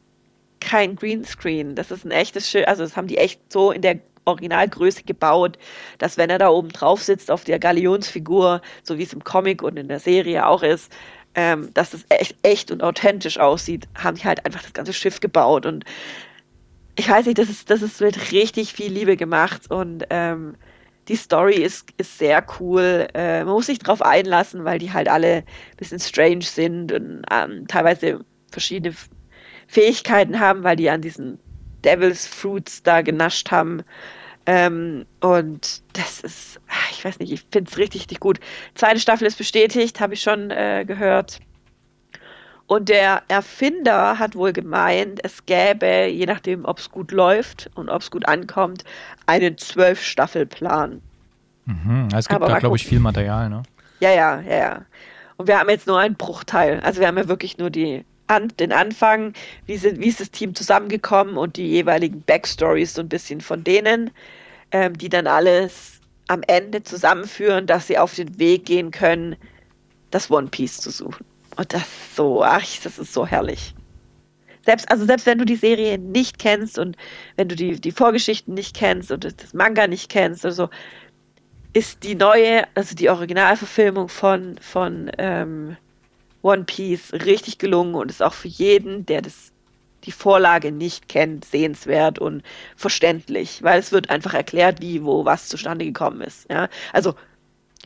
kein 0.59 0.97
Greenscreen. 0.97 1.75
Das 1.75 1.89
ist 1.89 2.05
ein 2.05 2.11
echtes 2.11 2.49
Schiff. 2.49 2.67
Also 2.67 2.83
das 2.83 2.97
haben 2.97 3.07
die 3.07 3.17
echt 3.17 3.39
so 3.51 3.71
in 3.71 3.81
der 3.81 3.99
Originalgröße 4.29 5.03
gebaut, 5.03 5.57
dass 5.97 6.17
wenn 6.17 6.29
er 6.29 6.37
da 6.37 6.49
oben 6.49 6.69
drauf 6.69 7.03
sitzt 7.03 7.31
auf 7.31 7.43
der 7.43 7.59
Galionsfigur, 7.59 8.61
so 8.83 8.97
wie 8.97 9.03
es 9.03 9.13
im 9.13 9.23
Comic 9.23 9.61
und 9.61 9.77
in 9.77 9.87
der 9.87 9.99
Serie 9.99 10.45
auch 10.47 10.63
ist, 10.63 10.91
ähm, 11.35 11.69
dass 11.73 11.93
es 11.93 12.05
echt, 12.09 12.35
echt 12.43 12.71
und 12.71 12.83
authentisch 12.83 13.37
aussieht, 13.37 13.87
haben 13.95 14.17
die 14.17 14.23
halt 14.23 14.45
einfach 14.45 14.61
das 14.61 14.73
ganze 14.73 14.93
Schiff 14.93 15.19
gebaut 15.19 15.65
und 15.65 15.85
ich 16.95 17.07
weiß 17.07 17.27
nicht, 17.27 17.37
das 17.37 17.49
ist, 17.49 17.69
das 17.69 17.81
ist 17.81 18.01
mit 18.01 18.31
richtig 18.33 18.73
viel 18.73 18.91
Liebe 18.91 19.15
gemacht 19.15 19.71
und 19.71 20.03
ähm, 20.09 20.55
die 21.07 21.15
Story 21.15 21.55
ist, 21.55 21.89
ist 21.97 22.17
sehr 22.17 22.45
cool. 22.59 23.07
Äh, 23.13 23.43
man 23.43 23.53
muss 23.53 23.65
sich 23.65 23.79
drauf 23.79 24.01
einlassen, 24.01 24.65
weil 24.65 24.79
die 24.79 24.91
halt 24.91 25.07
alle 25.07 25.37
ein 25.37 25.77
bisschen 25.77 25.99
strange 25.99 26.43
sind 26.43 26.91
und 26.91 27.23
ähm, 27.31 27.67
teilweise 27.67 28.19
verschiedene 28.51 28.93
Fähigkeiten 29.67 30.39
haben, 30.39 30.63
weil 30.63 30.75
die 30.75 30.89
an 30.89 31.01
diesen 31.01 31.39
Devil's 31.83 32.27
Fruits 32.27 32.83
da 32.83 33.01
genascht 33.01 33.49
haben. 33.49 33.81
Ähm, 34.51 35.05
und 35.19 35.83
das 35.93 36.21
ist, 36.21 36.59
ich 36.89 37.05
weiß 37.05 37.19
nicht, 37.19 37.31
ich 37.31 37.45
finde 37.51 37.69
es 37.69 37.77
richtig, 37.77 38.01
richtig 38.01 38.19
gut. 38.19 38.39
Zweite 38.73 38.99
Staffel 38.99 39.27
ist 39.27 39.37
bestätigt, 39.37 39.99
habe 39.99 40.15
ich 40.15 40.23
schon 40.23 40.49
äh, 40.49 40.85
gehört. 40.87 41.37
Und 42.65 42.89
der 42.89 43.21
Erfinder 43.27 44.17
hat 44.17 44.35
wohl 44.35 44.51
gemeint, 44.51 45.19
es 45.23 45.45
gäbe, 45.45 46.07
je 46.07 46.25
nachdem, 46.25 46.65
ob 46.65 46.79
es 46.79 46.89
gut 46.89 47.11
läuft 47.11 47.69
und 47.75 47.89
ob 47.89 48.01
es 48.01 48.09
gut 48.09 48.27
ankommt, 48.27 48.85
einen 49.27 49.55
Zwölf-Staffel-Plan. 49.59 50.99
Mhm. 51.65 52.07
Es 52.15 52.27
gibt 52.27 52.41
da, 52.41 52.57
glaube 52.57 52.75
ich, 52.75 52.87
viel 52.87 52.99
Material, 52.99 53.49
ne? 53.49 53.61
Ja, 53.99 54.09
ja, 54.09 54.41
ja, 54.41 54.57
ja. 54.57 54.85
Und 55.37 55.47
wir 55.47 55.59
haben 55.59 55.69
jetzt 55.69 55.85
nur 55.85 55.99
einen 55.99 56.15
Bruchteil. 56.15 56.79
Also 56.79 57.01
wir 57.01 57.07
haben 57.07 57.17
ja 57.17 57.27
wirklich 57.27 57.59
nur 57.59 57.69
die, 57.69 58.03
an, 58.25 58.51
den 58.59 58.71
Anfang, 58.71 59.33
wie, 59.67 59.77
sind, 59.77 59.99
wie 59.99 60.07
ist 60.07 60.19
das 60.19 60.31
Team 60.31 60.55
zusammengekommen 60.55 61.37
und 61.37 61.55
die 61.57 61.67
jeweiligen 61.67 62.23
Backstories 62.23 62.95
so 62.95 63.01
ein 63.01 63.09
bisschen 63.09 63.41
von 63.41 63.63
denen, 63.63 64.09
ähm, 64.71 64.97
die 64.97 65.09
dann 65.09 65.27
alles 65.27 65.99
am 66.27 66.41
Ende 66.47 66.83
zusammenführen, 66.83 67.65
dass 67.65 67.87
sie 67.87 67.97
auf 67.97 68.15
den 68.15 68.37
Weg 68.39 68.65
gehen 68.65 68.91
können, 68.91 69.35
das 70.11 70.29
One 70.29 70.47
Piece 70.47 70.79
zu 70.79 70.91
suchen. 70.91 71.25
Und 71.55 71.73
das 71.73 71.83
so, 72.15 72.43
ach, 72.43 72.63
das 72.83 72.99
ist 72.99 73.13
so 73.13 73.25
herrlich. 73.25 73.73
Selbst, 74.65 74.89
also 74.91 75.05
selbst 75.05 75.25
wenn 75.25 75.39
du 75.39 75.45
die 75.45 75.55
Serie 75.55 75.97
nicht 75.97 76.37
kennst 76.37 76.77
und 76.77 76.95
wenn 77.35 77.49
du 77.49 77.55
die, 77.55 77.79
die 77.79 77.91
Vorgeschichten 77.91 78.53
nicht 78.53 78.75
kennst 78.75 79.11
und 79.11 79.23
das 79.23 79.53
Manga 79.53 79.87
nicht 79.87 80.09
kennst 80.09 80.45
oder 80.45 80.53
so, 80.53 80.69
ist 81.73 82.03
die 82.03 82.15
neue, 82.15 82.63
also 82.75 82.95
die 82.95 83.09
Originalverfilmung 83.09 84.09
von, 84.09 84.57
von 84.59 85.11
ähm, 85.17 85.77
One 86.41 86.63
Piece 86.65 87.13
richtig 87.13 87.57
gelungen 87.57 87.95
und 87.95 88.09
ist 88.09 88.23
auch 88.23 88.33
für 88.33 88.47
jeden, 88.47 89.05
der 89.05 89.21
das, 89.21 89.51
die 90.05 90.11
Vorlage 90.11 90.71
nicht 90.71 91.09
kennt, 91.09 91.45
sehenswert 91.45 92.19
und 92.19 92.43
verständlich, 92.75 93.63
weil 93.63 93.79
es 93.79 93.91
wird 93.91 94.09
einfach 94.09 94.33
erklärt, 94.33 94.81
wie, 94.81 95.03
wo, 95.03 95.25
was 95.25 95.47
zustande 95.47 95.85
gekommen 95.85 96.21
ist. 96.21 96.49
Ja? 96.49 96.69
Also 96.93 97.15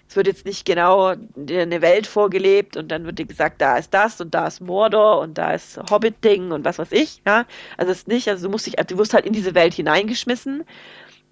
es 0.08 0.16
wird 0.16 0.28
jetzt 0.28 0.46
nicht 0.46 0.66
genau 0.66 1.16
eine 1.50 1.82
Welt 1.82 2.06
vorgelebt 2.06 2.78
und 2.78 2.90
dann 2.92 3.06
wird 3.06 3.18
dir 3.18 3.26
gesagt, 3.26 3.62
da 3.62 3.78
ist 3.78 3.94
das 3.94 4.22
und 4.22 4.36
da 4.36 4.46
ist 4.46 4.62
Mordor 4.62 5.20
und 5.22 5.38
da 5.38 5.54
ist 5.54 5.80
Hobbit-Ding 5.90 6.52
und 6.52 6.64
was 6.66 6.78
weiß 6.78 6.92
ich. 6.92 7.22
Ja? 7.26 7.46
Also 7.78 7.92
es 7.92 8.00
ist 8.00 8.08
nicht, 8.08 8.28
also 8.28 8.46
du 8.46 8.52
musst 8.52 8.68
dich, 8.68 8.76
du 8.76 8.98
wirst 8.98 9.14
halt 9.14 9.26
in 9.26 9.34
diese 9.34 9.56
Welt 9.56 9.74
hineingeschmissen, 9.74 10.66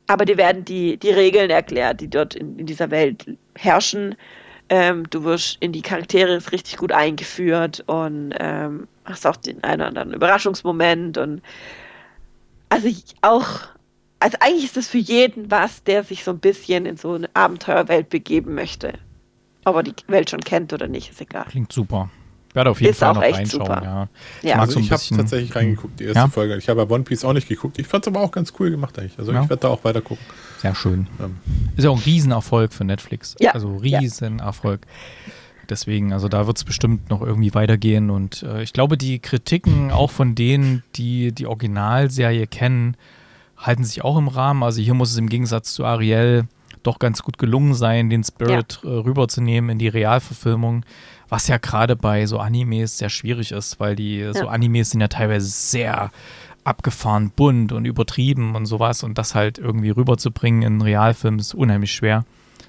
aber 0.08 0.26
dir 0.26 0.38
werden 0.38 0.66
die, 0.66 0.98
die 0.98 1.12
Regeln 1.12 1.50
erklärt, 1.52 2.02
die 2.02 2.10
dort 2.10 2.36
in, 2.36 2.58
in 2.58 2.66
dieser 2.66 2.90
Welt 2.90 3.26
herrschen. 3.56 4.16
Ähm, 4.74 5.04
du 5.10 5.26
wirst 5.26 5.58
in 5.60 5.74
die 5.74 5.82
Charaktere 5.82 6.40
richtig 6.52 6.78
gut 6.78 6.94
eingeführt 6.94 7.84
und 7.88 8.34
ähm, 8.40 8.88
hast 9.04 9.28
auch 9.28 9.36
den 9.36 9.62
einen 9.66 9.82
oder 9.82 9.88
anderen 9.90 10.14
Überraschungsmoment 10.14 11.18
und 11.18 11.42
also 12.70 12.88
auch 13.22 13.48
also 14.20 14.38
eigentlich 14.40 14.64
ist 14.66 14.78
das 14.78 14.88
für 14.88 15.00
jeden 15.00 15.50
was, 15.52 15.84
der 15.84 16.04
sich 16.06 16.24
so 16.24 16.32
ein 16.32 16.40
bisschen 16.40 16.86
in 16.86 16.96
so 16.96 17.14
eine 17.16 17.28
Abenteuerwelt 17.34 18.10
begeben 18.10 18.54
möchte. 18.54 18.94
Ob 19.66 19.76
er 19.76 19.84
die 19.84 19.94
Welt 20.08 20.30
schon 20.30 20.42
kennt 20.42 20.72
oder 20.74 20.88
nicht, 20.88 21.10
ist 21.12 21.20
egal. 21.20 21.46
Klingt 21.50 21.74
super. 21.74 22.10
Ich 22.50 22.56
werde 22.56 22.70
auf 22.70 22.80
jeden 22.80 22.92
Ist 22.92 23.00
Fall 23.00 23.10
auch 23.12 23.16
noch 23.16 23.24
echt 23.24 23.40
reinschauen. 23.40 23.66
super. 23.66 23.82
Ja. 23.84 24.08
Ja. 24.44 24.56
mag 24.58 24.62
Also 24.62 24.74
so 24.74 24.80
ein 24.80 24.84
ich 24.84 24.92
habe 24.92 25.00
bisschen- 25.00 25.18
tatsächlich 25.18 25.56
reingeguckt, 25.56 26.00
die 26.00 26.04
erste 26.06 26.20
Ja? 26.20 26.28
Folge. 26.28 26.56
Ich 26.58 26.70
habe 26.70 26.88
One 26.90 27.04
Piece 27.04 27.26
auch 27.26 27.34
nicht 27.34 27.48
geguckt. 27.48 27.80
Ich 27.80 27.88
fand 27.88 28.06
es 28.06 28.08
aber 28.14 28.20
auch 28.22 28.32
ganz 28.32 28.54
cool 28.60 28.70
gemacht 28.70 28.98
eigentlich. 29.00 29.18
Also 29.18 29.32
Ja. 29.34 29.42
ich 29.44 29.50
werde 29.50 29.62
da 29.62 29.68
auch 29.70 29.84
weiter 29.84 30.02
gucken. 30.02 30.24
Sehr 30.62 30.76
schön. 30.76 31.08
Ähm, 31.20 31.38
Ist 31.76 31.84
ja 31.86 31.90
auch 31.90 31.98
ein 31.98 32.04
Riesenerfolg 32.04 32.72
für 32.72 32.84
Netflix. 32.84 33.36
Ja, 33.40 33.52
Also 33.52 33.80
ja. 33.82 33.98
Riesenerfolg. 34.00 34.82
Deswegen, 35.70 36.14
also 36.14 36.28
da 36.28 36.46
wird 36.46 36.58
es 36.58 36.64
bestimmt 36.64 37.10
noch 37.10 37.22
irgendwie 37.22 37.54
weitergehen. 37.56 38.12
Und 38.12 38.44
äh, 38.44 38.62
ich 38.62 38.72
glaube, 38.72 38.96
die 38.98 39.20
Kritiken 39.20 39.90
auch 39.90 40.12
von 40.12 40.36
denen, 40.36 40.84
die 40.96 41.32
die 41.32 41.48
Originalserie 41.48 42.46
kennen, 42.46 42.96
halten 43.58 43.84
sich 43.84 44.04
auch 44.04 44.18
im 44.18 44.28
Rahmen. 44.28 44.62
Also 44.62 44.82
hier 44.82 44.94
muss 44.94 45.12
es 45.12 45.18
im 45.18 45.30
Gegensatz 45.30 45.74
zu 45.74 45.84
Ariel 45.84 46.44
doch 46.84 47.00
ganz 47.00 47.24
gut 47.24 47.38
gelungen 47.40 47.74
sein, 47.74 48.10
den 48.10 48.24
Spirit 48.24 48.82
äh, 48.84 48.88
rüberzunehmen 48.88 49.72
in 49.72 49.80
die 49.80 49.88
Realverfilmung. 49.88 50.86
Was 51.30 51.48
ja 51.48 51.58
gerade 51.58 51.96
bei 51.96 52.26
so 52.26 52.38
Animes 52.40 52.98
sehr 52.98 53.10
schwierig 53.10 53.52
ist, 53.52 53.80
weil 53.80 53.96
die 53.96 54.30
so 54.34 54.48
Animes 54.48 54.90
sind 54.92 55.00
ja 55.02 55.08
teilweise 55.08 55.48
sehr 55.48 56.12
abgefahren, 56.64 57.32
bunt 57.36 57.72
und 57.72 57.86
übertrieben 57.86 58.56
und 58.56 58.66
sowas. 58.66 59.04
Und 59.04 59.18
das 59.18 59.36
halt 59.36 59.58
irgendwie 59.58 59.90
rüberzubringen 59.90 60.62
in 60.62 60.74
einen 60.74 60.82
Realfilm 60.82 61.40
ist 61.40 61.54
unheimlich 61.54 61.92
schwer. 61.94 62.26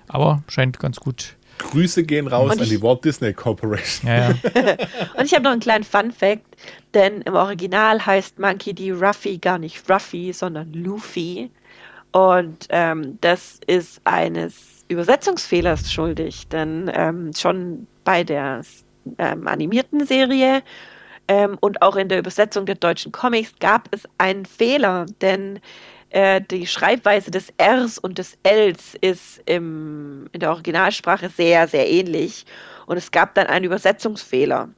Aber 0.08 0.42
scheint 0.48 0.78
ganz 0.78 1.00
gut. 1.00 1.36
Grüße 1.58 2.02
gehen 2.04 2.26
raus 2.26 2.52
Und 2.52 2.58
an 2.58 2.64
ich- 2.64 2.70
die 2.70 2.82
Walt 2.82 3.04
Disney 3.04 3.32
Corporation. 3.32 4.10
Ja, 4.10 4.30
ja. 4.30 4.34
Und 5.16 5.24
ich 5.26 5.32
habe 5.34 5.44
noch 5.44 5.52
einen 5.52 5.60
kleinen 5.60 5.84
Fun-Fact, 5.84 6.42
denn 6.94 7.20
im 7.22 7.34
Original 7.34 8.04
heißt 8.04 8.38
Monkey 8.38 8.74
D. 8.74 8.90
Ruffy 8.92 9.38
gar 9.38 9.58
nicht 9.58 9.88
Ruffy, 9.88 10.32
sondern 10.32 10.72
Luffy. 10.72 11.50
Und 12.10 12.66
ähm, 12.70 13.18
das 13.20 13.60
ist 13.66 14.00
eines 14.04 14.84
Übersetzungsfehlers 14.88 15.92
schuldig, 15.92 16.48
denn 16.48 16.90
ähm, 16.92 17.30
schon 17.36 17.86
bei 18.04 18.24
der 18.24 18.62
ähm, 19.18 19.46
animierten 19.46 20.04
Serie 20.06 20.62
ähm, 21.28 21.56
und 21.60 21.82
auch 21.82 21.96
in 21.96 22.08
der 22.08 22.18
Übersetzung 22.18 22.66
der 22.66 22.74
deutschen 22.74 23.12
Comics 23.12 23.54
gab 23.60 23.88
es 23.92 24.08
einen 24.18 24.44
Fehler, 24.44 25.06
denn 25.20 25.60
äh, 26.10 26.40
die 26.42 26.66
Schreibweise 26.66 27.30
des 27.30 27.52
Rs 27.60 27.98
und 27.98 28.18
des 28.18 28.36
Ls 28.42 28.96
ist 29.00 29.40
im, 29.46 30.28
in 30.32 30.40
der 30.40 30.50
Originalsprache 30.50 31.30
sehr, 31.30 31.66
sehr 31.68 31.88
ähnlich. 31.88 32.44
Und 32.86 32.96
es 32.96 33.10
gab 33.10 33.34
dann 33.34 33.46
einen 33.46 33.64
Übersetzungsfehler. 33.64 34.68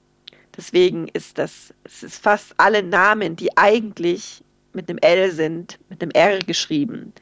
Deswegen 0.57 1.09
ist 1.09 1.38
das, 1.38 1.74
es 1.82 2.03
ist 2.03 2.22
fast 2.22 2.55
alle 2.59 2.82
Namen, 2.82 3.34
die 3.34 3.57
eigentlich 3.57 4.45
mit 4.72 4.88
einem 4.88 4.99
L 4.99 5.30
sind, 5.32 5.78
mit 5.88 6.03
einem 6.03 6.12
R 6.12 6.38
geschrieben. 6.38 7.12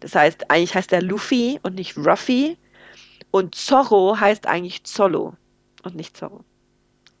Das 0.00 0.14
heißt, 0.14 0.50
eigentlich 0.50 0.74
heißt 0.74 0.92
er 0.92 1.02
Luffy 1.02 1.58
und 1.62 1.74
nicht 1.74 1.96
Ruffy. 1.98 2.56
Und 3.30 3.54
Zorro 3.54 4.18
heißt 4.18 4.46
eigentlich 4.46 4.84
Zollo 4.84 5.34
und 5.82 5.94
nicht 5.94 6.16
Zorro. 6.16 6.44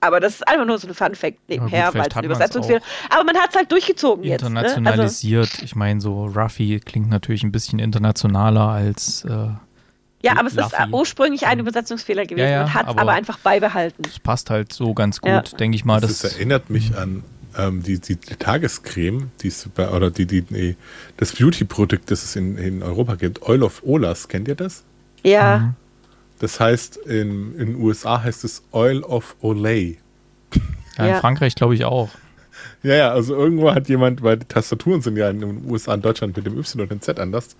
Aber 0.02 0.18
das 0.20 0.34
ist 0.36 0.48
einfach 0.48 0.64
nur 0.64 0.78
so 0.78 0.88
ein 0.88 0.94
Fun-Fact 0.94 1.38
nebenher, 1.48 1.92
weil 1.92 2.06
es 2.08 2.16
ein 2.16 2.24
Übersetzungsfehler 2.24 2.80
Aber 3.10 3.24
man 3.24 3.36
hat 3.36 3.50
es 3.50 3.56
halt 3.56 3.70
durchgezogen 3.70 4.24
jetzt. 4.24 4.40
Ne? 4.42 4.46
Also, 4.58 4.76
Internationalisiert. 4.78 5.62
ich 5.62 5.76
meine, 5.76 6.00
so 6.00 6.24
Ruffy 6.26 6.80
klingt 6.80 7.10
natürlich 7.10 7.42
ein 7.42 7.52
bisschen 7.52 7.78
internationaler 7.78 8.68
als. 8.68 9.24
Äh, 9.26 9.48
ja, 10.22 10.32
aber 10.32 10.46
es 10.48 10.54
ist 10.54 10.60
Luffy. 10.60 10.90
ursprünglich 10.92 11.46
ein 11.46 11.58
Übersetzungsfehler 11.58 12.24
gewesen. 12.26 12.44
Ja, 12.46 12.50
ja, 12.50 12.62
man 12.62 12.74
hat 12.74 12.82
es 12.84 12.88
aber- 12.88 13.00
aber 13.02 13.12
einfach 13.12 13.38
beibehalten. 13.38 14.02
das 14.02 14.18
passt 14.18 14.50
halt 14.50 14.72
so 14.72 14.92
ganz 14.94 15.20
gut, 15.20 15.30
Ja. 15.30 15.42
denke 15.58 15.76
ich 15.76 15.84
mal. 15.84 16.00
Das, 16.00 16.18
Das, 16.20 16.34
erinnert 16.34 16.68
mich 16.70 16.94
an 16.96 17.22
ähm, 17.58 17.82
die, 17.82 17.98
die, 17.98 18.16
die 18.16 18.36
Tagescreme, 18.36 19.30
die 19.42 19.48
es 19.48 19.68
bei, 19.74 19.90
oder 19.90 20.10
die, 20.10 20.24
die, 20.26 20.44
nee, 20.50 20.76
das 21.16 21.32
Beauty-Produkt, 21.32 22.10
das 22.10 22.22
es 22.22 22.36
in, 22.36 22.56
in 22.58 22.82
Europa 22.82 23.16
gibt, 23.16 23.42
Oil 23.48 23.62
of 23.62 23.82
Olas, 23.84 24.28
kennt 24.28 24.46
ihr 24.48 24.54
das? 24.54 24.84
Ja, 25.24 25.58
Mhm. 25.58 25.74
Das 26.40 26.58
heißt, 26.58 26.96
in 26.96 27.54
in 27.58 27.74
den 27.74 27.76
USA 27.76 28.22
heißt 28.22 28.42
es 28.44 28.62
Oil 28.72 29.02
of 29.02 29.36
Olay. 29.40 29.98
ja, 30.98 31.04
in 31.04 31.10
Ja. 31.12 31.20
Frankreich 31.20 31.54
glaube 31.54 31.74
ich 31.74 31.84
auch. 31.84 32.10
Ja, 32.82 32.94
ja, 32.94 33.10
also 33.12 33.34
irgendwo 33.36 33.72
hat 33.74 33.88
jemand, 33.88 34.22
weil 34.22 34.38
die 34.38 34.46
Tastaturen 34.46 35.00
sind 35.02 35.16
ja 35.16 35.30
in 35.30 35.40
den 35.40 35.70
USA 35.70 35.94
und 35.94 36.04
Deutschland 36.04 36.36
mit 36.36 36.44
dem 36.46 36.58
Y 36.58 36.80
und 36.82 36.90
dem 36.90 37.00
Z 37.00 37.18
anders. 37.20 37.56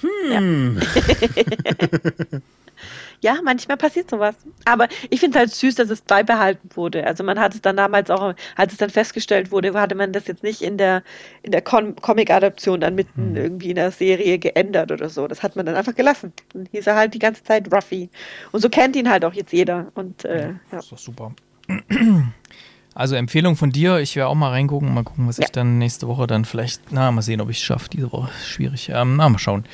Hm. 0.00 0.78
ja, 0.80 0.80
manchmal 3.44 3.76
passiert 3.76 4.10
sowas. 4.10 4.34
Aber 4.64 4.88
ich 5.10 5.20
finde 5.20 5.38
es 5.38 5.40
halt 5.40 5.54
süß, 5.54 5.76
dass 5.76 5.90
es 5.90 6.00
beibehalten 6.02 6.68
wurde. 6.74 7.06
Also 7.06 7.22
man 7.24 7.38
hat 7.38 7.54
es 7.54 7.60
dann 7.62 7.76
damals 7.76 8.10
auch, 8.10 8.34
als 8.56 8.72
es 8.72 8.78
dann 8.78 8.90
festgestellt 8.90 9.50
wurde, 9.52 9.72
hatte 9.74 9.94
man 9.94 10.12
das 10.12 10.26
jetzt 10.26 10.42
nicht 10.42 10.60
in 10.62 10.76
der, 10.78 11.02
in 11.42 11.52
der 11.52 11.62
Com 11.62 11.94
Comic-Adaption 11.96 12.80
dann 12.80 12.94
mitten 12.94 13.36
irgendwie 13.36 13.70
in 13.70 13.76
der 13.76 13.90
Serie 13.92 14.38
geändert 14.38 14.90
oder 14.90 15.08
so. 15.08 15.28
Das 15.28 15.42
hat 15.42 15.54
man 15.56 15.66
dann 15.66 15.76
einfach 15.76 15.94
gelassen. 15.94 16.32
Dann 16.52 16.66
hieß 16.72 16.86
er 16.86 16.96
halt 16.96 17.14
die 17.14 17.18
ganze 17.20 17.44
Zeit 17.44 17.72
Ruffy. 17.72 18.10
Und 18.50 18.60
so 18.60 18.68
kennt 18.68 18.96
ihn 18.96 19.08
halt 19.08 19.24
auch 19.24 19.34
jetzt 19.34 19.52
jeder. 19.52 19.86
Und 19.94 20.24
äh, 20.24 20.48
ja. 20.48 20.54
Das 20.70 20.84
ist 20.84 20.92
doch 20.92 20.98
super. 20.98 21.32
Also 22.94 23.16
Empfehlung 23.16 23.56
von 23.56 23.70
dir, 23.70 24.00
ich 24.00 24.16
werde 24.16 24.28
auch 24.28 24.34
mal 24.34 24.50
reingucken, 24.50 24.92
mal 24.92 25.02
gucken, 25.02 25.26
was 25.26 25.38
Ja. 25.38 25.44
ich 25.44 25.50
dann 25.52 25.78
nächste 25.78 26.08
Woche 26.08 26.26
dann 26.26 26.44
vielleicht, 26.44 26.92
na, 26.92 27.10
mal 27.10 27.22
sehen, 27.22 27.40
ob 27.40 27.48
ich 27.48 27.56
es 27.56 27.62
schaffe 27.62 27.88
diese 27.88 28.12
Woche. 28.12 28.28
Schwierig. 28.44 28.90
Ähm, 28.90 29.16
na, 29.16 29.30
mal 29.30 29.38
schauen. 29.38 29.64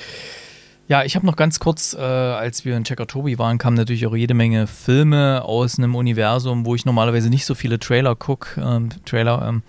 Ja, 0.89 1.05
ich 1.05 1.17
habe 1.17 1.27
noch 1.27 1.37
ganz 1.37 1.61
kurz, 1.61 1.93
äh, 1.93 2.01
als 2.01 2.65
wir 2.65 2.75
in 2.75 2.85
Checker 2.85 3.07
Tobi 3.07 3.39
waren, 3.39 3.59
kamen 3.59 3.77
natürlich 3.77 4.07
auch 4.07 4.17
jede 4.17 4.33
Menge 4.33 4.67
Filme 4.67 5.43
aus 5.45 5.79
einem 5.79 5.95
Universum, 5.95 6.65
wo 6.65 6.75
ich 6.75 6.87
normalerweise 6.87 7.29
nicht 7.29 7.45
so 7.45 7.55
viele 7.55 7.79
Trailer 7.79 8.17
gucke. 8.17 8.59
Ähm, 8.59 8.89
Trailer. 9.05 9.47
Ähm. 9.47 9.63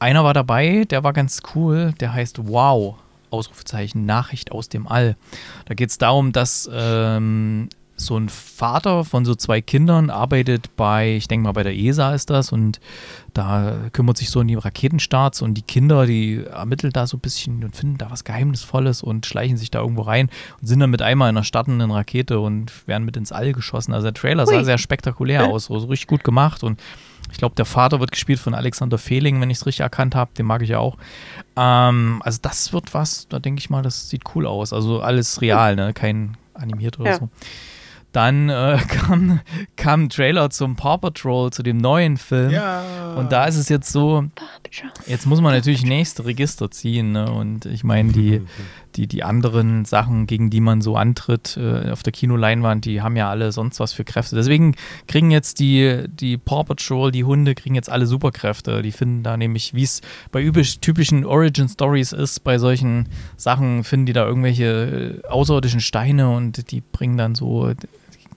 Einer 0.00 0.24
war 0.24 0.34
dabei, 0.34 0.84
der 0.90 1.04
war 1.04 1.12
ganz 1.12 1.42
cool, 1.54 1.94
der 2.00 2.12
heißt 2.12 2.48
Wow. 2.48 2.96
Ausrufezeichen, 3.30 4.04
Nachricht 4.04 4.50
aus 4.50 4.68
dem 4.68 4.88
All. 4.88 5.16
Da 5.66 5.74
geht 5.74 5.90
es 5.90 5.98
darum, 5.98 6.32
dass 6.32 6.68
ähm, 6.72 7.68
so 8.00 8.16
ein 8.16 8.28
Vater 8.28 9.04
von 9.04 9.24
so 9.24 9.34
zwei 9.34 9.60
Kindern 9.60 10.08
arbeitet 10.08 10.74
bei, 10.76 11.16
ich 11.16 11.26
denke 11.26 11.44
mal 11.44 11.52
bei 11.52 11.64
der 11.64 11.76
ESA 11.76 12.14
ist 12.14 12.30
das 12.30 12.52
und 12.52 12.78
da 13.34 13.74
kümmert 13.92 14.16
sich 14.16 14.30
so 14.30 14.40
um 14.40 14.46
die 14.46 14.54
Raketenstarts 14.54 15.42
und 15.42 15.54
die 15.54 15.62
Kinder, 15.62 16.06
die 16.06 16.44
ermitteln 16.44 16.92
da 16.92 17.06
so 17.08 17.16
ein 17.16 17.20
bisschen 17.20 17.64
und 17.64 17.74
finden 17.76 17.98
da 17.98 18.10
was 18.10 18.22
Geheimnisvolles 18.24 19.02
und 19.02 19.26
schleichen 19.26 19.56
sich 19.56 19.70
da 19.70 19.80
irgendwo 19.80 20.02
rein 20.02 20.30
und 20.60 20.66
sind 20.68 20.78
dann 20.80 20.90
mit 20.90 21.02
einmal 21.02 21.28
in 21.28 21.36
einer 21.36 21.44
startenden 21.44 21.90
Rakete 21.90 22.38
und 22.38 22.86
werden 22.86 23.04
mit 23.04 23.16
ins 23.16 23.32
All 23.32 23.52
geschossen. 23.52 23.92
Also 23.92 24.04
der 24.06 24.14
Trailer 24.14 24.46
sah 24.46 24.56
Hui. 24.58 24.64
sehr 24.64 24.78
spektakulär 24.78 25.46
aus, 25.46 25.64
so, 25.66 25.78
so 25.78 25.88
richtig 25.88 26.06
gut 26.06 26.22
gemacht 26.24 26.62
und 26.62 26.80
ich 27.30 27.36
glaube, 27.38 27.54
der 27.56 27.66
Vater 27.66 28.00
wird 28.00 28.12
gespielt 28.12 28.38
von 28.38 28.54
Alexander 28.54 28.96
Fehling, 28.96 29.40
wenn 29.40 29.50
ich 29.50 29.58
es 29.58 29.66
richtig 29.66 29.80
erkannt 29.80 30.14
habe. 30.14 30.30
Den 30.38 30.46
mag 30.46 30.62
ich 30.62 30.70
ja 30.70 30.78
auch. 30.78 30.96
Ähm, 31.56 32.22
also 32.24 32.38
das 32.40 32.72
wird 32.72 32.94
was, 32.94 33.28
da 33.28 33.38
denke 33.38 33.58
ich 33.58 33.68
mal, 33.68 33.82
das 33.82 34.08
sieht 34.08 34.22
cool 34.34 34.46
aus. 34.46 34.72
Also 34.72 35.00
alles 35.00 35.40
real, 35.42 35.76
ne? 35.76 35.92
kein 35.92 36.36
animiert 36.54 36.98
oder 36.98 37.10
Ja. 37.10 37.18
so. 37.18 37.28
Dann 38.18 38.48
äh, 38.48 38.78
kam, 38.88 39.38
kam 39.76 40.02
ein 40.02 40.08
Trailer 40.08 40.50
zum 40.50 40.74
Paw 40.74 40.98
Patrol, 40.98 41.52
zu 41.52 41.62
dem 41.62 41.76
neuen 41.76 42.16
Film. 42.16 42.50
Ja. 42.50 43.14
Und 43.14 43.30
da 43.30 43.44
ist 43.44 43.54
es 43.54 43.68
jetzt 43.68 43.92
so, 43.92 44.24
jetzt 45.06 45.24
muss 45.26 45.40
man 45.40 45.54
natürlich 45.54 45.84
nächste 45.84 46.24
Register 46.24 46.68
ziehen. 46.68 47.12
Ne? 47.12 47.30
Und 47.30 47.64
ich 47.66 47.84
meine, 47.84 48.10
die, 48.10 48.42
die, 48.96 49.06
die 49.06 49.22
anderen 49.22 49.84
Sachen, 49.84 50.26
gegen 50.26 50.50
die 50.50 50.60
man 50.60 50.80
so 50.80 50.96
antritt 50.96 51.56
äh, 51.56 51.92
auf 51.92 52.02
der 52.02 52.12
Kinoleinwand, 52.12 52.86
die 52.86 53.02
haben 53.02 53.14
ja 53.14 53.30
alle 53.30 53.52
sonst 53.52 53.78
was 53.78 53.92
für 53.92 54.02
Kräfte. 54.02 54.34
Deswegen 54.34 54.74
kriegen 55.06 55.30
jetzt 55.30 55.60
die, 55.60 56.02
die 56.08 56.38
Paw 56.38 56.64
Patrol, 56.64 57.12
die 57.12 57.22
Hunde, 57.22 57.54
kriegen 57.54 57.76
jetzt 57.76 57.88
alle 57.88 58.08
Superkräfte. 58.08 58.82
Die 58.82 58.90
finden 58.90 59.22
da 59.22 59.36
nämlich, 59.36 59.74
wie 59.74 59.84
es 59.84 60.00
bei 60.32 60.42
üblich, 60.42 60.80
typischen 60.80 61.24
Origin 61.24 61.68
Stories 61.68 62.10
ist, 62.10 62.42
bei 62.42 62.58
solchen 62.58 63.10
Sachen 63.36 63.84
finden 63.84 64.06
die 64.06 64.12
da 64.12 64.26
irgendwelche 64.26 65.20
äh, 65.24 65.28
außerirdischen 65.28 65.80
Steine 65.80 66.30
und 66.30 66.72
die 66.72 66.80
bringen 66.80 67.16
dann 67.16 67.36
so 67.36 67.72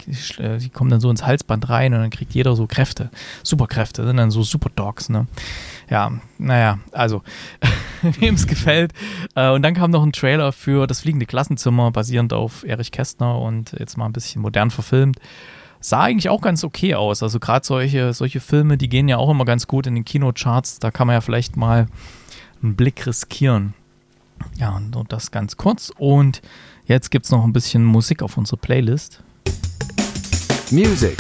die, 0.06 0.41
äh, 0.41 0.57
die 0.57 0.69
kommen 0.69 0.90
dann 0.90 1.02
so 1.02 1.10
ins 1.10 1.26
Halsband 1.26 1.69
rein 1.69 1.94
und 1.94 1.99
dann 1.99 2.10
kriegt 2.10 2.34
jeder 2.34 2.56
so 2.56 2.68
Kräfte, 2.68 3.10
Superkräfte, 3.44 4.06
sind 4.06 4.18
dann 4.18 4.32
so 4.32 4.44
Superdogs, 4.44 5.10
ne? 5.10 5.28
Ja, 5.90 6.11
naja, 6.38 6.80
also, 6.91 7.22
wem 8.02 8.36
es 8.36 8.48
gefällt. 8.48 8.94
Äh, 9.36 9.49
und 9.52 9.61
dann 9.61 9.73
kam 9.73 9.91
noch 9.91 10.03
ein 10.03 10.14
Trailer 10.14 10.52
für 10.52 10.88
das 10.88 11.02
fliegende 11.02 11.26
Klassenzimmer, 11.26 11.91
basierend 11.91 12.34
auf 12.34 12.64
Erich 12.64 12.91
Kästner 12.91 13.40
und 13.40 13.73
jetzt 13.78 13.98
mal 13.98 14.06
ein 14.06 14.14
bisschen 14.14 14.41
modern 14.41 14.72
verfilmt. 14.72 15.18
Sah 15.82 16.02
eigentlich 16.03 16.30
auch 16.30 16.41
ganz 16.41 16.64
okay 16.64 16.95
aus. 16.95 17.23
Also 17.23 17.40
gerade 17.40 17.65
solche, 17.65 18.14
solche 18.14 18.40
Filme, 18.40 18.78
die 18.78 18.88
gehen 18.88 19.10
ja 19.10 19.18
auch 19.18 19.32
immer 19.32 19.45
ganz 19.45 19.65
gut 19.68 19.88
in 19.88 19.95
den 19.95 20.06
Kinocharts. 20.06 20.80
Da 20.80 20.91
kann 20.91 21.07
man 21.07 21.15
ja 21.15 21.22
vielleicht 21.22 21.57
mal 21.57 21.88
einen 22.61 22.76
Blick 22.76 23.06
riskieren. 23.07 23.73
Ja, 24.57 24.76
und 24.76 25.11
das 25.11 25.32
ganz 25.32 25.57
kurz. 25.57 25.91
Und 25.98 26.41
jetzt 26.86 27.10
gibt 27.10 27.26
es 27.26 27.32
noch 27.32 27.44
ein 27.44 27.53
bisschen 27.53 27.84
Musik 27.84 28.22
auf 28.22 28.38
unserer 28.38 28.57
Playlist. 28.57 29.23
Music. 30.72 31.18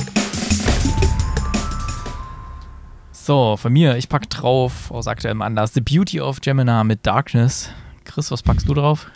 So, 3.11 3.57
von 3.57 3.71
mir, 3.71 3.97
ich 3.97 4.09
pack 4.09 4.29
drauf 4.29 4.89
aus 4.91 5.07
aktuellem 5.07 5.41
Anlass 5.41 5.73
The 5.73 5.81
Beauty 5.81 6.21
of 6.21 6.41
Gemini 6.41 6.83
mit 6.83 7.05
Darkness. 7.05 7.69
Chris, 8.03 8.31
was 8.31 8.41
packst 8.43 8.67
du 8.67 8.73
drauf? 8.73 9.07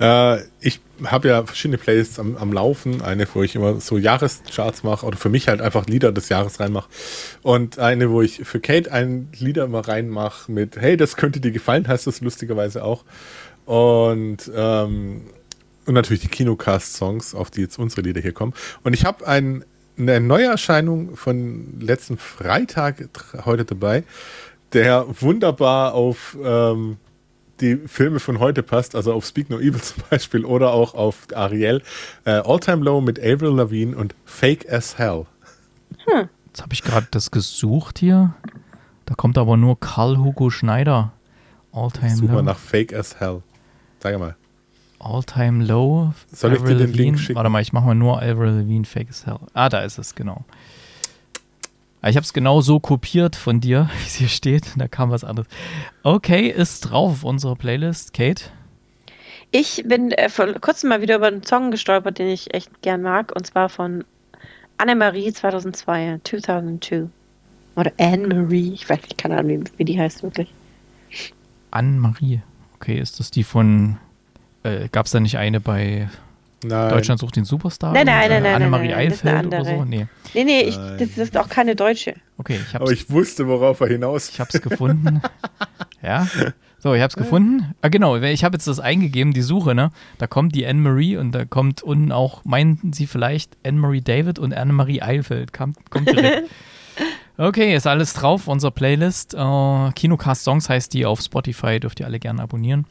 Äh, 0.00 0.42
ich 0.60 0.80
habe 1.04 1.28
ja 1.28 1.44
verschiedene 1.44 1.78
Playlists 1.78 2.20
am, 2.20 2.36
am, 2.36 2.52
Laufen. 2.52 3.02
Eine, 3.02 3.26
wo 3.32 3.42
ich 3.42 3.54
immer 3.54 3.80
so 3.80 3.98
Jahrescharts 3.98 4.82
mache 4.82 5.04
oder 5.04 5.16
für 5.16 5.28
mich 5.28 5.48
halt 5.48 5.60
einfach 5.60 5.86
Lieder 5.86 6.12
des 6.12 6.28
Jahres 6.28 6.60
reinmache. 6.60 6.88
Und 7.42 7.78
eine, 7.78 8.10
wo 8.10 8.22
ich 8.22 8.36
für 8.44 8.60
Kate 8.60 8.92
ein 8.92 9.28
Lieder 9.38 9.64
immer 9.64 9.86
reinmache 9.86 10.52
mit 10.52 10.76
Hey, 10.76 10.96
das 10.96 11.16
könnte 11.16 11.40
dir 11.40 11.50
gefallen, 11.50 11.88
heißt 11.88 12.06
das 12.06 12.20
lustigerweise 12.20 12.84
auch. 12.84 13.04
Und 13.64 14.50
ähm, 14.54 15.22
und 15.88 15.94
natürlich 15.94 16.20
die 16.20 16.28
Kinocast-Songs, 16.28 17.34
auf 17.34 17.50
die 17.50 17.62
jetzt 17.62 17.78
unsere 17.78 18.02
Lieder 18.02 18.20
hier 18.20 18.32
kommen. 18.32 18.52
Und 18.84 18.92
ich 18.92 19.06
habe 19.06 19.26
ein, 19.26 19.64
eine 19.98 20.20
Neuerscheinung 20.20 21.16
von 21.16 21.80
letzten 21.80 22.18
Freitag 22.18 23.08
heute 23.46 23.64
dabei, 23.64 24.04
der 24.74 25.06
wunderbar 25.20 25.94
auf 25.94 26.36
ähm, 26.44 26.98
die 27.60 27.76
Filme 27.76 28.20
von 28.20 28.38
heute 28.38 28.62
passt, 28.62 28.94
also 28.94 29.14
auf 29.14 29.24
Speak 29.24 29.48
No 29.48 29.58
Evil 29.58 29.80
zum 29.82 30.02
Beispiel 30.10 30.44
oder 30.44 30.72
auch 30.72 30.94
auf 30.94 31.26
Ariel. 31.34 31.82
Äh, 32.26 32.32
All 32.32 32.60
Time 32.60 32.84
Low 32.84 33.00
mit 33.00 33.18
Avril 33.18 33.56
Lavigne 33.56 33.96
und 33.96 34.14
Fake 34.26 34.70
as 34.70 34.98
Hell. 34.98 35.24
Hm. 36.04 36.28
Jetzt 36.48 36.60
habe 36.60 36.74
ich 36.74 36.82
gerade 36.82 37.06
das 37.10 37.30
gesucht 37.30 37.98
hier. 37.98 38.34
Da 39.06 39.14
kommt 39.14 39.38
aber 39.38 39.56
nur 39.56 39.80
Karl 39.80 40.18
Hugo 40.18 40.50
Schneider. 40.50 41.12
All 41.72 41.90
Time 41.90 42.14
Such 42.14 42.28
Low. 42.28 42.42
nach 42.42 42.58
Fake 42.58 42.92
as 42.92 43.18
Hell. 43.18 43.42
Sag 44.00 44.18
mal. 44.18 44.36
All-Time 44.98 45.64
Low. 45.64 46.12
Soll 46.32 46.54
ich 46.54 46.62
dir 46.62 46.76
den 46.76 46.92
Link 46.92 47.18
schicken? 47.18 47.36
Warte 47.36 47.50
mal, 47.50 47.62
ich 47.62 47.72
mache 47.72 47.86
mal 47.86 47.94
nur 47.94 48.22
Avril 48.22 48.50
Lavigne 48.50 48.84
Fake 48.84 49.08
as 49.10 49.26
Hell. 49.26 49.38
Ah, 49.54 49.68
da 49.68 49.80
ist 49.80 49.98
es, 49.98 50.14
genau. 50.14 50.44
Ah, 52.00 52.08
ich 52.08 52.16
habe 52.16 52.24
es 52.24 52.32
genau 52.32 52.60
so 52.60 52.78
kopiert 52.80 53.36
von 53.36 53.60
dir, 53.60 53.90
wie 53.98 54.06
es 54.06 54.14
hier 54.14 54.28
steht. 54.28 54.72
Da 54.76 54.88
kam 54.88 55.10
was 55.10 55.24
anderes. 55.24 55.48
Okay, 56.02 56.48
ist 56.48 56.80
drauf 56.80 57.12
auf 57.12 57.24
unserer 57.24 57.56
Playlist. 57.56 58.12
Kate? 58.12 58.44
Ich 59.50 59.82
bin 59.86 60.12
äh, 60.12 60.28
vor 60.28 60.46
kurzem 60.54 60.90
mal 60.90 61.00
wieder 61.00 61.16
über 61.16 61.28
einen 61.28 61.42
Song 61.42 61.70
gestolpert, 61.70 62.18
den 62.18 62.28
ich 62.28 62.54
echt 62.54 62.82
gern 62.82 63.02
mag. 63.02 63.32
Und 63.34 63.46
zwar 63.46 63.68
von 63.68 64.04
Annemarie 64.76 65.32
2002. 65.32 66.20
2002. 66.24 67.08
Oder 67.76 67.92
Anne-Marie. 67.98 68.72
Ich 68.74 68.88
weiß 68.88 69.02
nicht, 69.02 69.18
keine 69.18 69.38
Ahnung, 69.38 69.50
wie, 69.50 69.78
wie 69.78 69.84
die 69.84 69.98
heißt 69.98 70.22
wirklich. 70.22 70.52
Anne-Marie. 71.70 72.42
Okay, 72.76 72.98
ist 72.98 73.18
das 73.20 73.30
die 73.30 73.44
von 73.44 73.98
äh, 74.62 74.88
Gab 74.90 75.06
es 75.06 75.12
da 75.12 75.20
nicht 75.20 75.38
eine 75.38 75.60
bei 75.60 76.08
nein. 76.64 76.90
Deutschland 76.90 77.20
sucht 77.20 77.36
den 77.36 77.44
Superstar? 77.44 77.92
Nein, 77.92 78.06
nein, 78.06 78.30
nein, 78.30 78.42
nein. 78.42 78.54
Annemarie 78.54 78.88
nein, 78.88 78.98
Eilfeld 78.98 79.46
oder 79.46 79.64
so? 79.64 79.84
Nee. 79.84 80.06
Nee, 80.34 80.44
nee, 80.44 80.60
ich, 80.62 80.76
das 80.76 81.16
ist 81.16 81.36
auch 81.36 81.48
keine 81.48 81.76
Deutsche. 81.76 82.14
Okay, 82.36 82.56
ich 82.56 82.74
hab's, 82.74 82.82
Aber 82.82 82.92
ich 82.92 83.10
wusste, 83.10 83.48
worauf 83.48 83.80
er 83.80 83.88
hinaus. 83.88 84.28
Ich 84.30 84.40
hab's 84.40 84.60
gefunden. 84.60 85.22
ja. 86.02 86.26
So, 86.80 86.94
ich 86.94 87.02
hab's 87.02 87.16
gefunden. 87.16 87.74
Ah, 87.82 87.88
genau, 87.88 88.16
ich 88.16 88.44
habe 88.44 88.54
jetzt 88.54 88.68
das 88.68 88.78
eingegeben, 88.78 89.32
die 89.32 89.42
Suche, 89.42 89.74
ne? 89.74 89.90
Da 90.18 90.26
kommt 90.26 90.54
die 90.54 90.66
Anne-Marie 90.66 91.16
und 91.16 91.32
da 91.32 91.44
kommt 91.44 91.82
unten 91.82 92.12
auch, 92.12 92.44
meinten 92.44 92.92
Sie 92.92 93.06
vielleicht 93.06 93.56
Anne-Marie 93.64 94.00
David 94.00 94.38
und 94.38 94.54
Annemarie 94.54 95.02
Eilfeld. 95.02 95.52
Kommt, 95.52 95.90
kommt 95.90 96.08
direkt. 96.08 96.48
Okay, 97.40 97.76
ist 97.76 97.86
alles 97.86 98.14
drauf, 98.14 98.48
unser 98.48 98.72
Playlist. 98.72 99.32
Uh, 99.32 99.92
Kinocast 99.94 100.42
Songs 100.42 100.68
heißt 100.68 100.92
die 100.92 101.06
auf 101.06 101.20
Spotify, 101.20 101.78
dürft 101.78 102.00
ihr 102.00 102.06
alle 102.06 102.18
gerne 102.18 102.42
abonnieren. 102.42 102.84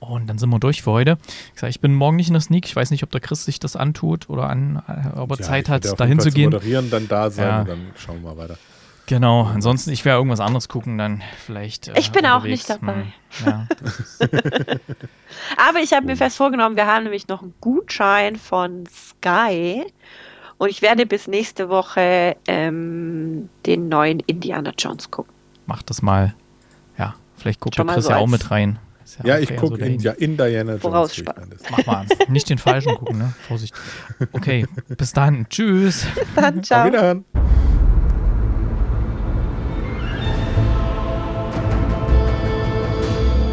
Und 0.00 0.26
dann 0.26 0.38
sind 0.38 0.50
wir 0.50 0.58
durch 0.58 0.82
für 0.82 0.92
heute. 0.92 1.18
Ich 1.54 1.60
sage, 1.60 1.70
ich 1.70 1.80
bin 1.80 1.94
morgen 1.94 2.16
nicht 2.16 2.28
in 2.28 2.34
der 2.34 2.40
Sneak. 2.40 2.66
Ich 2.66 2.76
weiß 2.76 2.90
nicht, 2.90 3.02
ob 3.02 3.10
der 3.10 3.20
Chris 3.20 3.44
sich 3.44 3.58
das 3.58 3.76
antut 3.76 4.28
oder 4.28 4.48
an, 4.48 4.82
äh, 4.88 5.18
ob 5.18 5.30
er 5.30 5.38
ja, 5.38 5.44
Zeit 5.44 5.68
hat, 5.68 5.98
dahin 5.98 6.20
zu 6.20 6.30
gehen. 6.30 6.50
moderieren, 6.50 6.90
dann 6.90 7.08
da 7.08 7.30
sein 7.30 7.48
ja. 7.48 7.60
und 7.60 7.68
dann 7.68 7.86
schauen 7.96 8.22
wir 8.22 8.36
weiter. 8.36 8.58
Genau, 9.06 9.44
ansonsten, 9.44 9.90
ich 9.92 10.04
werde 10.04 10.18
irgendwas 10.18 10.40
anderes 10.40 10.68
gucken, 10.68 10.98
dann 10.98 11.22
vielleicht. 11.44 11.88
Äh, 11.88 11.98
ich 11.98 12.10
bin 12.10 12.24
unterwegs. 12.24 12.68
auch 12.68 12.80
nicht 12.80 12.82
dabei. 12.82 13.04
Hm, 13.04 13.46
ja. 13.46 13.66
Aber 15.68 15.78
ich 15.78 15.92
habe 15.92 16.06
mir 16.06 16.16
fest 16.16 16.36
vorgenommen, 16.36 16.76
wir 16.76 16.86
haben 16.86 17.04
nämlich 17.04 17.28
noch 17.28 17.42
einen 17.42 17.54
Gutschein 17.60 18.34
von 18.34 18.84
Sky 18.86 19.84
und 20.58 20.70
ich 20.70 20.82
werde 20.82 21.06
bis 21.06 21.28
nächste 21.28 21.68
Woche 21.68 22.36
ähm, 22.48 23.48
den 23.64 23.88
neuen 23.88 24.20
Indiana 24.20 24.72
Jones 24.76 25.10
gucken. 25.10 25.32
Mach 25.66 25.82
das 25.82 26.02
mal. 26.02 26.34
Ja, 26.98 27.14
vielleicht 27.36 27.60
guckt 27.60 27.78
der 27.78 27.84
Chris 27.84 28.06
so 28.06 28.10
ja 28.10 28.16
auch 28.16 28.26
mit 28.26 28.50
rein. 28.50 28.80
Ja, 29.22 29.26
ja 29.26 29.34
okay, 29.34 29.42
ich 29.44 29.56
gucke 29.56 29.74
also 29.74 29.86
in, 29.86 30.00
ja, 30.00 30.12
in 30.12 30.36
Diana 30.36 30.76
Jones. 30.76 31.22
Mach 31.70 31.86
mal. 31.86 32.06
Nicht 32.28 32.50
den 32.50 32.58
falschen 32.58 32.94
gucken, 32.96 33.18
ne? 33.18 33.32
Vorsicht. 33.46 33.74
Okay, 34.32 34.66
bis 34.96 35.12
dann. 35.12 35.46
Tschüss. 35.48 36.06
Bis 36.14 36.24
dann, 36.34 36.62
ciao. 36.62 36.80
Auf 36.80 36.86
Wiederhören. 36.86 37.24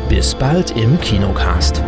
Bis 0.10 0.36
bald 0.36 0.72
im 0.78 1.00
Kinocast. 1.02 1.82